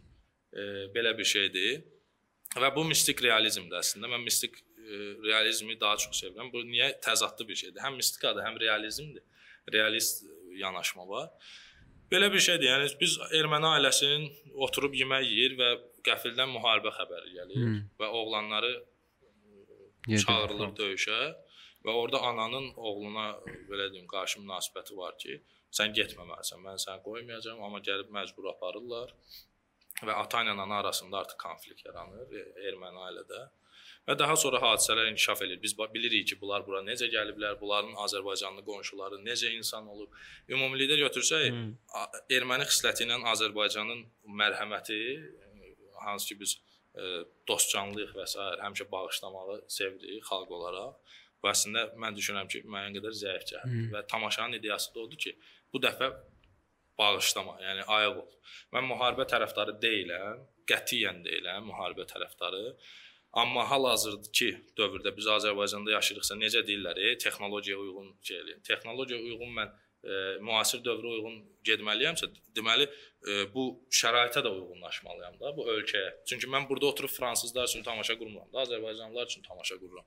E, 0.52 0.62
belə 0.94 1.14
bir 1.18 1.28
şeydir. 1.28 1.84
Və 2.56 2.70
bu 2.74 2.86
mistik 2.88 3.22
realizmdir 3.24 3.78
əslində. 3.80 4.10
Mən 4.10 4.24
mistik 4.24 4.58
e, 4.58 4.98
realizmi 5.26 5.78
daha 5.80 5.98
çox 6.02 6.22
sevirəm. 6.22 6.50
Bu 6.52 6.64
niyə 6.66 6.92
təzadlı 7.04 7.48
bir 7.48 7.62
şeydir? 7.62 7.82
Həm 7.84 7.98
mistikadır, 8.00 8.46
həm 8.46 8.58
realizmdir. 8.60 9.22
Realist 9.72 10.24
yanaşma 10.56 11.08
var. 11.08 11.30
Belə 12.12 12.28
bir 12.32 12.42
şeydir. 12.48 12.68
Yəni 12.70 12.90
biz 13.00 13.16
erməni 13.40 13.66
ailəsinin 13.74 14.26
oturub 14.66 14.94
yemək 14.94 15.24
yeyir 15.26 15.56
və 15.58 15.70
qəfildən 16.06 16.52
müharibə 16.54 16.92
xəbəri 16.98 17.32
gəlir 17.34 17.64
Hı. 17.64 17.72
və 18.00 18.10
oğlanları 18.20 18.72
Gedir. 20.06 20.22
çağırılır 20.22 20.70
döyüşə 20.78 21.18
və 21.86 21.94
orada 22.02 22.20
ananın 22.30 22.72
oğluna 22.76 23.26
belə 23.70 23.90
deyim 23.92 24.06
qarşı 24.10 24.40
münasibəti 24.44 24.96
var 24.98 25.16
ki, 25.22 25.40
sən 25.74 25.92
getməməlisən, 25.98 26.62
mən 26.62 26.78
səni 26.82 27.02
qoymayacağam, 27.02 27.62
amma 27.66 27.82
gəlib 27.88 28.10
məcbur 28.14 28.48
aparırlar 28.54 29.12
və 30.06 30.14
ata 30.22 30.42
ilə 30.44 30.54
ana 30.54 30.80
arasında 30.82 31.18
artıq 31.24 31.38
konflikt 31.42 31.84
yaranır 31.86 32.32
e, 32.38 32.44
erməni 32.70 33.02
ailədə. 33.08 33.42
Və 34.06 34.14
daha 34.18 34.36
sonra 34.38 34.60
hadisələr 34.62 35.08
inkişaf 35.10 35.42
edir. 35.42 35.58
Biz 35.62 35.74
bilirik 35.94 36.28
ki, 36.30 36.38
bunlar 36.40 36.62
bura 36.66 36.82
necə 36.86 37.08
gəliblər, 37.10 37.56
bunların 37.60 37.96
Azərbaycanlı 38.04 38.62
qonşuları 38.68 39.18
necə 39.24 39.50
insan 39.56 39.88
olub. 39.88 40.12
Ümumilikdə 40.48 40.98
götürsək, 41.02 41.48
Hmm. 41.50 41.74
Erməni 42.30 42.68
xisləti 42.70 43.06
ilə 43.06 43.18
Azərbaycanın 43.32 44.04
mərhəməti 44.40 45.00
e, 45.16 45.74
hansı 46.04 46.28
ki 46.28 46.38
biz 46.40 46.56
e, 46.94 47.24
dostcanlıyıq 47.48 48.14
və 48.18 48.26
s. 48.26 48.46
həmişə 48.62 48.86
bağışlamağı 48.92 49.58
sevirik 49.78 50.24
xalq 50.30 50.50
olaraq. 50.58 50.94
Bu 51.42 51.50
əslində 51.50 51.84
mən 52.02 52.16
düşünürəm 52.16 52.48
ki, 52.52 52.62
müəyyən 52.66 52.96
qədər 52.98 53.14
zəif 53.22 53.44
cəhətdir 53.50 53.90
və 53.94 54.06
tamaşanın 54.12 54.58
ideyası 54.58 54.94
da 54.94 55.00
odur 55.04 55.20
ki, 55.26 55.34
bu 55.72 55.82
dəfə 55.84 56.12
bağışlama, 56.98 57.58
yəni 57.60 57.84
ayıq 57.96 58.20
ol. 58.22 58.30
Mən 58.74 58.86
müharibə 58.90 59.26
tərəfdarı 59.32 59.76
deyiləm, 59.82 60.46
qətiyyən 60.70 61.20
deyiləm 61.26 61.68
müharibə 61.70 62.06
tərəfdarı. 62.12 62.62
Amma 63.36 63.66
hal-hazırdakı 63.70 64.48
dövrdə 64.78 65.12
biz 65.16 65.26
Azərbaycanda 65.34 65.92
yaşayırıqsa 65.92 66.38
necə 66.40 66.62
deyirlər, 66.68 67.00
e, 67.04 67.16
texnologiyaya 67.24 67.82
uyğun 67.82 68.14
şey 68.28 68.38
eləyin. 68.42 68.62
Texnologiyaya 68.68 69.24
uyğun 69.24 69.52
mən 69.58 69.74
e, 70.04 70.38
müasir 70.44 70.82
dövrə 70.84 71.12
uyğun 71.16 71.36
getməliyəmsə, 71.66 72.28
deməli 72.56 72.86
e, 72.86 73.46
bu 73.54 73.64
şəraitə 73.90 74.42
də 74.44 74.50
uyğunlaşmalıyam 74.54 75.38
da 75.40 75.50
bu 75.56 75.66
ölkəyə. 75.72 76.12
Çünki 76.30 76.46
mən 76.52 76.68
burada 76.68 76.86
oturub 76.92 77.10
fransızlar 77.10 77.66
üçün 77.68 77.82
tamaşa 77.82 78.14
qurmuram 78.18 78.52
da, 78.52 78.62
Azərbaycanlılar 78.66 79.26
üçün 79.26 79.42
tamaşa 79.42 79.78
qururam. 79.80 80.06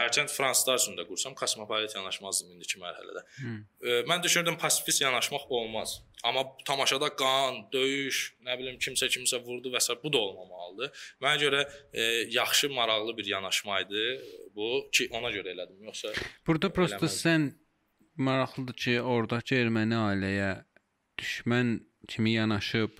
Hərçənd 0.00 0.34
fransızlar 0.34 0.80
üçün 0.82 0.98
də 0.98 1.06
qursam 1.10 1.36
kosmopolit 1.38 1.94
yanaşmazdım 1.94 2.56
indiki 2.56 2.80
mərhələdə. 2.82 3.24
E, 3.82 4.00
mən 4.10 4.22
düşünürdüm 4.26 4.58
pasifist 4.58 5.02
yanaşmaq 5.02 5.46
olmaz. 5.48 6.00
Amma 6.26 6.42
tamaşada 6.66 7.12
qan, 7.14 7.60
döyüş, 7.72 8.18
nə 8.42 8.58
bilim 8.58 8.80
kimsə 8.82 9.06
kimsə 9.14 9.38
vurdu 9.44 9.70
və 9.70 9.78
s. 9.78 9.94
bu 10.02 10.10
da 10.12 10.18
olmamalıdır. 10.18 10.90
Mənə 11.22 11.38
görə 11.44 11.60
e, 11.92 12.02
yaxşı, 12.34 12.70
maraqlı 12.74 13.16
bir 13.16 13.26
yanaşma 13.26 13.80
idi 13.86 14.04
bu 14.56 14.88
ki, 14.92 15.08
ona 15.14 15.30
görə 15.30 15.54
elədim. 15.54 15.78
Yoxsa 15.86 16.10
Burada 16.46 16.72
prosta 16.74 16.98
Eləməz. 16.98 17.20
sən 17.22 17.50
maraqlıdır 18.18 18.74
ki, 18.84 18.94
oradakı 19.02 19.54
erməni 19.62 19.96
ailəyə 19.98 20.50
düşmən 21.20 21.74
kimi 22.08 22.32
yanaşıb 22.36 22.96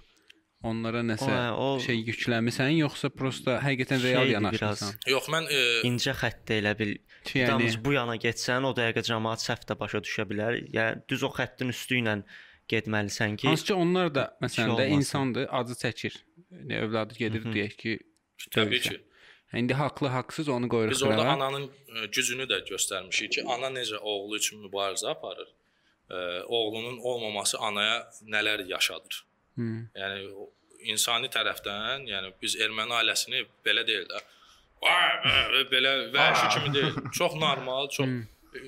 onlara 0.68 1.00
nəsə 1.06 1.34
O, 1.54 1.76
o- 1.76 1.80
şey 1.82 2.00
yükləmisən, 2.08 2.72
yoxsa 2.80 3.10
prosta 3.14 3.58
həqiqətən 3.62 4.02
real 4.02 4.24
Şeydir 4.26 4.32
yanaşmısan? 4.38 4.96
yox 5.06 5.28
mən 5.34 5.46
e, 5.54 5.60
İncə 5.88 6.14
xəttdə 6.18 6.58
elə 6.62 6.74
bil 6.78 6.92
yəni 7.34 7.48
Damız 7.52 7.78
bu 7.84 7.92
yana 7.94 8.16
getsən, 8.16 8.66
o 8.66 8.72
dəqiqə 8.78 9.04
cəmaət 9.10 9.44
səhv 9.46 9.66
də 9.70 9.78
başa 9.78 10.00
düşə 10.02 10.26
bilər. 10.30 10.58
Yəni 10.74 11.02
düz 11.10 11.22
o 11.22 11.30
xəttin 11.34 11.70
üstü 11.74 12.00
ilə 12.02 12.16
getməlisən 12.68 13.36
ki, 13.40 13.48
hansı 13.48 13.64
ki 13.70 13.74
onlar 13.74 14.10
da 14.14 14.24
məsələn 14.42 14.68
də 14.74 14.86
olmasın. 14.86 14.96
insandır, 14.98 15.46
acı 15.60 15.72
çəkir. 15.84 16.16
Yəni 16.52 16.80
övladı 16.84 17.14
gedir 17.18 17.44
Hı 17.44 17.48
hı. 17.48 17.52
deyək 17.54 17.76
ki, 17.82 17.98
təbii 18.54 18.80
ki 18.80 18.96
İndi 19.54 19.74
haqlı, 19.74 20.08
haqsız 20.08 20.48
onu 20.48 20.68
qoyuruq 20.68 20.90
Biz 20.90 21.02
orada 21.02 21.28
ananın 21.28 21.70
e, 21.88 22.06
gücünü 22.06 22.44
də 22.50 22.58
göstərmişik 22.68 23.30
ki, 23.32 23.44
ana 23.48 23.70
necə 23.72 23.96
oğlu 23.96 24.36
üçün 24.36 24.60
mübarizə 24.64 25.08
aparır. 25.10 25.48
E, 26.10 26.42
oğlunun 26.42 26.98
olmaması 26.98 27.58
anaya 27.58 28.10
nələr 28.26 28.66
yaşadır. 28.68 29.24
Hı. 29.56 29.68
Yəni 29.94 30.48
insani 30.92 31.30
tərəfdən, 31.32 32.04
yəni 32.12 32.32
biz 32.42 32.56
erməni 32.60 32.92
ailəsini 33.00 33.46
belə 33.64 33.86
deyil 33.86 34.04
də. 34.10 34.20
Belə 35.72 35.94
vəhşi 36.12 36.48
kimi 36.54 36.74
deyil. 36.74 37.00
Çox 37.12 37.34
normal, 37.34 37.88
çox 37.88 38.06
Hı. 38.06 38.22
E, 38.54 38.60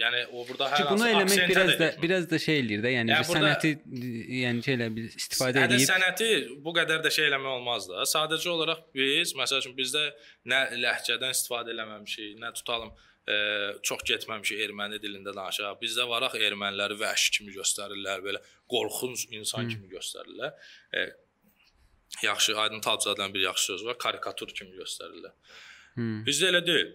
yəni 0.00 0.22
o 0.32 0.42
burada 0.48 0.70
hər 0.72 0.82
Ki 0.82 0.88
bunu 0.90 1.06
hansı 1.06 1.38
eləmək 1.38 1.52
biraz 1.52 1.72
da 1.80 1.88
biraz 2.02 2.26
da 2.30 2.38
şey 2.46 2.60
eləyir 2.62 2.82
də, 2.84 2.92
yəni 2.96 3.14
Yəni 3.14 3.28
sənəti 3.28 3.72
yəni 4.40 4.64
şey 4.66 4.76
elə 4.78 4.88
bir 4.96 5.08
istifadə 5.20 5.64
edib 5.68 5.84
sənəti 5.86 6.28
bu 6.64 6.74
qədər 6.78 7.02
də 7.04 7.12
şey 7.14 7.30
eləmək 7.30 7.56
olmaz 7.58 7.88
da. 7.90 8.06
Sadəcə 8.08 8.52
olaraq 8.54 8.84
biz, 8.96 9.34
məsəl 9.38 9.64
üçün 9.64 9.76
bizdə 9.78 10.04
nə 10.52 10.62
ləhcədən 10.84 11.34
istifadə 11.36 11.74
eləməmişik, 11.74 12.36
nə 12.42 12.52
tutalım 12.58 12.92
e, 13.28 13.34
çox 13.86 14.06
getməmişik 14.12 14.62
erməni 14.66 15.00
dilində 15.02 15.34
danışaq. 15.36 15.76
Bizdə 15.82 16.06
varaq 16.10 16.38
erməniləri 16.40 16.98
vəhşi 17.02 17.36
kimi 17.38 17.56
göstərirlər, 17.58 18.24
belə 18.24 18.40
qorxunc 18.72 19.28
insan 19.38 19.68
kimi 19.70 19.90
göstərirlər. 19.92 20.56
E, 20.94 21.06
yaxşı 22.22 22.56
Aydın 22.60 22.80
Talcızadan 22.80 23.34
bir 23.34 23.40
yaxşı 23.40 23.64
söz 23.72 23.84
var, 23.84 23.98
karikatur 23.98 24.48
kimi 24.48 24.76
göstərirlər. 24.76 25.36
Hı. 25.96 26.08
Bizdə 26.26 26.48
elə 26.52 26.62
deyil. 26.64 26.90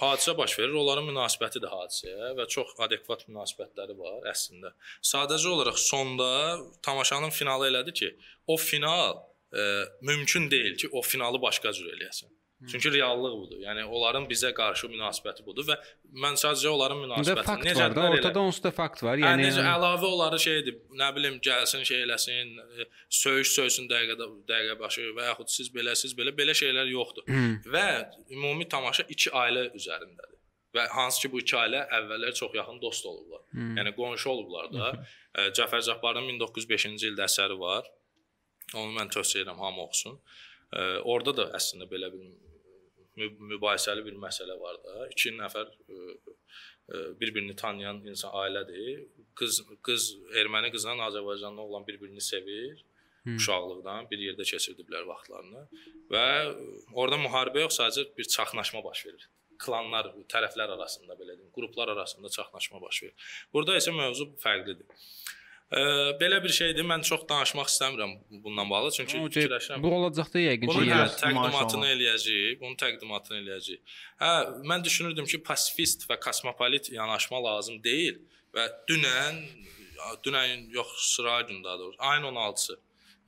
Hadisə 0.00 0.34
baş 0.38 0.56
verir, 0.58 0.74
onların 0.80 1.06
münasibəti 1.06 1.62
də 1.62 1.70
hadisəyə 1.70 2.32
və 2.38 2.46
çox 2.50 2.74
adekvat 2.86 3.26
münasibətləri 3.28 3.94
var 3.98 4.26
əslində. 4.32 4.72
Sadəcə 5.06 5.52
olaraq 5.52 5.78
sonda 5.78 6.30
tamaşanın 6.86 7.30
finalı 7.34 7.70
elədi 7.70 7.94
ki, 8.02 8.10
o 8.50 8.56
final 8.56 9.20
e, 9.54 9.66
mümkün 10.02 10.50
deyil 10.50 10.76
ki, 10.76 10.90
o 10.92 11.02
finalı 11.02 11.42
başqa 11.42 11.72
cür 11.76 11.92
eləyəsən. 11.94 12.32
Çünki 12.68 12.92
reallıq 12.92 13.34
budur. 13.40 13.60
Yəni 13.64 13.86
onların 13.88 14.26
bizə 14.28 14.50
qarşı 14.52 14.90
münasibəti 14.92 15.44
budur 15.46 15.64
və 15.70 15.76
mən 16.24 16.34
sadəcə 16.40 16.68
onların 16.68 16.98
münasibətini 17.00 17.70
necə 17.70 17.86
var 17.86 17.94
da, 17.96 18.02
ortada 18.16 18.40
onsuz 18.40 18.64
da 18.66 18.72
fakt 18.76 19.00
var. 19.02 19.16
Yəni 19.16 19.30
Yəni 19.30 19.46
necə 19.46 19.62
əlavə 19.64 20.08
onları 20.10 20.40
şeydir, 20.44 20.76
nə 21.00 21.08
bilim, 21.16 21.38
gəlsin 21.46 21.86
şey 21.88 22.02
eləsin, 22.04 22.50
e, 22.60 22.86
söyüş 23.20 23.52
söysün 23.54 23.88
dəqiqədə 23.92 24.26
dəqiqə 24.50 24.76
başı 24.82 25.06
və 25.16 25.30
yaxud 25.30 25.54
siz 25.54 25.70
belə, 25.76 25.94
siz 25.96 26.12
belə 26.18 26.34
belə 26.36 26.56
şeylər 26.60 26.90
yoxdur. 26.92 27.24
Hı. 27.30 27.46
Və 27.76 27.86
ümumi 28.36 28.68
tamaşa 28.68 29.06
iki 29.08 29.32
ailə 29.44 29.64
üzərindədir. 29.80 30.36
Və 30.76 30.84
hansı 30.92 31.24
ki 31.24 31.32
bu 31.32 31.40
iki 31.40 31.56
ailə 31.62 31.86
əvvəllər 31.96 32.36
çox 32.42 32.60
yaxın 32.60 32.82
dost 32.84 33.08
olublar. 33.08 33.40
Hı. 33.54 33.70
Yəni 33.80 33.94
qonşu 33.96 34.30
olublar 34.34 34.68
da. 34.76 34.92
E, 35.32 35.48
Cəfər 35.56 35.80
Cabbarın 35.88 36.28
1905-ci 36.36 37.08
ildə 37.08 37.24
əsəri 37.24 37.56
var. 37.64 37.88
Onu 38.76 38.92
mən 39.00 39.08
tövsiyə 39.16 39.46
edirəm 39.46 39.64
hamı 39.64 39.88
oxusun. 39.88 40.20
E, 40.76 40.86
orada 41.08 41.36
da 41.40 41.50
əslində 41.58 41.88
belə 41.90 42.12
bir 42.12 42.28
mübahisəli 43.54 44.04
bir 44.06 44.18
məsələ 44.24 44.56
var 44.60 44.78
da. 44.84 45.08
İki 45.14 45.34
nəfər 45.38 45.66
e, 45.70 45.96
e, 45.96 47.02
bir-birini 47.20 47.56
tanıyan 47.56 48.04
insan 48.12 48.34
ailədir. 48.42 49.04
Qız 49.38 49.62
qız 49.86 50.12
erməni 50.42 50.72
qızla 50.74 50.96
Azərbaycanlı 51.08 51.60
oğlan 51.66 51.86
bir-birini 51.86 52.20
sevir. 52.20 52.84
Hı. 53.26 53.36
Uşaqlıqdan 53.36 54.06
bir 54.10 54.22
yerdə 54.24 54.46
keçirdiblər 54.48 55.04
vaxtlarını 55.04 55.66
və 56.12 56.24
orada 56.96 57.18
müharibə 57.20 57.66
yox, 57.66 57.76
sadəcə 57.76 58.06
bir 58.16 58.24
çaxnaşma 58.24 58.80
baş 58.84 59.04
verir 59.06 59.28
klanlar, 59.60 60.10
tərəflər 60.30 60.74
arasında 60.76 61.16
belə 61.18 61.36
deyim, 61.36 61.50
qruplar 61.56 61.92
arasında 61.94 62.28
çaxnaşma 62.32 62.80
baş 62.82 63.02
verir. 63.02 63.28
Burada 63.52 63.76
isə 63.76 63.92
mövzu 63.92 64.30
fərqlidir. 64.40 64.88
Ə, 65.70 65.82
belə 66.18 66.40
bir 66.42 66.54
şeydir. 66.54 66.86
Mən 66.86 67.04
çox 67.06 67.26
danışmaq 67.30 67.68
istəmirəm 67.70 68.16
bundan 68.44 68.70
bağlı, 68.70 68.90
çünki 68.96 69.20
O, 69.20 69.28
fikirləşirəm. 69.28 69.82
Bu 69.84 69.92
olacaq 70.00 70.32
da 70.34 70.42
yəqin 70.42 70.72
ki, 70.72 70.86
hə, 70.90 71.02
təqdimatını 71.22 71.92
eləyəcəyik. 71.94 72.60
Bunun 72.62 72.78
təqdimatını 72.80 73.38
eləyəcəyik. 73.44 73.98
Hə, 74.22 74.32
mən 74.72 74.86
düşünürdüm 74.86 75.30
ki, 75.30 75.42
pasifist 75.46 76.08
və 76.10 76.18
kosmopolit 76.22 76.90
yanaşma 76.94 77.42
lazım 77.44 77.78
deyil 77.84 78.18
və 78.56 78.66
dünən 78.90 79.44
dünən 80.24 80.70
yox, 80.74 80.92
sıra 81.14 81.40
gün 81.40 81.64
daha 81.64 81.78
doğrusu, 81.78 81.96
ayın 81.98 82.22
16-sı. 82.22 82.78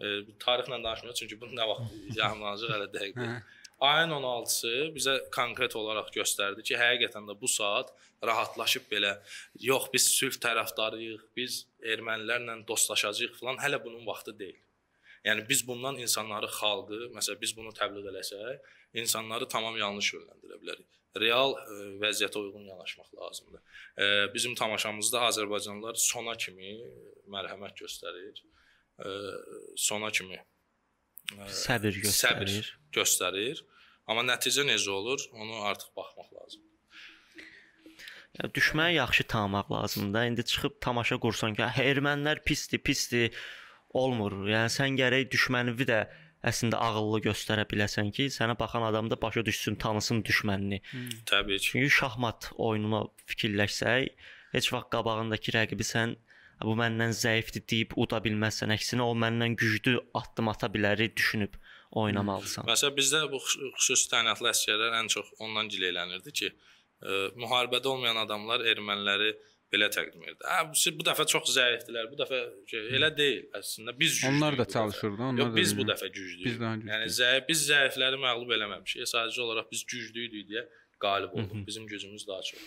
E, 0.00 0.06
tarixlə 0.44 0.84
danışmıyorum 0.84 1.18
çünki 1.18 1.40
bu 1.40 1.50
nə 1.52 1.66
vaxt 1.68 1.98
yayımlanacaq 2.20 2.72
hələ 2.74 2.88
dəqiq 2.94 3.18
deyil. 3.18 3.42
Ayın 3.82 4.14
16-sı 4.14 4.72
bizə 4.96 5.16
konkret 5.34 5.76
olaraq 5.76 6.10
göstərdi 6.14 6.62
ki, 6.62 6.78
həqiqətən 6.78 7.28
də 7.28 7.36
bu 7.40 7.50
saat 7.50 7.92
rahatlaşıb 8.24 8.86
belə 8.90 9.16
yox 9.60 9.88
biz 9.94 10.06
sülh 10.16 10.38
tərəfdarıyıq, 10.42 11.24
biz 11.36 11.64
ermənilərlə 11.94 12.60
dostlaşacağıq 12.68 13.38
falan 13.40 13.58
hələ 13.62 13.82
bunun 13.84 14.06
vaxtı 14.06 14.34
deyil. 14.38 14.60
Yəni 15.26 15.44
biz 15.48 15.62
bundan 15.66 15.98
insanları, 16.02 16.48
xalqı, 16.50 16.98
məsələn 17.14 17.40
biz 17.40 17.52
bunu 17.56 17.70
təbliğ 17.78 18.08
eləsək, 18.10 18.72
insanları 19.02 19.46
tamam 19.48 19.76
yanlış 19.78 20.14
yönləndirə 20.16 20.58
bilərik. 20.62 20.88
Real 21.22 21.54
ə, 21.54 21.76
vəziyyətə 22.02 22.40
uyğun 22.40 22.64
yanaşmaq 22.72 23.12
lazımdır. 23.20 23.62
Ə, 23.94 24.06
bizim 24.34 24.56
tamaşamızda 24.58 25.26
Azərbaycanlılar 25.28 26.00
sona 26.00 26.34
kimi 26.40 26.74
mərhəmət 27.30 27.84
göstərir. 27.84 28.40
Ə, 28.98 29.12
sona 29.78 30.10
kimi 30.10 30.40
ə, 30.40 31.50
Səbir 31.60 32.00
göstərir. 32.02 32.50
Səbir 32.56 32.72
göstərir. 32.96 33.62
Amma 34.10 34.24
nəticə 34.26 34.64
necə 34.66 34.90
olur, 34.90 35.22
onu 35.38 35.62
artıq 35.68 35.92
baxmaq 35.94 36.31
düşməni 38.40 38.94
yaxşı 38.94 39.24
tanımaq 39.24 39.72
lazımdır. 39.72 40.22
İndi 40.30 40.44
çıxıb 40.44 40.80
tamaşa 40.80 41.16
qursan 41.18 41.54
ki, 41.54 41.62
"Hə, 41.62 41.82
ermənilər 41.92 42.44
pisdir, 42.44 42.78
pisdir." 42.78 43.30
olmur. 43.96 44.32
Yəni 44.48 44.72
sən 44.72 44.96
gərək 44.98 45.28
düşmənini 45.32 45.86
də 45.88 45.98
əslində 46.48 46.80
ağıllı 46.82 47.22
göstərə 47.28 47.64
biləsən 47.70 48.10
ki, 48.16 48.28
sənə 48.34 48.56
baxan 48.58 48.82
adam 48.88 49.10
da 49.10 49.18
başa 49.20 49.44
düşsün, 49.46 49.76
tanısın 49.82 50.22
düşmənini. 50.26 50.80
Təbii 51.30 51.58
ki. 51.58 51.68
Çünki 51.72 51.90
şahmat 52.00 52.50
oyununa 52.56 53.04
fikirləşsək, 53.30 54.08
heç 54.56 54.72
vaxt 54.74 54.90
qabağındakı 54.94 55.54
rəqibi 55.58 55.86
sən 55.86 56.16
bu 56.62 56.74
məndən 56.78 57.14
zəifdir 57.18 57.64
deyib 57.70 57.94
uda 57.96 58.22
bilməzsən. 58.24 58.74
Əksinə 58.74 59.06
o 59.06 59.14
məndən 59.18 59.56
güclü 59.60 59.98
addım 60.18 60.50
ata 60.52 60.70
bilər 60.74 61.04
düşünüb 61.14 61.54
oynamalısan. 62.02 62.66
Məsələn 62.66 62.96
bizdə 62.96 63.22
bu 63.30 63.38
xüs- 63.42 63.72
xüsusi 63.78 64.10
təyinatlı 64.12 64.50
əsgərlər 64.54 64.94
ən 65.02 65.10
çox 65.14 65.32
ondan 65.38 65.68
gileylənirdi 65.68 66.32
ki, 66.32 66.52
müharibədə 67.38 67.90
olmayan 67.92 68.20
adamlar 68.22 68.64
erməniləri 68.72 69.32
belə 69.72 69.88
təqdim 69.92 70.24
edirdi. 70.26 70.44
Hə, 70.44 70.96
bu, 70.98 71.04
dəfə 71.06 71.24
çox 71.32 71.52
zəifdilər. 71.54 72.10
Bu 72.12 72.18
dəfə 72.20 72.40
elə 72.98 73.08
deyil. 73.16 73.46
Əslində 73.56 73.94
biz 73.98 74.18
güclüyük. 74.18 74.34
Onlar 74.36 74.58
da 74.58 74.66
çalışırdı, 74.74 75.22
onlar 75.22 75.44
Yox, 75.44 75.52
da 75.52 75.60
biz 75.60 75.76
bu 75.78 75.86
dəfə 75.88 76.10
güclüyük. 76.12 76.46
Biz 76.46 76.58
güclüyük. 76.58 76.90
Yəni 76.92 77.12
zəif 77.18 77.46
biz 77.48 77.64
zəifləri 77.70 78.20
məğlub 78.26 78.52
eləməmişik. 78.58 79.08
Sadəcə 79.14 79.40
olaraq 79.46 79.70
biz 79.72 79.86
güclüydük 79.94 80.50
deyə 80.50 80.66
qalib 81.02 81.32
olduq. 81.38 81.64
Bizim 81.66 81.86
gücümüz 81.86 82.28
daha 82.28 82.42
çox. 82.50 82.60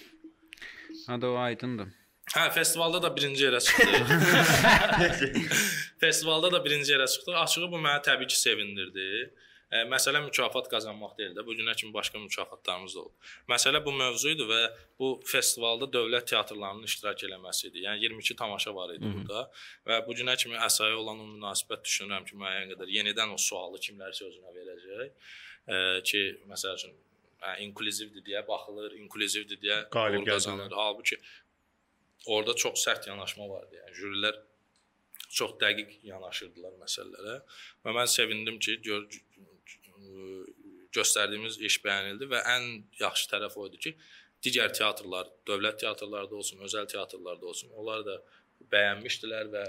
Ha 1.08 1.22
da 1.22 1.30
o 1.30 1.38
aydındır. 1.46 1.94
Hə, 2.34 2.50
festivalda 2.52 3.02
da 3.04 3.12
birinci 3.16 3.46
yerə 3.46 3.62
çıxdıq. 3.62 4.08
festivalda 6.04 6.52
da 6.52 6.64
birinci 6.66 6.94
yerə 6.94 7.06
çıxdıq. 7.14 7.38
Açığı 7.44 7.70
bu 7.72 7.82
məni 7.86 8.02
təbii 8.08 8.28
ki, 8.28 8.40
sevindirdi. 8.40 9.10
E, 9.72 9.82
məsələ 9.90 10.22
mükafat 10.26 10.68
qazanmaq 10.70 11.16
deyil 11.18 11.34
də. 11.38 11.46
Bu 11.46 11.56
günə 11.58 11.74
kimi 11.76 11.94
başqa 11.94 12.20
mükafatlarımız 12.22 12.96
da 12.96 13.00
olub. 13.02 13.32
Məsələ 13.50 13.82
bu 13.86 13.94
mövzu 13.98 14.34
idi 14.36 14.46
və 14.50 14.60
bu 15.00 15.10
festivalda 15.26 15.88
dövlət 15.98 16.30
teatrlarının 16.34 16.86
iştirak 16.90 17.24
eləməsi 17.28 17.72
idi. 17.72 17.86
Yəni 17.88 18.06
22 18.06 18.38
tamaşa 18.42 18.76
var 18.76 18.94
idi 18.94 19.10
burada 19.16 19.48
və 19.90 20.00
bu 20.08 20.18
günə 20.20 20.38
kimi 20.42 20.60
əsaya 20.68 21.00
olan 21.02 21.24
o 21.24 21.28
münasibət 21.34 21.84
düşünürəm 21.90 22.30
ki, 22.30 22.38
müəyyən 22.44 22.72
qədər 22.76 22.94
yenidən 23.00 23.34
o 23.34 23.42
sualı 23.42 23.82
kimlərsə 23.88 24.30
özünə 24.30 24.56
verəcək. 24.60 25.34
E, 25.66 25.78
ki, 26.06 26.24
məsəl 26.52 26.78
üçün 26.78 26.94
hə, 27.42 27.58
inklüzivdir 27.66 28.26
deyə 28.30 28.46
baxılır, 28.48 28.94
inklüzivdir 29.02 29.62
deyə 29.62 29.82
Qalib 29.94 30.28
qazanır. 30.30 30.74
Halbuki 30.78 31.18
orada 32.26 32.54
çox 32.54 32.86
sərt 32.86 33.10
yanaşma 33.10 33.50
vardı. 33.50 33.82
Yəni 33.82 33.98
jürilər 34.00 34.44
çox 35.36 35.56
dəqiq 35.62 35.98
yanaşırdılar 36.08 36.78
məsələlərə 36.84 37.40
və 37.86 37.94
mən 37.98 38.10
sevindim 38.10 38.60
ki, 38.60 38.78
gör 38.86 39.08
göstərdiyimiz 40.96 41.60
iş 41.70 41.80
bəyənildi 41.86 42.30
və 42.32 42.44
ən 42.56 42.70
yaxşı 43.00 43.32
tərəf 43.34 43.58
o 43.60 43.68
idi 43.70 43.82
ki, 43.88 43.96
digər 44.46 44.72
teatrlar, 44.78 45.28
dövlət 45.50 45.82
teatrlarda 45.84 46.38
olsun, 46.40 46.62
özəl 46.68 46.88
teatrlarda 46.92 47.52
olsun, 47.52 47.74
onlar 47.80 48.06
da 48.08 48.20
bəyənmişdilər 48.72 49.52
və 49.56 49.66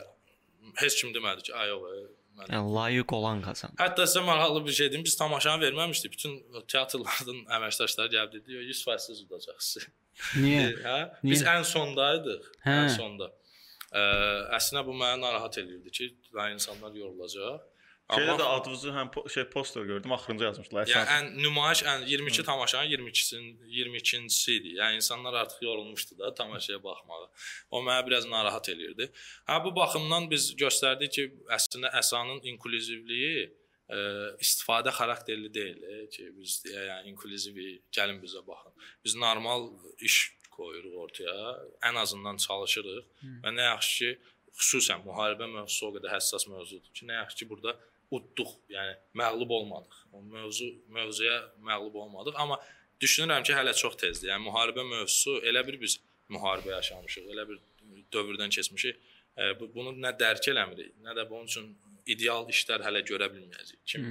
heç 0.83 1.01
kim 1.01 1.13
demədi 1.17 1.49
ki, 1.49 1.55
ay 1.57 1.73
yox, 1.73 2.07
mən 2.37 2.53
Yəni 2.53 2.73
layiq 2.77 3.13
olan 3.17 3.41
qazan. 3.45 3.73
Hətta 3.81 4.05
sizə 4.09 4.23
maraqlı 4.27 4.65
bir 4.67 4.75
şey 4.79 4.91
deyim, 4.93 5.05
biz 5.05 5.17
tamaşanı 5.17 5.63
verməmişdik. 5.65 6.13
Bütün 6.13 6.35
teatrlardan 6.73 7.39
əməkdaşları 7.59 8.13
gəlib 8.13 8.35
dedi, 8.37 8.59
100% 8.73 9.07
siz 9.07 9.23
udacaqsınız. 9.25 9.89
Niyə? 10.43 10.67
Hə? 10.87 10.99
Biz 11.23 11.43
Niyə? 11.43 11.55
ən 11.55 11.65
sondaydıq. 11.73 12.51
Hə. 12.67 12.77
Ən 12.83 12.93
sonda. 12.97 13.31
Ə, 13.87 14.03
əslində 14.59 14.85
bu 14.89 14.97
məni 14.99 15.23
narahat 15.25 15.59
edirdi 15.63 15.95
ki, 15.99 16.11
daha 16.35 16.51
insanlar 16.53 16.93
yorulacaq. 17.01 17.65
Şeydə 18.07 18.23
Amma 18.23 18.35
də 18.39 18.45
adınızı 18.55 18.91
həm 18.95 19.09
şey 19.35 19.45
poster 19.51 19.83
gördüm, 19.83 20.13
axırıncı 20.13 20.45
yazmışdılar. 20.45 20.87
yəni 20.87 21.15
ən 21.15 21.25
nümayiş 21.43 21.81
ən 21.91 22.05
22 22.07 22.43
tamaşanın 22.47 22.91
22-sinin 22.91 23.49
22-cisi 23.79 24.53
idi. 24.53 24.75
Yəni 24.79 25.01
insanlar 25.01 25.35
artıq 25.35 25.65
yorulmuşdu 25.65 26.19
da 26.19 26.35
tamaşaya 26.35 26.83
baxmağa. 26.83 27.31
O 27.71 27.83
məni 27.83 28.07
biraz 28.07 28.27
narahat 28.27 28.69
elirdi. 28.69 29.11
Hə 29.49 29.65
bu 29.65 29.75
baxımdan 29.77 30.31
biz 30.31 30.53
göstərdik 30.55 31.11
ki, 31.17 31.25
əslində 31.59 31.91
əsanın 31.99 32.47
inklüzivliyi 32.53 33.49
ə, 33.91 33.99
istifadə 34.39 34.95
xarakterli 34.95 35.51
deyil 35.59 35.83
e, 35.83 35.99
ki, 36.07 36.29
biz 36.39 36.61
deyə 36.69 36.87
yəni 36.93 37.11
inklüzivi 37.11 37.69
gəlin 37.99 38.23
bizə 38.23 38.45
baxın. 38.47 38.73
Biz 39.05 39.19
normal 39.27 39.67
iş 39.99 40.21
qoyuruq 40.55 40.95
ortaya, 41.09 41.59
ən 41.91 41.99
azından 42.05 42.39
çalışırıq 42.47 43.05
və 43.43 43.57
nə 43.59 43.67
yaxşı 43.73 44.15
ki, 44.15 44.33
xüsusən 44.57 45.03
müharibə 45.05 45.51
mövzusu 45.51 45.91
o 45.91 45.93
qədər 45.99 46.15
həssas 46.17 46.47
mövzudur 46.49 46.93
ki, 46.95 47.11
nə 47.11 47.19
yaxşı 47.21 47.43
ki, 47.43 47.51
burada 47.51 47.77
udduq, 48.11 48.53
yəni 48.71 48.95
məğlub 49.19 49.51
olmadıq. 49.59 49.97
O 50.13 50.23
mövzu 50.23 50.69
mövzuya 50.89 51.39
məğlub 51.69 51.95
olmadıq, 52.03 52.39
amma 52.43 52.61
düşünürəm 53.01 53.43
ki, 53.43 53.55
hələ 53.59 53.75
çox 53.75 53.97
tezdir. 54.03 54.31
Yəni 54.33 54.47
müharibə 54.49 54.85
mövzusu 54.87 55.41
elə 55.51 55.67
bir 55.67 55.81
biz 55.81 55.99
müharibə 56.33 56.77
yaşamışıq, 56.77 57.29
elə 57.35 57.49
bir 57.51 57.61
dövrdən 58.13 58.55
keçmişik. 58.57 59.03
E, 59.37 59.53
bu, 59.61 59.69
bunu 59.75 59.93
nə 59.99 60.15
dərk 60.21 60.49
eləmirik, 60.53 60.95
nə 61.05 61.17
də 61.19 61.27
bunun 61.31 61.51
üçün 61.51 61.75
ideal 62.07 62.47
işlər 62.53 62.87
hələ 62.87 63.03
görə 63.11 63.29
bilməyəcəyik. 63.35 63.83
Kim 63.91 64.09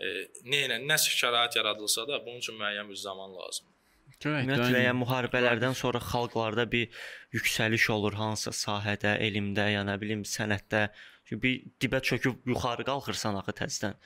e, 0.00 0.12
nə 0.46 0.64
ilə 0.66 0.78
nə 0.84 0.96
şərait 1.00 1.56
yaradılsa 1.58 2.06
da 2.08 2.20
bunun 2.24 2.44
üçün 2.44 2.58
müəyyən 2.60 2.88
bir 2.88 3.00
zaman 3.00 3.34
lazımdır. 3.36 3.76
Görək. 4.20 4.44
Ümumiyyətlə 4.44 4.80
yəni 4.84 5.00
müharibələrdən 5.00 5.76
sonra 5.78 6.00
xalqlarda 6.04 6.66
bir 6.72 7.00
yüksəliş 7.32 7.86
olur 7.94 8.18
hansısa 8.18 8.52
sahədə, 8.58 9.14
elmdə, 9.26 9.70
ya 9.72 9.84
nə 9.88 9.96
bilim 10.00 10.26
sənətdə. 10.28 10.90
Çünki 11.30 11.52
dibə 11.82 12.02
çöküb 12.02 12.46
yuxarı 12.50 12.84
qalxırsan 12.88 13.38
axı 13.40 13.54
təzədən. 13.62 13.98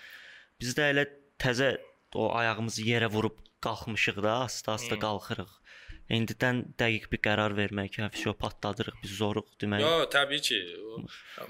Bizdə 0.60 0.90
elə 0.92 1.04
təzə 1.40 1.70
o 2.14 2.28
ayağımızı 2.36 2.84
yerə 2.84 3.08
vurub 3.12 3.38
qalxmışıq 3.64 4.20
da, 4.26 4.34
asta-asta 4.46 4.98
qalxırıq. 5.00 5.52
İndidən 6.12 6.60
dəqiq 6.80 7.06
bir 7.12 7.20
qərar 7.24 7.54
vermək, 7.56 7.96
hə, 7.96 8.10
vəsə 8.12 8.34
patladırıq, 8.42 8.98
biz 9.02 9.14
zoruq 9.20 9.54
demək. 9.62 9.80
Yo, 9.80 10.04
təbii 10.12 10.42
ki, 10.44 10.58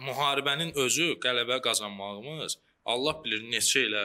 müharibənin 0.06 0.70
özü 0.84 1.08
qələbə 1.24 1.58
qazanmağımız 1.64 2.60
Allah 2.94 3.18
bilir 3.24 3.42
neçə 3.50 3.82
ilə 3.88 4.04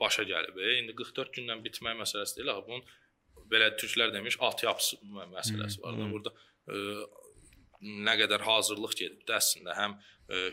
başa 0.00 0.24
gəlib. 0.24 0.56
E. 0.56 0.78
İndi 0.80 0.96
44 0.96 1.36
gündən 1.36 1.60
bitmək 1.66 1.98
məsələsi 2.00 2.38
deyil, 2.38 2.54
axı 2.54 2.66
bunun 2.70 2.86
belə 3.52 3.68
türklər 3.76 4.14
demiş 4.16 4.38
at 4.48 4.64
yapısı 4.64 4.96
mə- 5.12 5.28
məsələsi 5.36 5.82
var 5.84 5.98
da. 6.00 6.08
Burada 6.14 6.32
e, 6.72 6.80
nə 8.08 8.16
qədər 8.22 8.46
hazırlıq 8.48 8.96
gedib 9.02 9.26
də 9.28 9.36
əslində 9.42 9.76
həm 9.76 9.98
e, 10.32 10.46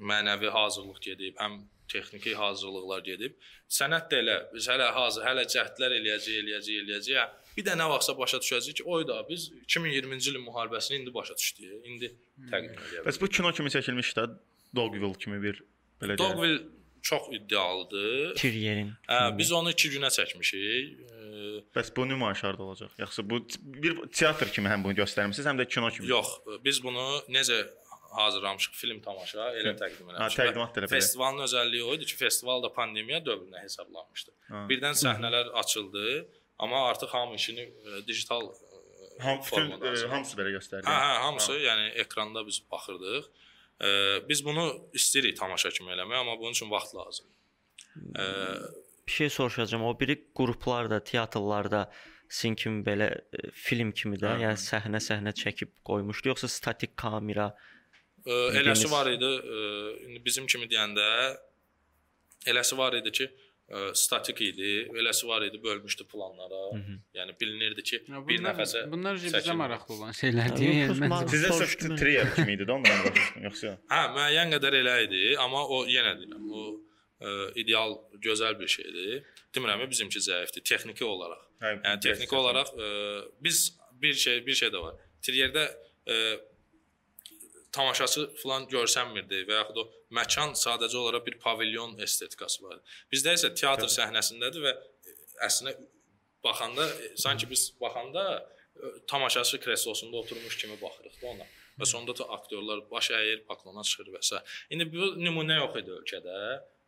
mənəvi 0.00 0.50
hazırlıq 0.54 1.00
gedib, 1.04 1.36
həm 1.40 1.60
texniki 1.90 2.34
hazırlıqlar 2.38 3.04
gedib. 3.06 3.36
Sənət 3.70 4.10
də 4.10 4.20
elə 4.22 4.36
biz 4.54 4.68
hələ 4.70 4.88
hazır, 4.96 5.26
hələ 5.28 5.44
cəhdlər 5.54 5.94
eləyəcəyik, 5.98 6.42
eləyəcəyik, 6.44 6.82
eləyəcəyik. 6.84 7.36
Bir 7.56 7.66
də 7.66 7.76
nə 7.78 7.86
vaxtsa 7.90 8.16
başa 8.18 8.40
düşəcəyik 8.42 8.80
ki, 8.80 8.86
oy 8.86 9.06
da 9.08 9.20
biz 9.28 9.48
2020-ci 9.66 10.30
ilin 10.30 10.44
müharibəsini 10.46 11.00
indi 11.00 11.14
başa 11.14 11.36
düşdük. 11.36 11.72
İndi 11.90 12.12
təqdim 12.52 12.84
edə 12.88 13.06
Bəs 13.08 13.20
bu 13.20 13.30
kino 13.38 13.52
kimi 13.52 13.72
çəkilmiş 13.74 14.12
də 14.18 14.28
Dogville 14.76 15.12
kimi 15.18 15.42
bir 15.42 15.64
belə 16.02 16.14
deyək. 16.14 16.22
Dogville 16.22 16.60
çox 17.02 17.28
iddialıdır. 17.32 18.34
Tiryerin. 18.34 18.92
Hə, 19.08 19.38
biz 19.38 19.52
onu 19.52 19.72
2 19.74 19.88
günə 19.96 20.10
çəkmişik. 20.14 21.00
Bəs 21.74 21.90
bu 21.96 22.06
nümayiş 22.08 22.42
harda 22.44 22.62
olacaq? 22.62 22.90
Yoxsa 22.98 23.24
bu 23.30 23.40
bir 23.84 23.96
teatr 24.12 24.50
kimi 24.52 24.68
həm 24.68 24.84
bunu 24.84 24.94
göstərmisiniz, 24.98 25.46
həm 25.50 25.60
də 25.60 25.66
kino 25.68 25.90
kimi? 25.90 26.08
yox, 26.10 26.32
biz 26.64 26.82
bunu 26.84 27.06
necə 27.28 27.62
hazırlamışıq 28.18 28.72
film 28.82 29.00
tamaşa 29.04 29.46
elə 29.60 29.72
təqdim 29.80 30.08
eləmişik. 30.10 30.38
təqdimat 30.40 30.74
da 30.74 30.80
elə. 30.80 30.88
Festivalın 30.88 31.44
özəlliyi 31.46 31.82
o 31.88 31.94
idi 31.94 32.06
ki, 32.10 32.16
festival 32.16 32.62
da 32.62 32.72
pandemiya 32.72 33.18
dövrünə 33.26 33.62
hesablanmışdı. 33.62 34.30
Ha. 34.48 34.66
Birdən 34.70 34.96
səhnələr 35.04 35.52
açıldı. 35.62 36.26
Amma 36.58 36.88
artıq 36.88 37.08
hamı 37.14 37.34
işini 37.34 37.60
e, 37.60 38.06
digital 38.06 38.42
e, 38.42 39.22
Ham 39.22 39.38
bütün 39.38 39.48
formada 39.50 39.92
e, 39.92 40.08
hamısı 40.08 40.36
belə 40.40 40.50
göstərir. 40.58 40.84
Hə, 40.84 40.96
hə, 41.04 41.16
hamısı, 41.24 41.52
yəni 41.68 41.88
ekranda 42.04 42.46
biz 42.46 42.62
baxırdıq. 42.72 43.24
E, 43.80 43.88
biz 44.28 44.44
bunu 44.44 44.64
istəyirik 44.92 45.36
tamaşa 45.38 45.70
kimi 45.70 45.90
eləmək, 45.96 46.16
amma 46.20 46.38
bunun 46.38 46.50
üçün 46.58 46.70
vaxt 46.70 46.94
lazımdır. 46.94 47.36
E, 48.18 48.24
Bir 49.06 49.12
şey 49.12 49.30
soruşacağam. 49.30 49.84
O 49.84 50.00
biri 50.00 50.14
qruplarda, 50.36 51.04
teatrlarda 51.04 51.90
sizin 52.28 52.54
kimi 52.54 52.84
belə 52.84 53.08
e, 53.32 53.50
film 53.52 53.92
kimi 53.92 54.16
də, 54.20 54.36
Hə, 54.36 54.42
yəni 54.44 54.60
səhnə-səhnə 54.68 55.32
çəkib 55.42 55.72
qoymuşdu, 55.84 56.28
yoxsa 56.30 56.48
statik 56.48 56.96
kamera? 56.96 57.48
E, 58.26 58.32
eləsi 58.60 58.90
var 58.90 59.06
idi. 59.12 59.30
E, 59.56 59.60
indi 60.08 60.24
bizim 60.24 60.46
kimi 60.46 60.66
deyəndə 60.70 61.06
eləsi 62.50 62.76
var 62.78 62.96
idi 62.98 63.12
ki, 63.18 63.26
e, 63.70 63.80
statik 63.94 64.40
idi, 64.42 64.70
eləsi 65.00 65.28
var 65.28 65.42
idi 65.46 65.60
bölmüşdü 65.62 66.06
planlara. 66.12 66.62
Yəni 67.18 67.34
bilinirdi 67.40 67.82
ki, 67.82 67.96
Ya 68.08 68.20
bir 68.28 68.38
bunlar- 68.38 68.54
nəfəsə 68.54 68.84
bunlar 68.92 69.14
bizə 69.24 69.54
maraqlı 69.62 69.94
olan 69.94 70.12
şeylərdir. 70.20 70.72
Yəni 70.82 70.96
Sizə 71.34 71.50
mən. 71.54 71.98
trier 72.00 72.34
kimi 72.34 72.52
idi 72.58 72.64
də 72.68 72.72
ondan 72.78 73.04
başqa 73.06 73.44
yoxsa? 73.48 73.74
Hə, 73.92 74.00
müəyyən 74.16 74.54
qədər 74.56 74.78
elə 74.82 74.96
idi, 75.06 75.24
amma 75.38 75.64
o 75.76 75.84
yenə 75.86 76.16
deyirəm, 76.20 76.46
o 76.50 76.64
ə, 77.20 77.52
ideal, 77.60 77.98
gözəl 78.24 78.58
bir 78.60 78.68
şeydir. 78.76 79.22
Demirəm 79.54 79.82
ki, 79.84 79.90
bizimki 79.92 80.18
zəifdir 80.24 80.62
texniki 80.64 81.04
olaraq. 81.04 81.42
Hə, 81.60 81.74
Yəni 81.84 82.00
texniki 82.00 82.34
olaraq 82.36 82.70
ə, 82.74 82.88
biz 83.44 83.76
bir 84.02 84.14
şey 84.14 84.46
bir 84.46 84.54
şey 84.54 84.68
də 84.72 84.80
var. 84.82 84.94
Triyerdə 85.22 85.66
ə, 86.08 86.16
tamaşaçı 87.76 88.26
falan 88.42 88.66
görsənmirdi 88.72 89.44
və 89.48 89.60
yaxud 89.60 89.80
o 89.82 89.84
məkan 90.16 90.56
sadəcə 90.58 90.96
olaraq 91.02 91.26
bir 91.26 91.38
pavilyon 91.44 91.98
estetikası 92.06 92.64
var. 92.64 92.80
Bizdə 93.12 93.36
isə 93.38 93.52
teatr 93.54 93.90
səhnəsindədir 93.92 94.64
və 94.66 94.74
əslində 95.46 95.76
baxanda 96.44 96.86
e, 96.88 97.12
sanki 97.16 97.50
biz 97.50 97.70
baxanda 97.80 98.24
e, 98.40 98.92
tamaşaçı 99.12 99.60
kreslosunda 99.60 100.16
oturmuş 100.16 100.56
kimi 100.56 100.80
baxırıq 100.82 101.22
da 101.22 101.26
ona. 101.34 101.46
Və 101.80 101.86
sonda 101.86 102.12
da 102.18 102.26
aktyorlar 102.36 102.82
baş 102.90 103.10
əyir, 103.16 103.44
paklona 103.48 103.82
çıxır 103.86 104.12
və 104.16 104.20
s. 104.26 104.42
İndi 104.74 104.88
bu 104.92 105.14
nümunə 105.22 105.56
yox 105.62 105.78
idi 105.80 105.94
ölkədə. 106.00 106.36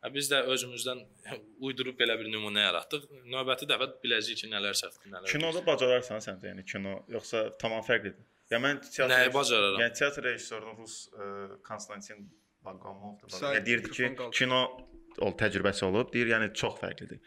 Hə, 0.02 0.10
Biz 0.16 0.32
də 0.32 0.40
özümüzdən 0.50 1.00
uydurub 1.66 1.96
belə 2.00 2.18
bir 2.18 2.28
nümunə 2.32 2.66
yaratdıq. 2.66 3.06
Növbəti 3.32 3.68
dəfə 3.70 3.88
biləcəyik 4.02 4.42
ki, 4.42 4.50
nələr 4.52 4.76
səhvdir, 4.82 5.12
nələr. 5.14 5.30
Kinoda 5.30 5.62
bacararsan 5.66 6.20
sən 6.24 6.42
də, 6.42 6.50
yəni 6.52 6.66
kino 6.66 6.98
yoxsa 7.14 7.46
tamam 7.62 7.84
fərqlidir. 7.86 8.26
Ya 8.52 8.58
mən 8.60 8.80
teatr 8.84 9.10
Nəyi 9.14 9.32
bacararam? 9.34 9.78
Yəni 9.80 9.96
teatr 9.98 10.26
rejissorunun 10.28 10.76
rus 10.82 10.96
ə, 11.16 11.28
Konstantin 11.66 12.26
Bagomovdur. 12.64 13.30
Say- 13.32 13.56
Ya 13.56 13.62
deyirdi 13.66 13.90
ki, 13.96 14.10
kino 14.38 14.60
ol 15.24 15.32
təcrübəsi 15.40 15.86
olub, 15.88 16.12
deyir, 16.12 16.30
yəni 16.34 16.52
çox 16.56 16.76
fərqlidir. 16.82 17.20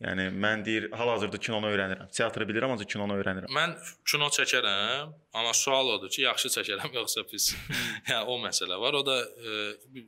Yəni 0.00 0.30
mən 0.32 0.62
deyir, 0.64 0.86
hal-hazırda 0.96 1.36
kinonu 1.44 1.68
öyrənirəm. 1.68 2.08
Teatrı 2.16 2.46
bilirəm, 2.48 2.72
ancaq 2.72 2.88
kinonu 2.94 3.18
öyrənirəm. 3.20 3.50
Mən 3.52 3.74
kino 4.08 4.30
çəkərəm, 4.32 5.10
amma 5.36 5.52
sual 5.56 5.90
odur 5.96 6.08
ki, 6.14 6.22
yaxşı 6.24 6.48
çəkərəm 6.54 6.94
yoxsa 6.96 7.24
pis. 7.28 7.50
yəni 8.08 8.22
o 8.24 8.38
məsələ 8.40 8.78
var. 8.80 8.96
O 8.96 9.02
da 9.04 9.18
e, 9.20 10.06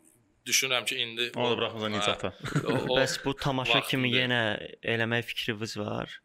düşünürəm 0.49 0.89
ki, 0.89 0.97
indi 1.05 1.31
Onu 1.37 1.51
da 1.53 1.59
buraxmısan 1.61 1.93
Nicata. 1.93 2.33
O, 2.65 2.79
o, 2.95 2.97
Bəs 3.01 3.19
bu 3.25 3.35
tamaşa 3.37 3.83
kimi 3.91 4.15
yenə 4.17 4.41
eləmək 4.95 5.29
fikriniz 5.29 5.77
var? 5.81 6.17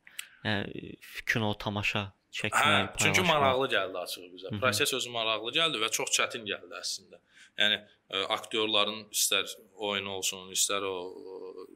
Yəni 0.48 0.96
kino 1.28 1.52
tamaşa 1.60 2.06
Hə, 2.38 2.50
çəkmək, 2.50 2.94
çünki 3.02 3.24
paylaşmaq. 3.24 3.28
maraqlı 3.32 3.68
gəldi 3.76 4.00
açığı 4.04 4.28
bizə. 4.36 4.54
Proses 4.62 4.94
özü 5.00 5.10
maraqlı 5.16 5.52
gəldi 5.58 5.82
və 5.84 5.90
çox 5.98 6.14
çətin 6.20 6.46
gəldi 6.46 6.80
əslində. 6.80 7.20
Yəni 7.58 7.82
ə, 7.82 8.24
aktyorların 8.38 9.04
istər 9.16 9.50
oyunu 9.74 10.18
olsun, 10.20 10.50
istər 10.54 10.86
o, 10.86 10.96
o 11.18 11.68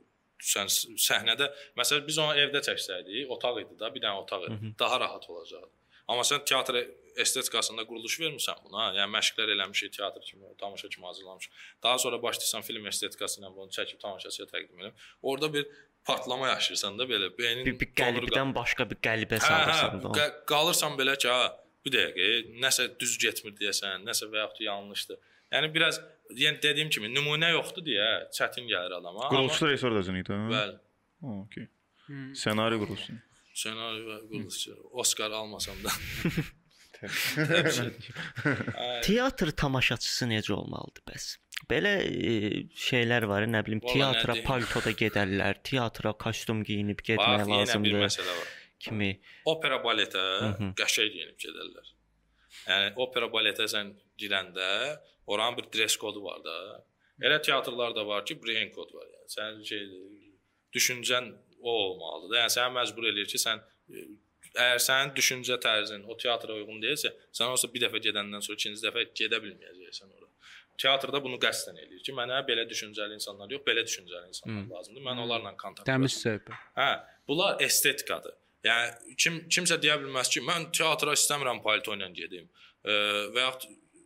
sən 0.41 0.69
səhnədə 0.69 1.49
məsələn 1.77 2.07
biz 2.07 2.17
onu 2.21 2.37
evdə 2.45 2.61
çəksəydik, 2.69 3.29
otaq 3.35 3.61
idi 3.63 3.77
da, 3.79 3.89
bir 3.93 4.03
dənə 4.05 4.23
otaq 4.23 4.47
idi. 4.49 4.73
Daha 4.79 4.99
rahat 4.99 5.29
olacaqdı. 5.29 5.73
Amma 6.11 6.23
sən 6.27 6.43
teatr 6.45 6.77
estetikasında 7.21 7.85
quruluş 7.87 8.17
vermirsən 8.19 8.63
buna. 8.65 8.89
Yəni 8.97 9.11
məşqlər 9.13 9.51
eləmişik, 9.53 9.93
teatr 9.97 10.23
kimi, 10.25 10.49
tamaşa 10.59 10.89
kimi 10.89 11.05
hazırlamışıq. 11.05 11.51
Daha 11.83 11.97
sonra 11.99 12.21
başlayırsan 12.23 12.61
film 12.67 12.87
estetikası 12.87 13.41
ilə 13.41 13.51
bunu 13.55 13.71
çəkib 13.77 13.99
tamaşaçıya 14.01 14.47
təqdim 14.49 14.81
edirəm. 14.81 15.05
Orda 15.21 15.53
bir 15.53 15.67
patlama 16.07 16.47
yaşayırsan 16.47 16.99
da 16.99 17.03
belə 17.09 17.29
beynin 17.37 17.65
bir, 17.65 17.79
bir 17.79 17.89
qəlbdən 18.01 18.53
başqa 18.55 18.87
bir 18.91 18.99
qəlbə 19.07 19.37
Hə, 19.39 19.47
salırsan 19.47 19.97
hə, 19.97 20.03
da. 20.03 20.13
qa- 20.19 20.45
qalırsan 20.53 20.95
belə 20.99 21.17
ki, 21.21 21.27
ha, 21.29 21.49
bu 21.85 21.93
dəqiqə 21.95 22.29
nəsə 22.63 22.87
düz 23.01 23.17
getmir 23.21 23.53
deyəsən, 23.59 24.05
nəsə 24.07 24.29
və 24.31 24.41
yaxud 24.43 24.63
yanlışdır. 24.67 25.19
Yəni 25.51 25.73
biraz 25.73 25.99
yəni 26.43 26.61
dediyim 26.63 26.89
kimi 26.93 27.09
nümunə 27.11 27.51
yoxdur 27.57 27.83
deyə 27.85 28.07
çətin 28.37 28.69
gəlir 28.71 28.95
adama. 28.99 29.27
Quruluşda 29.33 29.67
rejissor 29.69 29.91
da 29.95 30.01
özün 30.05 30.21
idi. 30.21 30.31
Hə? 30.33 30.47
bəli. 30.55 30.77
Ha, 31.25 31.35
okey. 31.45 31.67
Ssenari 32.39 32.79
quruluşu. 32.81 33.17
Ssenari 33.53 34.01
və 34.07 34.17
quruluşçu. 34.29 34.77
Oskar 35.03 35.31
almasam 35.41 35.75
da. 35.83 35.91
Teatr 39.05 39.51
tamaşaçısı 39.57 40.27
necə 40.29 40.53
olmalıdır 40.53 41.03
bəs? 41.09 41.27
Belə 41.69 41.93
e, 42.05 42.33
şeylər 42.77 43.25
var, 43.29 43.45
nə 43.49 43.61
bilim, 43.65 43.81
teatra 43.85 44.35
paltoda 44.45 44.93
gedərlər, 44.97 45.61
teatra 45.65 46.13
kostyum 46.17 46.63
geyinib 46.65 47.01
Bax, 47.01 47.07
getmək 47.09 47.31
yenə 47.31 47.47
bir 47.47 47.53
lazımdır 47.57 47.97
məsələ 48.05 48.35
var. 48.37 48.47
kimi. 48.81 49.09
Opera 49.49 49.81
baletə 49.83 50.23
qəşəng 50.79 51.11
geyinib 51.15 51.37
gedərlər. 51.41 51.91
Yəni 52.67 52.93
opera 53.01 53.29
baletə 53.33 53.67
sən 53.71 53.93
girəndə 54.21 54.69
oranın 55.29 55.57
bir 55.59 55.69
dress 55.73 55.97
kodu 56.01 56.23
var 56.25 56.41
da. 56.45 56.55
Elə 57.21 57.37
teatrlarda 57.45 58.05
var 58.07 58.25
ki, 58.25 58.39
brain 58.41 58.71
kod 58.73 58.89
var. 58.97 59.07
Yəni 59.15 59.35
sənin 59.35 59.63
şey 59.69 59.87
düşüncən 60.73 61.31
o 61.61 61.71
olmalıdır. 61.71 62.33
da. 62.33 62.41
Yəni 62.43 62.55
səni 62.57 62.75
məcbur 62.79 63.09
eləyir 63.11 63.29
ki, 63.29 63.41
sən 63.41 63.61
e, 63.61 64.05
əgər 64.55 64.79
sənin 64.83 65.13
düşüncə 65.15 65.57
tərzin 65.63 66.03
o 66.11 66.15
teatra 66.19 66.53
uyğun 66.57 66.81
deyilsə, 66.83 67.11
sən 67.35 67.53
olsa 67.53 67.69
bir 67.73 67.85
dəfə 67.85 68.01
gedəndən 68.07 68.43
sonra 68.45 68.57
ikinci 68.59 68.83
dəfə 68.85 69.05
gedə 69.15 69.39
bilməyəcəksən 69.45 70.11
ora. 70.17 70.27
Teatrda 70.81 71.19
bunu 71.23 71.37
qəsdən 71.37 71.77
eləyir 71.77 72.01
ki, 72.05 72.13
mənə 72.17 72.39
belə 72.47 72.63
düşüncəli 72.69 73.13
insanlar 73.19 73.51
yox, 73.53 73.61
belə 73.67 73.83
düşüncəli 73.85 74.31
insanlar 74.33 74.63
lazımdır. 74.77 75.03
Mən 75.07 75.19
onlarla 75.25 75.51
kontakt 75.59 75.85
təmiz 75.87 76.15
söhbət. 76.23 76.55
Hə, 76.79 76.87
bunlar 77.29 77.61
estetikadır. 77.61 78.33
Yəni 78.65 79.15
kim 79.21 79.37
kimsə 79.49 79.77
deyə 79.81 79.99
bilməz 80.01 80.29
ki, 80.33 80.41
mən 80.47 80.67
teatra 80.75 81.13
istəmirəm 81.17 81.61
palto 81.65 81.93
ilə 81.97 82.09
gedim. 82.17 82.49
E, 82.85 82.95
və 83.35 83.45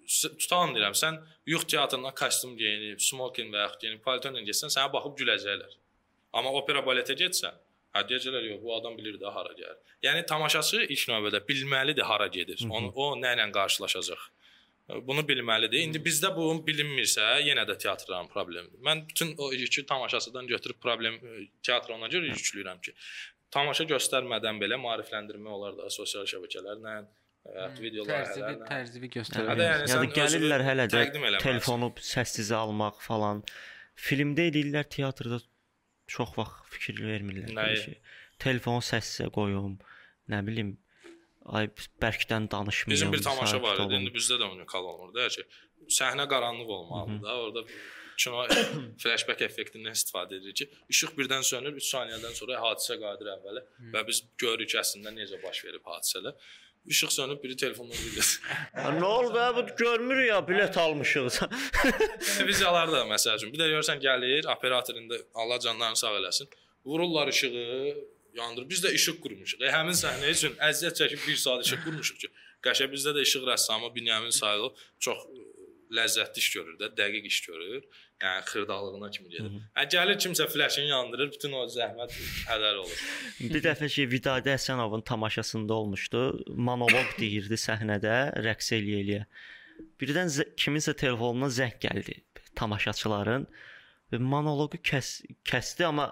s- 0.07 0.29
tutan 0.41 0.75
deyirəm, 0.75 0.95
sən 0.99 1.17
yux 1.47 1.63
teatrına 1.71 2.11
kostyum 2.15 2.57
geyinib, 2.59 2.99
smoking 3.03 3.49
və 3.55 3.63
yaxud 3.65 3.81
geyinib 3.85 4.03
palto 4.03 4.29
ilə 4.33 4.43
getsən, 4.47 4.71
sənə 4.75 4.91
baxıb 4.93 5.15
güləcəklər. 5.21 5.73
Amma 6.35 6.51
opera 6.59 6.81
baletə 6.83 7.15
getsən, 7.19 7.55
hə 7.95 8.03
deyəcəklər 8.09 8.47
yox, 8.51 8.61
bu 8.63 8.73
adam 8.75 8.97
bilir 8.99 9.19
də 9.21 9.31
hara 9.31 9.53
gəlir. 9.57 9.93
Yəni 10.05 10.25
tamaşaçı 10.31 10.81
ilk 10.85 11.05
növbədə 11.11 11.41
bilməlidir 11.49 12.07
hara 12.09 12.27
gedir. 12.37 12.63
Onu 12.69 12.91
o 12.91 13.13
nə 13.19 13.35
ilə 13.37 13.47
qarşılaşacaq. 13.55 14.25
E, 14.89 14.99
Bunu 15.07 15.23
bilməlidir. 15.27 15.85
İndi 15.87 16.01
bizdə 16.07 16.33
bu 16.35 16.49
bilinmirsə, 16.67 17.27
yenə 17.47 17.63
də 17.69 17.77
teatrların 17.85 18.27
problemidir. 18.33 18.81
Mən 18.85 19.05
bütün 19.09 19.35
o 19.37 19.51
yükü 19.53 19.85
tamaşaçıdan 19.85 20.47
götürüb 20.47 20.81
problem 20.81 21.15
e, 21.15 21.47
teatra 21.63 21.95
ona 21.95 22.11
görə 22.11 22.33
yükləyirəm 22.33 22.81
ki, 22.85 22.95
tamaşa 23.55 23.87
göstərmədən 23.95 24.59
belə 24.61 24.79
maarifləndirmə 24.81 25.55
olar 25.57 25.77
da 25.79 25.89
sosial 25.93 26.27
şəbəkələrlə, 26.29 26.97
həyat 27.45 27.79
video 27.81 28.05
Tərzivi, 28.09 28.55
tərzivi 28.67 29.09
Hə 29.09 29.13
göstərə 29.19 29.55
də 29.55 29.67
yəni 29.69 29.89
Ya 29.91 30.01
da 30.01 30.11
gəlirlər 30.19 30.65
hələ 30.65 30.87
də 30.91 31.03
telefonu 31.43 31.91
səssiz 32.01 32.51
almaq 32.55 33.01
falan. 33.05 33.43
Filmdə 33.95 34.49
eləyirlər, 34.49 34.89
teatrda 34.91 35.39
çox 36.07 36.33
vaxt 36.37 36.71
fikir 36.75 37.01
vermirlər 37.03 37.51
belə 37.55 37.77
şey. 37.83 37.99
Telefonu 38.41 38.83
səssizə 38.83 39.29
qoyum, 39.33 39.77
nə 40.31 40.41
bilim, 40.47 40.73
ay 41.45 41.69
bərkdən 42.01 42.49
danışmayım. 42.51 42.95
Bizim 42.95 43.13
bir 43.13 43.21
tamaşa 43.23 43.61
var 43.63 43.83
idi. 43.85 43.99
İndi 44.01 44.13
bizdə 44.15 44.39
də 44.41 44.49
unikal 44.49 44.87
olmur 44.91 45.13
da 45.15 45.27
ki, 45.33 45.45
səhnə 45.99 46.27
qaranlıq 46.31 46.73
olmalıdır 46.79 47.21
da. 47.23 47.37
Orada 47.45 47.65
kino 48.17 48.45
flashback 49.01 49.43
effektindən 49.45 49.95
istifadə 49.97 50.39
edirik 50.39 50.61
ki, 50.61 50.69
işıq 50.93 51.15
birdən 51.19 51.43
sönür, 51.45 51.75
3 51.81 51.89
saniyədən 51.93 52.37
sonra 52.39 52.61
hadisə 52.63 52.97
qayıdır 53.01 53.31
əvvələ 53.35 53.65
və 53.95 54.05
biz 54.07 54.21
görürük 54.41 54.77
əslində 54.81 55.13
necə 55.15 55.41
baş 55.43 55.63
verib 55.67 55.89
hadisələr. 55.91 56.37
İşıq 56.85 57.11
sönüb 57.11 57.43
biri 57.43 57.55
telefonla. 57.55 57.93
Ha, 58.73 58.89
Nə 58.89 59.03
oldu? 59.03 59.39
Bu 59.55 59.75
görmür 59.75 60.23
ya, 60.23 60.47
bilet 60.47 60.77
almışıq. 60.77 61.29
Televiziyalar 62.37 62.91
da 62.91 63.01
məsəl 63.09 63.39
üçün 63.39 63.53
bir 63.53 63.59
də 63.59 63.69
görsən 63.73 64.01
gəlir, 64.03 64.45
operatorunda 64.57 65.17
Allah 65.33 65.59
canlarını 65.59 65.95
sağ 65.95 66.11
eləsin. 66.19 66.47
Vururlar 66.85 67.27
işığı, 67.27 67.95
yandırır. 68.35 68.69
Biz 68.69 68.83
də 68.83 68.93
işıq 68.93 69.19
qurmuşuq. 69.23 69.63
E, 69.65 69.71
həmin 69.73 69.97
səhnə 69.97 70.29
üçün 70.35 70.57
əziyyət 70.69 70.99
çəkib 71.01 71.27
1 71.27 71.41
saat 71.45 71.65
işıq 71.65 71.83
qurmuşuq 71.87 72.17
ki, 72.23 72.31
qəşəng 72.67 72.91
bizdə 72.93 73.15
də 73.17 73.23
işıq 73.27 73.47
rəssamı 73.49 73.89
Binyamin 73.95 74.35
Sayılov 74.35 74.75
çox 74.99 75.25
e, 75.25 75.45
ləzzətli 75.97 76.43
iş 76.43 76.49
görür 76.57 76.77
də, 76.81 76.91
dəqiq 76.99 77.29
iş 77.31 77.39
görür. 77.47 77.83
Yəni 78.23 78.45
xırdalığına 78.47 79.09
kimi 79.11 79.29
gedir. 79.29 79.55
Hə 79.75 79.83
gəlir 79.91 80.19
kimsə 80.23 80.47
flaşını 80.47 80.87
yandırır, 80.87 81.33
bütün 81.33 81.55
o 81.59 81.65
zəhmət 81.67 82.13
hədər 82.47 82.79
olur. 82.83 83.01
bir 83.39 83.63
dəfə 83.65 83.89
şey 83.91 84.07
Vidadi 84.11 84.53
Həsənovun 84.53 85.03
tamaşasında 85.03 85.73
olmuşdu. 85.73 86.21
Monoloq 86.69 87.17
deyirdi 87.19 87.59
səhnədə, 87.59 88.15
rəqs 88.47 88.71
eləyə-eləyə. 88.77 89.25
Birdən 89.99 90.31
kiminsə 90.55 90.95
telefonuna 90.95 91.51
zəng 91.51 91.75
gəldi 91.83 92.21
tamaşaçıların 92.55 93.45
və 94.13 94.21
monoloqu 94.21 94.79
kəs 94.91 95.11
kəsdi, 95.47 95.85
amma 95.87 96.07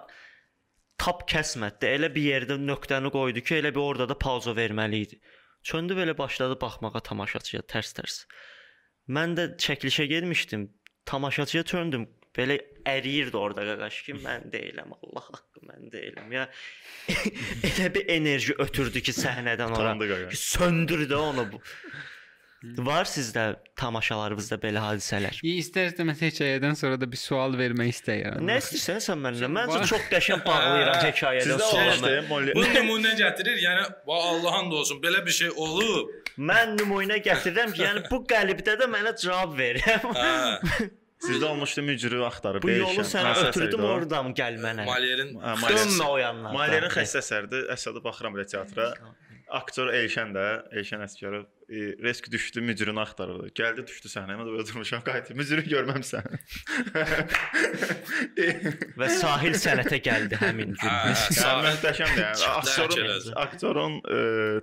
tap 1.00 1.24
kəsmədi. 1.30 1.88
Elə 1.96 2.10
bir 2.14 2.28
yerdə 2.28 2.58
nöqtəni 2.60 3.12
qoydu 3.14 3.42
ki, 3.44 3.60
elə 3.62 3.72
bir 3.74 3.84
orada 3.84 4.08
da 4.12 4.18
pauza 4.18 4.54
verməli 4.56 5.04
idi. 5.06 5.20
Çöndü 5.64 5.96
belə 5.96 6.16
başladı 6.18 6.58
baxmağa 6.60 7.00
tamaşaçıya 7.08 7.64
tərs-tərs. 7.72 8.24
Mən 9.08 9.36
də 9.38 9.54
çəkilişə 9.60 10.04
getmişdim. 10.12 10.68
Tamaşaçıya 11.06 11.62
çöndüm. 11.62 12.08
Belə 12.34 12.58
əriyirdi 12.90 13.36
orada 13.38 13.62
qaqaş 13.68 14.00
ki, 14.06 14.16
mən 14.24 14.48
deyiləm, 14.50 14.94
Allah 14.96 15.26
haqqı 15.28 15.60
mən 15.68 15.84
deyiləm. 15.92 16.32
Ya 16.34 16.48
elə 17.68 17.90
bir 17.94 18.08
enerji 18.16 18.56
ötürdü 18.58 19.02
ki 19.06 19.14
səhnədən 19.14 19.76
ora. 19.78 19.94
Söndürdü 20.40 21.14
onu 21.14 21.46
bu. 21.52 21.60
Var 22.78 23.04
sizdə 23.10 23.44
tamaşalarınızda 23.80 24.56
belə 24.62 24.80
hadisələr? 24.84 25.36
İstər-istəməz 25.44 26.22
hekayədən 26.24 26.76
sonra 26.78 26.96
da 27.00 27.08
bir 27.12 27.20
sual 27.20 27.56
vermək 27.58 27.90
istəyirəm. 27.92 28.40
Nə 28.48 28.56
istəyirsən 28.62 29.02
sən 29.04 29.20
məndən? 29.24 29.52
Məncə 29.58 29.78
Var. 29.82 29.86
çox 29.92 30.06
qəşəng 30.12 30.42
bağlayıram 30.46 30.98
hekayədən 31.08 31.60
Sizdə 31.60 31.70
sonra. 31.70 32.50
Bu 32.56 32.64
nümunə 32.72 33.14
gətirir. 33.20 33.60
Yəni 33.66 33.86
va 34.08 34.18
Allahın 34.32 34.70
da 34.72 34.80
olsun 34.82 35.02
belə 35.04 35.20
bir 35.26 35.36
şey 35.40 35.52
olub. 35.56 36.12
Mən 36.38 36.76
nümunə 36.80 37.20
gətirirəm 37.24 37.74
ki, 37.76 37.82
yəni 37.84 38.04
bu 38.10 38.22
qəlibdə 38.32 38.78
də 38.80 38.88
mənə 38.90 39.12
cavab 39.22 39.58
ver. 39.58 39.78
Hə. 39.84 39.98
Sizdə 41.24 41.46
olmuşdu 41.48 41.82
mücrü 41.82 42.18
axtarıb. 42.26 42.62
bu 42.62 42.70
yolu 42.70 43.04
sənə 43.08 43.30
ötürdüm 43.48 43.84
oradan 43.88 44.32
gəl 44.36 44.58
mənə. 44.60 44.84
Malyerin 44.88 45.30
Malyer- 45.38 45.78
Dönmə 45.78 46.08
o 46.10 46.16
yandan. 46.20 46.52
Malyerin 46.52 46.92
xəstə 46.92 47.22
əsərdir. 47.22 47.68
Əsədə 47.72 48.02
baxıram 48.04 48.34
belə 48.36 48.44
teatra. 48.50 48.90
Aktyor 49.54 49.92
Elşən 49.94 50.34
də, 50.34 50.44
Elşən 50.80 51.04
Əsgərov 51.06 51.44
e, 51.68 51.74
risk 52.02 52.30
düşdü, 52.30 52.60
mücrünü 52.60 53.00
axtarırdı. 53.00 53.48
Gəldi 53.56 53.86
düşdü 53.88 54.08
səhnəyə, 54.12 54.36
mən 54.38 54.46
də 54.48 54.52
belə 54.54 54.64
durmuşam, 54.68 55.00
qayıtdım. 55.06 55.36
Mücrü 55.40 55.62
görməmsən. 55.70 56.24
Və 59.00 59.08
sahil 59.18 59.54
sənətə 59.58 59.98
gəldi 60.04 60.34
həmin 60.40 60.70
gün. 60.74 60.90
Möhtəşəmdir. 61.64 62.24
Elədim. 63.04 63.34
aktyorun 63.44 63.92
e, 64.04 64.06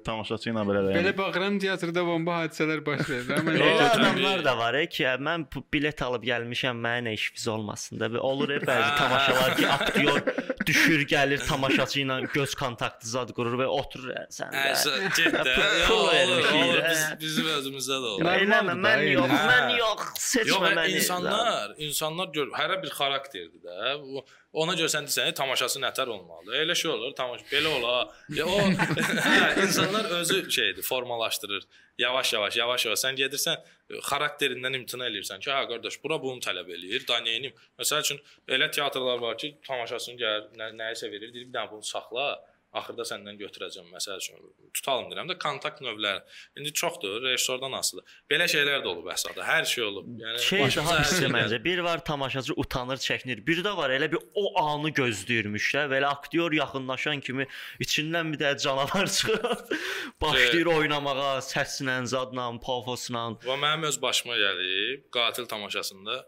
tamaşaçı 0.06 0.48
ilə 0.54 0.64
belə 0.68 0.82
də. 0.88 0.92
Belə 1.00 1.12
baxıram 1.18 1.56
teatrda 1.64 2.02
bomba 2.06 2.34
hadisələr 2.44 2.80
baş 2.86 3.02
verir. 3.10 3.30
Amma 3.38 3.52
Elə 3.56 3.66
Yox, 3.72 3.82
adamlar 3.98 4.40
da 4.46 4.54
var 4.58 4.74
e, 4.80 4.82
ki, 4.90 5.04
mən 5.30 5.40
bilet 5.74 6.00
alıb 6.06 6.24
gəlmişəm, 6.30 6.76
mənə 6.86 7.02
nə 7.10 7.14
işimiz 7.18 7.46
olmasın 7.56 7.96
da. 8.02 8.06
Olur 8.22 8.50
e, 8.58 8.60
bəzi 8.66 8.92
tamaşalar 8.98 9.52
ki, 9.58 9.66
aktyor 9.68 10.18
düşür, 10.66 11.06
gəlir 11.10 11.40
tamaşaçı 11.48 12.00
ilə 12.04 12.18
göz 12.34 12.56
kontaktı 12.56 13.08
zad 13.10 13.32
qurur 13.36 13.56
və 13.62 13.68
oturur 13.72 14.14
sən 14.34 14.50
də. 14.54 14.58
Əsə 14.76 14.92
getdə. 15.18 15.56
Pul 15.88 16.02
Olur, 16.12 16.44
olur. 16.54 16.80
Biz 16.92 17.06
bizim 17.24 17.48
özümüzdə 17.56 17.98
də 18.04 18.10
olur. 18.16 18.26
Eləmə, 18.36 18.76
mən 18.86 19.02
yox, 19.14 19.32
Hə. 19.32 19.42
mən 19.52 19.72
yox, 19.78 20.06
Yox, 20.06 20.28
seçmə 20.28 20.60
və 20.66 20.72
məni. 20.78 20.98
insanlar, 21.00 21.74
insanlar 21.88 22.28
gör, 22.36 22.48
hərə 22.60 22.78
bir 22.84 22.94
xarakterdir 23.00 23.62
də. 23.66 23.98
Bu- 24.04 24.26
Ona 24.62 24.74
görə 24.76 24.90
sən 24.92 25.06
desən, 25.08 25.30
tamaşası 25.34 25.80
nətər 25.80 26.10
olmalıdır. 26.12 26.54
Elə 26.60 26.76
şey 26.76 26.92
olur, 26.92 27.14
tamaşa 27.16 27.46
belə 27.52 27.70
ola. 27.78 27.94
Ya 28.36 28.44
o 28.46 28.58
hə, 29.28 29.64
insanlar 29.64 30.06
özü 30.20 30.52
şeydir, 30.52 30.82
formalaşdırır. 30.84 31.64
Yavaş-yavaş, 31.98 32.58
yavaş-yavaş 32.58 33.00
sən 33.00 33.16
gedirsən, 33.16 33.62
e, 33.90 34.02
xarakterindən 34.10 34.76
imtina 34.82 35.08
eləyirsən 35.08 35.40
ki, 35.40 35.50
hə 35.56 35.64
qardaş, 35.72 35.98
bura 36.04 36.18
bunu 36.24 36.44
tələb 36.44 36.68
eləyir, 36.76 37.08
da 37.08 37.20
neynim? 37.24 37.54
Məsəl 37.80 38.04
üçün 38.04 38.20
elə 38.48 38.68
teatrlar 38.76 39.20
var 39.24 39.38
ki, 39.38 39.54
tamaşasını 39.68 40.20
gəlir, 40.20 40.50
nə, 40.60 40.68
nəyisə 40.84 41.12
verir, 41.12 41.32
deyir, 41.34 41.48
bir 41.48 41.54
dənə 41.56 41.72
bunu 41.72 41.84
saxla. 41.88 42.28
Axırda 42.72 43.04
səndən 43.04 43.36
götürəcəm 43.36 43.90
məsəl 43.92 44.22
üçün. 44.22 44.38
Tutalım 44.78 45.10
deyirəm 45.12 45.28
də 45.28 45.36
kontakt 45.44 45.82
növləri. 45.84 46.22
İndi 46.56 46.72
çoxdur, 46.82 47.18
rejissordan 47.26 47.74
asılıdır. 47.76 48.14
Belə 48.32 48.46
şeylər 48.48 48.80
də 48.86 48.88
olub 48.88 49.10
əsasda. 49.12 49.44
Hər 49.44 49.66
şey 49.68 49.84
olub. 49.84 50.08
Yəni 50.22 50.40
Şey 50.46 50.64
hissə 50.70 50.86
gəlir. 50.86 51.34
məncə. 51.36 51.60
Bir 51.66 51.82
var 51.84 52.06
tamaşaçı 52.08 52.54
utanır, 52.64 53.02
çəkinir. 53.04 53.42
Bir 53.48 53.60
də 53.66 53.76
var 53.78 53.92
elə 53.92 54.08
bir 54.14 54.24
o 54.40 54.46
anı 54.64 54.94
gözləyirmiş 55.02 55.68
də. 55.76 55.84
Belə 55.92 56.14
aktyor 56.16 56.56
yaxınlaşan 56.62 57.20
kimi 57.20 57.48
içindən 57.84 58.32
bir 58.34 58.40
də 58.46 58.54
canavar 58.64 59.12
çıxır. 59.18 59.76
Başlayır 60.22 60.72
oynamağa, 60.78 61.36
səslə, 61.52 62.00
zadla, 62.08 62.48
pafosla. 62.64 63.28
Və 63.44 63.60
mənim 63.68 63.84
öz 63.92 64.00
başıma 64.02 64.40
gəlib 64.40 65.10
qatil 65.12 65.46
tamaşasında 65.52 66.22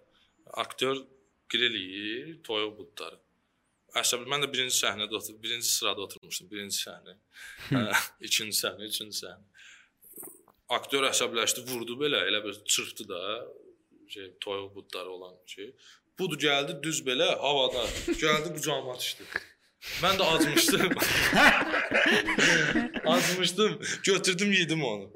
aktyor 0.53 0.97
grill 1.49 1.75
yeyir, 1.79 2.43
toyuq 2.43 2.77
budları. 2.77 3.22
Əsəb 3.99 4.23
mən 4.29 4.41
də 4.41 4.49
birinci 4.49 4.73
səhnədə 4.79 5.17
otur, 5.19 5.35
birinci 5.41 5.69
sırada 5.69 6.01
oturmuşdum, 6.07 6.49
birinci 6.49 6.79
səhnə. 6.81 7.13
Hə, 7.69 7.83
ikinci 8.27 8.57
səhnə, 8.57 8.89
üçüncü 8.89 9.19
səhnə. 9.19 10.31
Aktyor 10.73 11.05
əsəbləşdi, 11.11 11.65
vurdu 11.69 11.99
belə, 11.99 12.23
elə 12.29 12.41
bir 12.45 12.57
çırpdı 12.65 13.05
da 13.11 13.21
şey 14.09 14.31
toyuq 14.41 14.75
budları 14.75 15.09
olan 15.09 15.35
şey. 15.45 15.73
Budu 16.19 16.37
gəldi 16.41 16.77
düz 16.83 17.01
belə 17.05 17.29
havada. 17.41 17.85
Gəldi 18.23 18.53
qucağıma 18.55 18.97
düşdü. 18.99 19.29
Mən 20.03 20.15
də 20.19 20.23
acmışdım. 20.35 20.93
acmışdım. 23.05 23.79
Götürdüm 24.03 24.51
yedim 24.51 24.83
onu. 24.83 25.09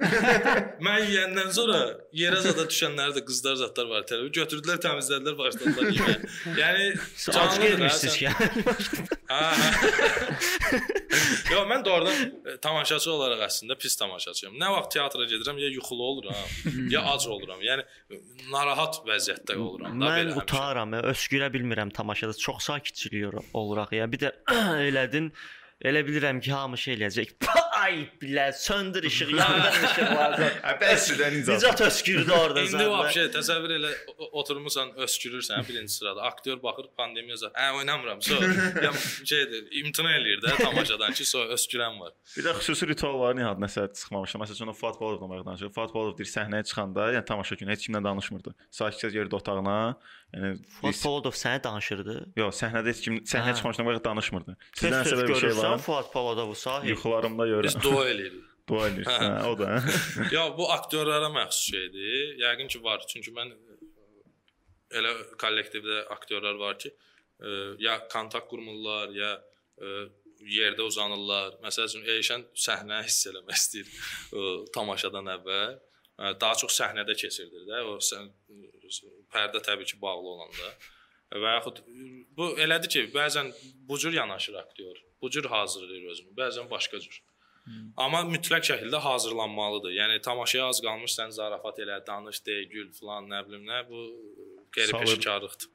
Mən 0.84 1.06
yeyəndən 1.08 1.52
sonra 1.56 1.78
yerə 2.16 2.42
zada 2.44 2.66
düşənləri 2.68 3.16
də 3.18 3.24
qızlar 3.28 3.56
zatlar 3.62 3.88
var 3.92 4.04
təbii. 4.10 4.32
Götürdülər, 4.36 4.82
təmizlədilər, 4.84 5.38
başladılar 5.40 5.92
yeməyə. 5.96 6.18
Yəni 6.60 6.90
gəlmişsiniz 7.38 8.18
sən- 8.18 8.20
ki. 8.20 8.28
Hə. 9.32 9.40
Yox, 11.52 11.64
mən 11.72 11.86
doğrudan 11.86 12.20
e, 12.46 12.58
tamaşaçı 12.64 13.12
olaraq 13.12 13.42
əslində 13.48 13.76
pis 13.80 13.96
tamaşaçıyam. 14.00 14.56
Nə 14.60 14.70
vaxt 14.76 14.92
teatra 14.98 15.26
gedirəm, 15.32 15.58
ya 15.64 15.70
yuxulu 15.74 16.04
oluram, 16.12 16.36
ya 16.92 17.02
ac 17.14 17.26
oluram. 17.32 17.64
Yəni 17.64 17.84
narahat 18.52 19.00
vəziyyətdə 19.08 19.56
oluram 19.58 19.96
da 20.00 20.06
Mən 20.06 20.12
belə. 20.12 20.36
həmişə. 20.36 20.44
utaram, 20.44 20.92
mən 20.96 21.08
öskürə 21.14 21.50
bilmirəm 21.56 21.92
tamaşada. 21.96 22.34
Çox 22.38 22.68
sakitçilik 22.70 23.40
oluraq 23.56 23.96
ya. 23.96 24.08
Bir 24.12 24.20
də 24.28 24.32
elədin 24.90 25.32
Elə 25.86 26.02
bilirəm 26.08 26.40
ki, 26.42 26.52
hamı 26.52 26.78
şey 26.82 26.96
eləyəcək. 26.98 27.34
Bilə, 28.22 28.54
söndür 28.54 29.04
işığı, 29.04 29.30
yandır 29.42 29.78
işıq 29.88 30.12
lazım. 30.16 30.50
Hə, 30.64 30.74
Bəsdən 30.82 31.38
icazə. 31.40 31.56
Nicat 31.56 31.82
öskürdü 31.82 32.32
orada 32.32 32.62
İndi 32.62 32.72
zaten. 32.72 32.90
vəbşə 32.94 33.26
təsəvvür 33.36 33.74
elə 33.78 33.92
oturmusan, 34.32 34.92
öskürürsən 35.06 35.68
birinci 35.68 35.94
sırada. 35.94 36.22
Aktyor 36.28 36.62
baxır 36.64 36.90
pandemiya 36.98 37.36
zət. 37.44 37.54
Hə, 37.58 37.72
oynamıram. 37.80 38.22
So, 38.22 38.36
ya 38.86 38.92
şeydir, 39.26 39.68
imtina 39.82 40.12
eləyir 40.18 40.42
də 40.44 40.56
tamaşadan 40.64 41.14
ki, 41.14 41.26
so 41.26 41.40
öskürən 41.56 42.00
var. 42.00 42.12
Bir 42.38 42.44
də 42.48 42.56
xüsusi 42.60 42.88
ritual 42.92 43.20
var 43.20 43.36
Nihat 43.38 43.60
nəsə 43.62 43.88
çıxmamışdı. 43.94 44.38
Məsələn, 44.44 44.70
o 44.70 44.74
Fuad 44.74 45.00
Balovla 45.02 45.30
bağlı 45.30 45.46
danışır. 45.46 45.70
Fuad 45.76 45.94
Balov 45.96 46.18
deyir 46.18 46.30
səhnəyə 46.32 46.64
çıxanda, 46.70 47.12
yəni 47.18 47.26
tamaşa 47.26 47.56
günü 47.56 47.72
heç 47.76 47.88
kimlə 47.88 48.04
danışmırdı. 48.04 48.54
Sakitcə 48.74 49.12
yerdə 49.16 49.36
otağına, 49.40 49.78
yəni 50.36 50.54
Fuad 50.80 51.00
Polodov 51.04 51.36
sənə 51.38 51.64
danışırdı. 51.64 52.16
Yox, 52.42 52.62
səhnədə 52.64 52.92
heç 52.94 53.02
kim 53.06 53.20
səhnəyə 53.24 53.54
Hə. 53.54 53.58
çıxmamışdan 53.60 53.86
bayaq 53.90 54.04
danışmırdı. 54.06 54.58
Sizdən 54.80 55.08
səbəb 55.12 55.28
bir 55.32 55.42
şey 55.44 55.56
var. 55.58 55.78
Fuad 55.88 56.12
Polodovu 56.14 56.56
sahib. 56.56 56.90
Yuxularımda 56.90 57.44
Biz 57.48 57.52
görürəm. 57.54 57.77
Dua 57.84 58.04
eləyirik. 58.12 58.44
Dua 58.68 58.90
edirsən, 58.90 59.24
hə, 59.24 59.48
o 59.48 59.54
da. 59.60 59.78
Ya 60.34 60.44
bu 60.58 60.66
aktyorlara 60.74 61.30
məxsus 61.32 61.70
şeydir. 61.72 62.34
Yəqin 62.42 62.68
ki 62.74 62.82
var. 62.84 63.04
Çünki 63.08 63.32
mən 63.36 63.54
elə 65.00 65.14
kollektivdə 65.40 66.02
aktyorlar 66.16 66.60
var 66.60 66.78
ki, 66.80 66.92
e, 67.40 67.54
ya 67.84 67.98
kontakt 68.12 68.50
qurmurlar, 68.52 69.14
ya 69.16 69.32
e, 69.80 69.94
yerdə 70.58 70.84
uzanırlar. 70.88 71.58
Məsəl 71.64 71.88
üçün 71.92 72.06
Eyşən 72.18 72.44
səhnə 72.66 73.02
hiss 73.08 73.30
eləmək 73.32 73.62
istəyir 73.62 73.96
o, 74.34 74.44
tamaşadan 74.76 75.32
əvvəl. 75.38 75.80
E, 76.20 76.34
Daha 76.42 76.60
çox 76.64 76.76
səhnədə 76.82 77.16
keçirdir 77.24 77.66
də. 77.72 77.82
O 77.88 77.98
sən 78.04 78.30
pərdə 79.34 79.64
təbii 79.64 79.88
ki, 79.94 80.00
bağlı 80.02 80.36
olanda. 80.36 80.76
Və 81.36 81.56
yaxud 81.58 81.82
bu 82.38 82.54
elədir 82.64 82.92
ki, 82.94 83.08
bəzən 83.16 83.50
bu 83.88 83.98
cür 84.00 84.16
yanaşır 84.16 84.60
aktyor. 84.64 85.00
Bu 85.22 85.30
cür 85.34 85.48
hazırlayır 85.52 86.12
özünü, 86.14 86.36
bəzən 86.38 86.70
başqa 86.72 87.00
cür. 87.04 87.18
Amma 87.98 88.22
mütləq 88.30 88.66
şəkildə 88.70 89.00
hazırlanmalıdır. 89.04 89.94
Yəni 89.98 90.20
tamaşaya 90.26 90.68
az 90.72 90.82
qalmış 90.86 91.16
sən 91.18 91.34
zarafat 91.36 91.80
elə, 91.84 91.98
danış, 92.08 92.44
de, 92.46 92.60
gül 92.72 92.92
filan, 92.96 93.28
nə 93.32 93.42
bilim 93.48 93.66
nə, 93.68 93.82
bu 93.90 94.04
qeyri 94.76 94.94
Salır. 94.94 95.08
peşəkarlıqdır. 95.16 95.74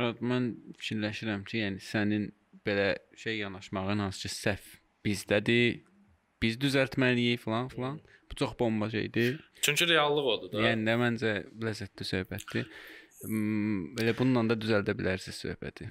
Rad, 0.00 0.20
mən 0.32 0.50
fikirləşirəm 0.80 1.44
ki, 1.48 1.60
yəni 1.62 1.84
sənin 1.84 2.28
belə 2.66 2.88
şey 3.20 3.38
yanaşmağın 3.44 4.04
hansı 4.06 4.26
ki, 4.26 4.34
səhv 4.34 4.74
bizdədir. 5.06 5.80
Biz 6.42 6.58
düzəltməliyik 6.60 7.40
falan 7.40 7.70
filan. 7.72 8.00
Bu 8.30 8.34
çox 8.34 8.58
bomba 8.58 8.90
şeydir. 8.90 9.40
Çünki 9.62 9.88
reallıq 9.88 10.26
odur 10.34 10.52
da. 10.52 10.64
Yəni 10.66 10.84
də 10.88 10.96
məncə 11.00 11.34
ləzzətli 11.64 12.04
söhbətdir. 12.10 12.68
Belə 13.96 14.12
bununla 14.18 14.50
da 14.52 14.58
düzəldə 14.60 14.92
bilərsiniz 14.98 15.38
söhbəti. 15.46 15.88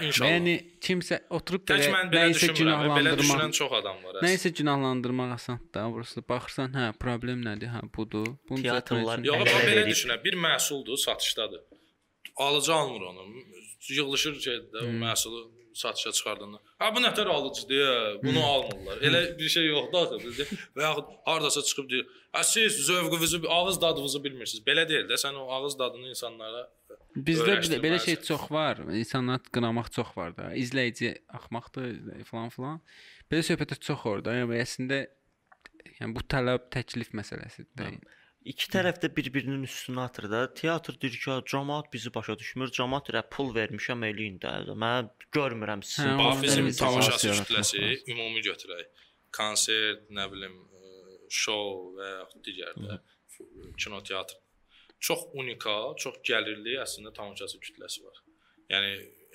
İnşallah. 0.00 0.30
Yəni 0.30 0.54
kimsə 0.86 1.18
oturub 1.30 1.64
belə 1.68 1.88
nəyisə 1.88 1.92
və 1.92 2.10
Belə 2.12 2.32
düşünən 2.32 2.58
günahlandırmaq, 2.58 3.52
çox 3.58 3.72
adam 3.80 3.96
var. 4.04 4.14
əslində. 4.14 4.24
nəyisə 4.26 4.52
günahlandırmaq 4.58 5.32
asandır 5.36 5.72
da. 5.74 5.86
Burası 5.92 6.22
baxırsan, 6.28 6.72
hə, 6.78 6.92
problem 7.04 7.42
nədir? 7.48 7.68
Hə, 7.74 7.82
budur. 7.96 8.26
Bunu 8.48 8.62
Teatrlar 8.62 9.18
Yox, 9.24 9.36
mən 9.48 9.66
belə 9.70 9.86
düşünürəm. 9.90 10.24
Bir 10.24 10.34
məhsuldur, 10.46 10.96
satışdadır. 10.96 11.60
Alıcı 12.36 12.74
almır 12.74 13.00
onu. 13.00 13.26
Yığılışır 13.88 14.34
şeydə, 14.46 14.78
o 14.86 14.92
məhsulu 15.04 15.40
satışa 15.74 16.12
çıxardanda. 16.12 16.58
Ha 16.78 16.90
bu 16.94 17.00
nətər 17.00 17.28
alıcı 17.32 17.62
deyə 17.70 17.92
bunu 18.24 18.42
almırlar. 18.44 18.98
Elə 19.06 19.20
bir 19.38 19.48
şey 19.48 19.66
yoxdur 19.66 20.02
axı 20.06 20.18
bizdə. 20.26 20.44
Və 20.76 20.82
yaxud 20.88 21.06
hardasa 21.24 21.62
çıxıb 21.62 21.90
deyir, 21.90 22.06
"Ha 22.32 22.44
siz 22.44 22.72
zövqünüzü, 22.86 23.42
ağız 23.48 23.80
dadınızı 23.80 24.24
bilmirsiniz." 24.24 24.66
Belə 24.66 24.88
deyil 24.88 25.06
də, 25.08 25.16
sən 25.24 25.34
o 25.34 25.50
ağız 25.52 25.78
dadını 25.78 26.08
insanlara 26.08 26.70
Bizdə 27.12 27.58
belə, 27.60 27.78
belə 27.82 27.98
şey 28.00 28.16
çox 28.24 28.46
var. 28.50 28.78
İnsanlar 28.88 29.42
qınamaq 29.52 29.90
çox 29.92 30.14
var 30.16 30.32
da. 30.36 30.52
İzləyici 30.56 31.12
axmaqdır 31.28 31.90
izləyici 31.90 32.28
falan 32.28 32.48
filan. 32.54 32.80
Belə 33.32 33.44
söhbətlər 33.44 33.80
çox 33.84 34.06
orada. 34.08 34.34
Yəni 34.38 34.58
əslində 34.62 35.02
yəni 35.98 36.16
bu 36.16 36.24
tələb, 36.34 36.70
təklif 36.72 37.12
məsələsidir. 37.18 38.00
İki 38.52 38.70
tərəf 38.72 38.96
də 39.04 39.12
bir-birinin 39.14 39.62
üstünə 39.68 40.08
atır 40.08 40.26
da. 40.32 40.40
Teatr 40.58 40.96
deyir 41.02 41.14
ki, 41.14 41.36
cəmaət 41.52 41.92
bizi 41.92 42.10
başa 42.14 42.34
düşmür. 42.40 42.72
Cəmaət 42.74 43.12
deyir, 43.12 43.28
pul 43.30 43.52
vermişəm 43.54 44.02
eləyin 44.08 44.40
də. 44.42 44.54
Mən 44.82 45.12
görmürəm 45.36 45.84
sizin 45.86 46.18
Hə, 46.18 46.32
üzərində 46.48 46.74
tamaşaçı 46.80 47.36
kütləsi 47.42 47.84
ümumi 48.10 48.42
götürək. 48.48 48.88
Konsert, 49.36 50.08
nə 50.10 50.26
bilim, 50.32 50.58
ə, 50.74 50.90
şou 51.30 51.92
və 52.00 52.10
digər 52.48 52.74
də 52.80 52.98
kino 53.78 54.02
teatr. 54.02 54.41
Çox 55.02 55.24
unikal, 55.34 55.96
çox 55.98 56.20
gəlirli 56.28 56.76
əslində 56.82 57.10
tamaşaçı 57.16 57.58
kütləsi 57.64 58.04
var. 58.06 58.22
Yəni 58.70 58.92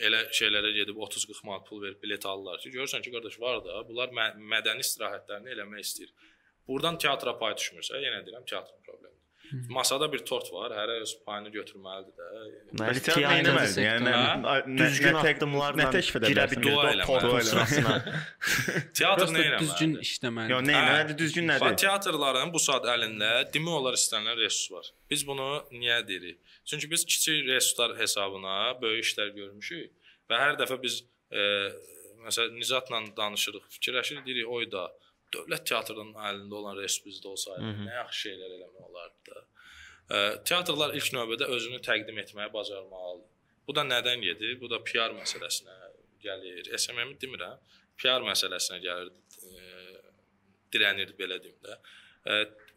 elə 0.07 0.21
şeylərə 0.39 0.71
gedib 0.77 0.99
30-40 1.03 1.43
manat 1.47 1.67
pul 1.67 1.81
verib 1.83 1.99
bilet 2.01 2.25
alırlar 2.25 2.61
ki, 2.63 2.71
görürsən 2.75 3.03
ki, 3.03 3.11
qardaş 3.15 3.35
var 3.43 3.59
da, 3.65 3.81
bunlar 3.89 4.13
mə 4.15 4.29
mədəni 4.53 4.85
istirahətlərini 4.85 5.53
eləmək 5.57 5.83
istəyir. 5.83 6.13
Burdan 6.67 6.99
teatra 7.03 7.35
pay 7.41 7.55
düşmürsə, 7.59 7.99
yenə 8.03 8.23
deyirəm, 8.27 8.47
problemidir. 8.47 8.86
Masada 9.69 10.07
bir 10.11 10.19
tort 10.27 10.49
var, 10.53 10.73
hərə 10.75 10.97
öz 11.03 11.11
payını 11.25 11.49
götürməlidir 11.53 12.13
də. 12.19 12.27
Teatr 13.05 13.21
etməlidir? 13.23 13.83
Yəni 13.85 14.05
nə- 14.07 14.77
düzgün 14.81 15.19
addımlarla 15.21 15.83
nə 15.83 15.87
təklif 15.95 16.17
edə 16.19 16.31
bilərsən? 16.33 16.63
Dua 16.65 16.75
o 16.75 16.87
eləməli. 16.91 17.05
tortun 17.07 17.29
Dua 17.29 17.39
eləməli. 17.39 17.49
sırasına. 17.51 17.93
Teatr 18.99 19.25
nə 19.31 19.43
Prosta 19.45 19.59
düzgün 19.63 19.95
işləməlidir. 20.03 20.53
Yo, 20.55 20.59
nə 20.67 20.77
nədir 20.89 21.17
düzgün 21.23 21.47
nədir? 21.51 21.75
teatrların 21.83 22.53
bu 22.53 22.59
saat 22.67 22.87
əlində 22.95 23.31
demək 23.53 23.79
olar 23.81 23.97
istənilən 23.99 24.37
resurs 24.43 24.71
var. 24.75 24.91
Biz 25.11 25.27
bunu 25.27 25.49
niyə 25.71 26.01
deyirik? 26.07 26.39
Çünki 26.67 26.91
biz 26.91 27.05
kiçik 27.05 27.45
resurslar 27.47 27.95
hesabına 27.99 28.57
böyük 28.81 29.05
işlər 29.05 29.31
görmüşük 29.35 29.91
və 30.29 30.41
hər 30.43 30.57
dəfə 30.59 30.81
biz 30.83 31.01
e, 31.31 31.43
məsələn 32.27 32.57
Nizatla 32.59 32.99
danışırıq, 33.17 33.63
fikirləşirik, 33.77 34.25
deyirik, 34.25 34.47
oy 34.51 34.65
da 34.71 34.89
dövlət 35.35 35.63
teatrının 35.69 36.13
əlində 36.29 36.53
olan 36.61 36.77
resurs 36.77 37.05
bizdə 37.07 37.27
olsaydı, 37.33 37.61
Mhm. 37.71 37.87
nə 37.87 37.95
yaxşı 38.01 38.19
şeylər 38.29 38.51
eləmək 38.57 38.83
olardı. 38.89 39.43
E, 40.09 40.17
teatrlar 40.49 40.93
ilk 40.95 41.09
növbədə 41.17 41.49
özünü 41.55 41.79
təqdim 41.87 42.17
etməyə 42.23 42.53
bacarmalıdır. 42.53 43.27
Bu 43.67 43.75
da 43.75 43.81
nədən 43.83 44.21
gedir? 44.23 44.59
Bu 44.61 44.69
da 44.71 44.79
PR 44.83 45.11
məsələsinə 45.21 45.75
gəlir. 46.23 46.69
SMM-i 46.77 47.17
demirəm, 47.21 47.57
PR 47.99 48.23
məsələsinə 48.23 48.79
gəlir. 48.81 49.11
E, 49.43 50.01
dirənir 50.73 51.11
belə 51.19 51.37
deyim 51.43 51.57
də. 51.63 51.75
E, 52.27 52.31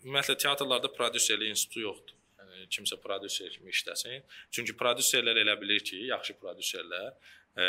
ümumiyyətlə 0.04 0.36
teatrlarda 0.44 0.90
prodüserlik 0.96 1.48
institutu 1.54 1.80
yoxdur. 1.86 2.16
Yəni 2.40 2.66
kimsə 2.74 2.96
prodüser 3.04 3.50
kimi 3.54 3.70
işləsin. 3.70 4.22
Çünki 4.50 4.72
prodüserlər 4.80 5.38
elə 5.44 5.54
bilir 5.60 5.80
ki, 5.86 6.02
yaxşı 6.10 6.34
prodüserlər 6.42 7.12
e, 7.58 7.66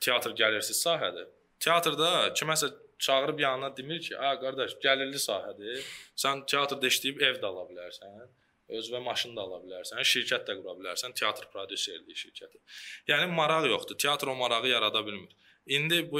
teatr 0.00 0.34
gəlirsiz 0.42 0.78
sahədir. 0.86 1.28
Teatrda 1.62 2.10
kiməsə 2.38 2.72
çağırıb 2.98 3.38
yanına 3.40 3.76
demir 3.76 4.00
ki, 4.00 4.18
"A 4.18 4.40
qardaş, 4.40 4.70
gəlirli 4.84 5.20
sahədir. 5.28 5.78
Sən 6.22 6.46
teatrda 6.50 6.86
işləyib 6.86 7.22
ev 7.28 7.34
də 7.42 7.46
ala 7.46 7.64
bilərsən." 7.70 8.28
Özünə 8.68 9.00
maşın 9.02 9.36
da 9.36 9.40
ala 9.46 9.58
bilərsən, 9.64 10.00
şirkət 10.12 10.42
də 10.48 10.56
qura 10.60 10.72
bilərsən, 10.80 11.12
teatr 11.14 11.44
prodüserliyi 11.52 12.16
şirkəti. 12.22 12.58
Yəni 13.08 13.26
maraq 13.40 13.66
yoxdur. 13.70 13.98
Teatr 13.98 14.26
o 14.26 14.34
marağı 14.34 14.68
yarada 14.68 15.06
bilmir. 15.06 15.32
İndi 15.66 16.10
bu 16.12 16.18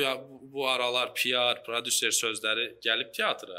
bu- 0.52 0.68
aralar 0.68 1.14
PR, 1.14 1.62
prodüser 1.66 2.12
sözləri 2.22 2.66
gəlib 2.86 3.10
teatra 3.16 3.58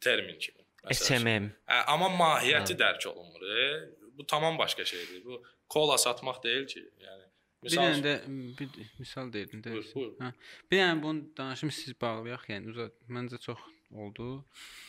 termin 0.00 0.38
kimi. 0.38 0.62
Məsəl 0.84 1.04
üçün. 1.04 1.18
SMM. 1.18 1.44
Hə, 1.68 1.78
amma 1.92 2.08
mahiyyəti 2.08 2.74
dərk 2.82 3.06
olunmur. 3.08 3.42
E? 3.58 3.88
Bu 4.18 4.26
tamam 4.26 4.58
başqa 4.58 4.84
şeydir. 4.84 5.24
Bu 5.24 5.42
kola 5.68 5.98
satmaq 5.98 6.42
deyil 6.42 6.66
ki. 6.66 6.80
Yəni 7.06 7.23
Bir 7.64 7.76
dənə 7.78 8.02
də 8.04 8.14
bir 8.58 8.74
misal 9.00 9.32
deyildin 9.32 9.62
də. 9.64 9.72
Buyur, 9.76 9.88
buyur. 9.94 10.12
Hə. 10.20 10.32
Bir 10.70 10.82
dənə 10.82 11.00
bunu 11.02 11.24
danışım 11.38 11.72
siz 11.74 11.96
bağlayaq, 12.00 12.44
yəni 12.52 12.72
uzat. 12.74 12.96
Məncə 13.16 13.40
çox 13.42 13.62
oldu. 13.90 14.28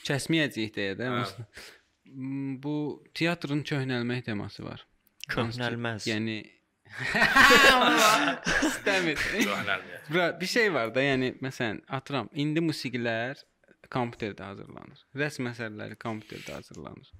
Kəsməyəcəyik 0.07 0.75
deyə 0.75 0.97
də. 0.99 1.09
Hə. 1.13 1.47
Bu 2.65 2.75
teatrın 3.17 3.63
köhnəlmək 3.65 4.27
teması 4.27 4.65
var. 4.65 4.85
Köhnəlməz. 5.31 6.05
Yəni 6.09 6.37
istəmir. 8.67 9.17
Bura 10.09 10.27
bir 10.41 10.45
şey 10.45 10.73
var 10.73 10.93
da, 10.95 11.01
yəni 11.03 11.33
məsələn, 11.43 11.81
atıram, 11.97 12.29
indi 12.33 12.61
musiqilər 12.63 13.41
kompüterdə 13.91 14.51
hazırlanır. 14.51 15.01
Rəsm 15.17 15.49
əsərləri 15.51 15.97
kompüterdə 16.01 16.59
hazırlanır. 16.59 17.11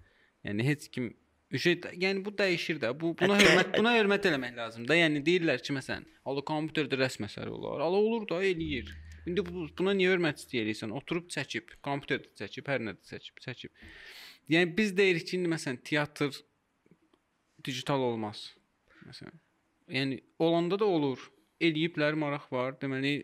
Yəni 0.45 0.67
heç 0.67 0.87
kim 0.93 1.13
şey, 1.53 1.75
yəni 2.01 2.23
bu 2.25 2.33
dəyişir 2.35 2.79
də. 2.81 2.91
Bu 2.99 3.13
buna 3.19 3.37
hörmət 3.39 3.75
buna 3.77 3.93
hörmət 3.95 4.27
eləmək 4.31 4.55
lazımdır 4.57 4.91
da. 4.91 4.97
Yəni 4.99 5.21
deyirlər 5.25 5.61
ki, 5.65 5.75
məsələn, 5.77 6.05
ala 6.25 6.43
kompüterdə 6.45 6.99
rəsm 6.99 7.27
əsəri 7.27 7.53
olar. 7.53 7.83
Ala 7.85 8.01
olur 8.01 8.25
da, 8.29 8.41
eləyir. 8.43 8.91
İndi 9.29 9.45
bu, 9.45 9.67
buna 9.77 9.93
niyə 9.97 10.13
hörmət 10.13 10.43
istəyirsən? 10.43 10.93
Oturub 10.95 11.29
çəkib, 11.33 11.77
kompüterdə 11.85 12.33
çəkib, 12.41 12.67
hər 12.69 12.83
nədə 12.89 13.09
çəkib, 13.11 13.39
çəkib. 13.45 13.85
Yəni 14.53 14.73
biz 14.77 14.91
deyirik 14.97 15.27
ki, 15.29 15.39
indi 15.39 15.49
məsələn 15.53 15.79
teatr 15.85 16.33
digital 17.65 18.03
olmaz. 18.09 18.47
Məsələn. 19.05 19.39
Yəni 19.89 20.19
olanda 20.41 20.79
da 20.81 20.89
olur. 20.89 21.21
Eləyiblər, 21.61 22.17
maraq 22.19 22.49
var. 22.51 22.75
Deməli 22.81 23.15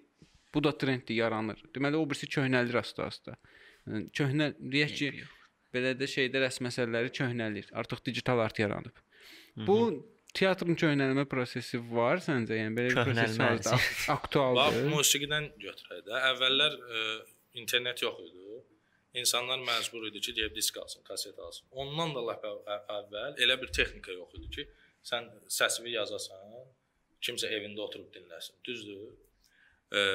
bu 0.54 0.64
da 0.64 0.72
trenddir, 0.78 1.18
yaranır. 1.22 1.62
Deməli 1.76 2.00
o 2.00 2.08
birisi 2.10 2.30
köhnəlir 2.32 2.80
asta-asta. 2.82 3.38
Yəni, 3.90 4.10
Köhnə 4.18 4.52
deyək 4.58 4.98
ki, 4.98 5.12
belə 5.74 5.94
də 6.00 6.08
şeydə 6.14 6.42
rəsm 6.46 6.68
məsələləri 6.70 7.12
köhnəlir. 7.20 7.70
Artıq 7.82 8.04
digital 8.06 8.40
art 8.44 8.60
yaranıb. 8.60 8.98
Bu 9.68 9.78
teatrın 10.38 10.76
köhnəlmə 10.80 11.26
prosesi 11.32 11.80
var 11.92 12.22
səncə? 12.24 12.56
Yəni 12.62 12.76
belə 12.78 12.92
bir 12.96 13.04
proses 13.10 13.40
var 13.40 13.58
da, 13.64 13.74
ak- 13.76 13.88
Bax, 13.92 14.10
aktualdır. 14.18 14.86
musiqidən 14.94 15.50
götürək 15.60 16.04
də. 16.08 16.22
Əvvəllər 16.32 16.78
ə, 17.00 17.02
internet 17.64 18.02
yox 18.06 18.22
idi. 18.28 18.38
İnsanlar 19.22 19.60
məcbur 19.68 20.06
idi 20.08 20.22
ki, 20.24 20.32
deyib 20.38 20.54
disk 20.56 20.78
alsın, 20.80 21.04
kaset 21.04 21.40
alsın. 21.40 21.66
Ondan 21.84 22.14
da 22.16 22.22
lap 22.30 22.46
əv- 22.48 22.62
əv- 22.76 22.86
əvvəl 23.00 23.42
elə 23.44 23.58
bir 23.60 23.74
texnika 23.76 24.14
yox 24.16 24.38
idi 24.40 24.48
ki, 24.56 24.64
sən 25.04 25.28
səsini 25.52 25.92
yazasan, 25.98 26.54
kimsə 27.20 27.50
evində 27.58 27.84
oturub 27.90 28.08
dinləsin. 28.16 28.56
Düzdür? 28.64 29.10
Ə, 29.92 30.06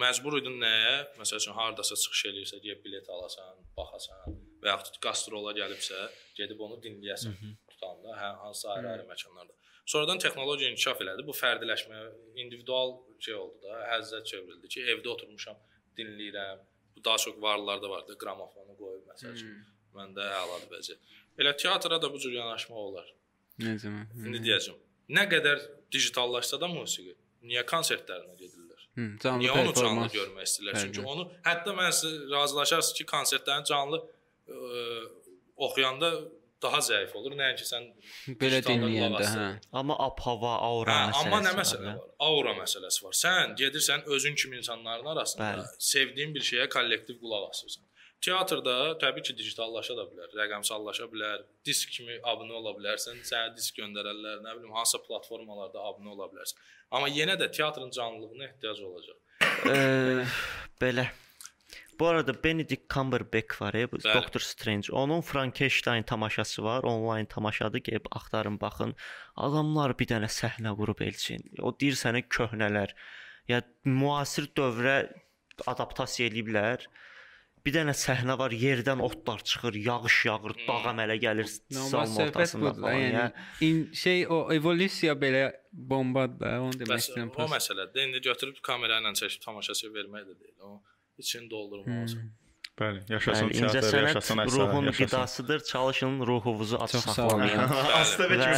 məcbur 0.00 0.38
idin 0.40 0.56
nəyə? 0.62 0.94
Məsəl 1.20 1.42
üçün 1.42 1.52
hardasa 1.58 1.98
çıxış 2.00 2.22
eləyirsə, 2.30 2.62
deyib 2.64 2.80
bilet 2.86 3.12
alasan, 3.12 3.60
baxasan 3.76 4.38
və 4.64 4.72
yaxud 4.72 4.96
qastrol'a 5.04 5.52
gəlibsə, 5.58 6.06
gedib 6.38 6.60
onu 6.66 6.80
dinləyəsən. 6.84 7.36
Tutanda 7.74 8.16
hə, 8.16 8.30
hansı 8.44 8.70
ayrı-ayrı 8.74 9.04
məkanlarda. 9.10 9.52
Sonradan 9.86 10.18
texnologiya 10.18 10.70
inkişaf 10.72 11.02
elədi. 11.04 11.26
Bu 11.28 11.34
fərdiləşmə, 11.36 11.98
individual 12.40 12.94
şey 13.26 13.34
oldu 13.36 13.60
da, 13.66 13.82
həzzət 13.92 14.30
çevrildi 14.30 14.70
ki, 14.74 14.84
evdə 14.94 15.10
oturmuşam, 15.12 15.58
dinləyirəm. 15.98 16.62
Bu 16.96 17.04
daha 17.04 17.18
çox 17.18 17.36
varlılarda 17.42 17.90
vardı, 17.90 18.16
qramofonu 18.22 18.76
qoyub 18.78 19.04
məsəl 19.10 19.36
üçün. 19.36 19.52
Məndə 19.94 20.24
əladır 20.40 20.72
vəziyyət. 20.72 21.12
Elə 21.42 21.52
teatra 21.60 22.00
da 22.02 22.10
bu 22.12 22.18
cür 22.22 22.32
yanaşma 22.32 22.76
olar. 22.86 23.06
Necə? 23.60 23.92
İndi 24.24 24.40
deyəcəm. 24.46 24.80
Nə 25.14 25.26
qədər 25.30 25.60
digitallaşsa 25.92 26.58
da 26.62 26.70
musiqi, 26.72 27.12
niyə 27.44 27.62
konsertlərinə 27.68 28.38
gedirlər? 28.40 28.80
Hı, 28.96 29.06
canlı 29.22 29.42
Niyə 29.42 29.54
onu 29.60 29.74
canlı 29.76 30.06
görmək 30.14 30.48
istəyirlər? 30.48 30.80
Çünki 30.86 31.04
onu 31.12 31.26
hətta 31.44 31.74
mən 31.76 31.92
sizə 31.98 32.30
razılaşarsınız 32.32 32.96
ki, 32.98 33.06
konsertlərin 33.10 33.66
canlı 33.68 34.00
ə, 34.48 35.04
oxuyanda 35.66 36.10
daha 36.64 36.78
zəif 36.80 37.12
olur. 37.18 37.34
Nəinki 37.36 37.66
sən 37.68 37.86
Belə 38.40 38.60
dinləyəndə, 38.64 39.24
hə. 39.36 39.48
Amma 39.76 39.96
ab-hava, 40.06 40.54
aura 40.68 40.92
Hə, 40.94 41.08
məsələsi. 41.10 41.24
amma 41.26 41.40
nə 41.44 41.50
var 41.52 41.58
məsələ 41.60 41.88
var? 41.90 42.04
Aura 42.28 42.54
məsələsi 42.60 43.04
var. 43.04 43.16
Sən 43.24 43.56
gedirsən 43.60 44.06
özün 44.16 44.34
kimi 44.40 44.56
insanların 44.62 45.10
arasında 45.12 45.50
Bəli. 45.50 45.66
sevdiyin 45.90 46.32
bir 46.34 46.40
şeyə 46.50 46.68
kollektiv 46.72 47.18
qulaq 47.20 47.50
asırsan. 47.50 47.84
Teatrda 48.24 48.74
təbii 49.02 49.20
ki, 49.26 49.34
digitallaşa 49.36 49.92
da 49.98 50.06
bilər, 50.08 50.30
rəqəmsallaşa 50.38 51.10
bilər, 51.12 51.42
disk 51.68 51.90
kimi 51.92 52.14
abunə 52.24 52.54
ola 52.56 52.72
bilərsən, 52.78 53.18
sənə 53.28 53.50
disk 53.58 53.76
göndərərlər, 53.82 54.38
nə 54.46 54.54
bilim, 54.56 54.70
hansısa 54.72 55.02
platformalarda 55.04 55.82
abunə 55.90 56.14
ola 56.14 56.30
bilərsən. 56.32 56.62
Amma 56.96 57.10
yenə 57.12 57.36
də 57.36 57.50
teatrın 57.52 57.92
canlılığına 57.92 58.46
ehtiyac 58.48 58.80
olacaq. 58.80 59.18
Eee, 59.68 60.24
belə. 60.80 61.04
Bu 61.98 62.06
arada 62.06 62.34
Benedict 62.44 62.90
Cumberbatch 62.94 63.62
var, 63.62 63.74
ya, 63.74 63.90
bu 63.92 63.96
Bəli. 63.96 64.14
Doctor 64.14 64.40
Strange. 64.40 64.92
Onun 64.92 65.20
Frankenstein 65.20 66.02
tamaşası 66.02 66.64
var, 66.64 66.82
onlayn 66.82 67.24
tamaşadır, 67.26 67.78
gəlib 67.78 68.06
axtarın, 68.10 68.60
baxın. 68.60 68.94
Adamlar 69.36 69.94
bir 69.98 70.10
dənə 70.10 70.30
səhnə 70.40 70.74
qurub 70.78 71.00
elçin. 71.00 71.44
O 71.62 71.74
deyir 71.80 71.98
sənə 72.00 72.24
köhnələr. 72.28 72.94
Ya 73.48 73.62
müasir 73.84 74.50
dövrə 74.56 74.98
adaptasiya 75.66 76.30
eləyiblər. 76.30 76.86
Bir 77.64 77.72
dənə 77.72 77.94
səhnə 77.96 78.34
var, 78.36 78.52
yerdən 78.52 79.00
otlar 79.00 79.40
çıxır, 79.40 79.74
yağış 79.86 80.16
yağır, 80.26 80.52
dağ 80.66 80.74
əmələ 80.90 81.14
gəlir 81.22 81.46
Normal 81.72 81.88
salın 81.92 82.16
söhbət 82.16 82.34
ortasında 82.34 82.70
budur 82.74 82.82
falan. 82.82 82.98
yəni 83.00 83.22
in, 83.68 83.78
şey 83.96 84.26
o 84.28 84.40
evolyusiya 84.52 85.14
belə 85.22 85.44
bombadır 85.72 86.40
da, 86.42 86.50
onu 86.60 86.76
demək 86.82 87.06
istəyirəm. 87.06 87.30
o 87.36 87.46
məsələdir. 87.54 88.04
İndi 88.08 88.20
götürüb 88.26 88.60
kamera 88.62 88.98
ilə 89.00 89.14
çəkib 89.22 89.46
tamaşaçıya 89.46 89.92
vermək 89.96 90.26
də 90.28 90.36
deyil. 90.42 90.58
O 90.60 90.82
içini 91.18 91.50
doldurmalısan. 91.50 92.32
Bəli, 92.74 93.04
yaşasın 93.06 93.52
Bəli, 93.52 93.60
teatr, 93.70 93.96
yaşasın 94.02 94.40
əsər, 94.42 94.58
ruhun 94.58 94.88
yaşasın. 94.88 95.04
qidasıdır. 95.04 95.60
Çalışın 95.64 96.14
ruhunuzu 96.26 96.78
aç 96.82 96.94
olun. 97.22 97.42
Asta 98.00 98.26
və 98.26 98.48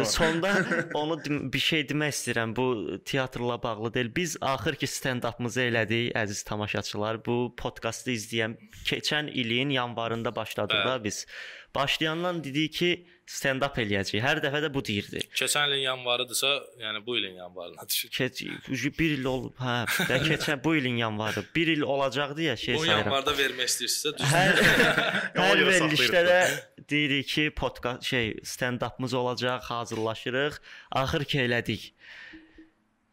e, 0.00 0.04
sonda 0.08 0.52
onu 1.00 1.18
bir 1.52 1.58
şey 1.66 1.84
demək 1.90 2.14
istəyirəm. 2.16 2.54
Bu 2.56 2.66
teatrla 3.04 3.62
bağlı 3.62 3.92
deyil. 3.94 4.14
Biz 4.16 4.36
axır 4.40 4.80
ki 4.80 4.88
stand-upımızı 4.88 5.66
elədik, 5.68 6.14
əziz 6.22 6.40
tamaşaçılar. 6.48 7.20
Bu 7.26 7.36
podkastı 7.56 8.16
izləyən 8.16 8.56
keçən 8.88 9.28
ilin 9.28 9.76
yanvarında 9.76 10.32
başladıq 10.36 10.80
Bəli. 10.80 10.88
da 10.88 11.04
biz. 11.04 11.26
Başlayandan 11.74 12.44
dedik 12.44 12.72
ki, 12.74 12.90
stand-up 13.30 13.76
eləyəcəyik. 13.78 14.22
Hər 14.24 14.40
dəfə 14.42 14.60
də 14.64 14.70
bu 14.74 14.82
deyirdi. 14.84 15.20
Keçən 15.38 15.68
ilin 15.70 15.84
yanvarıdırsa, 15.84 16.48
yəni 16.82 17.02
bu 17.06 17.16
ilin 17.18 17.36
yanvarına 17.38 17.84
düşür. 17.88 18.10
Keç 18.10 18.42
1 18.98 19.10
il 19.18 19.24
olub, 19.30 19.54
hə. 19.62 19.76
Və 20.10 20.18
keçən 20.26 20.64
bu 20.64 20.74
ilin 20.80 20.96
yanvarı. 20.98 21.44
1 21.54 21.66
il 21.76 21.80
olacaqdı 21.86 22.42
ya 22.42 22.56
şey 22.56 22.74
Bu 22.74 22.80
sayıram. 22.84 23.04
yanvarda 23.04 23.36
vermək 23.38 23.70
istəyirsinizsə 23.70 24.18
düz. 24.18 24.26
Hər 24.34 24.60
hər 25.44 25.62
verilişdə 25.70 26.24
də 26.26 26.40
deyirik 26.90 27.28
ki, 27.28 27.46
podkast 27.56 28.02
şey 28.02 28.34
stand-upımız 28.44 29.14
olacaq, 29.14 29.62
hazırlaşırıq. 29.70 30.58
Axır 30.90 31.24
ki 31.24 31.38
elədik. 31.46 31.92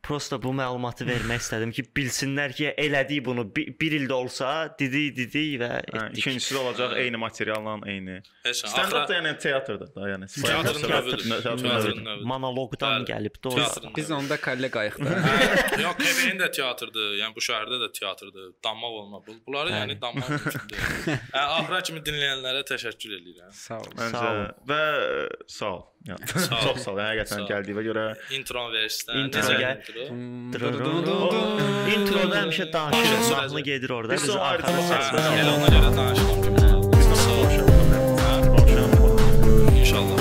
Prosta 0.08 0.38
bu 0.40 0.54
məlumatı 0.56 1.04
vermək 1.08 1.42
istədim 1.44 1.72
ki, 1.76 1.84
bilsinlər 1.98 2.54
ki, 2.56 2.70
elədik 2.80 3.26
bunu. 3.26 3.44
1 3.58 3.96
ildə 3.98 4.16
olsa, 4.16 4.52
dedik, 4.80 5.18
dedik 5.18 5.58
və 5.60 5.68
Hə, 5.68 5.82
etdik. 6.08 6.22
ikincisi 6.22 6.56
də 6.56 6.62
olacaq 6.62 6.94
eyni 7.02 7.20
materialla, 7.20 7.74
eyni. 7.92 8.16
Stand-up 8.48 9.10
da 9.10 9.18
yəni 9.18 9.34
teatrdır 9.44 9.90
da, 9.98 10.06
yəni. 10.14 10.30
teatrın 10.32 10.86
Teatr- 10.88 11.66
növüdür. 11.66 12.24
Monoloqdan 12.32 13.02
Bəli, 13.04 13.10
gəlib 13.12 13.36
də 13.44 13.52
o. 13.52 13.92
Biz 13.98 14.12
onda 14.20 14.38
kollə 14.48 14.70
qayıqda. 14.78 15.18
Hə, 15.28 15.82
Yox, 15.84 16.00
Quebeyin 16.00 16.40
də 16.40 16.50
teatrdır. 16.56 17.12
Yəni 17.20 17.36
bu 17.36 17.44
şəhərdə 17.50 17.82
də 17.84 17.92
teatrdır. 18.00 18.48
Danmaq 18.64 18.98
olma. 19.02 19.22
Bu- 19.28 19.36
Bunları 19.48 19.76
yəni 19.76 20.00
danmaq 20.02 20.30
mümkündür. 20.38 20.88
Hə, 21.36 21.44
axıra 21.60 21.82
kimi 21.84 22.00
dinləyənlərə 22.08 22.64
təşəkkür 22.72 23.20
edirəm. 23.20 23.52
Sağ 23.52 23.84
ol. 23.84 23.92
Məncə 24.00 24.24
Sağ 24.24 24.32
ol. 24.32 24.42
və 24.72 24.82
sağ 25.60 25.74
ol. 25.76 25.84
Yəni, 26.08 26.28
Sağ 26.46 26.56
ol. 26.56 26.62
çox 26.64 26.78
sağ 26.86 26.92
ol. 26.92 27.00
Həqiqətən 27.04 27.34
Sağ 27.34 27.42
ol. 27.42 27.48
gəldiyinə 27.52 27.84
görə 27.90 28.04
Intro 28.38 28.62
verirsən. 28.72 29.14
Intro 29.24 29.40
Necə 29.42 29.56
gəl. 29.60 29.76
intro? 30.08 30.68
Introda 31.96 32.36
həmişə 32.44 32.66
danışır, 32.74 33.04
Başa 33.04 33.36
mahnı 33.36 33.48
düşürəcək. 33.50 33.64
gedir 33.72 33.90
orada. 33.90 34.14
Biz 34.14 34.24
Biz 34.24 34.30
o 34.30 34.40
ayrıca 34.40 34.68
arxada 34.68 34.78
baxarıq. 34.78 35.08
səslə. 35.08 35.22
Elə 35.42 35.52
ona 35.58 35.68
görə 35.76 35.90
danışıram 35.98 36.40
ki, 36.44 36.50
Biz 36.98 37.06
nə 37.12 37.16
soruşaq? 37.26 37.66
inşallah. 39.80 40.18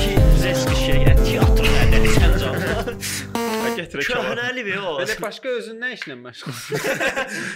Ki 0.00 0.12
zeski 0.42 0.76
şey, 0.86 0.98
teatr 1.04 1.64
nədir 1.92 2.12
sən 2.16 2.32
canım? 2.40 2.98
Gətirək 3.76 4.06
çalaq. 4.08 4.24
Köhnəli 4.24 4.62
bir 4.66 4.76
o. 4.80 4.92
Belə 5.02 5.14
başqa 5.20 5.48
özün 5.58 5.76
nə 5.82 5.88
işlə 5.98 6.14
məşğulsan? 6.16 6.78